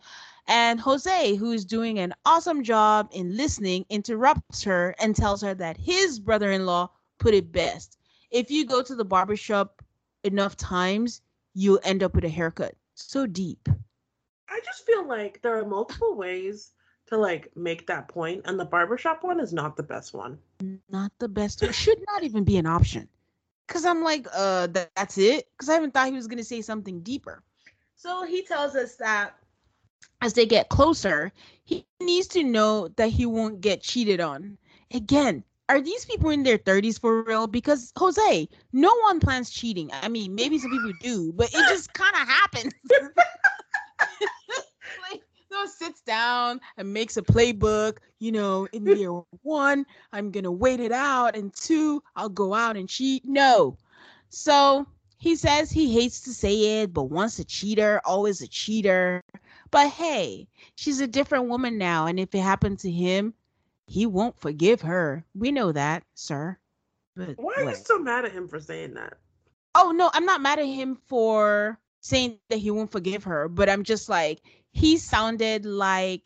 And 0.48 0.78
Jose, 0.78 1.34
who 1.34 1.50
is 1.50 1.64
doing 1.64 1.98
an 1.98 2.14
awesome 2.24 2.62
job 2.62 3.08
in 3.12 3.36
listening, 3.36 3.84
interrupts 3.90 4.62
her 4.62 4.94
and 5.00 5.14
tells 5.14 5.42
her 5.42 5.54
that 5.54 5.76
his 5.76 6.20
brother 6.20 6.52
in 6.52 6.66
law 6.66 6.90
put 7.18 7.34
it 7.34 7.50
best. 7.50 7.98
If 8.30 8.50
you 8.50 8.64
go 8.64 8.82
to 8.82 8.94
the 8.94 9.04
barbershop 9.04 9.82
enough 10.22 10.56
times, 10.56 11.20
you'll 11.54 11.80
end 11.82 12.02
up 12.02 12.14
with 12.14 12.24
a 12.24 12.28
haircut. 12.28 12.74
So 12.94 13.26
deep. 13.26 13.68
I 14.48 14.60
just 14.64 14.86
feel 14.86 15.06
like 15.06 15.42
there 15.42 15.58
are 15.58 15.66
multiple 15.66 16.14
ways 16.14 16.72
to 17.06 17.16
like 17.16 17.50
make 17.56 17.86
that 17.86 18.08
point 18.08 18.42
and 18.44 18.58
the 18.58 18.64
barbershop 18.64 19.22
one 19.22 19.40
is 19.40 19.52
not 19.52 19.76
the 19.76 19.82
best 19.82 20.14
one 20.14 20.38
not 20.90 21.12
the 21.18 21.28
best 21.28 21.62
it 21.62 21.74
should 21.74 21.98
not 22.08 22.22
even 22.22 22.44
be 22.44 22.56
an 22.56 22.66
option 22.66 23.08
because 23.66 23.84
i'm 23.84 24.02
like 24.02 24.26
uh 24.34 24.66
that, 24.68 24.90
that's 24.96 25.18
it 25.18 25.48
because 25.52 25.68
i 25.68 25.74
haven't 25.74 25.94
thought 25.94 26.06
he 26.06 26.12
was 26.12 26.26
going 26.26 26.38
to 26.38 26.44
say 26.44 26.60
something 26.60 27.00
deeper 27.00 27.42
so 27.94 28.24
he 28.24 28.42
tells 28.42 28.74
us 28.74 28.96
that 28.96 29.36
as 30.22 30.32
they 30.32 30.46
get 30.46 30.68
closer 30.68 31.32
he 31.64 31.86
needs 32.00 32.26
to 32.26 32.42
know 32.42 32.88
that 32.96 33.08
he 33.08 33.26
won't 33.26 33.60
get 33.60 33.82
cheated 33.82 34.20
on 34.20 34.58
again 34.92 35.42
are 35.68 35.80
these 35.80 36.04
people 36.04 36.30
in 36.30 36.44
their 36.44 36.58
30s 36.58 37.00
for 37.00 37.24
real? 37.24 37.48
Because 37.48 37.92
Jose, 37.98 38.48
no 38.72 38.94
one 39.00 39.18
plans 39.18 39.50
cheating. 39.50 39.90
I 39.92 40.08
mean, 40.08 40.32
maybe 40.32 40.58
some 40.58 40.70
people 40.70 40.92
do, 41.00 41.32
but 41.32 41.48
it 41.52 41.68
just 41.68 41.92
kind 41.92 42.14
of 42.14 42.28
happens. 42.28 42.72
sits 45.64 46.02
down 46.02 46.60
and 46.76 46.92
makes 46.92 47.16
a 47.16 47.22
playbook. 47.22 47.98
You 48.18 48.32
know, 48.32 48.68
in 48.72 48.86
year 48.96 49.12
one, 49.42 49.86
I'm 50.12 50.30
gonna 50.30 50.52
wait 50.52 50.80
it 50.80 50.92
out, 50.92 51.36
and 51.36 51.54
two, 51.54 52.02
I'll 52.14 52.28
go 52.28 52.52
out 52.52 52.76
and 52.76 52.88
cheat. 52.88 53.24
No. 53.24 53.76
So 54.28 54.86
he 55.18 55.36
says 55.36 55.70
he 55.70 55.92
hates 55.92 56.20
to 56.22 56.34
say 56.34 56.82
it, 56.82 56.92
but 56.92 57.04
once 57.04 57.38
a 57.38 57.44
cheater, 57.44 58.00
always 58.04 58.42
a 58.42 58.48
cheater. 58.48 59.22
But 59.70 59.88
hey, 59.90 60.48
she's 60.74 61.00
a 61.00 61.06
different 61.06 61.48
woman 61.48 61.78
now, 61.78 62.06
and 62.06 62.20
if 62.20 62.34
it 62.34 62.40
happened 62.40 62.78
to 62.80 62.90
him, 62.90 63.34
he 63.86 64.06
won't 64.06 64.38
forgive 64.38 64.82
her. 64.82 65.24
We 65.34 65.52
know 65.52 65.72
that, 65.72 66.04
sir. 66.14 66.58
But 67.14 67.38
why 67.38 67.54
are 67.58 67.64
what? 67.64 67.78
you 67.78 67.84
so 67.84 67.98
mad 67.98 68.24
at 68.24 68.32
him 68.32 68.48
for 68.48 68.60
saying 68.60 68.94
that? 68.94 69.14
Oh 69.74 69.90
no, 69.90 70.10
I'm 70.12 70.26
not 70.26 70.40
mad 70.40 70.58
at 70.58 70.66
him 70.66 70.96
for 71.06 71.78
saying 72.00 72.38
that 72.50 72.58
he 72.58 72.70
won't 72.70 72.92
forgive 72.92 73.24
her, 73.24 73.48
but 73.48 73.68
I'm 73.68 73.82
just 73.82 74.08
like 74.08 74.40
he 74.76 74.98
sounded 74.98 75.64
like 75.64 76.22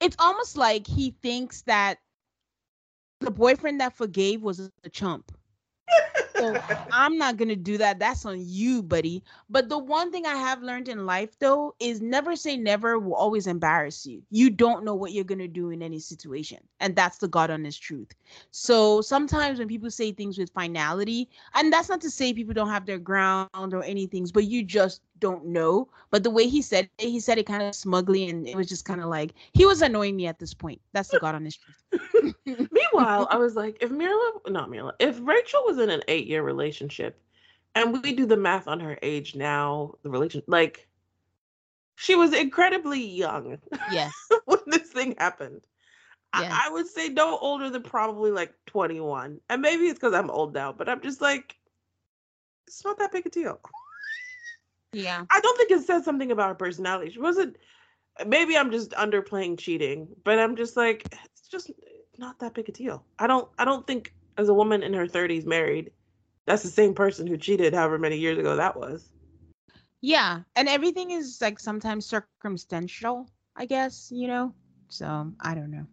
it's 0.00 0.16
almost 0.18 0.56
like 0.56 0.86
he 0.86 1.10
thinks 1.22 1.60
that 1.62 1.98
the 3.20 3.30
boyfriend 3.30 3.80
that 3.82 3.92
forgave 3.94 4.42
was 4.42 4.70
a 4.84 4.88
chump 4.88 5.32
so 6.38 6.60
I'm 6.92 7.18
not 7.18 7.36
gonna 7.36 7.56
do 7.56 7.78
that. 7.78 7.98
That's 7.98 8.24
on 8.24 8.36
you, 8.38 8.82
buddy. 8.82 9.22
But 9.50 9.68
the 9.68 9.78
one 9.78 10.10
thing 10.12 10.26
I 10.26 10.36
have 10.36 10.62
learned 10.62 10.88
in 10.88 11.06
life 11.06 11.38
though 11.38 11.74
is 11.80 12.00
never 12.00 12.36
say 12.36 12.56
never 12.56 12.98
will 12.98 13.14
always 13.14 13.46
embarrass 13.46 14.06
you. 14.06 14.22
You 14.30 14.50
don't 14.50 14.84
know 14.84 14.94
what 14.94 15.12
you're 15.12 15.24
gonna 15.24 15.48
do 15.48 15.70
in 15.70 15.82
any 15.82 15.98
situation. 15.98 16.58
And 16.80 16.94
that's 16.94 17.18
the 17.18 17.28
God 17.28 17.50
honest 17.50 17.82
truth. 17.82 18.12
So 18.50 19.00
sometimes 19.00 19.58
when 19.58 19.68
people 19.68 19.90
say 19.90 20.12
things 20.12 20.38
with 20.38 20.50
finality, 20.52 21.28
and 21.54 21.72
that's 21.72 21.88
not 21.88 22.00
to 22.02 22.10
say 22.10 22.32
people 22.32 22.54
don't 22.54 22.70
have 22.70 22.86
their 22.86 22.98
ground 22.98 23.48
or 23.54 23.82
anything, 23.82 24.26
but 24.32 24.44
you 24.44 24.62
just 24.62 25.02
don't 25.18 25.46
know. 25.46 25.88
But 26.10 26.22
the 26.22 26.30
way 26.30 26.48
he 26.48 26.62
said 26.62 26.88
it, 26.98 27.08
he 27.08 27.20
said 27.20 27.38
it 27.38 27.46
kind 27.46 27.62
of 27.62 27.74
smugly, 27.74 28.28
and 28.28 28.46
it 28.46 28.56
was 28.56 28.68
just 28.68 28.84
kind 28.84 29.00
of 29.00 29.08
like 29.08 29.34
he 29.52 29.66
was 29.66 29.82
annoying 29.82 30.16
me 30.16 30.26
at 30.26 30.38
this 30.38 30.54
point. 30.54 30.80
That's 30.92 31.08
the 31.08 31.18
God 31.18 31.34
honest 31.34 31.60
truth. 31.62 32.34
Meanwhile, 32.46 33.28
I 33.30 33.36
was 33.36 33.54
like, 33.54 33.78
if 33.80 33.90
Mirla, 33.90 34.50
not 34.50 34.70
Mirla, 34.70 34.92
if 34.98 35.18
Rachel 35.22 35.62
was 35.66 35.78
in 35.78 35.90
an 35.90 36.02
eight-year 36.26 36.42
relationship, 36.42 37.20
and 37.74 38.02
we 38.02 38.12
do 38.12 38.26
the 38.26 38.36
math 38.36 38.68
on 38.68 38.80
her 38.80 38.98
age 39.02 39.34
now, 39.34 39.94
the 40.02 40.10
relation, 40.10 40.42
like, 40.46 40.88
she 41.94 42.14
was 42.14 42.34
incredibly 42.34 43.04
young. 43.04 43.58
Yes. 43.90 44.12
when 44.44 44.58
this 44.66 44.90
thing 44.90 45.14
happened. 45.18 45.60
Yes. 46.38 46.52
I, 46.52 46.66
I 46.66 46.72
would 46.72 46.86
say 46.86 47.08
no 47.08 47.38
older 47.38 47.70
than 47.70 47.82
probably 47.82 48.30
like 48.30 48.52
21. 48.66 49.40
And 49.48 49.62
maybe 49.62 49.84
it's 49.84 49.98
because 49.98 50.12
I'm 50.12 50.30
old 50.30 50.52
now, 50.52 50.72
but 50.72 50.88
I'm 50.88 51.00
just 51.00 51.22
like, 51.22 51.56
it's 52.66 52.84
not 52.84 52.98
that 52.98 53.12
big 53.12 53.26
a 53.26 53.30
deal. 53.30 53.60
Yeah. 54.92 55.24
I 55.30 55.40
don't 55.40 55.56
think 55.56 55.70
it 55.70 55.86
says 55.86 56.04
something 56.04 56.32
about 56.32 56.48
her 56.48 56.54
personality. 56.54 57.12
She 57.12 57.20
wasn't 57.20 57.56
maybe 58.26 58.56
I'm 58.56 58.70
just 58.70 58.90
underplaying 58.92 59.58
cheating, 59.58 60.08
but 60.24 60.38
I'm 60.38 60.56
just 60.56 60.76
like 60.76 61.06
it's 61.12 61.48
just 61.48 61.70
not 62.18 62.38
that 62.40 62.54
big 62.54 62.68
a 62.68 62.72
deal. 62.72 63.04
I 63.18 63.26
don't 63.26 63.48
I 63.58 63.64
don't 63.64 63.86
think 63.86 64.14
as 64.38 64.48
a 64.48 64.54
woman 64.54 64.82
in 64.82 64.92
her 64.94 65.06
30s 65.06 65.46
married, 65.46 65.92
that's 66.46 66.62
the 66.62 66.68
same 66.68 66.94
person 66.94 67.26
who 67.26 67.36
cheated 67.36 67.74
however 67.74 67.98
many 67.98 68.16
years 68.16 68.38
ago 68.38 68.56
that 68.56 68.76
was. 68.76 69.10
Yeah, 70.00 70.42
and 70.54 70.68
everything 70.68 71.10
is 71.10 71.38
like 71.40 71.58
sometimes 71.58 72.06
circumstantial, 72.06 73.28
I 73.56 73.66
guess, 73.66 74.10
you 74.12 74.28
know. 74.28 74.54
So, 74.88 75.32
I 75.40 75.54
don't 75.54 75.70
know. 75.70 75.86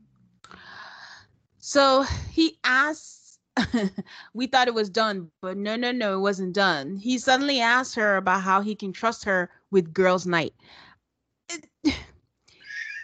So, 1.57 2.03
he 2.31 2.59
asks 2.63 3.39
we 4.33 4.47
thought 4.47 4.67
it 4.67 4.73
was 4.73 4.89
done, 4.89 5.29
but 5.41 5.57
no, 5.57 5.75
no, 5.75 5.91
no, 5.91 6.17
it 6.17 6.21
wasn't 6.21 6.53
done. 6.53 6.97
He 6.97 7.17
suddenly 7.17 7.59
asked 7.59 7.95
her 7.95 8.17
about 8.17 8.41
how 8.41 8.61
he 8.61 8.75
can 8.75 8.91
trust 8.91 9.23
her 9.25 9.49
with 9.71 9.93
girls' 9.93 10.25
night. 10.25 10.53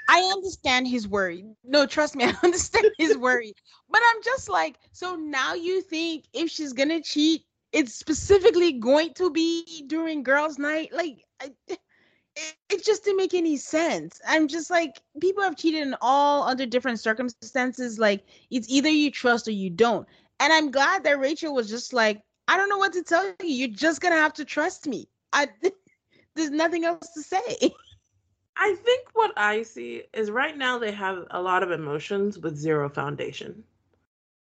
I 0.09 0.21
understand 0.33 0.87
his 0.87 1.07
worry. 1.07 1.45
No, 1.63 1.85
trust 1.85 2.15
me, 2.15 2.23
I 2.25 2.33
understand 2.43 2.87
his 2.97 3.15
worry. 3.15 3.53
But 3.89 4.01
I'm 4.09 4.23
just 4.23 4.49
like, 4.49 4.79
so 4.91 5.15
now 5.15 5.53
you 5.53 5.81
think 5.81 6.25
if 6.33 6.49
she's 6.49 6.73
gonna 6.73 7.01
cheat, 7.01 7.43
it's 7.71 7.93
specifically 7.93 8.73
going 8.73 9.13
to 9.15 9.29
be 9.29 9.83
during 9.85 10.23
girls' 10.23 10.57
night? 10.57 10.91
Like, 10.91 11.23
I, 11.39 11.51
it, 11.67 11.79
it 12.69 12.83
just 12.83 13.03
didn't 13.03 13.17
make 13.17 13.35
any 13.35 13.57
sense. 13.57 14.19
I'm 14.27 14.47
just 14.47 14.71
like, 14.71 14.99
people 15.21 15.43
have 15.43 15.55
cheated 15.55 15.83
in 15.83 15.95
all 16.01 16.43
under 16.43 16.65
different 16.65 16.99
circumstances. 16.99 17.99
Like, 17.99 18.23
it's 18.49 18.69
either 18.69 18.89
you 18.89 19.11
trust 19.11 19.47
or 19.47 19.51
you 19.51 19.69
don't. 19.69 20.07
And 20.39 20.51
I'm 20.51 20.71
glad 20.71 21.03
that 21.03 21.19
Rachel 21.19 21.53
was 21.53 21.69
just 21.69 21.93
like, 21.93 22.21
I 22.47 22.57
don't 22.57 22.69
know 22.69 22.77
what 22.77 22.93
to 22.93 23.03
tell 23.03 23.25
you. 23.43 23.47
You're 23.47 23.67
just 23.67 24.01
gonna 24.01 24.15
have 24.15 24.33
to 24.33 24.45
trust 24.45 24.87
me. 24.87 25.07
I 25.33 25.49
there's 26.35 26.49
nothing 26.49 26.85
else 26.85 27.11
to 27.13 27.21
say. 27.21 27.73
I 28.61 28.75
think 28.75 29.07
what 29.13 29.31
I 29.37 29.63
see 29.63 30.03
is 30.13 30.29
right 30.29 30.57
now 30.57 30.77
they 30.77 30.91
have 30.91 31.25
a 31.31 31.41
lot 31.41 31.63
of 31.63 31.71
emotions 31.71 32.37
with 32.37 32.57
zero 32.57 32.89
foundation. 32.89 33.63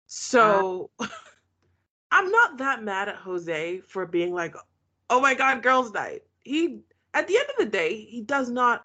So 0.06 0.90
uh, 1.00 1.08
I'm 2.12 2.30
not 2.30 2.58
that 2.58 2.84
mad 2.84 3.08
at 3.08 3.16
Jose 3.16 3.80
for 3.80 4.06
being 4.06 4.32
like, 4.32 4.54
"Oh 5.10 5.20
my 5.20 5.34
god, 5.34 5.62
girls' 5.62 5.92
night." 5.92 6.22
He 6.44 6.80
at 7.14 7.26
the 7.26 7.36
end 7.36 7.48
of 7.50 7.56
the 7.58 7.70
day, 7.70 8.00
he 8.00 8.22
does 8.22 8.48
not 8.48 8.84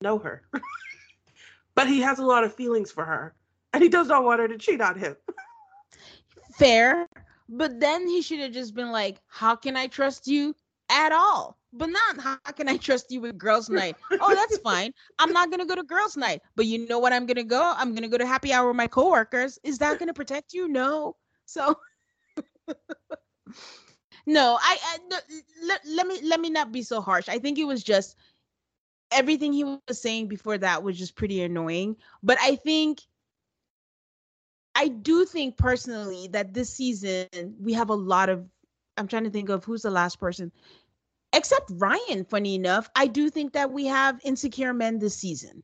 know 0.00 0.18
her. 0.18 0.42
but 1.74 1.86
he 1.86 2.00
has 2.00 2.18
a 2.18 2.24
lot 2.24 2.42
of 2.42 2.54
feelings 2.54 2.90
for 2.90 3.04
her 3.04 3.34
and 3.74 3.82
he 3.82 3.90
does 3.90 4.08
not 4.08 4.24
want 4.24 4.40
her 4.40 4.48
to 4.48 4.56
cheat 4.56 4.80
on 4.80 4.98
him. 4.98 5.14
fair. 6.54 7.06
But 7.48 7.78
then 7.78 8.08
he 8.08 8.22
should 8.22 8.40
have 8.40 8.52
just 8.52 8.74
been 8.74 8.90
like, 8.90 9.20
How 9.26 9.54
can 9.54 9.76
I 9.76 9.86
trust 9.86 10.26
you 10.26 10.54
at 10.96 11.12
all? 11.12 11.58
But 11.72 11.90
not 11.90 12.20
how 12.20 12.36
can 12.56 12.68
I 12.68 12.78
trust 12.78 13.10
you 13.10 13.20
with 13.20 13.36
girls' 13.36 13.68
night? 13.68 13.96
Oh, 14.18 14.34
that's 14.34 14.56
fine. 14.64 14.92
I'm 15.18 15.32
not 15.32 15.50
gonna 15.50 15.66
go 15.66 15.74
to 15.74 15.82
girls' 15.82 16.16
night. 16.16 16.40
But 16.56 16.66
you 16.66 16.86
know 16.88 16.98
what 16.98 17.12
I'm 17.12 17.26
gonna 17.26 17.44
go? 17.44 17.74
I'm 17.76 17.94
gonna 17.94 18.08
go 18.08 18.18
to 18.18 18.26
happy 18.26 18.52
hour 18.52 18.68
with 18.68 18.76
my 18.76 18.86
coworkers. 18.86 19.58
Is 19.62 19.78
that 19.78 19.98
gonna 19.98 20.14
protect 20.14 20.54
you? 20.54 20.68
No. 20.68 21.16
So 21.44 21.76
no, 24.26 24.58
I, 24.60 24.78
I 24.82 24.98
no, 25.10 25.16
let, 25.66 25.80
let 25.86 26.06
me 26.06 26.20
let 26.22 26.40
me 26.40 26.50
not 26.50 26.72
be 26.72 26.82
so 26.82 27.00
harsh. 27.02 27.28
I 27.28 27.38
think 27.38 27.58
it 27.58 27.64
was 27.64 27.84
just 27.84 28.16
everything 29.12 29.52
he 29.52 29.64
was 29.64 30.00
saying 30.00 30.28
before 30.28 30.58
that 30.58 30.82
was 30.82 30.98
just 30.98 31.14
pretty 31.14 31.42
annoying. 31.42 31.96
But 32.22 32.38
I 32.40 32.56
think 32.56 33.02
I 34.74 34.88
do 34.88 35.24
think 35.24 35.56
personally 35.56 36.28
that 36.32 36.54
this 36.54 36.70
season 36.70 37.28
we 37.60 37.74
have 37.74 37.90
a 37.90 37.94
lot 37.94 38.28
of. 38.30 38.48
I'm 38.98 39.08
trying 39.08 39.24
to 39.24 39.30
think 39.30 39.50
of 39.50 39.62
who's 39.62 39.82
the 39.82 39.90
last 39.90 40.18
person, 40.18 40.50
except 41.36 41.70
Ryan. 41.74 42.24
Funny 42.24 42.54
enough, 42.54 42.88
I 42.96 43.06
do 43.06 43.30
think 43.30 43.52
that 43.52 43.70
we 43.70 43.86
have 43.86 44.20
insecure 44.24 44.72
men 44.72 44.98
this 44.98 45.16
season. 45.16 45.62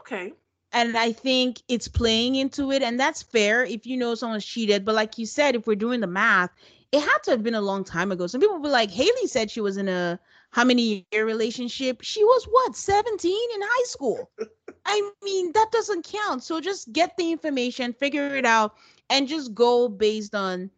Okay. 0.00 0.32
And 0.72 0.96
I 0.96 1.12
think 1.12 1.62
it's 1.68 1.88
playing 1.88 2.34
into 2.34 2.72
it, 2.72 2.82
and 2.82 2.98
that's 2.98 3.22
fair 3.22 3.64
if 3.64 3.86
you 3.86 3.96
know 3.96 4.14
someone's 4.14 4.44
cheated. 4.44 4.84
But 4.84 4.94
like 4.94 5.16
you 5.16 5.24
said, 5.24 5.54
if 5.54 5.66
we're 5.66 5.76
doing 5.76 6.00
the 6.00 6.06
math, 6.06 6.50
it 6.92 7.00
had 7.00 7.18
to 7.24 7.30
have 7.30 7.42
been 7.42 7.54
a 7.54 7.60
long 7.60 7.84
time 7.84 8.12
ago. 8.12 8.26
Some 8.26 8.40
people 8.40 8.58
were 8.58 8.68
like, 8.68 8.90
Haley 8.90 9.26
said 9.26 9.50
she 9.50 9.60
was 9.60 9.76
in 9.76 9.88
a 9.88 10.18
how 10.50 10.64
many 10.64 11.06
year 11.12 11.26
relationship? 11.26 12.00
She 12.02 12.24
was 12.24 12.44
what, 12.44 12.76
17 12.76 13.30
in 13.54 13.60
high 13.62 13.84
school? 13.84 14.30
I 14.86 15.10
mean, 15.22 15.52
that 15.52 15.70
doesn't 15.72 16.06
count. 16.06 16.42
So 16.42 16.60
just 16.60 16.92
get 16.92 17.16
the 17.16 17.32
information, 17.32 17.92
figure 17.92 18.34
it 18.36 18.46
out, 18.46 18.76
and 19.10 19.28
just 19.28 19.54
go 19.54 19.88
based 19.88 20.34
on 20.34 20.70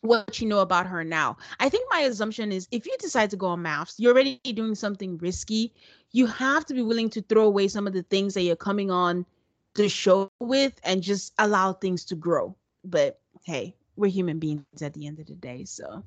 what 0.00 0.40
you 0.40 0.46
know 0.48 0.60
about 0.60 0.86
her 0.86 1.04
now. 1.04 1.36
I 1.60 1.68
think 1.68 1.88
my 1.90 2.00
assumption 2.00 2.52
is 2.52 2.68
if 2.70 2.86
you 2.86 2.96
decide 2.98 3.30
to 3.30 3.36
go 3.36 3.48
on 3.48 3.62
MAFS, 3.62 3.94
you're 3.98 4.12
already 4.12 4.40
doing 4.44 4.74
something 4.74 5.18
risky. 5.18 5.72
You 6.12 6.26
have 6.26 6.64
to 6.66 6.74
be 6.74 6.82
willing 6.82 7.10
to 7.10 7.22
throw 7.22 7.44
away 7.44 7.68
some 7.68 7.86
of 7.86 7.92
the 7.92 8.02
things 8.04 8.34
that 8.34 8.42
you're 8.42 8.56
coming 8.56 8.90
on 8.90 9.26
the 9.74 9.88
show 9.88 10.30
with 10.40 10.78
and 10.84 11.02
just 11.02 11.32
allow 11.38 11.72
things 11.72 12.04
to 12.06 12.14
grow. 12.14 12.56
But 12.84 13.20
hey, 13.44 13.74
we're 13.96 14.10
human 14.10 14.38
beings 14.38 14.64
at 14.82 14.94
the 14.94 15.06
end 15.06 15.18
of 15.18 15.26
the 15.26 15.34
day. 15.34 15.64
So 15.64 16.02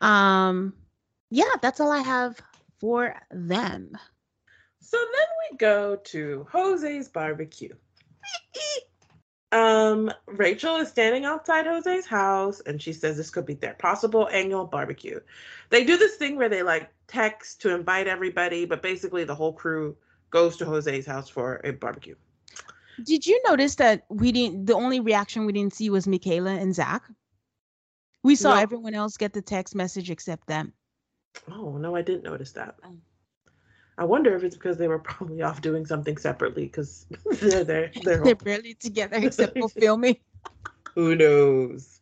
um 0.00 0.74
yeah, 1.30 1.54
that's 1.62 1.80
all 1.80 1.90
I 1.90 2.00
have 2.00 2.40
for 2.78 3.14
them. 3.30 3.96
So 4.80 4.98
then 4.98 5.26
we 5.50 5.56
go 5.56 5.96
to 5.96 6.46
Jose's 6.50 7.08
barbecue. 7.08 7.74
um, 9.54 10.12
Rachel 10.26 10.76
is 10.76 10.88
standing 10.88 11.24
outside 11.24 11.64
Jose's 11.64 12.06
house 12.06 12.60
and 12.66 12.82
she 12.82 12.92
says 12.92 13.16
this 13.16 13.30
could 13.30 13.46
be 13.46 13.54
their 13.54 13.74
possible 13.74 14.28
annual 14.28 14.66
barbecue. 14.66 15.20
They 15.70 15.84
do 15.84 15.96
this 15.96 16.16
thing 16.16 16.34
where 16.36 16.48
they 16.48 16.64
like 16.64 16.92
text 17.06 17.60
to 17.62 17.72
invite 17.72 18.08
everybody, 18.08 18.64
but 18.64 18.82
basically 18.82 19.22
the 19.22 19.34
whole 19.34 19.52
crew 19.52 19.96
goes 20.30 20.56
to 20.56 20.64
Jose's 20.64 21.06
house 21.06 21.28
for 21.28 21.60
a 21.62 21.70
barbecue. 21.70 22.16
Did 23.04 23.26
you 23.26 23.40
notice 23.46 23.76
that 23.76 24.04
we 24.08 24.32
didn't 24.32 24.66
the 24.66 24.74
only 24.74 24.98
reaction 24.98 25.46
we 25.46 25.52
didn't 25.52 25.74
see 25.74 25.88
was 25.88 26.08
Michaela 26.08 26.50
and 26.50 26.74
Zach? 26.74 27.02
We 28.24 28.34
saw 28.34 28.54
no. 28.54 28.60
everyone 28.60 28.94
else 28.94 29.16
get 29.16 29.32
the 29.32 29.42
text 29.42 29.74
message 29.76 30.10
except 30.10 30.48
them. 30.48 30.72
Oh 31.50 31.76
no, 31.76 31.94
I 31.94 32.02
didn't 32.02 32.24
notice 32.24 32.52
that. 32.52 32.76
I 33.96 34.04
wonder 34.04 34.34
if 34.34 34.42
it's 34.42 34.56
because 34.56 34.76
they 34.76 34.88
were 34.88 34.98
probably 35.10 35.42
off 35.42 35.60
doing 35.60 35.86
something 35.86 36.16
separately 36.16 36.66
because 36.66 37.06
they're 37.40 37.64
they're 37.64 37.92
they're, 38.02 38.20
they're 38.20 38.34
barely 38.34 38.74
together 38.74 39.16
except 39.16 39.58
for 39.58 39.68
filming. 39.68 40.16
Who 40.94 41.16
knows? 41.16 42.00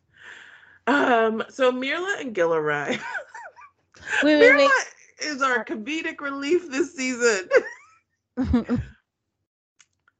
Um, 0.85 1.43
so 1.49 1.71
Mirla 1.71 2.21
and 2.21 2.35
Gil 2.35 2.53
arrive. 2.53 3.03
Wait, 4.21 4.37
wait, 4.37 4.51
Mirla 4.51 4.57
wait. 4.57 4.71
is 5.21 5.41
our 5.41 5.65
comedic 5.65 6.21
relief 6.21 6.69
this 6.69 6.95
season. 6.95 7.49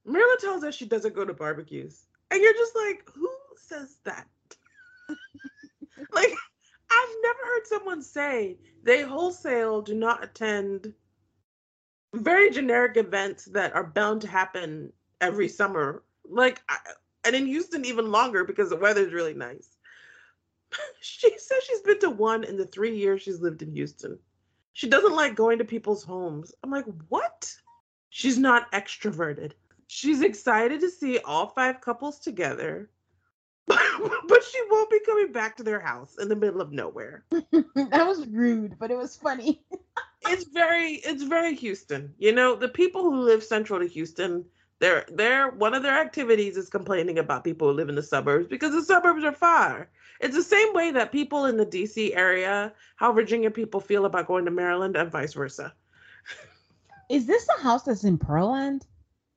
Mirla 0.08 0.38
tells 0.40 0.64
us 0.64 0.74
she 0.74 0.86
doesn't 0.86 1.14
go 1.14 1.26
to 1.26 1.34
barbecues. 1.34 2.06
And 2.32 2.42
you're 2.42 2.54
just 2.54 2.76
like, 2.76 3.08
who 3.14 3.30
says 3.58 3.98
that? 4.06 4.28
like, 6.12 6.34
I've 6.92 7.16
never 7.22 7.40
heard 7.46 7.68
someone 7.68 8.02
say 8.02 8.58
they 8.84 9.04
wholesale 9.04 9.82
do 9.82 9.94
not 9.94 10.24
attend 10.24 10.94
very 12.14 12.52
generic 12.52 12.98
events 12.98 13.46
that 13.46 13.74
are 13.74 13.84
bound 13.84 14.22
to 14.22 14.28
happen 14.28 14.94
every 15.20 15.48
summer. 15.48 16.04
Like, 16.30 16.62
and 17.26 17.36
in 17.36 17.48
Houston, 17.48 17.86
even 17.86 18.12
longer 18.12 18.44
because 18.44 18.70
the 18.70 18.78
weather's 18.78 19.14
really 19.14 19.34
nice. 19.34 19.70
she 21.02 21.30
says 21.38 21.64
she's 21.64 21.82
been 21.82 22.00
to 22.00 22.10
one 22.10 22.44
in 22.44 22.58
the 22.58 22.66
three 22.66 22.96
years 22.96 23.22
she's 23.22 23.42
lived 23.42 23.62
in 23.62 23.72
Houston. 23.72 24.18
She 24.74 24.90
doesn't 24.90 25.16
like 25.16 25.36
going 25.36 25.60
to 25.60 25.66
people's 25.66 26.04
homes. 26.04 26.54
I'm 26.64 26.72
like, 26.72 26.86
what? 27.10 27.54
She's 28.10 28.38
not 28.38 28.72
extroverted. 28.72 29.52
She's 29.88 30.22
excited 30.22 30.82
to 30.82 30.90
see 30.90 31.20
all 31.20 31.48
five 31.48 31.82
couples 31.82 32.20
together, 32.20 32.90
but, 34.28 34.44
she 34.44 34.62
won't 34.70 34.90
be 34.90 35.00
coming 35.06 35.32
back 35.32 35.56
to 35.58 35.64
their 35.64 35.80
house 35.80 36.18
in 36.20 36.28
the 36.28 36.36
middle 36.36 36.62
of 36.62 36.72
nowhere. 36.72 37.24
that 37.32 38.06
was 38.08 38.28
rude, 38.28 38.78
but 38.78 38.92
it 38.92 38.98
was 38.98 39.16
funny. 39.16 39.62
it's 40.28 40.46
very 40.46 40.96
it's 40.96 41.24
very 41.24 41.56
Houston. 41.56 42.14
You 42.18 42.34
know, 42.34 42.56
the 42.56 42.68
people 42.68 43.04
who 43.04 43.22
live 43.22 43.44
central 43.44 43.80
to 43.80 43.88
Houston, 43.88 44.46
they're 44.80 45.06
they're 45.14 45.52
one 45.52 45.74
of 45.74 45.82
their 45.82 45.98
activities 45.98 46.58
is 46.58 46.70
complaining 46.70 47.20
about 47.20 47.44
people 47.46 47.70
who 47.70 47.74
live 47.74 47.90
in 47.90 47.96
the 47.96 48.04
suburbs 48.04 48.48
because 48.48 48.74
the 48.74 48.84
suburbs 48.84 49.24
are 49.24 49.32
far. 49.32 49.90
It's 50.20 50.36
the 50.36 50.44
same 50.44 50.74
way 50.74 50.92
that 50.92 51.12
people 51.12 51.46
in 51.46 51.58
the 51.58 51.66
DC 51.66 52.16
area, 52.16 52.74
how 52.98 53.12
Virginia 53.14 53.50
people 53.50 53.80
feel 53.80 54.06
about 54.06 54.28
going 54.28 54.46
to 54.46 54.52
Maryland 54.52 54.96
and 54.96 55.12
vice 55.12 55.34
versa. 55.34 55.74
Is 57.10 57.26
this 57.26 57.46
the 57.46 57.62
house 57.62 57.84
that's 57.84 58.04
in 58.04 58.18
Pearland? 58.18 58.84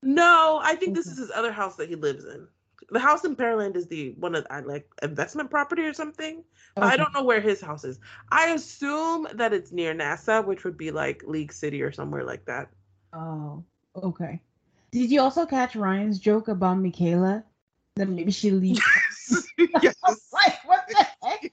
No, 0.02 0.60
I 0.62 0.76
think 0.76 0.94
this 0.94 1.06
is 1.06 1.18
his 1.18 1.30
other 1.34 1.52
house 1.52 1.76
that 1.76 1.88
he 1.88 1.96
lives 1.96 2.24
in. 2.24 2.46
The 2.90 3.00
house 3.00 3.24
in 3.24 3.34
Pearland 3.34 3.76
is 3.76 3.86
the 3.88 4.14
one 4.18 4.34
of 4.34 4.46
I 4.50 4.60
like 4.60 4.88
investment 5.02 5.50
property 5.50 5.82
or 5.82 5.92
something. 5.92 6.44
But 6.74 6.84
okay. 6.84 6.92
I 6.92 6.96
don't 6.96 7.12
know 7.14 7.24
where 7.24 7.40
his 7.40 7.60
house 7.60 7.84
is. 7.84 7.98
I 8.30 8.50
assume 8.50 9.26
that 9.34 9.52
it's 9.52 9.72
near 9.72 9.94
NASA, 9.94 10.44
which 10.44 10.64
would 10.64 10.76
be 10.76 10.90
like 10.90 11.22
League 11.26 11.52
City 11.52 11.82
or 11.82 11.90
somewhere 11.90 12.24
like 12.24 12.44
that. 12.46 12.68
Oh, 13.12 13.64
okay. 13.96 14.40
Did 14.92 15.10
you 15.10 15.20
also 15.20 15.46
catch 15.46 15.74
Ryan's 15.74 16.18
joke 16.18 16.48
about 16.48 16.78
Michaela? 16.78 17.44
That 17.96 18.08
maybe 18.08 18.30
she 18.30 18.50
leaves. 18.50 18.80
yes. 19.82 19.96
like, 20.32 20.58
what 20.64 20.84
the 20.88 21.06
heck? 21.22 21.52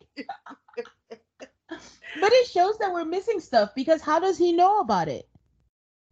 but 1.68 2.32
it 2.32 2.48
shows 2.48 2.78
that 2.78 2.94
we're 2.94 3.06
missing 3.06 3.40
stuff 3.40 3.74
because 3.76 4.02
how 4.02 4.20
does 4.20 4.38
he 4.38 4.54
know 4.54 4.80
about 4.80 5.08
it? 5.08 5.28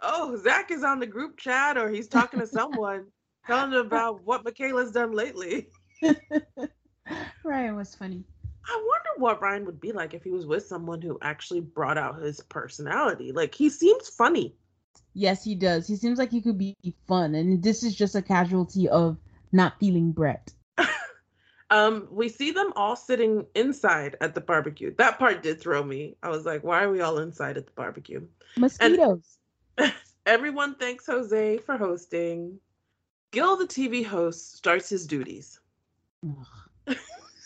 Oh, 0.02 0.36
Zach 0.38 0.72
is 0.72 0.84
on 0.84 1.00
the 1.00 1.06
group 1.06 1.38
chat 1.38 1.78
or 1.78 1.90
he's 1.90 2.08
talking 2.08 2.40
to 2.40 2.48
someone 2.48 3.06
telling 3.48 3.72
them 3.72 3.86
about 3.86 4.24
what 4.24 4.44
Michaela's 4.44 4.92
done 4.92 5.12
lately. 5.12 5.70
Ryan 7.44 7.76
was 7.76 7.96
funny. 7.96 8.24
I 8.66 8.76
wonder 8.76 9.10
what 9.22 9.42
Ryan 9.42 9.66
would 9.66 9.82
be 9.82 9.92
like 9.92 10.14
if 10.14 10.24
he 10.24 10.30
was 10.30 10.46
with 10.46 10.66
someone 10.66 11.02
who 11.02 11.18
actually 11.22 11.62
brought 11.62 11.98
out 11.98 12.22
his 12.22 12.42
personality. 12.42 13.32
Like 13.32 13.56
he 13.56 13.70
seems 13.70 14.10
funny. 14.10 14.56
Yes, 15.14 15.44
he 15.44 15.56
does. 15.56 15.88
He 15.88 15.96
seems 15.96 16.20
like 16.20 16.32
he 16.32 16.42
could 16.42 16.58
be 16.58 16.76
fun, 17.08 17.36
and 17.36 17.62
this 17.62 17.84
is 17.84 17.96
just 17.96 18.16
a 18.16 18.22
casualty 18.22 18.88
of 18.88 19.18
not 19.52 19.80
feeling 19.80 20.12
Brett. 20.12 20.54
um, 21.70 22.08
we 22.12 22.30
see 22.30 22.52
them 22.52 22.72
all 22.76 22.96
sitting 22.96 23.46
inside 23.54 24.16
at 24.22 24.36
the 24.36 24.42
barbecue. 24.42 24.96
That 24.96 25.20
part 25.20 25.44
did 25.44 25.60
throw 25.60 25.84
me. 25.84 26.16
I 26.24 26.30
was 26.30 26.46
like, 26.46 26.64
why 26.64 26.84
are 26.84 26.92
we 26.92 27.02
all 27.02 27.18
inside 27.18 27.58
at 27.58 27.66
the 27.66 27.74
barbecue? 27.74 28.26
Mosquitoes. 28.58 29.38
And 29.78 29.94
everyone 30.26 30.76
thanks 30.76 31.06
Jose 31.08 31.58
for 31.58 31.78
hosting. 31.78 32.60
Gil, 33.32 33.56
the 33.56 33.66
TV 33.66 34.06
host, 34.06 34.56
starts 34.56 34.90
his 34.90 35.08
duties. 35.08 35.60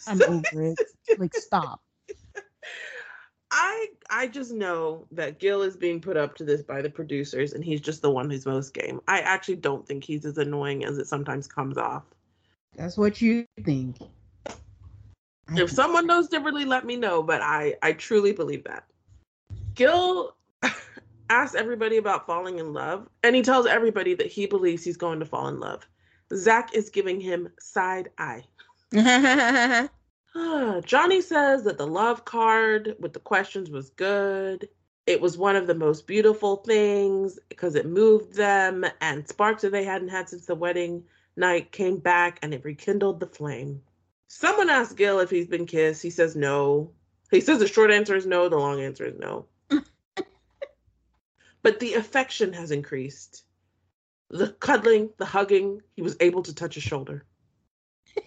I'm 0.08 0.22
over 0.24 0.62
it. 0.64 0.80
Like, 1.18 1.34
stop. 1.36 1.82
I 3.52 3.88
I 4.10 4.28
just 4.28 4.52
know 4.52 5.08
that 5.12 5.40
Gil 5.40 5.62
is 5.62 5.78
being 5.78 6.02
put 6.02 6.18
up 6.18 6.36
to 6.36 6.44
this 6.44 6.62
by 6.62 6.82
the 6.82 6.90
producers, 6.90 7.54
and 7.54 7.64
he's 7.64 7.80
just 7.80 8.02
the 8.02 8.10
one 8.10 8.30
who's 8.30 8.46
most 8.46 8.74
game. 8.74 9.00
I 9.08 9.20
actually 9.20 9.58
don't 9.58 9.88
think 9.88 10.04
he's 10.04 10.26
as 10.26 10.38
annoying 10.38 10.84
as 10.84 10.98
it 10.98 11.08
sometimes 11.08 11.48
comes 11.48 11.78
off. 11.78 12.04
That's 12.76 12.98
what 12.98 13.22
you 13.22 13.46
think. 13.64 13.98
if 15.56 15.70
someone 15.70 16.08
knows 16.08 16.28
differently, 16.28 16.66
let 16.66 16.86
me 16.86 16.98
know. 16.98 17.24
But 17.24 17.42
I 17.42 17.76
I 17.82 17.94
truly 17.94 18.34
believe 18.34 18.64
that. 18.66 18.86
Gil 19.76 20.36
asks 21.30 21.56
everybody 21.56 21.98
about 21.98 22.28
falling 22.28 22.60
in 22.60 22.74
love, 22.74 23.08
and 23.24 23.36
he 23.36 23.42
tells 23.42 23.66
everybody 23.66 24.14
that 24.16 24.28
he 24.28 24.46
believes 24.46 24.84
he's 24.84 24.98
going 24.98 25.20
to 25.20 25.26
fall 25.26 25.48
in 25.48 25.60
love. 25.60 25.88
Zach 26.34 26.74
is 26.74 26.90
giving 26.90 27.20
him 27.20 27.50
side 27.60 28.10
eye. 28.18 28.44
Johnny 30.86 31.22
says 31.22 31.64
that 31.64 31.78
the 31.78 31.88
love 31.88 32.26
card 32.26 32.96
with 33.00 33.14
the 33.14 33.20
questions 33.20 33.70
was 33.70 33.90
good. 33.92 34.68
It 35.06 35.22
was 35.22 35.38
one 35.38 35.56
of 35.56 35.68
the 35.68 35.76
most 35.76 36.08
beautiful 36.08 36.58
things 36.58 37.40
because 37.48 37.76
it 37.76 37.86
moved 37.86 38.34
them, 38.34 38.86
and 39.02 39.28
sparks 39.28 39.62
that 39.62 39.72
they 39.72 39.84
hadn't 39.84 40.10
had 40.10 40.30
since 40.30 40.46
the 40.46 40.56
wedding 40.56 41.04
night 41.38 41.72
came 41.72 41.98
back 41.98 42.40
and 42.42 42.54
it 42.54 42.64
rekindled 42.64 43.20
the 43.20 43.28
flame. 43.28 43.82
Someone 44.28 44.70
asked 44.70 44.98
Gil 44.98 45.20
if 45.20 45.30
he's 45.30 45.48
been 45.48 45.66
kissed. 45.66 46.02
He 46.02 46.10
says 46.10 46.36
no. 46.36 46.92
He 47.32 47.42
says 47.42 47.60
the 47.60 47.68
short 47.68 47.92
answer 47.92 48.16
is 48.16 48.26
no, 48.26 48.50
the 48.50 48.58
long 48.58 48.82
answer 48.82 49.06
is 49.06 49.18
no. 49.18 49.46
But 51.66 51.80
the 51.80 51.96
affection 51.96 52.54
has 52.54 52.70
increased. 52.70 53.44
The 54.30 54.50
cuddling, 54.50 55.10
the 55.18 55.26
hugging, 55.26 55.82
he 55.96 56.04
was 56.04 56.16
able 56.20 56.44
to 56.44 56.54
touch 56.54 56.76
his 56.76 56.84
shoulder. 56.84 57.26
Mirla 58.16 58.24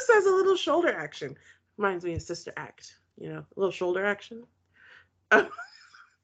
says 0.00 0.26
a 0.26 0.30
little 0.30 0.56
shoulder 0.56 0.92
action. 0.92 1.38
Reminds 1.78 2.04
me 2.04 2.12
of 2.12 2.20
Sister 2.20 2.52
Act, 2.54 2.96
you 3.18 3.30
know, 3.30 3.38
a 3.38 3.46
little 3.56 3.72
shoulder 3.72 4.04
action. 4.04 4.44
Don't 5.30 5.50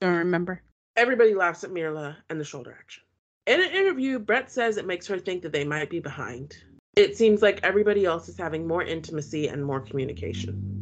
remember. 0.03 0.61
Everybody 0.95 1.33
laughs 1.33 1.65
at 1.65 1.71
Mirla 1.71 2.17
and 2.29 2.39
the 2.39 2.45
shoulder 2.45 2.77
action. 2.79 3.03
In 3.47 3.63
an 3.63 3.71
interview, 3.71 4.19
Brett 4.19 4.53
says 4.53 4.77
it 4.77 4.87
makes 4.87 5.07
her 5.07 5.19
think 5.19 5.41
that 5.45 5.53
they 5.53 5.65
might 5.65 5.89
be 5.89 6.01
behind. 6.01 6.55
It 6.97 7.17
seems 7.17 7.41
like 7.41 7.61
everybody 7.63 8.05
else 8.05 8.29
is 8.29 8.37
having 8.37 8.67
more 8.67 8.83
intimacy 8.83 9.49
and 9.49 9.65
more 9.65 9.81
communication. 9.81 10.76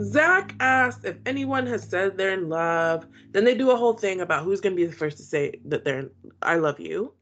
Zach 0.00 0.54
asks 0.60 1.04
if 1.04 1.16
anyone 1.26 1.66
has 1.66 1.82
said 1.82 2.16
they're 2.16 2.32
in 2.32 2.48
love. 2.48 3.06
Then 3.32 3.44
they 3.44 3.54
do 3.54 3.70
a 3.70 3.76
whole 3.76 3.94
thing 3.94 4.20
about 4.20 4.44
who's 4.44 4.60
going 4.60 4.74
to 4.74 4.80
be 4.80 4.86
the 4.86 4.96
first 4.96 5.16
to 5.18 5.22
say 5.22 5.60
that 5.66 5.84
they're 5.84 6.00
in, 6.00 6.10
I 6.42 6.56
love 6.56 6.80
you. 6.80 7.14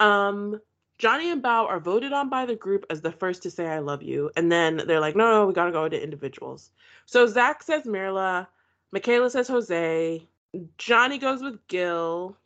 Um, 0.00 0.60
Johnny 0.98 1.30
and 1.30 1.42
Bao 1.42 1.66
are 1.66 1.80
voted 1.80 2.12
on 2.12 2.28
by 2.28 2.46
the 2.46 2.54
group 2.54 2.86
as 2.90 3.00
the 3.00 3.10
first 3.10 3.42
to 3.42 3.50
say 3.50 3.66
I 3.66 3.80
love 3.80 4.02
you. 4.02 4.30
And 4.36 4.52
then 4.52 4.82
they're 4.86 5.00
like, 5.00 5.16
no, 5.16 5.30
no, 5.30 5.46
we 5.46 5.52
got 5.52 5.66
to 5.66 5.72
go 5.72 5.88
to 5.88 6.02
individuals. 6.02 6.70
So 7.06 7.26
Zach 7.26 7.62
says 7.62 7.84
Mirla. 7.84 8.46
Michaela 8.92 9.30
says 9.30 9.48
Jose. 9.48 10.26
Johnny 10.78 11.18
goes 11.18 11.42
with 11.42 11.66
Gil. 11.66 12.36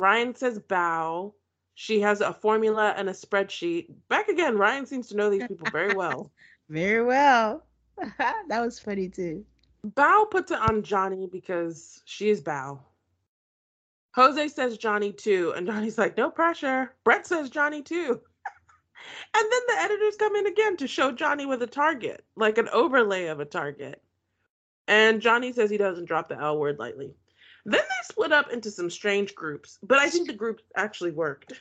Ryan 0.00 0.34
says 0.34 0.58
Bao. 0.58 1.32
She 1.74 2.00
has 2.00 2.22
a 2.22 2.32
formula 2.32 2.94
and 2.96 3.10
a 3.10 3.12
spreadsheet. 3.12 3.90
Back 4.08 4.28
again, 4.28 4.56
Ryan 4.56 4.86
seems 4.86 5.08
to 5.08 5.16
know 5.16 5.28
these 5.28 5.46
people 5.46 5.68
very 5.70 5.94
well. 5.94 6.30
very 6.70 7.04
well. 7.04 7.65
that 8.18 8.60
was 8.60 8.78
funny 8.78 9.08
too. 9.08 9.44
Bao 9.86 10.30
puts 10.30 10.50
it 10.50 10.58
on 10.58 10.82
Johnny 10.82 11.28
because 11.30 12.02
she 12.04 12.28
is 12.28 12.42
Bao. 12.42 12.80
Jose 14.14 14.48
says 14.48 14.78
Johnny 14.78 15.12
too, 15.12 15.52
and 15.56 15.66
Johnny's 15.66 15.98
like, 15.98 16.16
no 16.16 16.30
pressure. 16.30 16.94
Brett 17.04 17.26
says 17.26 17.50
Johnny 17.50 17.82
too. 17.82 18.20
and 19.34 19.52
then 19.52 19.60
the 19.68 19.76
editors 19.78 20.16
come 20.16 20.34
in 20.36 20.46
again 20.46 20.76
to 20.78 20.86
show 20.86 21.12
Johnny 21.12 21.44
with 21.46 21.62
a 21.62 21.66
target, 21.66 22.24
like 22.34 22.58
an 22.58 22.68
overlay 22.70 23.26
of 23.26 23.40
a 23.40 23.44
target. 23.44 24.02
And 24.88 25.20
Johnny 25.20 25.52
says 25.52 25.68
he 25.68 25.76
doesn't 25.76 26.06
drop 26.06 26.28
the 26.28 26.40
L 26.40 26.58
word 26.58 26.78
lightly. 26.78 27.14
Then 27.66 27.80
they 27.80 28.04
split 28.04 28.32
up 28.32 28.50
into 28.52 28.70
some 28.70 28.88
strange 28.88 29.34
groups, 29.34 29.78
but 29.82 29.98
I 29.98 30.08
think 30.08 30.28
the 30.28 30.32
groups 30.32 30.62
actually 30.76 31.10
worked. 31.10 31.52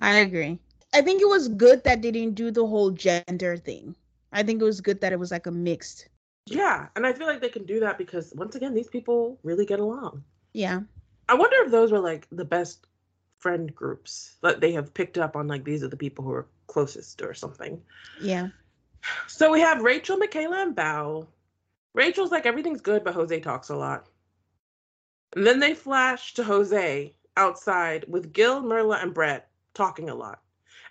I 0.00 0.16
agree. 0.16 0.58
I 0.94 1.02
think 1.02 1.22
it 1.22 1.28
was 1.28 1.48
good 1.48 1.84
that 1.84 2.02
they 2.02 2.10
didn't 2.10 2.34
do 2.34 2.50
the 2.50 2.66
whole 2.66 2.90
gender 2.90 3.56
thing. 3.56 3.94
I 4.32 4.42
think 4.42 4.60
it 4.60 4.64
was 4.64 4.80
good 4.80 5.00
that 5.00 5.12
it 5.12 5.18
was 5.18 5.30
like 5.30 5.46
a 5.46 5.50
mixed. 5.50 6.08
Yeah, 6.46 6.88
and 6.96 7.06
I 7.06 7.12
feel 7.12 7.26
like 7.26 7.40
they 7.40 7.48
can 7.48 7.64
do 7.64 7.80
that 7.80 7.98
because 7.98 8.32
once 8.34 8.54
again, 8.54 8.74
these 8.74 8.88
people 8.88 9.38
really 9.42 9.66
get 9.66 9.80
along. 9.80 10.24
Yeah. 10.52 10.80
I 11.28 11.34
wonder 11.34 11.56
if 11.64 11.70
those 11.70 11.92
were 11.92 12.00
like 12.00 12.26
the 12.32 12.44
best 12.44 12.86
friend 13.38 13.74
groups 13.74 14.36
that 14.42 14.60
they 14.60 14.72
have 14.72 14.94
picked 14.94 15.18
up 15.18 15.36
on 15.36 15.48
like 15.48 15.64
these 15.64 15.82
are 15.82 15.88
the 15.88 15.96
people 15.96 16.24
who 16.24 16.32
are 16.32 16.46
closest 16.66 17.22
or 17.22 17.34
something. 17.34 17.80
Yeah. 18.20 18.48
So 19.26 19.50
we 19.50 19.60
have 19.60 19.82
Rachel, 19.82 20.16
Michaela, 20.16 20.62
and 20.62 20.76
Bao. 20.76 21.26
Rachel's 21.92 22.30
like 22.30 22.46
everything's 22.46 22.80
good, 22.80 23.02
but 23.02 23.14
Jose 23.14 23.40
talks 23.40 23.68
a 23.68 23.74
lot. 23.74 24.06
And 25.34 25.44
then 25.44 25.58
they 25.58 25.74
flash 25.74 26.34
to 26.34 26.44
Jose 26.44 27.12
outside 27.36 28.04
with 28.06 28.32
Gil, 28.32 28.62
Mirla, 28.62 29.02
and 29.02 29.12
Brett 29.12 29.48
talking 29.74 30.08
a 30.08 30.14
lot. 30.14 30.41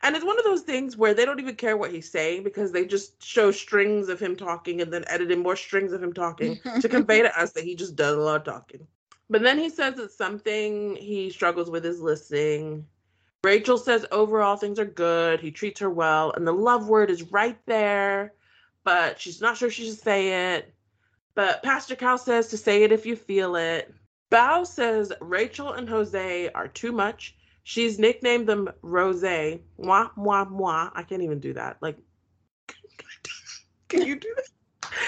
And 0.03 0.15
it's 0.15 0.25
one 0.25 0.37
of 0.39 0.45
those 0.45 0.61
things 0.61 0.97
where 0.97 1.13
they 1.13 1.25
don't 1.25 1.39
even 1.39 1.55
care 1.55 1.77
what 1.77 1.91
he's 1.91 2.09
saying 2.09 2.43
because 2.43 2.71
they 2.71 2.85
just 2.85 3.23
show 3.23 3.51
strings 3.51 4.09
of 4.09 4.19
him 4.19 4.35
talking 4.35 4.81
and 4.81 4.91
then 4.91 5.05
edit 5.07 5.31
in 5.31 5.39
more 5.39 5.55
strings 5.55 5.93
of 5.93 6.01
him 6.01 6.13
talking 6.13 6.59
to 6.79 6.89
convey 6.89 7.21
to 7.21 7.39
us 7.39 7.51
that 7.51 7.63
he 7.63 7.75
just 7.75 7.95
does 7.95 8.15
a 8.15 8.19
lot 8.19 8.37
of 8.37 8.43
talking. 8.43 8.87
But 9.29 9.43
then 9.43 9.59
he 9.59 9.69
says 9.69 9.95
that 9.95 10.11
something 10.11 10.95
he 10.95 11.29
struggles 11.29 11.69
with 11.69 11.85
is 11.85 12.01
listening. 12.01 12.85
Rachel 13.43 13.77
says 13.77 14.05
overall 14.11 14.55
things 14.55 14.77
are 14.77 14.85
good. 14.85 15.39
He 15.39 15.51
treats 15.51 15.79
her 15.79 15.89
well, 15.89 16.31
and 16.31 16.45
the 16.45 16.51
love 16.51 16.87
word 16.87 17.09
is 17.09 17.31
right 17.31 17.57
there, 17.65 18.33
but 18.83 19.19
she's 19.19 19.41
not 19.41 19.57
sure 19.57 19.69
she 19.69 19.85
should 19.85 19.99
say 19.99 20.55
it. 20.55 20.73
But 21.33 21.63
Pastor 21.63 21.95
Cal 21.95 22.17
says 22.17 22.49
to 22.49 22.57
say 22.57 22.83
it 22.83 22.91
if 22.91 23.05
you 23.05 23.15
feel 23.15 23.55
it. 23.55 23.93
Bao 24.31 24.65
says 24.65 25.11
Rachel 25.21 25.73
and 25.73 25.87
Jose 25.89 26.49
are 26.49 26.67
too 26.67 26.91
much. 26.91 27.35
She's 27.63 27.99
nicknamed 27.99 28.47
them 28.47 28.69
Rose. 28.81 29.23
Moi, 29.77 30.07
moi, 30.15 30.45
moi. 30.45 30.89
I 30.95 31.03
can't 31.03 31.21
even 31.21 31.39
do 31.39 31.53
that. 31.53 31.77
Like, 31.81 31.97
can 33.87 34.05
you 34.05 34.15
do 34.15 34.33
that? 34.35 34.47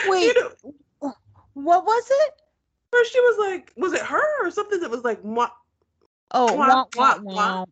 Wait, 0.08 0.28
you 0.28 0.34
know, 0.34 1.14
what 1.54 1.86
was 1.86 2.08
it? 2.10 2.34
Or 2.94 3.06
she 3.06 3.20
was 3.20 3.38
like, 3.40 3.74
was 3.76 3.94
it 3.94 4.02
her 4.02 4.46
or 4.46 4.52
something 4.52 4.80
that 4.82 4.92
was 4.92 5.04
like, 5.04 5.24
moi? 5.24 5.48
Oh, 6.32 6.56
moi, 6.58 6.86
moi, 6.96 7.18
moi. 7.22 7.66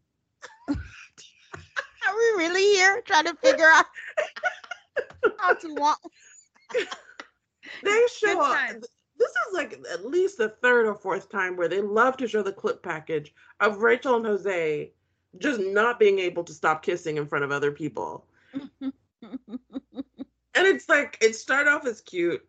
Are 2.08 2.16
we 2.16 2.44
really 2.44 2.64
here 2.64 3.02
trying 3.06 3.26
to 3.26 3.36
figure 3.36 3.70
out 3.70 3.86
how 5.40 5.54
to 5.54 5.74
walk? 5.76 6.00
they 7.84 8.06
show 8.18 8.42
up. 8.42 8.58
This 9.22 9.30
is 9.30 9.54
like 9.54 9.80
at 9.94 10.04
least 10.04 10.40
the 10.40 10.50
third 10.50 10.88
or 10.88 10.96
fourth 10.96 11.30
time 11.30 11.56
where 11.56 11.68
they 11.68 11.80
love 11.80 12.18
to 12.18 12.28
show 12.28 12.42
the 12.42 12.52
clip 12.52 12.82
package 12.82 13.36
of 13.60 13.84
Rachel 13.84 14.16
and 14.16 14.26
Jose 14.26 14.92
just 15.38 15.60
not 15.62 16.00
being 16.00 16.18
able 16.18 16.44
to 16.44 16.54
stop 16.54 16.82
kissing 16.82 17.18
in 17.18 17.28
front 17.28 17.46
of 17.46 17.52
other 17.52 17.72
people. 17.72 18.26
and 18.82 18.92
it's 20.56 20.90
like 20.90 21.20
it 21.22 21.36
started 21.36 21.70
off 21.70 21.86
as 21.86 22.02
cute. 22.02 22.44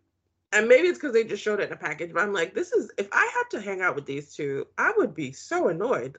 And 0.55 0.67
maybe 0.67 0.89
it's 0.89 0.99
because 0.99 1.13
they 1.13 1.25
just 1.25 1.43
showed 1.43 1.61
it 1.61 1.67
in 1.67 1.75
a 1.75 1.77
package, 1.77 2.15
but 2.15 2.23
I'm 2.23 2.33
like, 2.33 2.55
this 2.55 2.73
is 2.73 2.91
if 2.97 3.09
I 3.13 3.31
had 3.35 3.51
to 3.51 3.61
hang 3.61 3.83
out 3.83 3.95
with 3.95 4.07
these 4.07 4.35
two, 4.35 4.67
I 4.79 4.95
would 4.97 5.15
be 5.15 5.31
so 5.33 5.69
annoyed. 5.69 6.17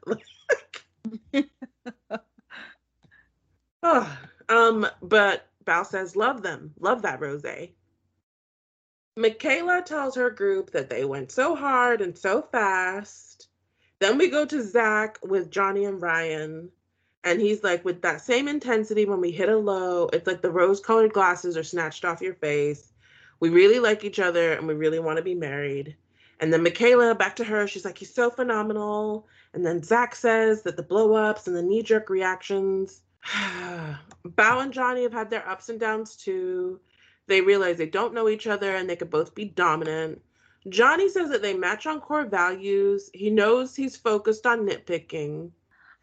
oh, 3.82 4.18
um, 4.50 4.86
but 5.02 5.48
Bao 5.66 5.84
says, 5.84 6.16
love 6.16 6.44
them. 6.44 6.76
Love 6.80 7.02
that 7.02 7.22
rose. 7.22 7.44
Michaela 9.16 9.84
tells 9.86 10.16
her 10.16 10.30
group 10.30 10.72
that 10.72 10.90
they 10.90 11.06
went 11.06 11.32
so 11.32 11.56
hard 11.56 12.02
and 12.02 12.18
so 12.18 12.42
fast. 12.42 13.48
Then 14.00 14.18
we 14.18 14.30
go 14.30 14.46
to 14.46 14.62
Zach 14.62 15.20
with 15.24 15.52
Johnny 15.52 15.86
and 15.86 16.02
Ryan. 16.02 16.70
And 17.24 17.40
he's 17.40 17.64
like, 17.64 17.86
with 17.86 18.02
that 18.02 18.22
same 18.22 18.48
intensity, 18.48 19.06
when 19.06 19.22
we 19.22 19.32
hit 19.32 19.50
a 19.50 19.56
low, 19.56 20.10
it's 20.12 20.28
like 20.28 20.42
the 20.42 20.52
rose 20.52 20.82
colored 20.82 21.14
glasses 21.14 21.56
are 21.56 21.64
snatched 21.64 22.04
off 22.04 22.22
your 22.22 22.34
face. 22.34 22.92
We 23.40 23.50
really 23.50 23.80
like 23.80 24.04
each 24.04 24.20
other 24.20 24.54
and 24.54 24.68
we 24.68 24.74
really 24.74 25.00
want 25.00 25.18
to 25.18 25.24
be 25.24 25.36
married. 25.36 25.96
And 26.40 26.52
then 26.52 26.64
Michaela, 26.64 27.16
back 27.16 27.36
to 27.38 27.44
her, 27.44 27.68
she's 27.68 27.86
like, 27.86 27.98
he's 27.98 28.14
so 28.14 28.30
phenomenal. 28.30 29.28
And 29.54 29.66
then 29.66 29.84
Zach 29.84 30.16
says 30.16 30.64
that 30.64 30.76
the 30.76 30.84
blow 30.84 31.14
ups 31.14 31.48
and 31.48 31.56
the 31.56 31.62
knee 31.62 31.84
jerk 31.84 32.10
reactions. 32.10 33.02
Bao 33.26 33.98
and 34.62 34.74
Johnny 34.74 35.04
have 35.04 35.14
had 35.14 35.30
their 35.30 35.48
ups 35.48 35.70
and 35.70 35.80
downs 35.80 36.16
too. 36.18 36.82
They 37.28 37.42
realize 37.42 37.78
they 37.78 37.86
don't 37.86 38.14
know 38.14 38.30
each 38.30 38.48
other 38.48 38.76
and 38.76 38.90
they 38.90 38.96
could 38.96 39.10
both 39.10 39.34
be 39.34 39.46
dominant. 39.46 40.22
Johnny 40.70 41.10
says 41.10 41.30
that 41.30 41.42
they 41.42 41.54
match 41.54 41.86
on 41.86 42.00
core 42.02 42.26
values. 42.26 43.10
He 43.14 43.30
knows 43.30 43.76
he's 43.76 43.98
focused 43.98 44.46
on 44.46 44.68
nitpicking. 44.68 45.52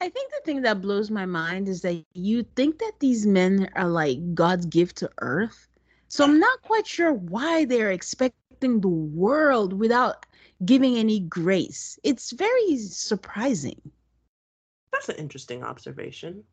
I 0.02 0.08
think 0.08 0.30
the 0.30 0.40
thing 0.44 0.62
that 0.62 0.80
blows 0.80 1.10
my 1.10 1.26
mind 1.26 1.68
is 1.68 1.82
that 1.82 2.02
you 2.14 2.42
think 2.56 2.78
that 2.78 2.92
these 3.00 3.26
men 3.26 3.68
are 3.76 3.88
like 3.88 4.34
God's 4.34 4.66
gift 4.66 4.96
to 4.98 5.10
earth. 5.20 5.68
So 6.08 6.24
I'm 6.24 6.40
not 6.40 6.62
quite 6.62 6.86
sure 6.86 7.12
why 7.12 7.66
they're 7.66 7.92
expecting 7.92 8.80
the 8.80 8.88
world 8.88 9.72
without 9.72 10.26
giving 10.64 10.96
any 10.96 11.20
grace. 11.20 11.98
It's 12.02 12.32
very 12.32 12.76
surprising. 12.78 13.80
That's 14.92 15.08
an 15.08 15.16
interesting 15.16 15.62
observation. 15.62 16.44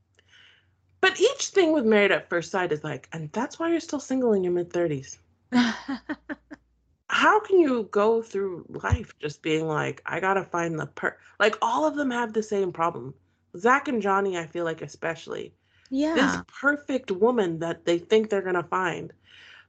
But 1.01 1.19
each 1.19 1.47
thing 1.47 1.73
with 1.73 1.85
Married 1.85 2.11
at 2.11 2.29
First 2.29 2.51
Sight 2.51 2.71
is 2.71 2.83
like, 2.83 3.07
and 3.13 3.31
that's 3.31 3.59
why 3.59 3.69
you're 3.69 3.79
still 3.79 3.99
single 3.99 4.33
in 4.33 4.43
your 4.43 4.53
mid 4.53 4.69
30s. 4.69 5.17
How 7.09 7.39
can 7.39 7.59
you 7.59 7.87
go 7.91 8.21
through 8.21 8.65
life 8.69 9.13
just 9.19 9.41
being 9.41 9.67
like, 9.67 10.01
I 10.05 10.19
gotta 10.19 10.43
find 10.43 10.77
the 10.77 10.87
per 10.87 11.17
like 11.39 11.55
all 11.61 11.85
of 11.85 11.95
them 11.95 12.11
have 12.11 12.33
the 12.33 12.43
same 12.43 12.71
problem. 12.73 13.13
Zach 13.55 13.87
and 13.87 14.01
Johnny, 14.01 14.37
I 14.37 14.45
feel 14.45 14.65
like 14.65 14.81
especially. 14.81 15.53
Yeah. 15.89 16.15
This 16.15 16.41
perfect 16.61 17.11
woman 17.11 17.59
that 17.59 17.85
they 17.85 17.97
think 17.97 18.29
they're 18.29 18.41
gonna 18.41 18.63
find. 18.63 19.13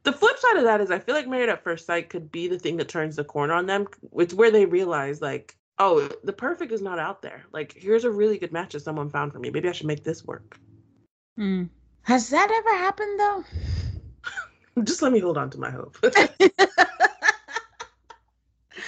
The 0.03 0.13
flip 0.13 0.39
side 0.39 0.57
of 0.57 0.65
that 0.65 0.81
is 0.81 0.91
I 0.91 0.99
feel 0.99 1.15
like 1.15 1.29
Married 1.29 1.49
at 1.49 1.63
First 1.63 1.87
Sight 1.87 2.09
could 2.09 2.33
be 2.33 2.49
the 2.49 2.59
thing 2.59 2.77
that 2.79 2.89
turns 2.89 3.17
the 3.17 3.25
corner 3.25 3.55
on 3.55 3.67
them. 3.67 3.87
It's 4.17 4.35
where 4.35 4.51
they 4.51 4.65
realize 4.65 5.21
like, 5.21 5.57
oh, 5.79 6.09
the 6.25 6.33
perfect 6.33 6.73
is 6.73 6.83
not 6.83 6.99
out 6.99 7.23
there. 7.23 7.45
Like, 7.53 7.73
here's 7.73 8.05
a 8.05 8.11
really 8.11 8.39
good 8.39 8.53
match 8.53 8.73
that 8.73 8.81
someone 8.81 9.11
found 9.11 9.33
for 9.33 9.39
me. 9.39 9.51
Maybe 9.51 9.69
I 9.69 9.73
should 9.73 9.87
make 9.87 10.05
this 10.05 10.25
work. 10.25 10.59
Mm. 11.39 11.69
Has 12.03 12.31
that 12.31 12.51
ever 12.51 12.77
happened 12.77 13.21
though? 13.21 13.45
Just 14.83 15.03
let 15.03 15.13
me 15.13 15.21
hold 15.21 15.39
on 15.39 15.51
to 15.51 15.59
my 15.59 15.71
hope. 15.71 15.97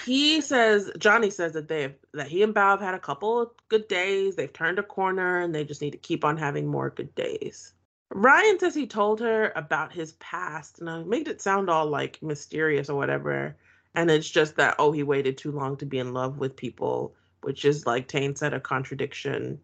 he 0.04 0.40
says 0.40 0.90
Johnny 0.98 1.30
says 1.30 1.52
that 1.52 1.68
they 1.68 1.82
have 1.82 1.94
that 2.12 2.28
he 2.28 2.42
and 2.42 2.54
Bao 2.54 2.70
have 2.70 2.80
had 2.80 2.94
a 2.94 2.98
couple 2.98 3.40
of 3.40 3.50
good 3.68 3.86
days. 3.88 4.34
They've 4.34 4.52
turned 4.52 4.78
a 4.78 4.82
corner 4.82 5.40
and 5.40 5.54
they 5.54 5.64
just 5.64 5.80
need 5.80 5.92
to 5.92 5.98
keep 5.98 6.24
on 6.24 6.36
having 6.36 6.66
more 6.66 6.90
good 6.90 7.14
days. 7.14 7.72
Ryan 8.12 8.58
says 8.58 8.74
he 8.74 8.88
told 8.88 9.20
her 9.20 9.52
about 9.54 9.92
his 9.92 10.12
past 10.14 10.80
and 10.80 10.90
I 10.90 11.02
made 11.04 11.28
it 11.28 11.40
sound 11.40 11.70
all 11.70 11.86
like 11.86 12.20
mysterious 12.22 12.90
or 12.90 12.96
whatever. 12.96 13.56
And 13.94 14.10
it's 14.10 14.30
just 14.30 14.56
that 14.56 14.76
oh 14.78 14.90
he 14.90 15.04
waited 15.04 15.38
too 15.38 15.52
long 15.52 15.76
to 15.78 15.86
be 15.86 15.98
in 15.98 16.12
love 16.12 16.38
with 16.38 16.56
people, 16.56 17.14
which 17.42 17.64
is 17.64 17.86
like 17.86 18.08
Tane 18.08 18.34
said 18.34 18.54
a 18.54 18.60
contradiction. 18.60 19.60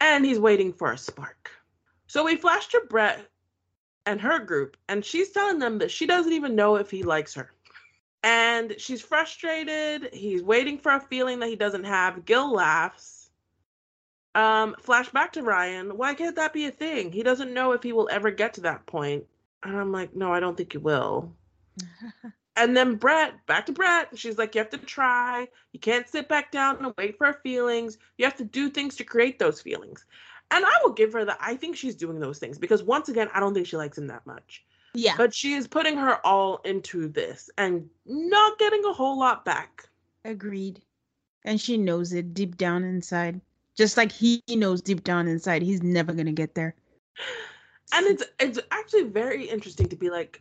And 0.00 0.24
he's 0.24 0.40
waiting 0.40 0.72
for 0.72 0.92
a 0.92 0.98
spark. 0.98 1.50
So 2.06 2.24
we 2.24 2.36
flash 2.36 2.68
to 2.68 2.82
Brett 2.88 3.26
and 4.06 4.20
her 4.20 4.38
group, 4.38 4.76
and 4.88 5.04
she's 5.04 5.30
telling 5.30 5.58
them 5.58 5.78
that 5.78 5.90
she 5.90 6.06
doesn't 6.06 6.32
even 6.32 6.54
know 6.54 6.76
if 6.76 6.90
he 6.90 7.02
likes 7.02 7.34
her. 7.34 7.50
And 8.22 8.74
she's 8.78 9.02
frustrated. 9.02 10.10
He's 10.12 10.42
waiting 10.42 10.78
for 10.78 10.92
a 10.92 11.00
feeling 11.00 11.40
that 11.40 11.48
he 11.48 11.56
doesn't 11.56 11.84
have. 11.84 12.24
Gil 12.24 12.52
laughs. 12.52 13.30
Um, 14.34 14.74
flash 14.80 15.10
back 15.10 15.32
to 15.34 15.42
Ryan. 15.42 15.96
Why 15.96 16.14
can't 16.14 16.36
that 16.36 16.52
be 16.52 16.66
a 16.66 16.70
thing? 16.70 17.12
He 17.12 17.22
doesn't 17.22 17.54
know 17.54 17.72
if 17.72 17.82
he 17.82 17.92
will 17.92 18.08
ever 18.10 18.30
get 18.30 18.54
to 18.54 18.62
that 18.62 18.86
point. 18.86 19.24
And 19.62 19.76
I'm 19.76 19.92
like, 19.92 20.14
no, 20.16 20.32
I 20.32 20.40
don't 20.40 20.56
think 20.56 20.72
he 20.72 20.78
will. 20.78 21.32
and 22.56 22.76
then 22.76 22.96
Brett, 22.96 23.46
back 23.46 23.66
to 23.66 23.72
Brett. 23.72 24.18
She's 24.18 24.38
like, 24.38 24.54
you 24.54 24.60
have 24.60 24.70
to 24.70 24.78
try. 24.78 25.46
You 25.72 25.80
can't 25.80 26.08
sit 26.08 26.28
back 26.28 26.50
down 26.50 26.84
and 26.84 26.94
wait 26.98 27.16
for 27.16 27.32
feelings. 27.42 27.98
You 28.18 28.24
have 28.24 28.36
to 28.36 28.44
do 28.44 28.70
things 28.70 28.96
to 28.96 29.04
create 29.04 29.38
those 29.38 29.60
feelings. 29.60 30.04
And 30.54 30.64
I 30.64 30.72
will 30.84 30.92
give 30.92 31.12
her 31.14 31.24
that. 31.24 31.38
I 31.40 31.56
think 31.56 31.76
she's 31.76 31.96
doing 31.96 32.20
those 32.20 32.38
things 32.38 32.58
because 32.58 32.80
once 32.80 33.08
again, 33.08 33.28
I 33.34 33.40
don't 33.40 33.54
think 33.54 33.66
she 33.66 33.76
likes 33.76 33.98
him 33.98 34.06
that 34.06 34.24
much. 34.24 34.64
Yeah. 34.94 35.16
But 35.16 35.34
she 35.34 35.54
is 35.54 35.66
putting 35.66 35.96
her 35.96 36.24
all 36.24 36.58
into 36.58 37.08
this 37.08 37.50
and 37.58 37.90
not 38.06 38.56
getting 38.60 38.84
a 38.84 38.92
whole 38.92 39.18
lot 39.18 39.44
back. 39.44 39.88
Agreed. 40.24 40.80
And 41.44 41.60
she 41.60 41.76
knows 41.76 42.12
it 42.12 42.34
deep 42.34 42.56
down 42.56 42.84
inside. 42.84 43.40
Just 43.76 43.96
like 43.96 44.12
he 44.12 44.44
knows 44.48 44.80
deep 44.80 45.02
down 45.02 45.26
inside 45.26 45.62
he's 45.62 45.82
never 45.82 46.12
gonna 46.12 46.30
get 46.30 46.54
there. 46.54 46.76
And 47.92 48.06
it's 48.06 48.22
it's 48.38 48.60
actually 48.70 49.04
very 49.04 49.46
interesting 49.46 49.88
to 49.88 49.96
be 49.96 50.08
like, 50.08 50.40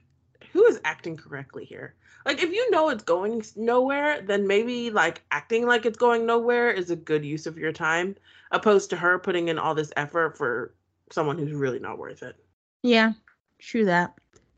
who 0.53 0.63
is 0.65 0.79
acting 0.85 1.17
correctly 1.17 1.65
here? 1.65 1.95
Like 2.25 2.41
if 2.41 2.51
you 2.51 2.69
know 2.69 2.89
it's 2.89 3.03
going 3.03 3.43
nowhere, 3.55 4.21
then 4.21 4.45
maybe 4.47 4.91
like 4.91 5.23
acting 5.31 5.65
like 5.65 5.85
it's 5.85 5.97
going 5.97 6.27
nowhere 6.27 6.69
is 6.69 6.91
a 6.91 6.95
good 6.95 7.25
use 7.25 7.47
of 7.47 7.57
your 7.57 7.73
time, 7.73 8.15
opposed 8.51 8.91
to 8.91 8.95
her 8.95 9.17
putting 9.17 9.47
in 9.47 9.57
all 9.57 9.73
this 9.73 9.91
effort 9.97 10.37
for 10.37 10.75
someone 11.11 11.39
who's 11.39 11.53
really 11.53 11.79
not 11.79 11.97
worth 11.97 12.21
it. 12.21 12.35
Yeah, 12.83 13.13
true 13.57 13.85
that. 13.85 14.13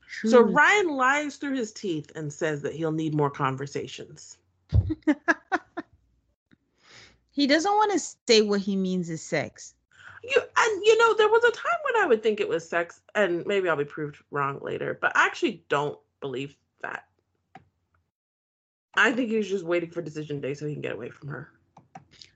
True. 0.06 0.30
So 0.30 0.42
Ryan 0.42 0.90
lies 0.90 1.38
through 1.38 1.56
his 1.56 1.72
teeth 1.72 2.12
and 2.16 2.32
says 2.32 2.62
that 2.62 2.74
he'll 2.74 2.92
need 2.92 3.16
more 3.16 3.30
conversations. 3.30 4.38
he 7.32 7.48
doesn't 7.48 7.72
want 7.72 7.94
to 7.94 8.00
say 8.28 8.42
what 8.42 8.60
he 8.60 8.76
means 8.76 9.10
is 9.10 9.22
sex. 9.22 9.75
You 10.28 10.42
and 10.58 10.86
you 10.86 10.98
know 10.98 11.14
there 11.16 11.30
was 11.30 11.44
a 11.44 11.52
time 11.52 11.80
when 11.84 12.04
I 12.04 12.08
would 12.08 12.24
think 12.24 12.40
it 12.40 12.50
was 12.50 12.68
sex, 12.68 13.02
and 13.14 13.46
maybe 13.46 13.70
I'll 13.70 13.76
be 13.76 13.86
proved 13.86 14.18
wrong 14.32 14.60
later, 14.62 14.98
but 15.00 15.16
I 15.16 15.26
actually 15.26 15.64
don't 15.70 16.00
believe 16.20 16.58
that. 16.82 17.06
I 18.96 19.12
think 19.12 19.30
he's 19.30 19.50
just 19.50 19.66
waiting 19.66 19.90
for 19.92 20.02
decision 20.02 20.40
day 20.40 20.54
so 20.54 20.66
he 20.66 20.74
can 20.74 20.82
get 20.82 20.94
away 20.94 21.10
from 21.10 21.28
her. 21.30 21.52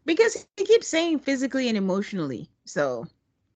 Because 0.05 0.45
he 0.57 0.65
keeps 0.65 0.87
saying 0.87 1.19
physically 1.19 1.67
and 1.67 1.77
emotionally. 1.77 2.49
So 2.65 3.07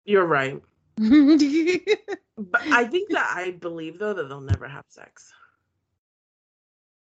you're 0.05 0.25
right. 0.25 0.61
but 0.97 2.61
I 2.71 2.85
think 2.85 3.09
that 3.09 3.33
I 3.35 3.51
believe 3.59 3.99
though 3.99 4.13
that 4.13 4.29
they'll 4.29 4.41
never 4.41 4.67
have 4.67 4.85
sex. 4.87 5.33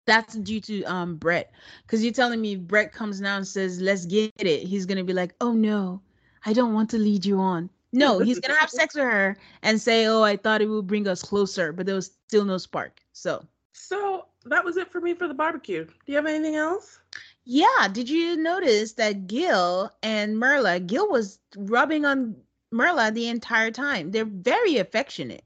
That's 0.06 0.36
due 0.36 0.60
to 0.62 0.84
um 0.84 1.16
Brett. 1.16 1.52
Because 1.84 2.04
you're 2.04 2.14
telling 2.14 2.42
me 2.42 2.56
Brett 2.56 2.92
comes 2.92 3.22
now 3.22 3.38
and 3.38 3.48
says, 3.48 3.80
let's 3.80 4.06
get 4.06 4.32
it, 4.38 4.64
he's 4.64 4.86
gonna 4.86 5.04
be 5.04 5.14
like, 5.14 5.34
Oh 5.40 5.54
no, 5.54 6.02
I 6.46 6.54
don't 6.54 6.74
want 6.74 6.90
to 6.92 6.98
lead 6.98 7.26
you 7.26 7.40
on. 7.40 7.70
No, 7.92 8.20
he's 8.20 8.40
gonna 8.40 8.60
have 8.60 8.70
sex 8.70 8.96
with 8.96 9.04
her 9.04 9.38
and 9.64 9.82
say, 9.82 10.06
Oh, 10.06 10.22
I 10.22 10.38
thought 10.38 10.62
it 10.62 10.68
would 10.68 10.88
bring 10.88 11.08
us 11.08 11.24
closer, 11.24 11.74
but 11.74 11.86
there 11.86 11.96
was 11.96 12.12
still 12.28 12.46
no 12.46 12.58
spark. 12.58 13.00
So 13.14 13.46
So 13.74 14.26
that 14.46 14.64
was 14.64 14.78
it 14.78 14.92
for 14.92 15.02
me 15.02 15.14
for 15.14 15.28
the 15.28 15.34
barbecue. 15.34 15.86
Do 15.86 15.92
you 16.06 16.16
have 16.16 16.26
anything 16.26 16.56
else? 16.56 17.00
Yeah. 17.46 17.88
Did 17.92 18.10
you 18.10 18.38
notice 18.38 18.94
that 18.94 19.28
Gil 19.28 19.92
and 20.04 20.36
Mirla? 20.38 20.86
Gil 20.86 21.10
was 21.10 21.40
rubbing 21.58 22.06
on 22.06 22.36
Mirla 22.72 23.14
the 23.14 23.28
entire 23.28 23.72
time. 23.72 24.12
They're 24.12 24.26
very 24.26 24.78
affectionate. 24.78 25.44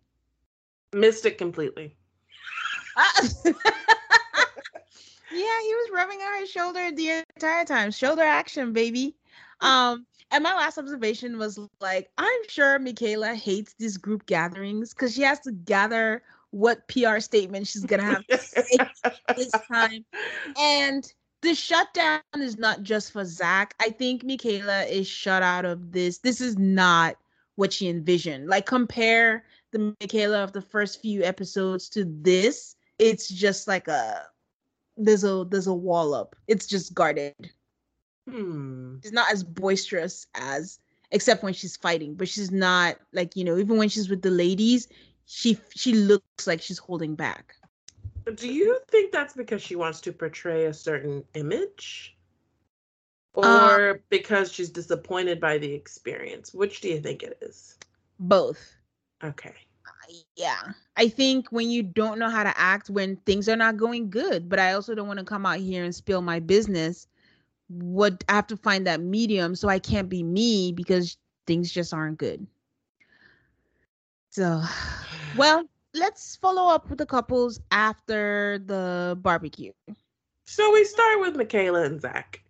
Missed 0.93 1.25
it 1.25 1.37
completely. 1.37 1.95
Uh, 2.95 3.27
yeah, 3.45 3.51
he 5.31 5.73
was 5.73 5.89
rubbing 5.93 6.19
on 6.19 6.41
her 6.41 6.45
shoulder 6.45 6.91
the 6.91 7.23
entire 7.35 7.65
time. 7.65 7.91
Shoulder 7.91 8.21
action, 8.21 8.73
baby. 8.73 9.15
Um, 9.61 10.05
and 10.33 10.43
my 10.43 10.53
last 10.55 10.79
observation 10.79 11.37
was 11.37 11.59
like, 11.79 12.09
I'm 12.17 12.41
sure 12.49 12.79
Michaela 12.79 13.35
hates 13.35 13.75
these 13.77 13.97
group 13.97 14.25
gatherings 14.25 14.93
because 14.93 15.13
she 15.13 15.21
has 15.21 15.39
to 15.41 15.51
gather 15.51 16.23
what 16.49 16.87
PR 16.87 17.19
statement 17.19 17.67
she's 17.67 17.85
gonna 17.85 18.03
have 18.03 18.25
to 18.27 18.37
say 18.39 18.77
this 19.35 19.51
time. 19.71 20.03
And 20.57 21.11
the 21.41 21.53
shutdown 21.53 22.21
is 22.35 22.57
not 22.57 22.81
just 22.81 23.11
for 23.11 23.23
Zach. 23.23 23.75
I 23.79 23.89
think 23.89 24.23
Michaela 24.23 24.83
is 24.85 25.07
shut 25.07 25.43
out 25.43 25.65
of 25.65 25.91
this. 25.91 26.17
This 26.17 26.41
is 26.41 26.57
not 26.57 27.15
what 27.55 27.71
she 27.71 27.87
envisioned. 27.87 28.47
Like 28.47 28.65
compare 28.65 29.45
the 29.71 29.95
Michaela 30.01 30.43
of 30.43 30.51
the 30.51 30.61
first 30.61 30.99
few 30.99 31.23
episodes 31.23 31.89
to 31.89 32.05
this. 32.05 32.75
It's 32.97 33.27
just 33.27 33.67
like 33.67 33.87
a 33.87 34.23
there's 34.97 35.23
a 35.23 35.45
there's 35.47 35.67
a 35.67 35.73
wall 35.73 36.15
up. 36.15 36.35
It's 36.47 36.65
just 36.65 36.95
guarded. 36.95 37.35
Hmm. 38.29 38.97
She's 39.01 39.11
not 39.11 39.31
as 39.31 39.43
boisterous 39.43 40.27
as 40.35 40.79
except 41.11 41.43
when 41.43 41.53
she's 41.53 41.77
fighting, 41.77 42.15
but 42.15 42.27
she's 42.27 42.51
not 42.51 42.97
like, 43.11 43.35
you 43.35 43.43
know, 43.43 43.57
even 43.57 43.77
when 43.77 43.89
she's 43.89 44.09
with 44.09 44.21
the 44.21 44.31
ladies, 44.31 44.87
she 45.25 45.57
she 45.75 45.93
looks 45.93 46.47
like 46.47 46.61
she's 46.61 46.79
holding 46.79 47.15
back. 47.15 47.55
Do 48.35 48.51
you 48.51 48.79
think 48.89 49.11
that's 49.11 49.33
because 49.33 49.61
she 49.61 49.75
wants 49.75 49.99
to 50.01 50.13
portray 50.13 50.65
a 50.65 50.73
certain 50.73 51.23
image? 51.33 52.15
Or 53.33 53.89
uh, 53.89 53.93
because 54.09 54.51
she's 54.51 54.69
disappointed 54.69 55.39
by 55.39 55.57
the 55.57 55.71
experience? 55.73 56.53
Which 56.53 56.81
do 56.81 56.89
you 56.89 57.01
think 57.01 57.23
it 57.23 57.37
is? 57.41 57.77
Both. 58.19 58.75
Okay. 59.23 59.53
Uh, 59.85 60.13
yeah. 60.35 60.61
I 60.95 61.09
think 61.09 61.47
when 61.49 61.69
you 61.69 61.83
don't 61.83 62.19
know 62.19 62.29
how 62.29 62.43
to 62.43 62.57
act 62.57 62.89
when 62.89 63.15
things 63.25 63.49
are 63.49 63.55
not 63.55 63.77
going 63.77 64.09
good, 64.09 64.47
but 64.47 64.59
I 64.59 64.73
also 64.73 64.93
don't 64.93 65.07
want 65.07 65.19
to 65.19 65.25
come 65.25 65.45
out 65.45 65.59
here 65.59 65.83
and 65.83 65.93
spill 65.93 66.21
my 66.21 66.39
business. 66.39 67.07
What 67.73 68.23
I 68.29 68.33
have 68.33 68.47
to 68.47 68.57
find 68.57 68.87
that 68.87 69.01
medium 69.01 69.55
so 69.55 69.67
I 69.67 69.79
can't 69.79 70.09
be 70.09 70.23
me 70.23 70.71
because 70.71 71.17
things 71.47 71.71
just 71.71 71.93
aren't 71.93 72.17
good. 72.17 72.45
So, 74.31 74.61
well, 75.37 75.63
let's 75.93 76.35
follow 76.37 76.73
up 76.73 76.89
with 76.89 76.99
the 76.99 77.05
couples 77.05 77.59
after 77.71 78.59
the 78.65 79.17
barbecue. 79.21 79.71
So 80.45 80.71
we 80.73 80.83
start 80.83 81.21
with 81.21 81.35
Michaela 81.35 81.83
and 81.83 82.01
Zach. 82.01 82.41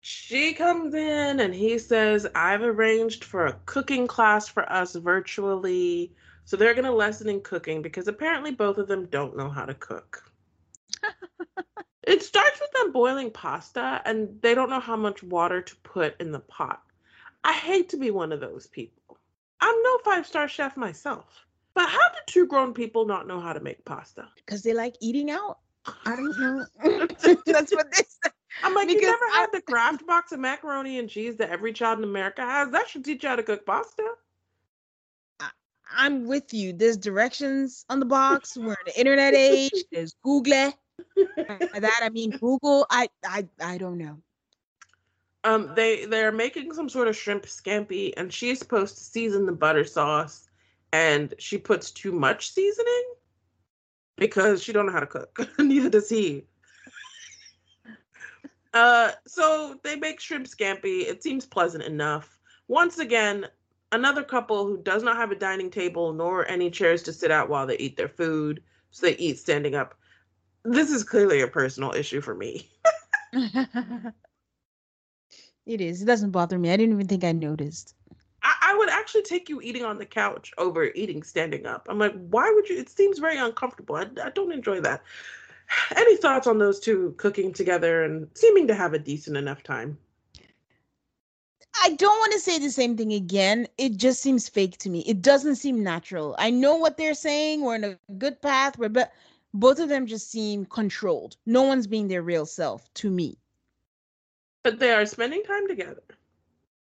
She 0.00 0.52
comes 0.52 0.94
in 0.94 1.38
and 1.38 1.54
he 1.54 1.78
says, 1.78 2.26
I've 2.34 2.62
arranged 2.62 3.22
for 3.22 3.46
a 3.46 3.52
cooking 3.66 4.08
class 4.08 4.48
for 4.48 4.70
us 4.70 4.96
virtually. 4.96 6.12
So 6.44 6.56
they're 6.56 6.74
going 6.74 6.86
to 6.86 6.92
lesson 6.92 7.28
in 7.28 7.40
cooking 7.40 7.82
because 7.82 8.08
apparently 8.08 8.50
both 8.50 8.78
of 8.78 8.88
them 8.88 9.06
don't 9.06 9.36
know 9.36 9.48
how 9.48 9.64
to 9.64 9.74
cook. 9.74 10.24
it 12.02 12.22
starts 12.22 12.60
with 12.60 12.70
them 12.72 12.92
boiling 12.92 13.30
pasta 13.30 14.02
and 14.04 14.40
they 14.42 14.54
don't 14.54 14.70
know 14.70 14.80
how 14.80 14.96
much 14.96 15.22
water 15.22 15.62
to 15.62 15.76
put 15.76 16.20
in 16.20 16.32
the 16.32 16.40
pot. 16.40 16.82
I 17.44 17.52
hate 17.52 17.88
to 17.90 17.96
be 17.96 18.10
one 18.10 18.32
of 18.32 18.40
those 18.40 18.66
people. 18.66 19.18
I'm 19.60 19.82
no 19.82 19.98
five 20.04 20.26
star 20.26 20.48
chef 20.48 20.76
myself. 20.76 21.46
But 21.74 21.88
how 21.88 22.08
do 22.08 22.18
two 22.26 22.46
grown 22.46 22.74
people 22.74 23.06
not 23.06 23.26
know 23.26 23.40
how 23.40 23.52
to 23.52 23.60
make 23.60 23.84
pasta? 23.84 24.28
Because 24.36 24.62
they 24.62 24.74
like 24.74 24.96
eating 25.00 25.30
out. 25.30 25.58
I 26.04 26.16
don't 26.16 26.38
know. 26.38 26.66
That's 27.46 27.72
what 27.72 27.90
they 27.90 28.02
say. 28.02 28.30
I'm 28.62 28.74
like, 28.74 28.88
because 28.88 29.02
you 29.02 29.08
never 29.08 29.24
I... 29.24 29.38
had 29.40 29.52
the 29.52 29.62
Kraft 29.62 30.06
box 30.06 30.32
of 30.32 30.40
macaroni 30.40 30.98
and 30.98 31.08
cheese 31.08 31.36
that 31.36 31.50
every 31.50 31.72
child 31.72 31.98
in 31.98 32.04
America 32.04 32.42
has? 32.42 32.70
That 32.70 32.88
should 32.88 33.04
teach 33.04 33.22
you 33.22 33.28
how 33.28 33.36
to 33.36 33.42
cook 33.42 33.64
pasta. 33.64 34.04
I, 35.40 36.06
am 36.06 36.26
with 36.26 36.52
you. 36.52 36.72
There's 36.72 36.96
directions 36.96 37.84
on 37.88 38.00
the 38.00 38.06
box. 38.06 38.56
We're 38.56 38.72
in 38.72 38.78
the 38.86 38.98
internet 38.98 39.34
age. 39.36 39.72
There's 39.90 40.14
Google. 40.22 40.72
That 41.36 42.00
I 42.02 42.08
mean 42.10 42.30
Google. 42.30 42.86
I 42.90 43.08
I 43.24 43.46
I 43.60 43.78
don't 43.78 43.98
know. 43.98 44.18
Um, 45.44 45.72
they 45.74 46.04
they're 46.04 46.32
making 46.32 46.72
some 46.72 46.88
sort 46.88 47.08
of 47.08 47.16
shrimp 47.16 47.44
scampi, 47.44 48.12
and 48.16 48.32
she's 48.32 48.58
supposed 48.58 48.96
to 48.98 49.04
season 49.04 49.46
the 49.46 49.52
butter 49.52 49.84
sauce 49.84 50.48
and 50.92 51.34
she 51.38 51.58
puts 51.58 51.90
too 51.90 52.12
much 52.12 52.52
seasoning 52.52 53.04
because 54.16 54.62
she 54.62 54.72
don't 54.72 54.86
know 54.86 54.92
how 54.92 55.00
to 55.00 55.06
cook. 55.06 55.38
Neither 55.58 55.88
does 55.90 56.08
he. 56.08 56.44
uh, 58.74 59.12
so 59.26 59.78
they 59.82 59.96
make 59.96 60.20
shrimp 60.20 60.46
scampi. 60.46 61.06
It 61.06 61.22
seems 61.22 61.46
pleasant 61.46 61.84
enough. 61.84 62.38
Once 62.68 62.98
again, 62.98 63.46
another 63.90 64.22
couple 64.22 64.66
who 64.66 64.82
does 64.82 65.02
not 65.02 65.16
have 65.16 65.32
a 65.32 65.36
dining 65.36 65.70
table 65.70 66.12
nor 66.12 66.46
any 66.48 66.70
chairs 66.70 67.02
to 67.04 67.12
sit 67.12 67.30
at 67.30 67.48
while 67.48 67.66
they 67.66 67.78
eat 67.78 67.96
their 67.96 68.08
food, 68.08 68.62
so 68.90 69.06
they 69.06 69.16
eat 69.16 69.38
standing 69.38 69.74
up. 69.74 69.94
This 70.64 70.90
is 70.90 71.04
clearly 71.04 71.40
a 71.40 71.48
personal 71.48 71.92
issue 71.92 72.20
for 72.20 72.34
me. 72.34 72.68
it 73.32 74.14
is. 75.66 76.02
It 76.02 76.06
doesn't 76.06 76.30
bother 76.30 76.58
me. 76.58 76.70
I 76.70 76.76
didn't 76.76 76.94
even 76.94 77.08
think 77.08 77.24
I 77.24 77.32
noticed. 77.32 77.94
I, 78.42 78.54
I, 78.62 78.76
would 78.76 78.88
actually 78.88 79.22
take 79.22 79.48
you 79.48 79.60
eating 79.60 79.84
on 79.84 79.98
the 79.98 80.06
couch 80.06 80.52
over 80.58 80.90
eating 80.94 81.22
standing 81.22 81.66
up. 81.66 81.86
I'm 81.88 81.98
like, 81.98 82.14
why 82.28 82.50
would 82.54 82.68
you? 82.68 82.78
It 82.78 82.88
seems 82.88 83.18
very 83.18 83.38
uncomfortable. 83.38 83.96
I, 83.96 84.06
I 84.22 84.30
don't 84.30 84.52
enjoy 84.52 84.80
that. 84.80 85.02
Any 85.96 86.16
thoughts 86.16 86.46
on 86.46 86.58
those 86.58 86.78
two 86.78 87.14
cooking 87.16 87.52
together 87.52 88.04
and 88.04 88.28
seeming 88.34 88.66
to 88.68 88.74
have 88.74 88.94
a 88.94 88.98
decent 88.98 89.36
enough 89.36 89.62
time? 89.62 89.98
I 91.82 91.94
don't 91.94 92.18
want 92.18 92.32
to 92.34 92.38
say 92.38 92.58
the 92.58 92.70
same 92.70 92.96
thing 92.96 93.12
again. 93.12 93.66
It 93.78 93.96
just 93.96 94.20
seems 94.20 94.48
fake 94.48 94.76
to 94.78 94.90
me. 94.90 95.00
It 95.00 95.22
doesn't 95.22 95.56
seem 95.56 95.82
natural. 95.82 96.36
I 96.38 96.50
know 96.50 96.76
what 96.76 96.96
they're 96.96 97.14
saying. 97.14 97.62
We're 97.62 97.76
in 97.76 97.84
a 97.84 97.98
good 98.18 98.40
path. 98.42 98.78
We're 98.78 98.90
but 98.90 99.12
both 99.54 99.78
of 99.78 99.88
them 99.88 100.06
just 100.06 100.30
seem 100.30 100.64
controlled. 100.64 101.36
No 101.46 101.62
one's 101.62 101.86
being 101.86 102.08
their 102.08 102.22
real 102.22 102.46
self 102.46 102.92
to 102.94 103.10
me. 103.10 103.38
But 104.62 104.78
they 104.78 104.92
are 104.92 105.06
spending 105.06 105.42
time 105.42 105.66
together, 105.68 106.02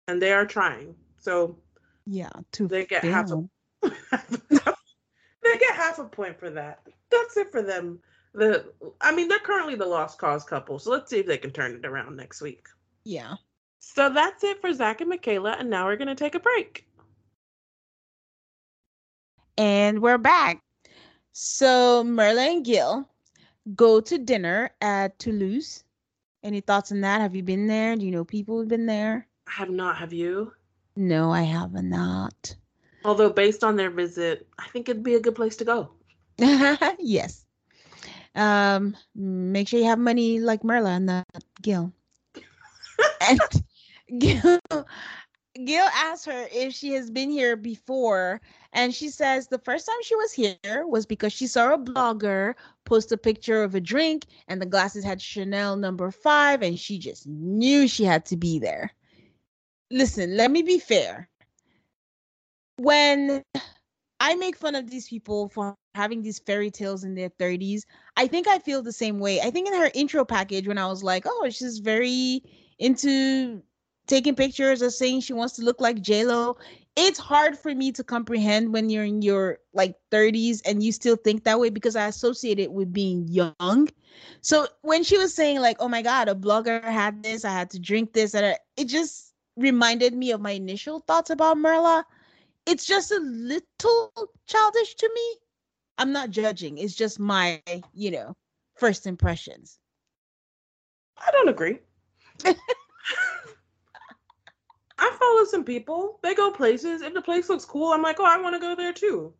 and 0.07 0.21
they 0.21 0.31
are 0.31 0.45
trying. 0.45 0.95
So 1.17 1.57
yeah, 2.05 2.29
to 2.53 2.67
they 2.67 2.85
get 2.85 3.03
half 3.03 3.31
a 3.31 3.43
they 3.81 5.57
get 5.59 5.75
half 5.75 5.99
a 5.99 6.05
point 6.05 6.39
for 6.39 6.49
that. 6.49 6.81
That's 7.11 7.37
it 7.37 7.51
for 7.51 7.61
them. 7.61 7.99
The 8.33 8.65
I 8.99 9.13
mean 9.13 9.27
they're 9.27 9.39
currently 9.39 9.75
the 9.75 9.85
lost 9.85 10.17
cause 10.17 10.43
couple, 10.43 10.79
so 10.79 10.91
let's 10.91 11.09
see 11.09 11.19
if 11.19 11.27
they 11.27 11.37
can 11.37 11.51
turn 11.51 11.75
it 11.75 11.85
around 11.85 12.17
next 12.17 12.41
week. 12.41 12.67
Yeah. 13.03 13.35
So 13.79 14.09
that's 14.09 14.43
it 14.43 14.59
for 14.59 14.73
Zach 14.73 15.01
and 15.01 15.09
Michaela, 15.09 15.55
and 15.59 15.69
now 15.69 15.85
we're 15.85 15.97
gonna 15.97 16.15
take 16.15 16.35
a 16.35 16.39
break. 16.39 16.87
And 19.57 20.01
we're 20.01 20.17
back. 20.17 20.61
So 21.39 22.03
Mirla 22.03 22.51
and 22.51 22.65
Gil 22.65 23.07
go 23.75 24.01
to 24.01 24.17
dinner 24.17 24.71
at 24.81 25.19
Toulouse. 25.19 25.83
Any 26.41 26.61
thoughts 26.61 26.91
on 26.91 27.01
that? 27.01 27.21
Have 27.21 27.35
you 27.35 27.43
been 27.43 27.67
there? 27.67 27.95
Do 27.95 28.03
you 28.03 28.09
know 28.09 28.25
people 28.25 28.57
who've 28.57 28.67
been 28.67 28.87
there? 28.87 29.27
I 29.45 29.51
have 29.51 29.69
not. 29.69 29.97
Have 29.97 30.13
you? 30.13 30.53
No, 30.95 31.29
I 31.31 31.43
have 31.43 31.73
not. 31.73 32.55
Although, 33.05 33.29
based 33.29 33.63
on 33.63 33.75
their 33.75 33.91
visit, 33.91 34.47
I 34.57 34.67
think 34.69 34.89
it'd 34.89 35.03
be 35.03 35.13
a 35.13 35.19
good 35.19 35.35
place 35.35 35.57
to 35.57 35.63
go. 35.63 35.91
yes. 36.97 37.45
Um, 38.33 38.97
make 39.13 39.67
sure 39.67 39.79
you 39.79 39.85
have 39.85 39.99
money 39.99 40.39
like 40.39 40.63
Mirla 40.63 40.95
and 40.95 41.05
not 41.05 41.27
Gil. 41.61 41.93
and 43.29 43.39
Gil, 44.17 44.59
Gil 45.65 45.85
asks 45.93 46.25
her 46.25 46.47
if 46.51 46.73
she 46.73 46.93
has 46.93 47.09
been 47.09 47.29
here 47.29 47.55
before, 47.55 48.41
and 48.73 48.93
she 48.93 49.09
says 49.09 49.47
the 49.47 49.59
first 49.59 49.85
time 49.85 50.01
she 50.03 50.15
was 50.15 50.31
here 50.31 50.85
was 50.85 51.05
because 51.05 51.33
she 51.33 51.47
saw 51.47 51.73
a 51.73 51.77
blogger 51.77 52.53
post 52.85 53.11
a 53.11 53.17
picture 53.17 53.63
of 53.63 53.75
a 53.75 53.81
drink, 53.81 54.25
and 54.47 54.61
the 54.61 54.65
glasses 54.65 55.03
had 55.03 55.21
Chanel 55.21 55.75
number 55.75 56.11
five, 56.11 56.61
and 56.61 56.79
she 56.79 56.99
just 56.99 57.27
knew 57.27 57.87
she 57.87 58.03
had 58.03 58.25
to 58.25 58.37
be 58.37 58.59
there 58.59 58.93
listen, 59.91 60.35
let 60.35 60.51
me 60.51 60.61
be 60.61 60.79
fair. 60.79 61.29
When 62.77 63.43
I 64.19 64.35
make 64.35 64.57
fun 64.57 64.75
of 64.75 64.89
these 64.89 65.07
people 65.07 65.49
for 65.49 65.75
having 65.95 66.21
these 66.21 66.39
fairy 66.39 66.69
tales 66.69 67.03
in 67.03 67.15
their 67.15 67.29
30s, 67.29 67.83
I 68.15 68.27
think 68.27 68.47
I 68.47 68.59
feel 68.59 68.81
the 68.81 68.91
same 68.91 69.19
way. 69.19 69.41
I 69.41 69.49
think 69.49 69.67
in 69.67 69.73
her 69.73 69.91
intro 69.93 70.25
package, 70.25 70.67
when 70.67 70.77
I 70.77 70.87
was 70.87 71.03
like, 71.03 71.23
oh, 71.25 71.49
she's 71.49 71.79
very 71.79 72.43
into 72.79 73.61
taking 74.07 74.35
pictures 74.35 74.81
or 74.81 74.89
saying 74.89 75.21
she 75.21 75.33
wants 75.33 75.55
to 75.55 75.63
look 75.63 75.81
like 75.81 76.01
J-Lo, 76.01 76.57
it's 76.95 77.19
hard 77.19 77.57
for 77.57 77.73
me 77.75 77.91
to 77.91 78.03
comprehend 78.03 78.73
when 78.73 78.89
you're 78.89 79.03
in 79.03 79.21
your 79.21 79.59
like 79.73 79.95
30s 80.11 80.61
and 80.65 80.81
you 80.81 80.91
still 80.91 81.15
think 81.15 81.43
that 81.43 81.59
way 81.59 81.69
because 81.69 81.95
I 81.95 82.07
associate 82.07 82.59
it 82.59 82.71
with 82.71 82.91
being 82.91 83.27
young. 83.27 83.89
So 84.41 84.67
when 84.81 85.03
she 85.03 85.17
was 85.17 85.33
saying 85.33 85.59
like, 85.59 85.77
"Oh 85.79 85.87
my 85.87 86.01
god, 86.01 86.27
a 86.27 86.33
blogger 86.35 86.83
had 86.83 87.21
this, 87.21 87.45
I 87.45 87.51
had 87.51 87.69
to 87.71 87.79
drink 87.79 88.13
this," 88.13 88.33
and 88.33 88.57
it 88.75 88.85
just 88.85 89.33
reminded 89.57 90.13
me 90.15 90.31
of 90.31 90.41
my 90.41 90.51
initial 90.51 91.01
thoughts 91.01 91.29
about 91.29 91.57
Mirla. 91.57 92.03
It's 92.65 92.85
just 92.85 93.11
a 93.11 93.19
little 93.19 94.11
childish 94.47 94.95
to 94.95 95.09
me. 95.13 95.35
I'm 95.99 96.11
not 96.11 96.31
judging. 96.31 96.77
It's 96.77 96.95
just 96.95 97.19
my, 97.19 97.61
you 97.93 98.11
know, 98.11 98.35
first 98.75 99.07
impressions. 99.07 99.79
I 101.17 101.31
don't 101.31 101.49
agree. 101.49 101.79
I 104.99 105.15
follow 105.19 105.45
some 105.45 105.63
people. 105.63 106.19
They 106.23 106.33
go 106.33 106.51
places. 106.51 107.01
If 107.01 107.13
the 107.13 107.21
place 107.21 107.49
looks 107.49 107.65
cool, 107.65 107.91
I'm 107.91 108.01
like, 108.01 108.19
oh, 108.19 108.25
I 108.25 108.41
want 108.41 108.55
to 108.55 108.59
go 108.59 108.75
there 108.75 108.93
too. 108.93 109.33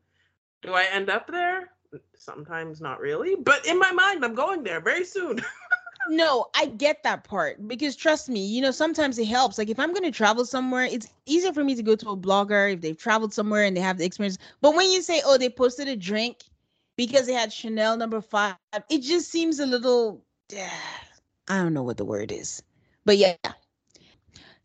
Do 0.62 0.74
I 0.74 0.86
end 0.92 1.10
up 1.10 1.28
there? 1.28 1.72
Sometimes 2.18 2.82
not 2.82 3.00
really, 3.00 3.36
but 3.36 3.66
in 3.66 3.80
my 3.80 3.92
mind, 3.92 4.24
I'm 4.24 4.36
going 4.36 4.64
there 4.64 4.82
very 4.82 5.06
soon. 5.06 5.42
no, 6.10 6.48
I 6.56 6.68
get 6.68 7.04
that 7.04 7.24
part 7.24 7.66
because 7.68 7.96
trust 7.96 8.30
me, 8.30 8.46
you 8.46 8.62
know, 8.62 8.72
sometimes 8.72 9.18
it 9.18 9.28
helps. 9.28 9.58
Like 9.58 9.70
if 9.70 9.80
I'm 9.80 9.94
going 9.94 10.04
to 10.04 10.12
travel 10.12 10.46
somewhere, 10.46 10.84
it's 10.84 11.08
easier 11.26 11.54
for 11.54 11.64
me 11.64 11.76
to 11.76 11.84
go 11.84 11.96
to 11.96 12.10
a 12.10 12.18
blogger 12.18 12.74
if 12.74 12.82
they've 12.82 12.98
traveled 12.98 13.34
somewhere 13.34 13.64
and 13.64 13.76
they 13.76 13.82
have 13.82 13.98
the 13.98 14.06
experience. 14.06 14.38
But 14.62 14.76
when 14.76 14.92
you 14.92 15.02
say, 15.02 15.22
oh, 15.26 15.38
they 15.38 15.50
posted 15.50 15.88
a 15.88 15.96
drink 15.96 16.44
because 16.98 17.28
they 17.28 17.34
had 17.34 17.54
Chanel 17.54 17.98
number 17.98 18.22
five, 18.22 18.56
it 18.90 19.00
just 19.00 19.32
seems 19.32 19.60
a 19.60 19.66
little, 19.66 20.24
I 20.54 21.58
don't 21.58 21.74
know 21.74 21.84
what 21.84 21.98
the 21.98 22.06
word 22.06 22.32
is. 22.32 22.62
But 23.06 23.18
yeah, 23.18 23.36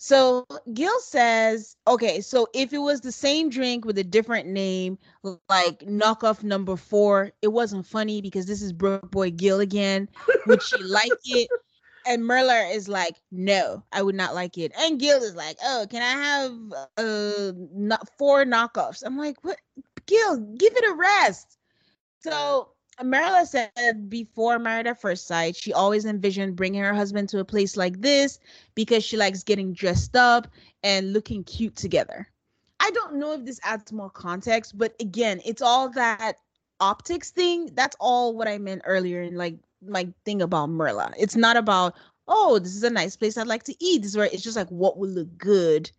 so 0.02 0.44
Gil 0.74 0.98
says, 0.98 1.76
okay, 1.86 2.20
so 2.20 2.48
if 2.52 2.72
it 2.72 2.78
was 2.78 3.02
the 3.02 3.12
same 3.12 3.48
drink 3.50 3.84
with 3.84 3.96
a 3.98 4.02
different 4.02 4.48
name, 4.48 4.98
like 5.48 5.78
knockoff 5.82 6.42
number 6.42 6.74
four, 6.74 7.30
it 7.40 7.46
wasn't 7.46 7.86
funny 7.86 8.20
because 8.20 8.44
this 8.46 8.62
is 8.62 8.72
Broke 8.72 9.08
Boy 9.12 9.30
Gil 9.30 9.60
again. 9.60 10.08
Would 10.48 10.60
she 10.60 10.82
like 10.82 11.12
it? 11.26 11.48
And 12.04 12.24
Mirla 12.24 12.74
is 12.74 12.88
like, 12.88 13.14
no, 13.30 13.84
I 13.92 14.02
would 14.02 14.16
not 14.16 14.34
like 14.34 14.58
it. 14.58 14.72
And 14.76 14.98
Gil 14.98 15.22
is 15.22 15.36
like, 15.36 15.56
oh, 15.64 15.86
can 15.88 16.02
I 16.02 16.20
have 16.20 16.52
uh 16.96 17.52
not 17.72 18.08
four 18.18 18.44
knockoffs? 18.44 19.04
I'm 19.06 19.16
like, 19.16 19.36
what? 19.44 19.56
Gil, 20.06 20.36
give 20.58 20.76
it 20.76 20.84
a 20.84 20.94
rest. 20.94 21.58
So 22.24 22.70
Mirla 23.00 23.46
said 23.46 24.10
before 24.10 24.58
Married 24.58 24.86
at 24.86 25.00
First 25.00 25.26
Sight, 25.26 25.56
she 25.56 25.72
always 25.72 26.04
envisioned 26.04 26.56
bringing 26.56 26.82
her 26.82 26.94
husband 26.94 27.28
to 27.30 27.38
a 27.38 27.44
place 27.44 27.76
like 27.76 28.00
this 28.00 28.38
because 28.74 29.04
she 29.04 29.16
likes 29.16 29.42
getting 29.42 29.72
dressed 29.72 30.14
up 30.16 30.46
and 30.82 31.12
looking 31.12 31.42
cute 31.44 31.76
together. 31.76 32.28
I 32.80 32.90
don't 32.90 33.14
know 33.14 33.32
if 33.32 33.44
this 33.44 33.60
adds 33.62 33.92
more 33.92 34.10
context, 34.10 34.76
but 34.76 34.94
again, 35.00 35.40
it's 35.44 35.62
all 35.62 35.88
that 35.90 36.36
optics 36.80 37.30
thing. 37.30 37.70
That's 37.74 37.96
all 38.00 38.34
what 38.36 38.48
I 38.48 38.58
meant 38.58 38.82
earlier 38.84 39.22
in 39.22 39.36
like 39.36 39.56
my 39.86 40.08
thing 40.24 40.42
about 40.42 40.68
Mirla. 40.68 41.12
It's 41.16 41.36
not 41.36 41.56
about, 41.56 41.94
oh, 42.28 42.58
this 42.58 42.74
is 42.74 42.82
a 42.82 42.90
nice 42.90 43.16
place 43.16 43.38
I'd 43.38 43.46
like 43.46 43.62
to 43.64 43.84
eat. 43.84 44.02
This 44.02 44.12
is 44.12 44.16
where 44.16 44.26
it's 44.26 44.42
just 44.42 44.56
like 44.56 44.68
what 44.68 44.98
would 44.98 45.10
look 45.10 45.38
good 45.38 45.90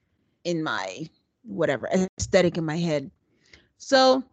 in 0.43 0.61
my 0.61 1.09
whatever 1.43 1.89
aesthetic 2.19 2.57
in 2.57 2.65
my 2.65 2.77
head. 2.77 3.09
So 3.77 4.23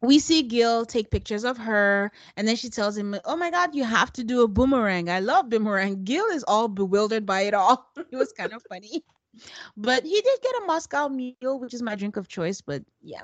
we 0.00 0.18
see 0.18 0.42
Gil 0.42 0.86
take 0.86 1.10
pictures 1.10 1.44
of 1.44 1.58
her, 1.58 2.12
and 2.36 2.46
then 2.46 2.56
she 2.56 2.70
tells 2.70 2.96
him, 2.96 3.16
"Oh 3.24 3.36
my 3.36 3.50
God, 3.50 3.74
you 3.74 3.84
have 3.84 4.12
to 4.14 4.24
do 4.24 4.42
a 4.42 4.48
boomerang. 4.48 5.10
I 5.10 5.20
love 5.20 5.48
boomerang." 5.48 6.04
Gil 6.04 6.26
is 6.26 6.44
all 6.44 6.68
bewildered 6.68 7.26
by 7.26 7.42
it 7.42 7.54
all. 7.54 7.90
it 8.12 8.16
was 8.16 8.32
kind 8.32 8.52
of 8.52 8.62
funny, 8.68 9.04
but 9.76 10.04
he 10.04 10.20
did 10.20 10.38
get 10.42 10.62
a 10.62 10.66
Moscow 10.66 11.08
Mule, 11.08 11.58
which 11.58 11.74
is 11.74 11.82
my 11.82 11.96
drink 11.96 12.16
of 12.16 12.28
choice. 12.28 12.60
But 12.60 12.84
yeah, 13.02 13.22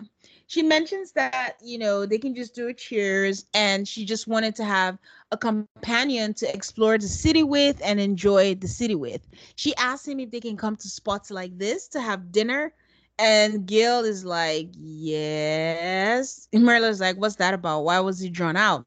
she 0.49 0.63
mentions 0.63 1.13
that 1.13 1.57
you 1.63 1.79
know 1.79 2.07
they 2.07 2.19
can 2.19 2.35
just 2.35 2.55
do 2.55 2.67
a 2.67 2.75
cheers, 2.75 3.47
and 3.55 3.87
she 3.87 4.05
just 4.05 4.27
wanted 4.27 4.57
to 4.57 4.65
have 4.65 4.99
a 5.31 5.37
companion 5.37 6.35
to 6.35 6.53
explore 6.53 6.99
the 6.99 7.09
city 7.09 7.45
with 7.45 7.81
and 7.85 8.01
enjoy 8.01 8.57
the 8.57 8.69
city 8.69 8.97
with. 8.97 9.27
She 9.55 9.77
asks 9.77 10.09
him 10.09 10.19
if 10.19 10.33
they 10.33 10.41
can 10.41 10.57
come 10.57 10.75
to 10.77 10.89
spots 10.89 11.31
like 11.31 11.57
this 11.57 11.87
to 11.89 12.01
have 12.01 12.33
dinner 12.33 12.75
and 13.19 13.67
Gil 13.67 14.05
is 14.05 14.25
like, 14.25 14.69
yes. 14.73 16.49
And 16.53 16.65
Mirla's 16.65 17.01
like, 17.01 17.17
what's 17.17 17.37
that 17.37 17.55
about? 17.55 17.85
Why 17.85 18.01
was 18.01 18.19
he 18.19 18.29
drawn 18.29 18.57
out? 18.57 18.87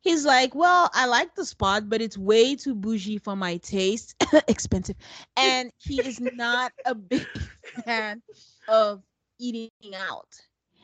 He's 0.00 0.24
like, 0.24 0.54
well, 0.54 0.90
I 0.94 1.06
like 1.06 1.36
the 1.36 1.44
spot, 1.44 1.88
but 1.88 2.02
it's 2.02 2.18
way 2.18 2.56
too 2.56 2.74
bougie 2.74 3.18
for 3.18 3.36
my 3.36 3.58
taste. 3.58 4.16
Expensive. 4.48 4.96
And 5.36 5.70
he 5.78 6.00
is 6.00 6.18
not 6.20 6.72
a 6.84 6.94
big 6.94 7.26
fan 7.84 8.20
of 8.66 9.02
eating 9.38 9.70
out. 9.94 10.28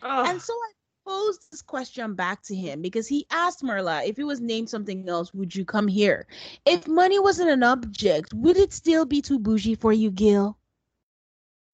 Oh. 0.02 0.24
And 0.24 0.40
so 0.40 0.52
I 0.52 0.72
posed 1.04 1.50
this 1.50 1.62
question 1.62 2.14
back 2.14 2.42
to 2.44 2.54
him 2.54 2.80
because 2.80 3.08
he 3.08 3.26
asked 3.32 3.62
Mirla 3.62 4.06
if 4.06 4.20
it 4.20 4.24
was 4.24 4.40
named 4.40 4.70
something 4.70 5.08
else, 5.08 5.34
would 5.34 5.52
you 5.52 5.64
come 5.64 5.88
here? 5.88 6.28
If 6.64 6.86
money 6.86 7.18
wasn't 7.18 7.50
an 7.50 7.64
object, 7.64 8.32
would 8.34 8.56
it 8.56 8.72
still 8.72 9.04
be 9.04 9.20
too 9.20 9.40
bougie 9.40 9.74
for 9.74 9.92
you, 9.92 10.12
Gil? 10.12 10.56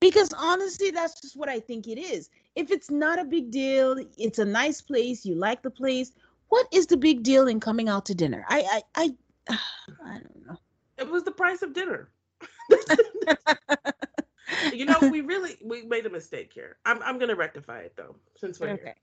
Because 0.04 0.30
honestly 0.36 0.90
that's 0.90 1.18
just 1.22 1.34
what 1.34 1.48
i 1.48 1.58
think 1.58 1.86
it 1.88 1.98
is. 1.98 2.28
If 2.56 2.70
it's 2.70 2.90
not 2.90 3.18
a 3.18 3.24
big 3.24 3.50
deal 3.50 3.96
it's 4.18 4.38
a 4.38 4.44
nice 4.44 4.82
place 4.82 5.24
you 5.24 5.34
like 5.34 5.62
the 5.62 5.70
place 5.70 6.12
what 6.48 6.66
is 6.70 6.86
the 6.86 6.98
big 6.98 7.22
deal 7.22 7.48
in 7.48 7.58
coming 7.58 7.88
out 7.88 8.04
to 8.06 8.14
dinner? 8.14 8.44
I 8.48 8.60
i 8.76 8.82
i, 9.48 9.56
I 10.04 10.18
don't 10.24 10.46
know. 10.46 10.58
It 10.98 11.10
was 11.10 11.24
the 11.24 11.32
price 11.32 11.62
of 11.62 11.72
dinner. 11.72 12.10
You 14.72 14.84
know 14.86 14.98
we 15.00 15.20
really 15.20 15.56
we 15.64 15.82
made 15.82 16.06
a 16.06 16.10
mistake 16.10 16.52
here. 16.52 16.76
I'm, 16.84 17.02
I'm 17.02 17.18
gonna 17.18 17.34
rectify 17.34 17.80
it 17.80 17.94
though 17.96 18.14
since 18.36 18.60
we're 18.60 18.70
okay. 18.70 18.82
here 18.84 18.94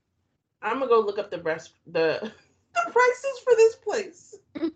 i'm 0.62 0.80
gonna 0.80 0.88
go 0.88 1.00
look 1.00 1.18
up 1.18 1.32
the 1.32 1.38
breast 1.38 1.74
the 1.88 2.32
the 2.76 2.92
prices 2.92 3.36
for 3.44 3.56
this 3.56 3.76
place. 3.76 4.36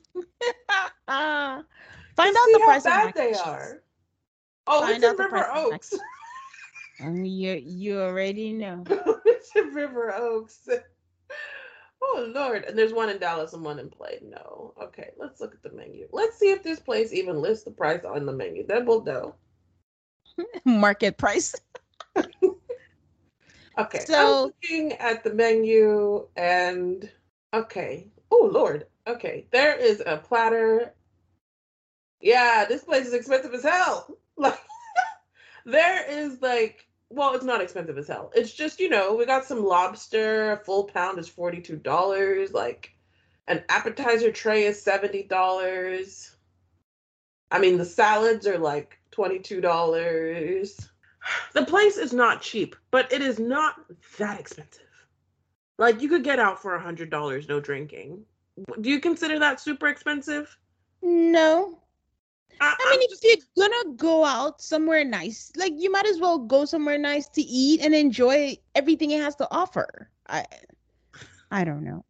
Find 1.07 2.35
out 2.41 2.47
the 2.55 2.61
price 2.65 2.85
how 2.85 3.05
bad 3.05 3.13
they 3.15 3.33
are 3.33 3.83
Oh, 4.67 4.81
Find 4.81 5.03
it's 5.03 5.13
in 5.13 5.17
River 5.17 5.47
Oaks. 5.53 5.93
Um, 7.01 7.25
you 7.25 7.61
you 7.61 7.99
already 7.99 8.53
know. 8.53 8.83
it's 9.25 9.51
in 9.53 9.73
River 9.73 10.13
Oaks. 10.15 10.69
Oh 12.01 12.31
Lord, 12.33 12.63
and 12.63 12.77
there's 12.77 12.93
one 12.93 13.09
in 13.09 13.17
Dallas 13.17 13.53
and 13.53 13.63
one 13.63 13.79
in 13.79 13.89
Play. 13.89 14.19
No, 14.23 14.73
okay, 14.81 15.09
let's 15.17 15.41
look 15.41 15.53
at 15.53 15.63
the 15.63 15.75
menu. 15.75 16.07
Let's 16.11 16.37
see 16.39 16.51
if 16.51 16.63
this 16.63 16.79
place 16.79 17.11
even 17.11 17.41
lists 17.41 17.65
the 17.65 17.71
price 17.71 18.05
on 18.05 18.25
the 18.25 18.31
menu. 18.31 18.65
Then 18.65 18.85
we'll 18.85 19.03
know. 19.03 19.35
Market 20.65 21.17
price. 21.17 21.55
okay, 22.15 24.05
so 24.05 24.45
I'm 24.45 24.51
looking 24.51 24.93
at 24.93 25.23
the 25.23 25.33
menu 25.33 26.27
and 26.37 27.09
okay. 27.53 28.07
Oh 28.31 28.49
Lord, 28.51 28.85
okay, 29.07 29.47
there 29.51 29.75
is 29.75 30.01
a 30.05 30.17
platter. 30.17 30.93
Yeah, 32.21 32.65
this 32.65 32.83
place 32.83 33.05
is 33.05 33.13
expensive 33.13 33.53
as 33.53 33.63
hell. 33.63 34.17
Like 34.37 34.59
there 35.65 36.05
is 36.09 36.41
like 36.41 36.87
well, 37.09 37.33
it's 37.33 37.45
not 37.45 37.61
expensive 37.61 37.97
as 37.97 38.07
hell. 38.07 38.31
It's 38.35 38.53
just, 38.53 38.79
you 38.79 38.89
know, 38.89 39.15
we 39.15 39.25
got 39.25 39.45
some 39.45 39.63
lobster, 39.63 40.53
a 40.53 40.57
full 40.57 40.85
pound 40.85 41.19
is 41.19 41.29
$42, 41.29 42.53
like 42.53 42.95
an 43.47 43.63
appetizer 43.69 44.31
tray 44.31 44.63
is 44.63 44.83
$70. 44.83 46.35
I 47.51 47.59
mean, 47.59 47.77
the 47.77 47.85
salads 47.85 48.47
are 48.47 48.57
like 48.57 48.97
$22. 49.11 50.89
The 51.53 51.65
place 51.65 51.97
is 51.97 52.13
not 52.13 52.41
cheap, 52.41 52.75
but 52.91 53.11
it 53.11 53.21
is 53.21 53.39
not 53.39 53.75
that 54.17 54.39
expensive. 54.39 54.81
Like 55.77 56.01
you 56.01 56.09
could 56.09 56.23
get 56.23 56.39
out 56.39 56.61
for 56.61 56.75
a 56.75 56.81
$100 56.81 57.49
no 57.49 57.59
drinking. 57.59 58.25
Do 58.81 58.89
you 58.89 58.99
consider 58.99 59.39
that 59.39 59.59
super 59.59 59.87
expensive? 59.87 60.55
No. 61.01 61.79
I, 62.59 62.75
I 62.79 62.97
mean, 62.97 63.09
if 63.11 63.19
you're 63.23 63.67
gonna 63.67 63.95
go 63.95 64.23
out 64.23 64.61
somewhere 64.61 65.03
nice, 65.03 65.51
like 65.55 65.73
you 65.75 65.91
might 65.91 66.05
as 66.05 66.19
well 66.19 66.39
go 66.39 66.65
somewhere 66.65 66.97
nice 66.97 67.27
to 67.29 67.41
eat 67.41 67.81
and 67.81 67.93
enjoy 67.93 68.57
everything 68.75 69.11
it 69.11 69.21
has 69.21 69.35
to 69.37 69.47
offer. 69.51 70.09
I, 70.27 70.45
I 71.51 71.63
don't 71.63 71.83
know. 71.83 72.05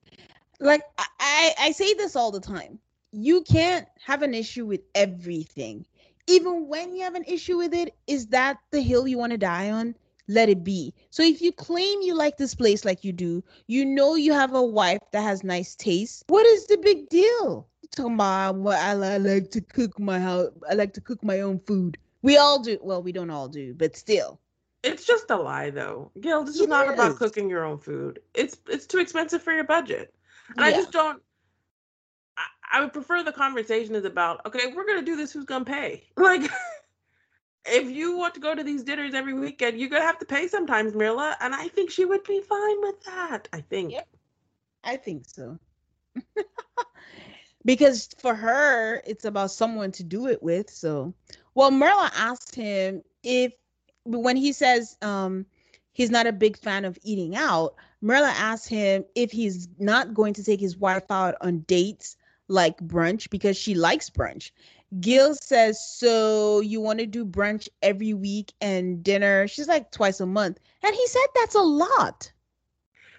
Like 0.59 0.81
I, 1.19 1.53
I 1.59 1.71
say 1.71 1.93
this 1.93 2.15
all 2.15 2.31
the 2.31 2.39
time. 2.39 2.79
You 3.11 3.41
can't 3.41 3.87
have 4.05 4.21
an 4.21 4.33
issue 4.33 4.65
with 4.65 4.81
everything. 4.93 5.85
Even 6.27 6.67
when 6.67 6.95
you 6.95 7.03
have 7.03 7.15
an 7.15 7.23
issue 7.25 7.57
with 7.57 7.73
it, 7.73 7.95
is 8.07 8.27
that 8.27 8.57
the 8.71 8.81
hill 8.81 9.07
you 9.07 9.17
want 9.17 9.31
to 9.31 9.37
die 9.37 9.71
on? 9.71 9.95
Let 10.27 10.49
it 10.49 10.63
be. 10.63 10.93
So 11.11 11.21
if 11.21 11.41
you 11.41 11.51
claim 11.51 12.01
you 12.01 12.15
like 12.15 12.37
this 12.37 12.55
place 12.55 12.83
like 12.83 13.03
you 13.03 13.13
do, 13.13 13.43
you 13.67 13.85
know 13.85 14.15
you 14.15 14.33
have 14.33 14.55
a 14.55 14.63
wife 14.63 14.99
that 15.11 15.21
has 15.21 15.43
nice 15.43 15.75
taste. 15.75 16.23
What 16.27 16.45
is 16.47 16.65
the 16.65 16.77
big 16.77 17.09
deal? 17.09 17.67
Talking 17.91 18.15
about 18.15 18.55
what 18.55 18.77
I, 18.77 18.91
I 18.91 19.17
like 19.17 19.51
to 19.51 19.61
cook 19.61 19.99
my 19.99 20.19
house. 20.19 20.49
I 20.69 20.73
like 20.73 20.93
to 20.93 21.01
cook 21.01 21.23
my 21.23 21.41
own 21.41 21.59
food. 21.59 21.97
We 22.21 22.37
all 22.37 22.59
do. 22.59 22.79
Well, 22.81 23.03
we 23.03 23.11
don't 23.11 23.29
all 23.29 23.47
do, 23.47 23.73
but 23.73 23.95
still. 23.95 24.39
It's 24.83 25.05
just 25.05 25.31
a 25.31 25.35
lie, 25.35 25.71
though. 25.71 26.11
Gil, 26.21 26.43
this 26.43 26.59
it 26.59 26.63
is 26.63 26.67
not 26.67 26.87
is. 26.87 26.93
about 26.93 27.15
cooking 27.17 27.49
your 27.49 27.65
own 27.65 27.79
food. 27.79 28.19
It's 28.33 28.57
it's 28.67 28.85
too 28.85 28.99
expensive 28.99 29.41
for 29.41 29.53
your 29.53 29.63
budget. 29.63 30.13
And 30.49 30.59
yeah. 30.59 30.65
I 30.65 30.71
just 30.71 30.91
don't. 30.91 31.21
I, 32.37 32.43
I 32.73 32.81
would 32.81 32.93
prefer 32.93 33.23
the 33.23 33.31
conversation 33.31 33.95
is 33.95 34.05
about 34.05 34.45
okay, 34.45 34.73
we're 34.75 34.85
gonna 34.85 35.01
do 35.01 35.15
this. 35.15 35.31
Who's 35.33 35.45
gonna 35.45 35.65
pay? 35.65 36.03
Like, 36.17 36.49
if 37.65 37.89
you 37.89 38.15
want 38.15 38.35
to 38.35 38.39
go 38.39 38.53
to 38.53 38.63
these 38.63 38.83
dinners 38.83 39.13
every 39.15 39.33
weekend, 39.33 39.79
you're 39.79 39.89
gonna 39.89 40.05
have 40.05 40.19
to 40.19 40.25
pay 40.25 40.47
sometimes, 40.47 40.93
Mirla. 40.93 41.35
And 41.41 41.55
I 41.55 41.67
think 41.69 41.89
she 41.89 42.05
would 42.05 42.23
be 42.23 42.41
fine 42.41 42.81
with 42.81 43.03
that. 43.05 43.47
I 43.53 43.61
think. 43.61 43.91
Yep. 43.91 44.07
I 44.83 44.97
think 44.97 45.25
so. 45.25 45.57
because 47.65 48.09
for 48.19 48.35
her 48.35 49.01
it's 49.05 49.25
about 49.25 49.51
someone 49.51 49.91
to 49.91 50.03
do 50.03 50.27
it 50.27 50.41
with 50.41 50.69
so 50.69 51.13
well 51.55 51.71
Mirla 51.71 52.09
asked 52.15 52.55
him 52.55 53.01
if 53.23 53.53
when 54.05 54.37
he 54.37 54.53
says 54.53 54.97
um 55.01 55.45
he's 55.91 56.11
not 56.11 56.27
a 56.27 56.31
big 56.31 56.57
fan 56.57 56.85
of 56.85 56.97
eating 57.03 57.35
out 57.35 57.75
Mirla 58.03 58.33
asked 58.37 58.69
him 58.69 59.03
if 59.15 59.31
he's 59.31 59.67
not 59.79 60.13
going 60.13 60.33
to 60.35 60.43
take 60.43 60.59
his 60.59 60.77
wife 60.77 61.09
out 61.09 61.35
on 61.41 61.59
dates 61.61 62.15
like 62.47 62.77
brunch 62.77 63.29
because 63.29 63.57
she 63.57 63.73
likes 63.73 64.09
brunch 64.09 64.51
Gil 64.99 65.35
says, 65.35 65.83
So 65.83 66.61
you 66.61 66.79
want 66.79 66.99
to 66.99 67.05
do 67.05 67.25
brunch 67.25 67.67
every 67.81 68.13
week 68.13 68.53
and 68.61 69.03
dinner? 69.03 69.47
She's 69.47 69.67
like 69.67 69.91
twice 69.91 70.19
a 70.19 70.25
month. 70.25 70.59
And 70.83 70.95
he 70.95 71.07
said 71.07 71.25
that's 71.33 71.55
a 71.55 71.61
lot. 71.61 72.31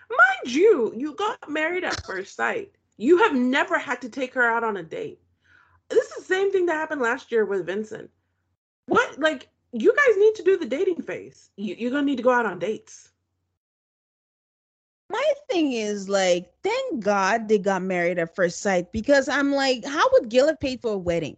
Mind 0.09 0.55
you, 0.55 0.95
you 0.97 1.15
got 1.15 1.51
married 1.51 1.85
at 1.85 2.05
first 2.07 2.37
sight. 2.37 2.76
You 2.97 3.19
have 3.19 3.35
never 3.35 3.79
had 3.79 4.01
to 4.03 4.09
take 4.09 4.35
her 4.35 4.49
out 4.49 4.65
on 4.65 4.77
a 4.77 4.83
date. 4.83 5.21
This 5.89 6.07
is 6.07 6.17
the 6.17 6.35
same 6.35 6.51
thing 6.51 6.67
that 6.67 6.75
happened 6.75 7.03
last 7.03 7.31
year 7.31 7.45
with 7.45 7.67
Vincent. 7.67 8.11
What, 8.87 9.19
like, 9.19 9.49
you 9.73 9.95
guys 9.95 10.17
need 10.17 10.35
to 10.37 10.43
do 10.43 10.57
the 10.57 10.67
dating 10.67 11.03
phase. 11.03 11.51
You, 11.57 11.75
you're 11.79 11.91
going 11.91 12.05
to 12.05 12.11
need 12.11 12.17
to 12.17 12.23
go 12.23 12.33
out 12.33 12.47
on 12.47 12.59
dates. 12.59 13.11
My 15.11 15.33
thing 15.49 15.73
is, 15.73 16.09
like, 16.09 16.53
thank 16.63 17.05
God 17.05 17.49
they 17.49 17.59
got 17.59 17.83
married 17.83 18.19
at 18.19 18.35
first 18.35 18.61
sight 18.61 18.91
because 18.93 19.29
I'm 19.29 19.53
like, 19.53 19.85
how 19.85 20.09
would 20.13 20.29
Gil 20.29 20.49
have 20.49 20.59
paid 20.59 20.81
for 20.81 20.95
a 20.95 20.99
wedding? 20.99 21.37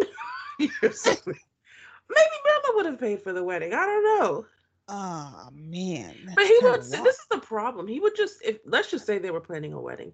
Maybe 0.58 2.36
Bella 2.44 2.74
would 2.74 2.86
have 2.86 3.00
paid 3.00 3.22
for 3.22 3.32
the 3.32 3.42
wedding. 3.42 3.72
I 3.72 3.86
don't 3.86 4.04
know. 4.04 4.46
Oh 4.88 5.48
man. 5.52 6.16
But 6.34 6.46
he 6.46 6.58
would 6.62 6.82
this 6.82 6.92
is 6.92 7.26
the 7.30 7.38
problem. 7.38 7.86
He 7.86 8.00
would 8.00 8.16
just 8.16 8.42
if 8.44 8.58
let's 8.66 8.90
just 8.90 9.06
say 9.06 9.18
they 9.18 9.30
were 9.30 9.40
planning 9.40 9.72
a 9.72 9.80
wedding. 9.80 10.12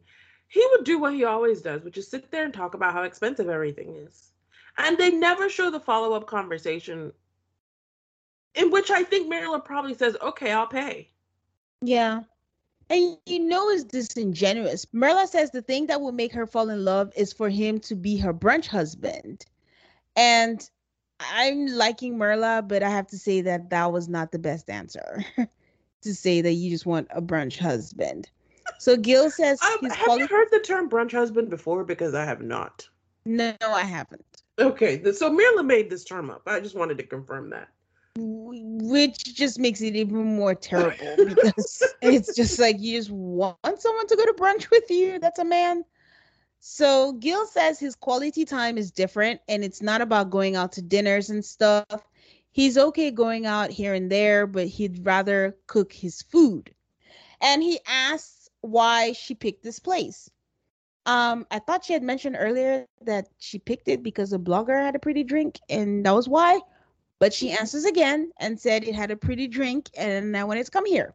He 0.48 0.66
would 0.70 0.84
do 0.84 0.98
what 0.98 1.14
he 1.14 1.24
always 1.24 1.62
does, 1.62 1.82
which 1.82 1.98
is 1.98 2.08
sit 2.08 2.30
there 2.30 2.44
and 2.44 2.54
talk 2.54 2.74
about 2.74 2.92
how 2.92 3.02
expensive 3.02 3.48
everything 3.48 3.94
is. 3.94 4.32
And 4.78 4.96
they 4.96 5.10
never 5.10 5.48
show 5.48 5.70
the 5.70 5.80
follow-up 5.80 6.26
conversation 6.26 7.12
in 8.54 8.70
which 8.70 8.90
I 8.90 9.02
think 9.02 9.28
Marilyn 9.28 9.62
probably 9.62 9.94
says, 9.94 10.16
"Okay, 10.20 10.52
I'll 10.52 10.66
pay." 10.66 11.10
Yeah. 11.82 12.22
And 12.88 13.18
you 13.26 13.40
know 13.40 13.68
it's 13.70 13.84
disingenuous. 13.84 14.86
Mirla 14.86 15.26
says 15.26 15.50
the 15.50 15.62
thing 15.62 15.86
that 15.86 16.00
will 16.00 16.12
make 16.12 16.32
her 16.32 16.46
fall 16.46 16.70
in 16.70 16.84
love 16.84 17.12
is 17.16 17.32
for 17.32 17.48
him 17.48 17.80
to 17.80 17.94
be 17.94 18.16
her 18.16 18.32
brunch 18.32 18.66
husband. 18.66 19.44
And 20.14 20.68
I'm 21.20 21.66
liking 21.66 22.16
Mirla, 22.16 22.66
but 22.66 22.82
I 22.82 22.90
have 22.90 23.08
to 23.08 23.18
say 23.18 23.40
that 23.42 23.70
that 23.70 23.92
was 23.92 24.08
not 24.08 24.30
the 24.30 24.38
best 24.38 24.70
answer 24.70 25.24
to 26.02 26.14
say 26.14 26.40
that 26.40 26.52
you 26.52 26.70
just 26.70 26.86
want 26.86 27.08
a 27.10 27.20
brunch 27.20 27.58
husband. 27.58 28.30
So 28.78 28.96
Gil 28.96 29.30
says, 29.30 29.60
um, 29.62 29.90
"Have 29.90 30.04
quali- 30.04 30.22
you 30.22 30.28
heard 30.28 30.48
the 30.50 30.60
term 30.60 30.88
brunch 30.88 31.12
husband 31.12 31.50
before? 31.50 31.84
Because 31.84 32.14
I 32.14 32.24
have 32.24 32.42
not." 32.42 32.88
No, 33.24 33.54
I 33.62 33.82
haven't. 33.82 34.42
Okay, 34.58 35.02
so 35.12 35.30
Mirla 35.30 35.64
made 35.64 35.90
this 35.90 36.04
term 36.04 36.30
up. 36.30 36.42
I 36.46 36.60
just 36.60 36.76
wanted 36.76 36.96
to 36.98 37.04
confirm 37.04 37.50
that. 37.50 37.68
Which 38.18 39.34
just 39.34 39.58
makes 39.58 39.82
it 39.82 39.94
even 39.94 40.36
more 40.36 40.54
terrible 40.54 41.16
because 41.18 41.82
it's 42.02 42.34
just 42.34 42.58
like 42.58 42.76
you 42.78 42.98
just 42.98 43.10
want 43.10 43.58
someone 43.78 44.06
to 44.06 44.16
go 44.16 44.24
to 44.24 44.32
brunch 44.32 44.70
with 44.70 44.90
you. 44.90 45.18
That's 45.18 45.38
a 45.38 45.44
man. 45.44 45.84
So 46.60 47.12
Gil 47.12 47.46
says 47.46 47.78
his 47.78 47.94
quality 47.94 48.44
time 48.44 48.78
is 48.78 48.90
different 48.90 49.40
and 49.48 49.62
it's 49.62 49.82
not 49.82 50.00
about 50.00 50.30
going 50.30 50.56
out 50.56 50.72
to 50.72 50.82
dinners 50.82 51.28
and 51.28 51.44
stuff. 51.44 51.84
He's 52.52 52.78
okay 52.78 53.10
going 53.10 53.44
out 53.44 53.70
here 53.70 53.92
and 53.92 54.10
there, 54.10 54.46
but 54.46 54.66
he'd 54.66 55.04
rather 55.04 55.56
cook 55.66 55.92
his 55.92 56.22
food. 56.22 56.74
And 57.42 57.62
he 57.62 57.78
asks 57.86 58.35
why 58.60 59.12
she 59.12 59.34
picked 59.34 59.62
this 59.62 59.78
place. 59.78 60.30
Um, 61.06 61.46
I 61.50 61.60
thought 61.60 61.84
she 61.84 61.92
had 61.92 62.02
mentioned 62.02 62.36
earlier 62.38 62.86
that 63.02 63.28
she 63.38 63.58
picked 63.58 63.88
it 63.88 64.02
because 64.02 64.32
a 64.32 64.38
blogger 64.38 64.80
had 64.80 64.96
a 64.96 64.98
pretty 64.98 65.22
drink, 65.22 65.60
and 65.68 66.04
that 66.04 66.14
was 66.14 66.28
why. 66.28 66.60
But 67.18 67.32
she 67.32 67.52
answers 67.52 67.84
again 67.84 68.32
and 68.40 68.60
said 68.60 68.84
it 68.84 68.94
had 68.94 69.10
a 69.10 69.16
pretty 69.16 69.46
drink, 69.46 69.88
and 69.96 70.36
I 70.36 70.44
wanted 70.44 70.66
to 70.66 70.70
come 70.72 70.84
here. 70.84 71.14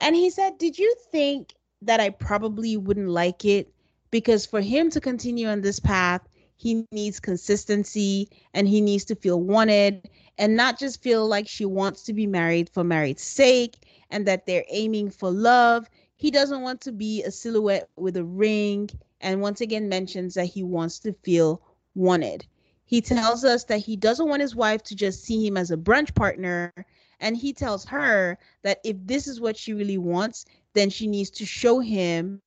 And 0.00 0.14
he 0.14 0.30
said, 0.30 0.58
Did 0.58 0.78
you 0.78 0.94
think 1.10 1.54
that 1.82 2.00
I 2.00 2.10
probably 2.10 2.76
wouldn't 2.76 3.08
like 3.08 3.44
it 3.44 3.72
because 4.10 4.46
for 4.46 4.60
him 4.60 4.90
to 4.90 5.00
continue 5.00 5.48
on 5.48 5.62
this 5.62 5.80
path, 5.80 6.22
he 6.56 6.84
needs 6.90 7.20
consistency 7.20 8.28
and 8.54 8.66
he 8.66 8.80
needs 8.80 9.04
to 9.06 9.14
feel 9.14 9.40
wanted 9.40 10.08
and 10.38 10.56
not 10.56 10.78
just 10.78 11.02
feel 11.02 11.26
like 11.26 11.48
she 11.48 11.64
wants 11.64 12.02
to 12.04 12.12
be 12.12 12.26
married 12.26 12.68
for 12.70 12.84
married's 12.84 13.22
sake 13.22 13.76
and 14.10 14.26
that 14.26 14.46
they're 14.46 14.64
aiming 14.70 15.10
for 15.10 15.30
love. 15.30 15.88
He 16.16 16.30
doesn't 16.30 16.62
want 16.62 16.80
to 16.82 16.92
be 16.92 17.22
a 17.22 17.30
silhouette 17.30 17.88
with 17.96 18.16
a 18.16 18.24
ring 18.24 18.90
and 19.20 19.40
once 19.40 19.60
again 19.60 19.88
mentions 19.88 20.34
that 20.34 20.46
he 20.46 20.62
wants 20.62 20.98
to 21.00 21.12
feel 21.22 21.62
wanted. 21.94 22.46
He 22.84 23.00
tells 23.00 23.44
us 23.44 23.64
that 23.64 23.78
he 23.78 23.96
doesn't 23.96 24.28
want 24.28 24.42
his 24.42 24.54
wife 24.54 24.82
to 24.84 24.94
just 24.94 25.24
see 25.24 25.46
him 25.46 25.56
as 25.56 25.70
a 25.70 25.76
brunch 25.76 26.14
partner. 26.14 26.72
And 27.20 27.36
he 27.36 27.52
tells 27.52 27.84
her 27.86 28.38
that 28.62 28.80
if 28.84 28.96
this 29.04 29.26
is 29.26 29.40
what 29.40 29.56
she 29.56 29.72
really 29.72 29.98
wants, 29.98 30.46
then 30.74 30.90
she 30.90 31.06
needs 31.06 31.30
to 31.30 31.46
show 31.46 31.80
him 31.80 32.40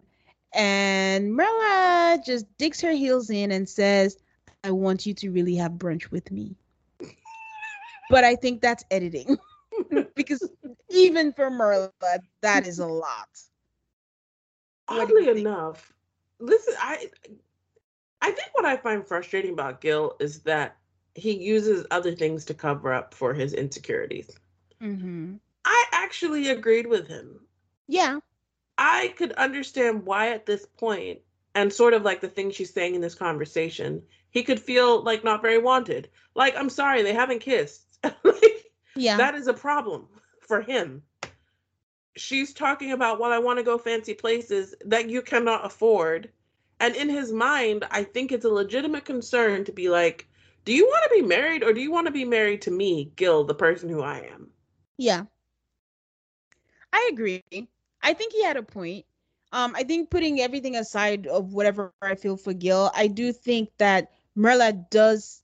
and 0.53 1.31
Mirla 1.31 2.23
just 2.25 2.45
digs 2.57 2.81
her 2.81 2.91
heels 2.91 3.29
in 3.29 3.51
and 3.51 3.67
says, 3.69 4.17
I 4.63 4.71
want 4.71 5.05
you 5.05 5.13
to 5.15 5.29
really 5.29 5.55
have 5.55 5.73
brunch 5.73 6.09
with 6.11 6.31
me. 6.31 6.55
but 8.09 8.23
I 8.23 8.35
think 8.35 8.61
that's 8.61 8.83
editing 8.89 9.37
because 10.15 10.47
even 10.89 11.33
for 11.33 11.51
Mirla, 11.51 11.91
that 12.41 12.65
is 12.65 12.79
a 12.79 12.87
lot. 12.87 13.29
Oddly 14.89 15.29
enough, 15.29 15.93
listen, 16.39 16.73
I 16.79 17.09
I 18.21 18.31
think 18.31 18.49
what 18.53 18.65
I 18.65 18.77
find 18.77 19.05
frustrating 19.05 19.53
about 19.53 19.81
Gil 19.81 20.15
is 20.19 20.39
that 20.41 20.77
he 21.15 21.33
uses 21.33 21.85
other 21.91 22.13
things 22.13 22.45
to 22.45 22.53
cover 22.53 22.93
up 22.93 23.13
for 23.13 23.33
his 23.33 23.53
insecurities. 23.53 24.37
Mm-hmm. 24.81 25.35
I 25.65 25.85
actually 25.91 26.49
agreed 26.49 26.87
with 26.87 27.07
him. 27.07 27.39
Yeah. 27.87 28.19
I 28.77 29.13
could 29.17 29.33
understand 29.33 30.05
why 30.05 30.29
at 30.29 30.45
this 30.45 30.65
point, 30.65 31.19
and 31.55 31.71
sort 31.71 31.93
of 31.93 32.03
like 32.03 32.21
the 32.21 32.29
thing 32.29 32.51
she's 32.51 32.73
saying 32.73 32.95
in 32.95 33.01
this 33.01 33.15
conversation, 33.15 34.01
he 34.31 34.43
could 34.43 34.59
feel 34.59 35.03
like 35.03 35.23
not 35.23 35.41
very 35.41 35.57
wanted. 35.57 36.09
Like, 36.35 36.55
I'm 36.55 36.69
sorry, 36.69 37.03
they 37.03 37.13
haven't 37.13 37.39
kissed. 37.39 37.85
like, 38.23 38.71
yeah. 38.95 39.17
That 39.17 39.35
is 39.35 39.47
a 39.47 39.53
problem 39.53 40.07
for 40.41 40.61
him. 40.61 41.03
She's 42.15 42.53
talking 42.53 42.91
about, 42.91 43.19
well, 43.19 43.31
I 43.31 43.39
want 43.39 43.59
to 43.59 43.63
go 43.63 43.77
fancy 43.77 44.13
places 44.13 44.75
that 44.85 45.09
you 45.09 45.21
cannot 45.21 45.65
afford. 45.65 46.29
And 46.79 46.95
in 46.95 47.09
his 47.09 47.31
mind, 47.31 47.85
I 47.91 48.03
think 48.03 48.31
it's 48.31 48.45
a 48.45 48.49
legitimate 48.49 49.05
concern 49.05 49.65
to 49.65 49.71
be 49.71 49.89
like, 49.89 50.27
do 50.65 50.73
you 50.73 50.85
want 50.85 51.03
to 51.03 51.21
be 51.21 51.27
married 51.27 51.63
or 51.63 51.73
do 51.73 51.81
you 51.81 51.91
want 51.91 52.07
to 52.07 52.13
be 52.13 52.25
married 52.25 52.61
to 52.63 52.71
me, 52.71 53.11
Gil, 53.15 53.43
the 53.43 53.53
person 53.53 53.89
who 53.89 54.01
I 54.01 54.19
am? 54.19 54.49
Yeah. 54.97 55.23
I 56.91 57.09
agree. 57.11 57.43
I 58.01 58.13
think 58.13 58.33
he 58.33 58.43
had 58.43 58.57
a 58.57 58.63
point. 58.63 59.05
Um, 59.51 59.73
I 59.75 59.83
think 59.83 60.09
putting 60.09 60.41
everything 60.41 60.75
aside 60.75 61.25
of 61.27 61.53
whatever 61.53 61.93
I 62.01 62.15
feel 62.15 62.37
for 62.37 62.53
Gil, 62.53 62.91
I 62.93 63.07
do 63.07 63.33
think 63.33 63.69
that 63.77 64.11
Mirla 64.37 64.89
does 64.89 65.41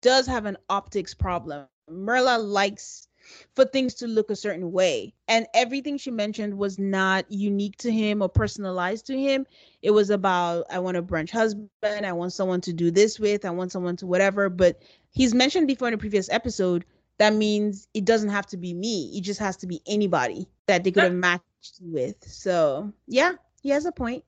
does 0.00 0.26
have 0.26 0.46
an 0.46 0.56
optics 0.68 1.12
problem. 1.12 1.66
Mirla 1.90 2.38
likes 2.42 3.07
for 3.54 3.64
things 3.64 3.94
to 3.94 4.06
look 4.06 4.30
a 4.30 4.36
certain 4.36 4.72
way. 4.72 5.14
And 5.26 5.46
everything 5.54 5.98
she 5.98 6.10
mentioned 6.10 6.56
was 6.56 6.78
not 6.78 7.30
unique 7.30 7.76
to 7.78 7.92
him 7.92 8.22
or 8.22 8.28
personalized 8.28 9.06
to 9.06 9.18
him. 9.18 9.46
It 9.82 9.90
was 9.90 10.10
about, 10.10 10.66
I 10.70 10.78
want 10.78 10.96
a 10.96 11.02
brunch 11.02 11.30
husband. 11.30 12.06
I 12.06 12.12
want 12.12 12.32
someone 12.32 12.60
to 12.62 12.72
do 12.72 12.90
this 12.90 13.18
with. 13.18 13.44
I 13.44 13.50
want 13.50 13.72
someone 13.72 13.96
to 13.96 14.06
whatever. 14.06 14.48
But 14.48 14.82
he's 15.10 15.34
mentioned 15.34 15.66
before 15.66 15.88
in 15.88 15.94
a 15.94 15.98
previous 15.98 16.28
episode, 16.30 16.84
that 17.18 17.34
means 17.34 17.88
it 17.94 18.04
doesn't 18.04 18.30
have 18.30 18.46
to 18.46 18.56
be 18.56 18.72
me. 18.72 19.12
It 19.14 19.22
just 19.22 19.40
has 19.40 19.56
to 19.58 19.66
be 19.66 19.82
anybody 19.86 20.46
that 20.66 20.84
they 20.84 20.92
could 20.92 21.02
have 21.04 21.12
matched 21.12 21.42
with. 21.80 22.16
So 22.24 22.92
yeah, 23.06 23.32
he 23.60 23.70
has 23.70 23.86
a 23.86 23.92
point. 23.92 24.24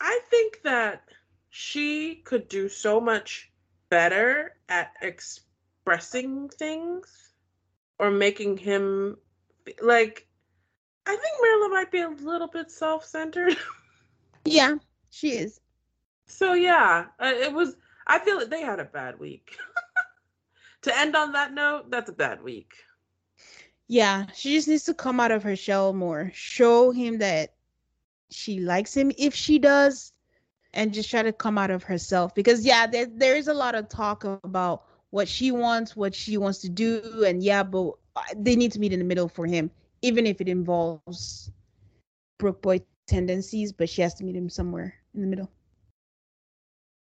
I 0.00 0.20
think 0.30 0.62
that 0.62 1.02
she 1.50 2.16
could 2.16 2.48
do 2.48 2.68
so 2.68 3.00
much 3.00 3.50
better 3.90 4.54
at 4.68 4.92
expressing 5.02 6.48
things 6.48 7.31
or 8.02 8.10
making 8.10 8.56
him 8.56 9.16
like 9.80 10.26
I 11.06 11.10
think 11.16 11.34
Marilyn 11.40 11.70
might 11.70 11.92
be 11.92 12.00
a 12.00 12.08
little 12.08 12.48
bit 12.48 12.70
self-centered. 12.70 13.56
yeah, 14.44 14.74
she 15.10 15.30
is. 15.30 15.60
So 16.26 16.54
yeah, 16.54 17.06
uh, 17.20 17.32
it 17.32 17.52
was 17.52 17.76
I 18.08 18.18
feel 18.18 18.40
that 18.40 18.50
they 18.50 18.60
had 18.60 18.80
a 18.80 18.84
bad 18.84 19.20
week. 19.20 19.56
to 20.82 20.98
end 20.98 21.14
on 21.14 21.32
that 21.32 21.54
note, 21.54 21.90
that's 21.90 22.10
a 22.10 22.12
bad 22.12 22.42
week. 22.42 22.74
Yeah, 23.86 24.26
she 24.34 24.54
just 24.54 24.66
needs 24.66 24.84
to 24.84 24.94
come 24.94 25.20
out 25.20 25.30
of 25.30 25.44
her 25.44 25.54
shell 25.54 25.92
more. 25.92 26.32
Show 26.34 26.90
him 26.90 27.18
that 27.18 27.54
she 28.30 28.58
likes 28.58 28.96
him 28.96 29.12
if 29.16 29.32
she 29.32 29.60
does, 29.60 30.12
and 30.74 30.92
just 30.92 31.08
try 31.08 31.22
to 31.22 31.32
come 31.32 31.56
out 31.56 31.70
of 31.70 31.84
herself. 31.84 32.34
Because 32.34 32.64
yeah, 32.66 32.88
there 32.88 33.06
there 33.06 33.36
is 33.36 33.46
a 33.46 33.54
lot 33.54 33.76
of 33.76 33.88
talk 33.88 34.24
about 34.24 34.86
what 35.12 35.28
she 35.28 35.52
wants, 35.52 35.94
what 35.94 36.14
she 36.14 36.38
wants 36.38 36.58
to 36.58 36.70
do, 36.70 37.24
and 37.26 37.42
yeah, 37.42 37.62
but 37.62 37.92
they 38.34 38.56
need 38.56 38.72
to 38.72 38.80
meet 38.80 38.94
in 38.94 38.98
the 38.98 39.04
middle 39.04 39.28
for 39.28 39.46
him, 39.46 39.70
even 40.00 40.26
if 40.26 40.40
it 40.40 40.48
involves 40.48 41.52
Brook 42.38 42.62
Boy 42.62 42.80
tendencies. 43.06 43.72
But 43.72 43.90
she 43.90 44.00
has 44.00 44.14
to 44.14 44.24
meet 44.24 44.34
him 44.34 44.48
somewhere 44.48 44.94
in 45.14 45.20
the 45.20 45.26
middle. 45.26 45.50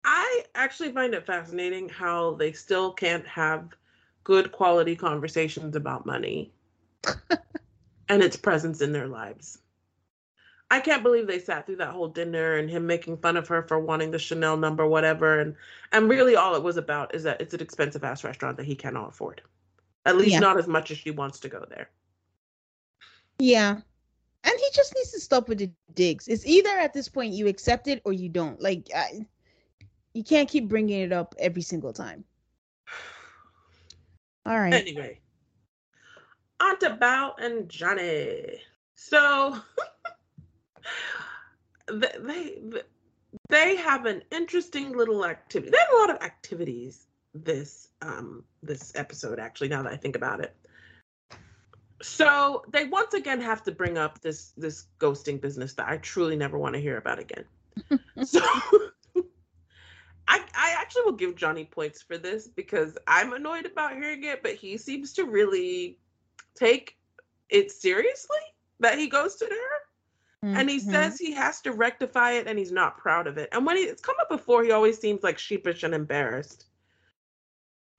I 0.05 0.45
actually 0.55 0.93
find 0.93 1.13
it 1.13 1.27
fascinating 1.27 1.89
how 1.89 2.35
they 2.35 2.53
still 2.53 2.93
can't 2.93 3.27
have 3.27 3.75
good 4.23 4.53
quality 4.53 4.95
conversations 4.95 5.75
about 5.75 6.07
money 6.07 6.53
and 8.09 8.23
its 8.23 8.37
presence 8.37 8.81
in 8.81 8.93
their 8.93 9.09
lives. 9.09 9.59
I 10.71 10.81
can't 10.81 11.03
believe 11.03 11.27
they 11.27 11.39
sat 11.39 11.65
through 11.65 11.77
that 11.77 11.95
whole 11.95 12.09
dinner 12.09 12.57
and 12.57 12.69
him 12.69 12.87
making 12.87 13.19
fun 13.19 13.37
of 13.39 13.49
her 13.49 13.63
for 13.63 13.81
wanting 13.81 14.11
the 14.11 14.19
Chanel 14.19 14.57
number, 14.57 14.87
whatever. 14.87 15.41
And 15.41 15.57
and 15.93 16.09
really, 16.09 16.37
all 16.37 16.55
it 16.55 16.63
was 16.63 16.77
about 16.77 17.15
is 17.15 17.23
that 17.23 17.41
it's 17.41 17.55
an 17.55 17.61
expensive 17.61 18.05
ass 18.05 18.23
restaurant 18.23 18.59
that 18.59 18.67
he 18.67 18.75
cannot 18.75 19.09
afford. 19.09 19.41
At 20.05 20.17
least 20.17 20.33
yeah. 20.33 20.41
not 20.41 20.59
as 20.59 20.67
much 20.67 20.91
as 20.91 20.99
she 20.99 21.11
wants 21.11 21.41
to 21.41 21.49
go 21.49 21.65
there. 21.69 21.91
Yeah, 23.39 23.79
and 24.45 24.55
he 24.59 24.67
just 24.73 24.95
needs 24.95 25.11
to 25.13 25.21
stop 25.21 25.49
with 25.49 25.59
the 25.59 25.71
digs. 25.95 26.29
It's 26.29 26.47
either 26.47 26.71
at 26.71 26.93
this 26.93 27.09
point 27.09 27.35
you 27.35 27.49
accept 27.49 27.89
it 27.89 28.01
or 28.05 28.13
you 28.13 28.29
don't. 28.29 28.61
Like, 28.61 28.89
I, 28.95 29.27
you 30.15 30.25
can't 30.25 30.49
keep 30.49 30.69
bringing 30.69 31.01
it 31.01 31.13
up 31.13 31.35
every 31.39 31.63
single 31.63 31.93
time. 31.93 32.25
All 34.47 34.59
right. 34.59 34.73
Anyway, 34.73 35.21
on 36.61 36.79
to 36.79 36.91
Bao 36.91 37.33
and 37.39 37.69
Johnny. 37.69 38.61
So 38.95 39.57
they 41.87 42.61
they 43.49 43.77
have 43.77 44.07
an 44.07 44.23
interesting 44.31 44.97
little 44.97 45.25
activity. 45.25 45.71
They 45.71 45.79
have 45.79 45.95
a 45.95 46.01
lot 46.01 46.11
of 46.11 46.23
activities 46.23 47.07
this 47.35 47.89
um 48.03 48.43
this 48.63 48.93
episode 48.95 49.39
actually 49.39 49.69
now 49.69 49.83
that 49.83 49.93
I 49.93 49.97
think 49.97 50.17
about 50.17 50.41
it. 50.41 50.55
So 52.01 52.65
they 52.73 52.85
once 52.85 53.15
again 53.15 53.41
have 53.41 53.63
to 53.65 53.73
bring 53.73 53.99
up 53.99 54.21
this 54.21 54.53
this 54.57 54.87
ghosting 54.99 55.41
business 55.41 55.75
that 55.75 55.89
I 55.89 55.97
truly 55.99 56.37
never 56.37 56.59
want 56.59 56.75
to 56.75 56.81
hear 56.81 56.97
about 56.97 57.19
again. 57.19 57.45
so 58.25 58.41
I 60.29 60.41
I 60.55 60.75
actually 60.79 61.03
will 61.05 61.13
give 61.13 61.37
Johnny 61.37 61.65
points 61.65 62.03
for 62.03 62.19
this 62.19 62.49
because 62.49 62.97
I'm 63.07 63.33
annoyed 63.33 63.67
about 63.67 63.95
hearing 63.95 64.25
it, 64.25 64.43
but 64.43 64.55
he 64.55 64.77
seems 64.77 65.13
to 65.15 65.25
really 65.25 65.99
take 66.55 66.97
it 67.49 67.71
seriously 67.71 68.37
that 68.81 68.99
he 68.99 69.09
ghosted 69.09 69.51
her. 69.51 69.88
Mm-hmm. 70.45 70.57
And 70.57 70.71
he 70.71 70.79
mm-hmm. 70.79 70.91
says 70.91 71.19
he 71.19 71.33
has 71.33 71.61
to 71.63 71.73
rectify 71.73 72.33
it 72.33 72.47
and 72.47 72.59
he's 72.59 72.73
not 72.73 72.99
proud 72.99 73.27
of 73.27 73.39
it. 73.39 73.49
And 73.53 73.67
when 73.67 73.77
he, 73.77 73.83
it's 73.85 74.03
come 74.03 74.17
up 74.21 74.29
before, 74.29 74.63
he 74.63 74.71
always 74.71 74.99
seems 74.99 75.23
like 75.23 75.39
sheepish 75.39 75.83
and 75.83 75.95
embarrassed. 75.95 76.67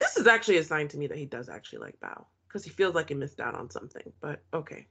This 0.00 0.16
is 0.16 0.26
actually 0.26 0.56
a 0.56 0.64
sign 0.64 0.88
to 0.88 0.96
me 0.96 1.06
that 1.08 1.18
he 1.18 1.26
does 1.26 1.50
actually 1.50 1.80
like 1.80 2.00
Bao 2.02 2.24
because 2.48 2.64
he 2.64 2.70
feels 2.70 2.94
like 2.94 3.10
he 3.10 3.14
missed 3.14 3.40
out 3.40 3.54
on 3.54 3.70
something, 3.70 4.12
but 4.20 4.42
okay. 4.54 4.86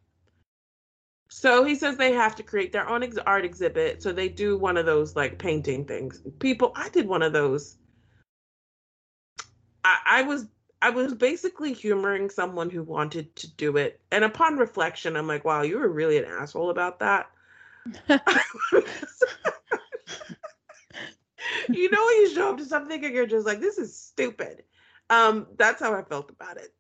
So 1.30 1.64
he 1.64 1.76
says 1.76 1.98
they 1.98 2.14
have 2.14 2.36
to 2.38 2.44
create 2.44 2.72
their 2.72 2.88
own 2.88 3.04
ex- 3.04 3.18
art 3.18 3.46
exhibit. 3.46 4.02
So 4.02 4.12
they 4.12 4.30
do 4.30 4.58
one 4.58 4.78
of 4.78 4.86
those 4.86 5.16
like 5.16 5.40
painting 5.40 5.86
things. 5.86 6.22
People, 6.40 6.72
I 6.76 6.90
did 6.90 7.08
one 7.08 7.22
of 7.22 7.34
those. 7.34 7.78
I, 9.84 9.98
I 10.06 10.22
was 10.24 10.48
I 10.82 10.90
was 10.92 11.14
basically 11.14 11.74
humoring 11.74 12.30
someone 12.30 12.70
who 12.70 12.84
wanted 12.84 13.36
to 13.38 13.54
do 13.56 13.78
it. 13.78 14.00
And 14.12 14.24
upon 14.24 14.58
reflection, 14.58 15.18
I'm 15.18 15.28
like, 15.28 15.44
wow, 15.44 15.62
you 15.62 15.78
were 15.78 15.90
really 15.90 16.18
an 16.18 16.26
asshole 16.26 16.70
about 16.70 17.00
that. 17.00 17.30
You 21.70 21.90
know 21.92 22.06
when 22.06 22.16
you 22.18 22.30
show 22.34 22.52
up 22.52 22.58
to 22.58 22.66
something 22.66 23.04
and 23.04 23.14
you're 23.14 23.26
just 23.26 23.46
like, 23.46 23.60
this 23.60 23.78
is 23.78 23.96
stupid. 23.96 24.64
Um, 25.10 25.48
that's 25.58 25.82
how 25.82 25.94
I 25.94 26.04
felt 26.04 26.30
about 26.30 26.58
it. 26.58 26.74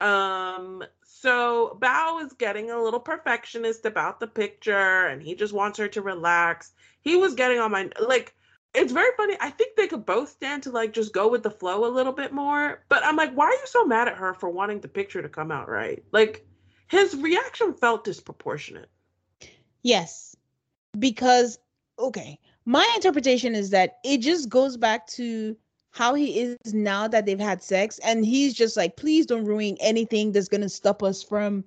Um, 0.00 0.84
so 1.04 1.78
Bao 1.80 2.24
is 2.24 2.32
getting 2.34 2.70
a 2.70 2.82
little 2.82 3.00
perfectionist 3.00 3.86
about 3.86 4.20
the 4.20 4.26
picture 4.26 5.06
and 5.06 5.22
he 5.22 5.34
just 5.34 5.54
wants 5.54 5.78
her 5.78 5.88
to 5.88 6.02
relax. 6.02 6.72
He 7.00 7.16
was 7.16 7.34
getting 7.34 7.58
on 7.60 7.70
my 7.70 7.88
like 8.00 8.34
it's 8.74 8.92
very 8.92 9.10
funny. 9.16 9.36
I 9.40 9.48
think 9.50 9.74
they 9.74 9.86
could 9.86 10.04
both 10.04 10.28
stand 10.28 10.64
to 10.64 10.70
like 10.70 10.92
just 10.92 11.14
go 11.14 11.28
with 11.28 11.42
the 11.42 11.50
flow 11.50 11.86
a 11.86 11.94
little 11.94 12.12
bit 12.12 12.32
more. 12.32 12.84
But 12.90 13.04
I'm 13.06 13.16
like, 13.16 13.32
why 13.32 13.46
are 13.46 13.52
you 13.52 13.66
so 13.66 13.86
mad 13.86 14.08
at 14.08 14.18
her 14.18 14.34
for 14.34 14.50
wanting 14.50 14.80
the 14.80 14.88
picture 14.88 15.22
to 15.22 15.28
come 15.30 15.50
out 15.50 15.68
right? 15.68 16.04
Like 16.12 16.46
his 16.88 17.16
reaction 17.16 17.72
felt 17.72 18.04
disproportionate. 18.04 18.90
Yes. 19.86 20.34
Because 20.98 21.60
okay, 21.96 22.40
my 22.64 22.90
interpretation 22.96 23.54
is 23.54 23.70
that 23.70 23.98
it 24.04 24.18
just 24.18 24.48
goes 24.48 24.76
back 24.76 25.06
to 25.08 25.56
how 25.92 26.12
he 26.14 26.40
is 26.40 26.74
now 26.74 27.06
that 27.06 27.24
they've 27.24 27.38
had 27.38 27.62
sex 27.62 28.00
and 28.00 28.26
he's 28.26 28.52
just 28.52 28.76
like 28.76 28.96
please 28.96 29.26
don't 29.26 29.44
ruin 29.44 29.76
anything 29.80 30.32
that's 30.32 30.48
going 30.48 30.60
to 30.62 30.68
stop 30.68 31.04
us 31.04 31.22
from 31.22 31.64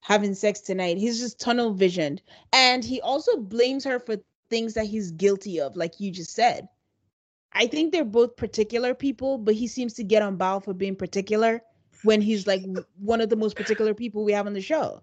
having 0.00 0.34
sex 0.34 0.58
tonight. 0.60 0.96
He's 0.96 1.20
just 1.20 1.38
tunnel 1.38 1.72
visioned. 1.72 2.22
And 2.52 2.84
he 2.84 3.00
also 3.02 3.36
blames 3.36 3.84
her 3.84 4.00
for 4.00 4.16
things 4.48 4.74
that 4.74 4.86
he's 4.86 5.12
guilty 5.12 5.60
of, 5.60 5.76
like 5.76 6.00
you 6.00 6.10
just 6.10 6.34
said. 6.34 6.68
I 7.52 7.68
think 7.68 7.92
they're 7.92 8.04
both 8.04 8.36
particular 8.36 8.94
people, 8.94 9.38
but 9.38 9.54
he 9.54 9.68
seems 9.68 9.94
to 9.94 10.02
get 10.02 10.22
on 10.22 10.36
Bao 10.36 10.64
for 10.64 10.74
being 10.74 10.96
particular 10.96 11.62
when 12.02 12.20
he's 12.20 12.48
like 12.48 12.64
one 12.98 13.20
of 13.20 13.28
the 13.28 13.36
most 13.36 13.54
particular 13.54 13.94
people 13.94 14.24
we 14.24 14.32
have 14.32 14.48
on 14.48 14.54
the 14.54 14.60
show. 14.60 15.02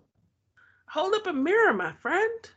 Hold 0.90 1.14
up 1.16 1.28
a 1.28 1.34
mirror, 1.34 1.74
my 1.74 1.92
friend. 1.94 2.50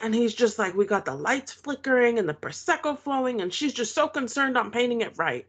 And 0.00 0.14
he's 0.14 0.34
just 0.34 0.58
like, 0.58 0.74
we 0.74 0.86
got 0.86 1.04
the 1.04 1.14
lights 1.14 1.52
flickering 1.52 2.18
and 2.18 2.28
the 2.28 2.34
prosecco 2.34 2.98
flowing, 2.98 3.40
and 3.40 3.52
she's 3.52 3.72
just 3.72 3.94
so 3.94 4.08
concerned 4.08 4.56
on 4.56 4.70
painting 4.70 5.00
it 5.00 5.16
right. 5.16 5.46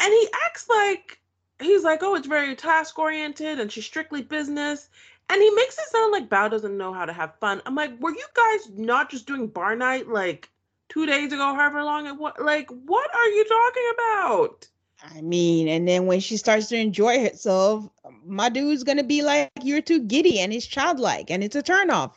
And 0.00 0.12
he 0.12 0.28
acts 0.44 0.68
like 0.68 1.20
he's 1.60 1.82
like, 1.82 2.02
oh, 2.02 2.14
it's 2.14 2.26
very 2.26 2.54
task 2.54 2.98
oriented 2.98 3.58
and 3.58 3.70
she's 3.70 3.84
strictly 3.84 4.22
business. 4.22 4.88
And 5.28 5.42
he 5.42 5.50
makes 5.50 5.76
it 5.78 5.88
sound 5.88 6.12
like 6.12 6.28
Bao 6.28 6.50
doesn't 6.50 6.76
know 6.76 6.92
how 6.92 7.04
to 7.04 7.12
have 7.12 7.38
fun. 7.38 7.60
I'm 7.66 7.74
like, 7.74 8.00
were 8.00 8.14
you 8.14 8.26
guys 8.34 8.70
not 8.74 9.10
just 9.10 9.26
doing 9.26 9.48
bar 9.48 9.76
night 9.76 10.08
like 10.08 10.48
two 10.88 11.04
days 11.04 11.32
ago, 11.32 11.54
however 11.54 11.82
long 11.82 12.06
it 12.06 12.16
was? 12.16 12.32
Like, 12.38 12.70
what 12.70 13.14
are 13.14 13.28
you 13.28 13.44
talking 13.44 13.90
about? 13.94 14.68
I 15.02 15.20
mean, 15.20 15.68
and 15.68 15.86
then 15.86 16.06
when 16.06 16.20
she 16.20 16.36
starts 16.36 16.68
to 16.68 16.76
enjoy 16.76 17.20
herself, 17.20 17.88
my 18.24 18.48
dude's 18.48 18.84
gonna 18.84 19.04
be 19.04 19.22
like, 19.22 19.50
"You're 19.62 19.82
too 19.82 20.00
giddy," 20.00 20.40
and 20.40 20.52
it's 20.52 20.66
childlike, 20.66 21.30
and 21.30 21.44
it's 21.44 21.56
a 21.56 21.62
turnoff. 21.62 22.14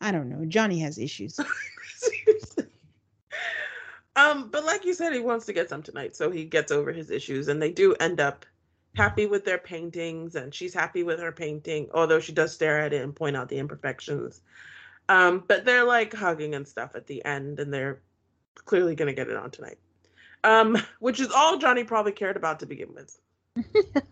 I 0.00 0.12
don't 0.12 0.28
know. 0.28 0.44
Johnny 0.46 0.78
has 0.80 0.98
issues. 0.98 1.38
um, 4.16 4.50
but 4.50 4.64
like 4.64 4.84
you 4.84 4.94
said, 4.94 5.12
he 5.12 5.20
wants 5.20 5.46
to 5.46 5.52
get 5.52 5.68
some 5.68 5.82
tonight, 5.82 6.16
so 6.16 6.30
he 6.30 6.44
gets 6.44 6.72
over 6.72 6.92
his 6.92 7.10
issues, 7.10 7.48
and 7.48 7.60
they 7.60 7.70
do 7.70 7.94
end 8.00 8.18
up 8.18 8.46
happy 8.94 9.26
with 9.26 9.44
their 9.44 9.58
paintings 9.58 10.34
and 10.34 10.54
she's 10.54 10.74
happy 10.74 11.02
with 11.02 11.18
her 11.18 11.32
painting 11.32 11.88
although 11.94 12.20
she 12.20 12.32
does 12.32 12.52
stare 12.52 12.80
at 12.80 12.92
it 12.92 13.02
and 13.02 13.16
point 13.16 13.36
out 13.36 13.48
the 13.48 13.58
imperfections 13.58 14.42
um, 15.08 15.42
but 15.48 15.64
they're 15.64 15.84
like 15.84 16.12
hugging 16.12 16.54
and 16.54 16.68
stuff 16.68 16.94
at 16.94 17.06
the 17.06 17.24
end 17.24 17.58
and 17.58 17.72
they're 17.72 18.02
clearly 18.66 18.94
to 18.94 19.12
get 19.14 19.28
it 19.28 19.36
on 19.36 19.50
tonight 19.50 19.78
um, 20.44 20.76
which 21.00 21.20
is 21.20 21.30
all 21.30 21.58
johnny 21.58 21.84
probably 21.84 22.12
cared 22.12 22.36
about 22.36 22.58
to 22.60 22.66
begin 22.66 22.88
with 22.94 23.18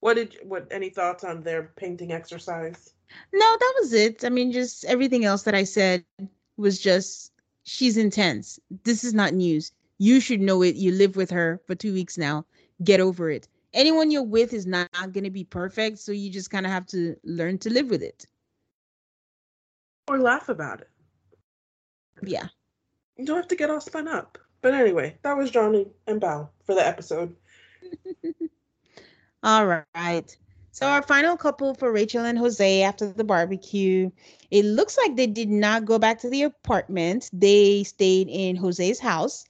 what 0.00 0.14
did 0.14 0.36
what 0.42 0.66
any 0.70 0.90
thoughts 0.90 1.24
on 1.24 1.42
their 1.42 1.70
painting 1.76 2.12
exercise 2.12 2.94
no 3.32 3.56
that 3.58 3.74
was 3.80 3.92
it 3.92 4.24
i 4.24 4.28
mean 4.28 4.52
just 4.52 4.84
everything 4.84 5.24
else 5.24 5.42
that 5.42 5.54
i 5.54 5.64
said 5.64 6.04
was 6.56 6.78
just 6.78 7.32
she's 7.64 7.96
intense 7.96 8.60
this 8.84 9.02
is 9.04 9.14
not 9.14 9.34
news 9.34 9.72
you 9.98 10.20
should 10.20 10.40
know 10.40 10.62
it 10.62 10.76
you 10.76 10.92
live 10.92 11.16
with 11.16 11.30
her 11.30 11.60
for 11.66 11.74
two 11.74 11.92
weeks 11.92 12.16
now 12.16 12.44
get 12.84 13.00
over 13.00 13.30
it. 13.30 13.48
Anyone 13.72 14.10
you're 14.10 14.22
with 14.22 14.52
is 14.52 14.66
not, 14.66 14.88
not 14.94 15.12
going 15.12 15.24
to 15.24 15.30
be 15.30 15.44
perfect, 15.44 15.98
so 15.98 16.12
you 16.12 16.30
just 16.30 16.50
kind 16.50 16.66
of 16.66 16.72
have 16.72 16.86
to 16.86 17.16
learn 17.24 17.58
to 17.58 17.70
live 17.70 17.88
with 17.88 18.02
it. 18.02 18.26
Or 20.08 20.18
laugh 20.18 20.48
about 20.48 20.80
it. 20.80 20.90
Yeah. 22.22 22.48
You 23.16 23.26
don't 23.26 23.36
have 23.36 23.48
to 23.48 23.56
get 23.56 23.70
all 23.70 23.80
spun 23.80 24.08
up. 24.08 24.38
But 24.62 24.74
anyway, 24.74 25.16
that 25.22 25.36
was 25.36 25.50
Johnny 25.50 25.86
and 26.06 26.20
Bao 26.20 26.48
for 26.64 26.74
the 26.74 26.86
episode. 26.86 27.34
all 29.42 29.84
right. 29.94 30.36
So 30.72 30.86
our 30.86 31.02
final 31.02 31.36
couple 31.36 31.74
for 31.74 31.90
Rachel 31.90 32.24
and 32.24 32.38
Jose 32.38 32.82
after 32.82 33.12
the 33.12 33.24
barbecue. 33.24 34.10
It 34.50 34.64
looks 34.64 34.96
like 34.96 35.16
they 35.16 35.26
did 35.26 35.50
not 35.50 35.84
go 35.84 35.98
back 35.98 36.20
to 36.20 36.30
the 36.30 36.42
apartment. 36.42 37.28
They 37.32 37.84
stayed 37.84 38.28
in 38.28 38.56
Jose's 38.56 39.00
house. 39.00 39.44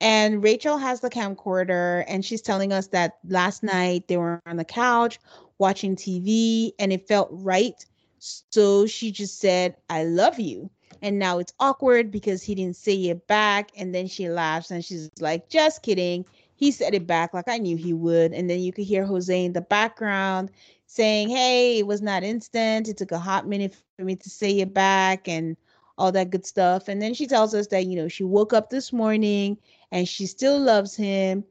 And 0.00 0.42
Rachel 0.42 0.78
has 0.78 1.00
the 1.00 1.10
camcorder 1.10 2.04
and 2.06 2.24
she's 2.24 2.40
telling 2.40 2.72
us 2.72 2.86
that 2.88 3.18
last 3.28 3.62
night 3.62 4.06
they 4.08 4.16
were 4.16 4.40
on 4.46 4.56
the 4.56 4.64
couch 4.64 5.18
watching 5.58 5.96
TV 5.96 6.72
and 6.78 6.92
it 6.92 7.08
felt 7.08 7.28
right. 7.32 7.84
So 8.18 8.86
she 8.86 9.10
just 9.10 9.40
said, 9.40 9.76
I 9.90 10.04
love 10.04 10.38
you. 10.38 10.70
And 11.02 11.18
now 11.18 11.38
it's 11.38 11.52
awkward 11.60 12.10
because 12.10 12.42
he 12.42 12.54
didn't 12.54 12.76
say 12.76 12.94
it 12.94 13.26
back. 13.26 13.70
And 13.76 13.94
then 13.94 14.06
she 14.06 14.28
laughs 14.28 14.70
and 14.70 14.84
she's 14.84 15.10
like, 15.20 15.48
just 15.48 15.82
kidding. 15.82 16.24
He 16.56 16.70
said 16.70 16.94
it 16.94 17.06
back 17.06 17.34
like 17.34 17.48
I 17.48 17.58
knew 17.58 17.76
he 17.76 17.92
would. 17.92 18.32
And 18.32 18.48
then 18.48 18.60
you 18.60 18.72
could 18.72 18.84
hear 18.84 19.04
Jose 19.04 19.44
in 19.44 19.52
the 19.52 19.60
background 19.60 20.50
saying, 20.86 21.28
Hey, 21.28 21.78
it 21.78 21.86
was 21.86 22.00
not 22.00 22.22
instant. 22.22 22.88
It 22.88 22.96
took 22.96 23.12
a 23.12 23.18
hot 23.18 23.46
minute 23.46 23.76
for 23.96 24.04
me 24.04 24.16
to 24.16 24.30
say 24.30 24.60
it 24.60 24.72
back. 24.72 25.28
And 25.28 25.56
all 25.98 26.12
that 26.12 26.30
good 26.30 26.46
stuff. 26.46 26.88
And 26.88 27.00
then 27.00 27.14
she 27.14 27.26
tells 27.26 27.54
us 27.54 27.68
that, 27.68 27.86
you 27.86 27.96
know, 27.96 28.08
she 28.08 28.24
woke 28.24 28.52
up 28.52 28.70
this 28.70 28.92
morning 28.92 29.58
and 29.90 30.08
she 30.08 30.26
still 30.26 30.58
loves 30.58 30.96
him. 30.96 31.44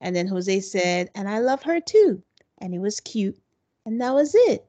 And 0.00 0.16
then 0.16 0.26
Jose 0.26 0.60
said, 0.60 1.10
and 1.14 1.28
I 1.28 1.40
love 1.40 1.62
her 1.64 1.80
too. 1.80 2.22
And 2.58 2.74
it 2.74 2.78
was 2.78 3.00
cute. 3.00 3.38
And 3.84 4.00
that 4.00 4.14
was 4.14 4.34
it. 4.34 4.64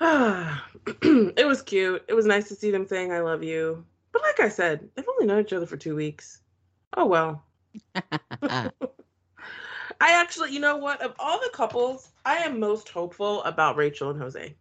it 0.00 1.46
was 1.46 1.62
cute. 1.62 2.04
It 2.08 2.14
was 2.14 2.26
nice 2.26 2.48
to 2.48 2.54
see 2.54 2.70
them 2.70 2.86
saying 2.86 3.12
I 3.12 3.20
love 3.20 3.42
you. 3.42 3.84
But 4.12 4.22
like 4.22 4.40
I 4.40 4.48
said, 4.48 4.88
they've 4.94 5.08
only 5.08 5.26
known 5.26 5.42
each 5.42 5.52
other 5.52 5.66
for 5.66 5.76
two 5.76 5.94
weeks. 5.96 6.40
Oh 6.96 7.06
well. 7.06 7.44
I 7.94 8.70
actually, 10.00 10.52
you 10.52 10.60
know 10.60 10.76
what? 10.76 11.00
Of 11.02 11.14
all 11.18 11.38
the 11.40 11.50
couples, 11.54 12.10
I 12.24 12.38
am 12.38 12.58
most 12.58 12.88
hopeful 12.88 13.42
about 13.44 13.76
Rachel 13.76 14.10
and 14.10 14.20
Jose. 14.20 14.56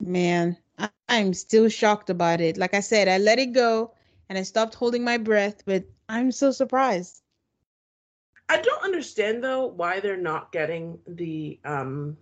Man, 0.00 0.56
I- 0.78 0.90
I'm 1.08 1.34
still 1.34 1.68
shocked 1.68 2.10
about 2.10 2.40
it. 2.40 2.56
Like 2.56 2.74
I 2.74 2.80
said, 2.80 3.08
I 3.08 3.18
let 3.18 3.38
it 3.38 3.52
go 3.52 3.92
and 4.28 4.38
I 4.38 4.42
stopped 4.42 4.74
holding 4.74 5.04
my 5.04 5.18
breath, 5.18 5.64
but 5.66 5.84
I'm 6.08 6.32
so 6.32 6.50
surprised. 6.50 7.22
I 8.48 8.60
don't 8.60 8.82
understand 8.84 9.42
though 9.42 9.66
why 9.66 10.00
they're 10.00 10.16
not 10.16 10.52
getting 10.52 10.98
the 11.06 11.58
um 11.64 12.16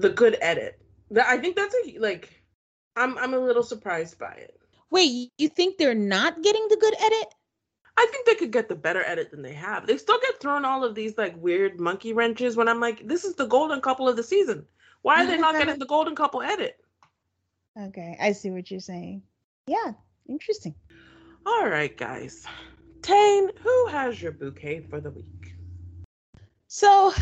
the 0.00 0.10
good 0.10 0.36
edit. 0.40 0.80
That 1.10 1.26
I 1.28 1.38
think 1.38 1.56
that's 1.56 1.74
a 1.74 1.98
like 1.98 2.42
I'm 2.96 3.18
I'm 3.18 3.34
a 3.34 3.38
little 3.38 3.62
surprised 3.62 4.18
by 4.18 4.32
it. 4.32 4.58
Wait, 4.90 5.30
you 5.38 5.48
think 5.48 5.78
they're 5.78 5.94
not 5.94 6.42
getting 6.42 6.66
the 6.68 6.76
good 6.76 6.94
edit? 7.00 7.34
I 7.96 8.06
think 8.10 8.26
they 8.26 8.34
could 8.34 8.50
get 8.50 8.68
the 8.68 8.74
better 8.74 9.04
edit 9.04 9.30
than 9.30 9.42
they 9.42 9.52
have. 9.52 9.86
They 9.86 9.98
still 9.98 10.18
get 10.20 10.40
thrown 10.40 10.64
all 10.64 10.84
of 10.84 10.94
these 10.94 11.18
like 11.18 11.36
weird 11.36 11.78
monkey 11.78 12.12
wrenches 12.12 12.56
when 12.56 12.68
I'm 12.68 12.80
like, 12.80 13.06
this 13.06 13.24
is 13.24 13.34
the 13.34 13.46
golden 13.46 13.80
couple 13.80 14.08
of 14.08 14.16
the 14.16 14.22
season. 14.22 14.64
Why 15.02 15.22
are 15.22 15.26
they 15.26 15.38
not 15.38 15.56
getting 15.56 15.78
the 15.78 15.86
golden 15.86 16.14
couple 16.14 16.42
edit? 16.42 16.82
Okay, 17.78 18.16
I 18.20 18.32
see 18.32 18.50
what 18.50 18.70
you're 18.70 18.80
saying. 18.80 19.22
Yeah, 19.66 19.92
interesting. 20.28 20.74
All 21.46 21.68
right, 21.68 21.96
guys. 21.96 22.46
Tane, 23.02 23.50
who 23.62 23.86
has 23.86 24.20
your 24.20 24.32
bouquet 24.32 24.80
for 24.80 25.00
the 25.00 25.10
week? 25.10 25.54
So 26.72 27.12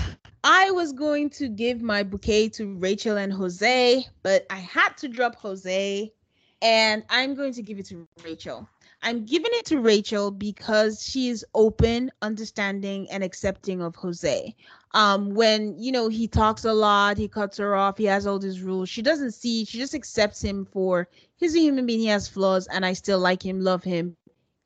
I 0.44 0.70
was 0.72 0.92
going 0.92 1.30
to 1.30 1.48
give 1.48 1.80
my 1.80 2.02
bouquet 2.02 2.50
to 2.50 2.74
Rachel 2.74 3.16
and 3.16 3.32
Jose, 3.32 4.04
but 4.22 4.44
I 4.50 4.56
had 4.56 4.90
to 4.98 5.08
drop 5.08 5.36
Jose, 5.36 6.12
and 6.60 7.02
I'm 7.08 7.34
going 7.34 7.54
to 7.54 7.62
give 7.62 7.78
it 7.78 7.86
to 7.86 8.06
Rachel. 8.22 8.68
I'm 9.02 9.24
giving 9.24 9.50
it 9.54 9.64
to 9.64 9.80
Rachel 9.80 10.30
because 10.30 11.02
she 11.02 11.30
is 11.30 11.46
open, 11.54 12.10
understanding, 12.20 13.10
and 13.10 13.24
accepting 13.24 13.80
of 13.80 13.96
Jose. 13.96 14.54
Um, 14.92 15.30
when 15.30 15.78
you 15.78 15.92
know 15.92 16.08
he 16.08 16.28
talks 16.28 16.66
a 16.66 16.74
lot, 16.74 17.16
he 17.16 17.26
cuts 17.26 17.56
her 17.56 17.74
off, 17.74 17.96
he 17.96 18.04
has 18.04 18.26
all 18.26 18.38
these 18.38 18.60
rules. 18.60 18.90
She 18.90 19.00
doesn't 19.00 19.32
see, 19.32 19.64
she 19.64 19.78
just 19.78 19.94
accepts 19.94 20.44
him 20.44 20.66
for 20.66 21.08
he's 21.38 21.56
a 21.56 21.60
human 21.60 21.86
being, 21.86 22.00
he 22.00 22.06
has 22.08 22.28
flaws, 22.28 22.66
and 22.66 22.84
I 22.84 22.92
still 22.92 23.18
like 23.18 23.42
him, 23.42 23.62
love 23.62 23.82
him 23.82 24.14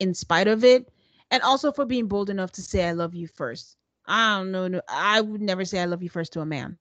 in 0.01 0.13
spite 0.13 0.49
of 0.49 0.65
it. 0.65 0.91
And 1.31 1.41
also 1.41 1.71
for 1.71 1.85
being 1.85 2.07
bold 2.07 2.29
enough 2.29 2.51
to 2.51 2.61
say 2.61 2.85
I 2.85 2.91
love 2.91 3.15
you 3.15 3.27
first. 3.27 3.77
I 4.05 4.37
don't 4.37 4.51
know. 4.51 4.81
I 4.89 5.21
would 5.21 5.41
never 5.41 5.65
say 5.65 5.79
I 5.79 5.85
love 5.85 6.03
you 6.03 6.09
first 6.09 6.33
to 6.33 6.41
a 6.41 6.45
man. 6.45 6.77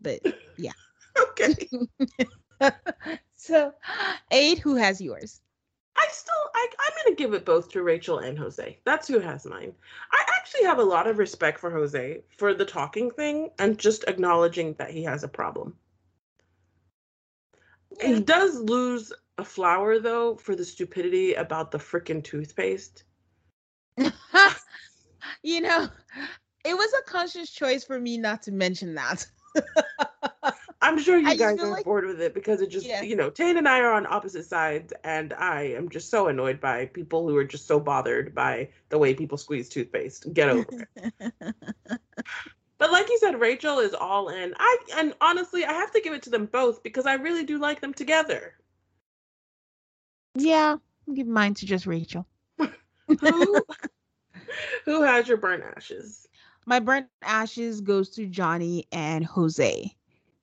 But 0.00 0.20
yeah. 0.56 0.72
okay. 1.18 1.68
so 3.36 3.72
eight, 4.30 4.58
who 4.58 4.76
has 4.76 5.00
yours? 5.00 5.40
I 5.98 6.06
still, 6.10 6.34
I, 6.54 6.68
I'm 6.78 6.92
going 7.04 7.16
to 7.16 7.22
give 7.22 7.32
it 7.32 7.46
both 7.46 7.70
to 7.70 7.82
Rachel 7.82 8.18
and 8.18 8.38
Jose. 8.38 8.78
That's 8.84 9.08
who 9.08 9.18
has 9.18 9.46
mine. 9.46 9.72
I 10.12 10.24
actually 10.36 10.64
have 10.64 10.78
a 10.78 10.84
lot 10.84 11.06
of 11.06 11.18
respect 11.18 11.58
for 11.58 11.70
Jose 11.70 12.22
for 12.36 12.52
the 12.52 12.66
talking 12.66 13.10
thing 13.10 13.50
and 13.58 13.78
just 13.78 14.04
acknowledging 14.06 14.74
that 14.74 14.90
he 14.90 15.02
has 15.04 15.24
a 15.24 15.28
problem. 15.28 15.74
He 18.00 18.20
does 18.20 18.60
lose 18.60 19.10
a 19.38 19.44
flower, 19.44 19.98
though, 19.98 20.36
for 20.36 20.54
the 20.54 20.64
stupidity 20.64 21.34
about 21.34 21.70
the 21.70 21.78
freaking 21.78 22.22
toothpaste. 22.22 23.04
you 25.42 25.60
know, 25.62 25.88
it 26.66 26.76
was 26.76 26.92
a 26.98 27.10
conscious 27.10 27.50
choice 27.50 27.84
for 27.84 27.98
me 27.98 28.18
not 28.18 28.42
to 28.44 28.52
mention 28.52 28.94
that. 28.94 29.26
I'm 30.82 30.98
sure 31.00 31.18
you 31.18 31.28
I 31.28 31.36
guys 31.36 31.58
are 31.58 31.68
like, 31.68 31.84
bored 31.84 32.04
with 32.04 32.20
it 32.20 32.34
because 32.34 32.60
it 32.60 32.68
just, 32.68 32.86
yeah. 32.86 33.02
you 33.02 33.16
know, 33.16 33.30
Tane 33.30 33.56
and 33.56 33.68
I 33.68 33.80
are 33.80 33.92
on 33.92 34.06
opposite 34.06 34.44
sides, 34.44 34.92
and 35.02 35.32
I 35.32 35.62
am 35.62 35.88
just 35.88 36.10
so 36.10 36.28
annoyed 36.28 36.60
by 36.60 36.86
people 36.86 37.28
who 37.28 37.36
are 37.36 37.44
just 37.44 37.66
so 37.66 37.80
bothered 37.80 38.34
by 38.34 38.68
the 38.90 38.98
way 38.98 39.14
people 39.14 39.38
squeeze 39.38 39.68
toothpaste. 39.68 40.32
Get 40.34 40.48
over 40.48 40.86
it. 40.96 41.32
but 42.78 42.92
like 42.92 43.08
you 43.08 43.18
said, 43.18 43.40
Rachel 43.40 43.78
is 43.78 43.94
all 43.94 44.28
in. 44.28 44.54
I 44.58 44.78
and 44.96 45.14
honestly, 45.20 45.64
I 45.64 45.72
have 45.72 45.92
to 45.92 46.00
give 46.00 46.12
it 46.12 46.22
to 46.24 46.30
them 46.30 46.46
both 46.46 46.82
because 46.82 47.06
I 47.06 47.14
really 47.14 47.44
do 47.44 47.58
like 47.58 47.80
them 47.80 47.94
together. 47.94 48.54
Yeah, 50.34 50.76
I'll 51.08 51.14
give 51.14 51.26
mine 51.26 51.54
to 51.54 51.66
just 51.66 51.86
Rachel. 51.86 52.26
who, 53.08 53.60
who 54.84 55.02
has 55.02 55.26
your 55.26 55.38
burnt 55.38 55.64
ashes? 55.76 56.26
My 56.66 56.80
burnt 56.80 57.06
ashes 57.22 57.80
goes 57.80 58.10
to 58.10 58.26
Johnny 58.26 58.86
and 58.90 59.24
Jose 59.24 59.94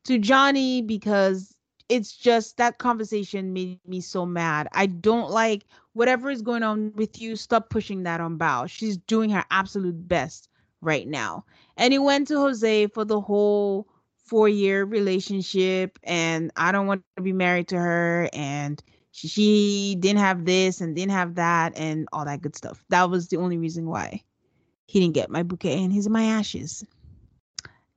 to 0.06 0.18
Johnny 0.20 0.82
because 0.82 1.54
it's 1.90 2.16
just 2.16 2.58
that 2.58 2.78
conversation 2.78 3.54
made 3.54 3.80
me 3.86 4.02
so 4.02 4.26
mad. 4.26 4.68
I 4.72 4.86
don't 4.86 5.30
like 5.30 5.66
whatever 5.94 6.30
is 6.30 6.42
going 6.42 6.64
on 6.64 6.94
with 6.96 7.22
you. 7.22 7.36
Stop 7.36 7.70
pushing 7.70 8.04
that 8.04 8.22
on 8.22 8.38
Bao. 8.38 8.70
She's 8.70 8.98
doing 8.98 9.30
her 9.32 9.44
absolute 9.52 10.08
best 10.08 10.50
right 10.82 11.08
now. 11.08 11.46
And 11.78 11.94
it 11.94 12.00
went 12.00 12.30
to 12.30 12.40
Jose 12.40 12.88
for 12.88 13.04
the 13.06 13.20
whole 13.20 13.88
four 14.18 14.48
year 14.48 14.86
relationship. 14.86 16.00
And 16.04 16.52
I 16.56 16.72
don't 16.72 16.88
want 16.88 17.04
to 17.18 17.24
be 17.24 17.34
married 17.34 17.68
to 17.70 17.78
her. 17.78 18.30
And 18.32 18.82
she 19.12 19.98
didn't 20.00 20.20
have 20.20 20.46
this 20.46 20.82
and 20.82 20.96
didn't 20.96 21.12
have 21.12 21.36
that 21.36 21.78
and 21.78 22.08
all 22.14 22.26
that 22.26 22.42
good 22.42 22.56
stuff. 22.56 22.84
That 22.90 23.10
was 23.10 23.28
the 23.28 23.38
only 23.38 23.58
reason 23.58 23.88
why 23.88 24.24
he 24.94 25.00
didn't 25.00 25.16
get 25.16 25.32
my 25.32 25.42
bouquet 25.42 25.84
and 25.84 25.92
he's 25.92 26.06
in 26.06 26.12
my 26.12 26.26
ashes. 26.26 26.86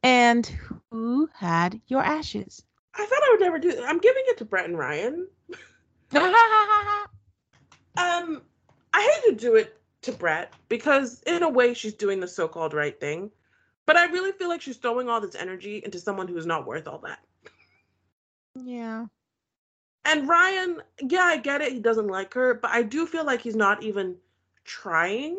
And 0.02 0.51
who 0.90 1.28
had 1.35 1.78
your 1.89 2.02
ashes? 2.02 2.64
I 2.94 3.05
thought 3.05 3.23
I 3.23 3.28
would 3.32 3.40
never 3.40 3.59
do. 3.59 3.85
I'm 3.86 3.98
giving 3.98 4.23
it 4.28 4.39
to 4.39 4.47
Brett 4.47 4.64
and 4.64 4.78
Ryan. 4.78 5.28
um, 6.14 6.23
I 8.94 8.97
hate 9.02 9.28
to 9.28 9.36
do 9.39 9.56
it 9.56 9.78
to 10.02 10.12
Brett 10.12 10.55
because, 10.70 11.23
in 11.27 11.43
a 11.43 11.48
way, 11.51 11.74
she's 11.74 11.93
doing 11.93 12.18
the 12.18 12.27
so-called 12.27 12.73
right 12.73 12.98
thing. 12.98 13.31
But 13.85 13.98
I 13.98 14.06
really 14.06 14.32
feel 14.32 14.48
like 14.48 14.62
she's 14.62 14.78
throwing 14.78 15.10
all 15.10 15.20
this 15.20 15.35
energy 15.35 15.82
into 15.85 16.01
someone 16.01 16.28
who's 16.28 16.47
not 16.47 16.66
worth 16.66 16.89
all 16.89 17.01
that. 17.01 17.18
Yeah. 18.55 19.05
And 20.06 20.27
Ryan, 20.27 20.81
yeah, 21.02 21.24
I 21.24 21.36
get 21.36 21.60
it. 21.60 21.74
He 21.74 21.81
doesn't 21.81 22.09
like 22.09 22.32
her, 22.32 22.55
but 22.55 22.70
I 22.70 22.82
do 22.82 23.05
feel 23.05 23.27
like 23.27 23.43
he's 23.43 23.55
not 23.55 23.82
even 23.82 24.16
trying 24.64 25.36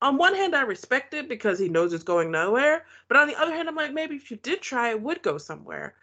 on 0.00 0.16
one 0.16 0.34
hand, 0.34 0.54
I 0.54 0.62
respect 0.62 1.14
it 1.14 1.28
because 1.28 1.58
he 1.58 1.68
knows 1.68 1.92
it's 1.92 2.04
going 2.04 2.30
nowhere. 2.30 2.84
But 3.08 3.18
on 3.18 3.28
the 3.28 3.36
other 3.36 3.52
hand, 3.52 3.68
I'm 3.68 3.74
like, 3.74 3.92
maybe 3.92 4.16
if 4.16 4.30
you 4.30 4.36
did 4.36 4.60
try, 4.60 4.90
it 4.90 5.02
would 5.02 5.22
go 5.22 5.38
somewhere. 5.38 5.94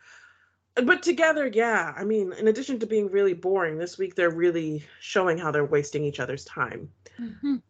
But 0.75 1.03
together, 1.03 1.47
yeah. 1.47 1.93
I 1.95 2.03
mean, 2.03 2.33
in 2.33 2.49
addition 2.49 2.79
to 2.79 2.85
being 2.85 3.09
really 3.09 3.33
boring, 3.33 3.77
this 3.77 3.97
week 3.97 4.15
they're 4.15 4.29
really 4.29 4.83
showing 4.99 5.37
how 5.37 5.51
they're 5.51 5.63
wasting 5.63 6.03
each 6.03 6.19
other's 6.19 6.43
time. 6.43 6.89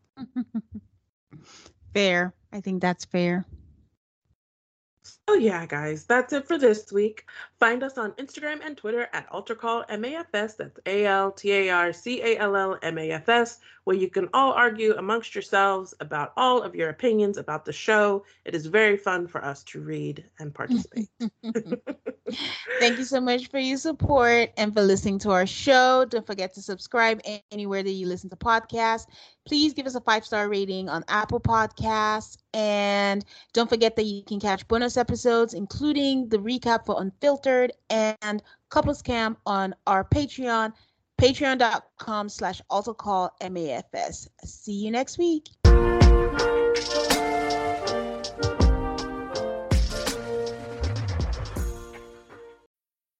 fair. 1.94 2.34
I 2.52 2.62
think 2.62 2.82
that's 2.82 3.06
fair. 3.06 3.46
Oh 5.28 5.36
yeah, 5.36 5.66
guys, 5.66 6.06
that's 6.06 6.34
it 6.34 6.48
for 6.48 6.58
this 6.58 6.92
week. 6.92 7.26
Find 7.60 7.84
us 7.84 7.98
on 7.98 8.12
Instagram 8.14 8.60
and 8.66 8.76
Twitter 8.76 9.08
at 9.14 9.30
AltarCallMAFS. 9.32 10.58
That's 10.58 10.80
A 10.86 11.06
L 11.06 11.32
T 11.32 11.52
A 11.54 11.70
R 11.70 11.94
C 11.94 12.22
A 12.22 12.38
L 12.38 12.56
L 12.56 12.78
M 12.84 12.98
A 12.98 13.12
F 13.12 13.30
S, 13.30 13.60
where 13.86 13.96
you 13.96 14.10
can 14.10 14.28
all 14.34 14.52
argue 14.52 14.94
amongst 14.98 15.34
yourselves 15.34 15.94
about 16.02 16.34
all 16.36 16.62
of 16.62 16.76
your 16.76 16.90
opinions 16.90 17.38
about 17.38 17.64
the 17.64 17.72
show. 17.72 18.26
It 18.44 18.56
is 18.56 18.66
very 18.66 18.98
fun 18.98 19.26
for 19.26 19.44
us 19.44 19.64
to 19.66 19.80
read 19.80 20.26
and 20.40 20.54
participate. 20.54 21.08
Thank 22.80 22.98
you 22.98 23.06
so 23.06 23.22
much 23.22 23.48
for 23.48 23.60
your 23.60 23.78
support 23.78 24.50
and 24.58 24.74
for 24.74 24.82
listening 24.82 25.20
to 25.20 25.32
our 25.32 25.46
show. 25.46 26.04
Don't 26.06 26.28
forget 26.28 26.54
to 26.56 26.62
subscribe 26.62 27.22
anywhere 27.52 27.84
that 27.84 27.92
you 27.92 28.08
listen 28.08 28.30
to 28.32 28.36
podcasts. 28.36 29.06
Please 29.46 29.74
give 29.74 29.86
us 29.86 29.96
a 29.96 30.02
five 30.02 30.26
star 30.26 30.50
rating 30.50 30.90
on 30.90 31.06
Apple 31.08 31.40
Podcasts. 31.40 32.38
And 32.54 33.24
don't 33.54 33.70
forget 33.70 33.96
that 33.96 34.04
you 34.04 34.24
can 34.24 34.40
catch 34.40 34.68
bonus 34.68 34.98
episodes, 34.98 35.54
including 35.54 36.28
the 36.30 36.38
recap 36.38 36.86
for 36.86 37.00
Unfiltered 37.00 37.46
and 37.90 38.42
Couples 38.70 39.02
Cam 39.02 39.38
on 39.46 39.76
our 39.88 40.04
Patreon, 40.04 40.74
patreon.com 41.20 42.30
slash 42.30 42.62
altarcallmafs. 42.72 44.28
See 44.44 44.74
you 44.74 44.92
next 44.92 45.18
week. 45.18 45.48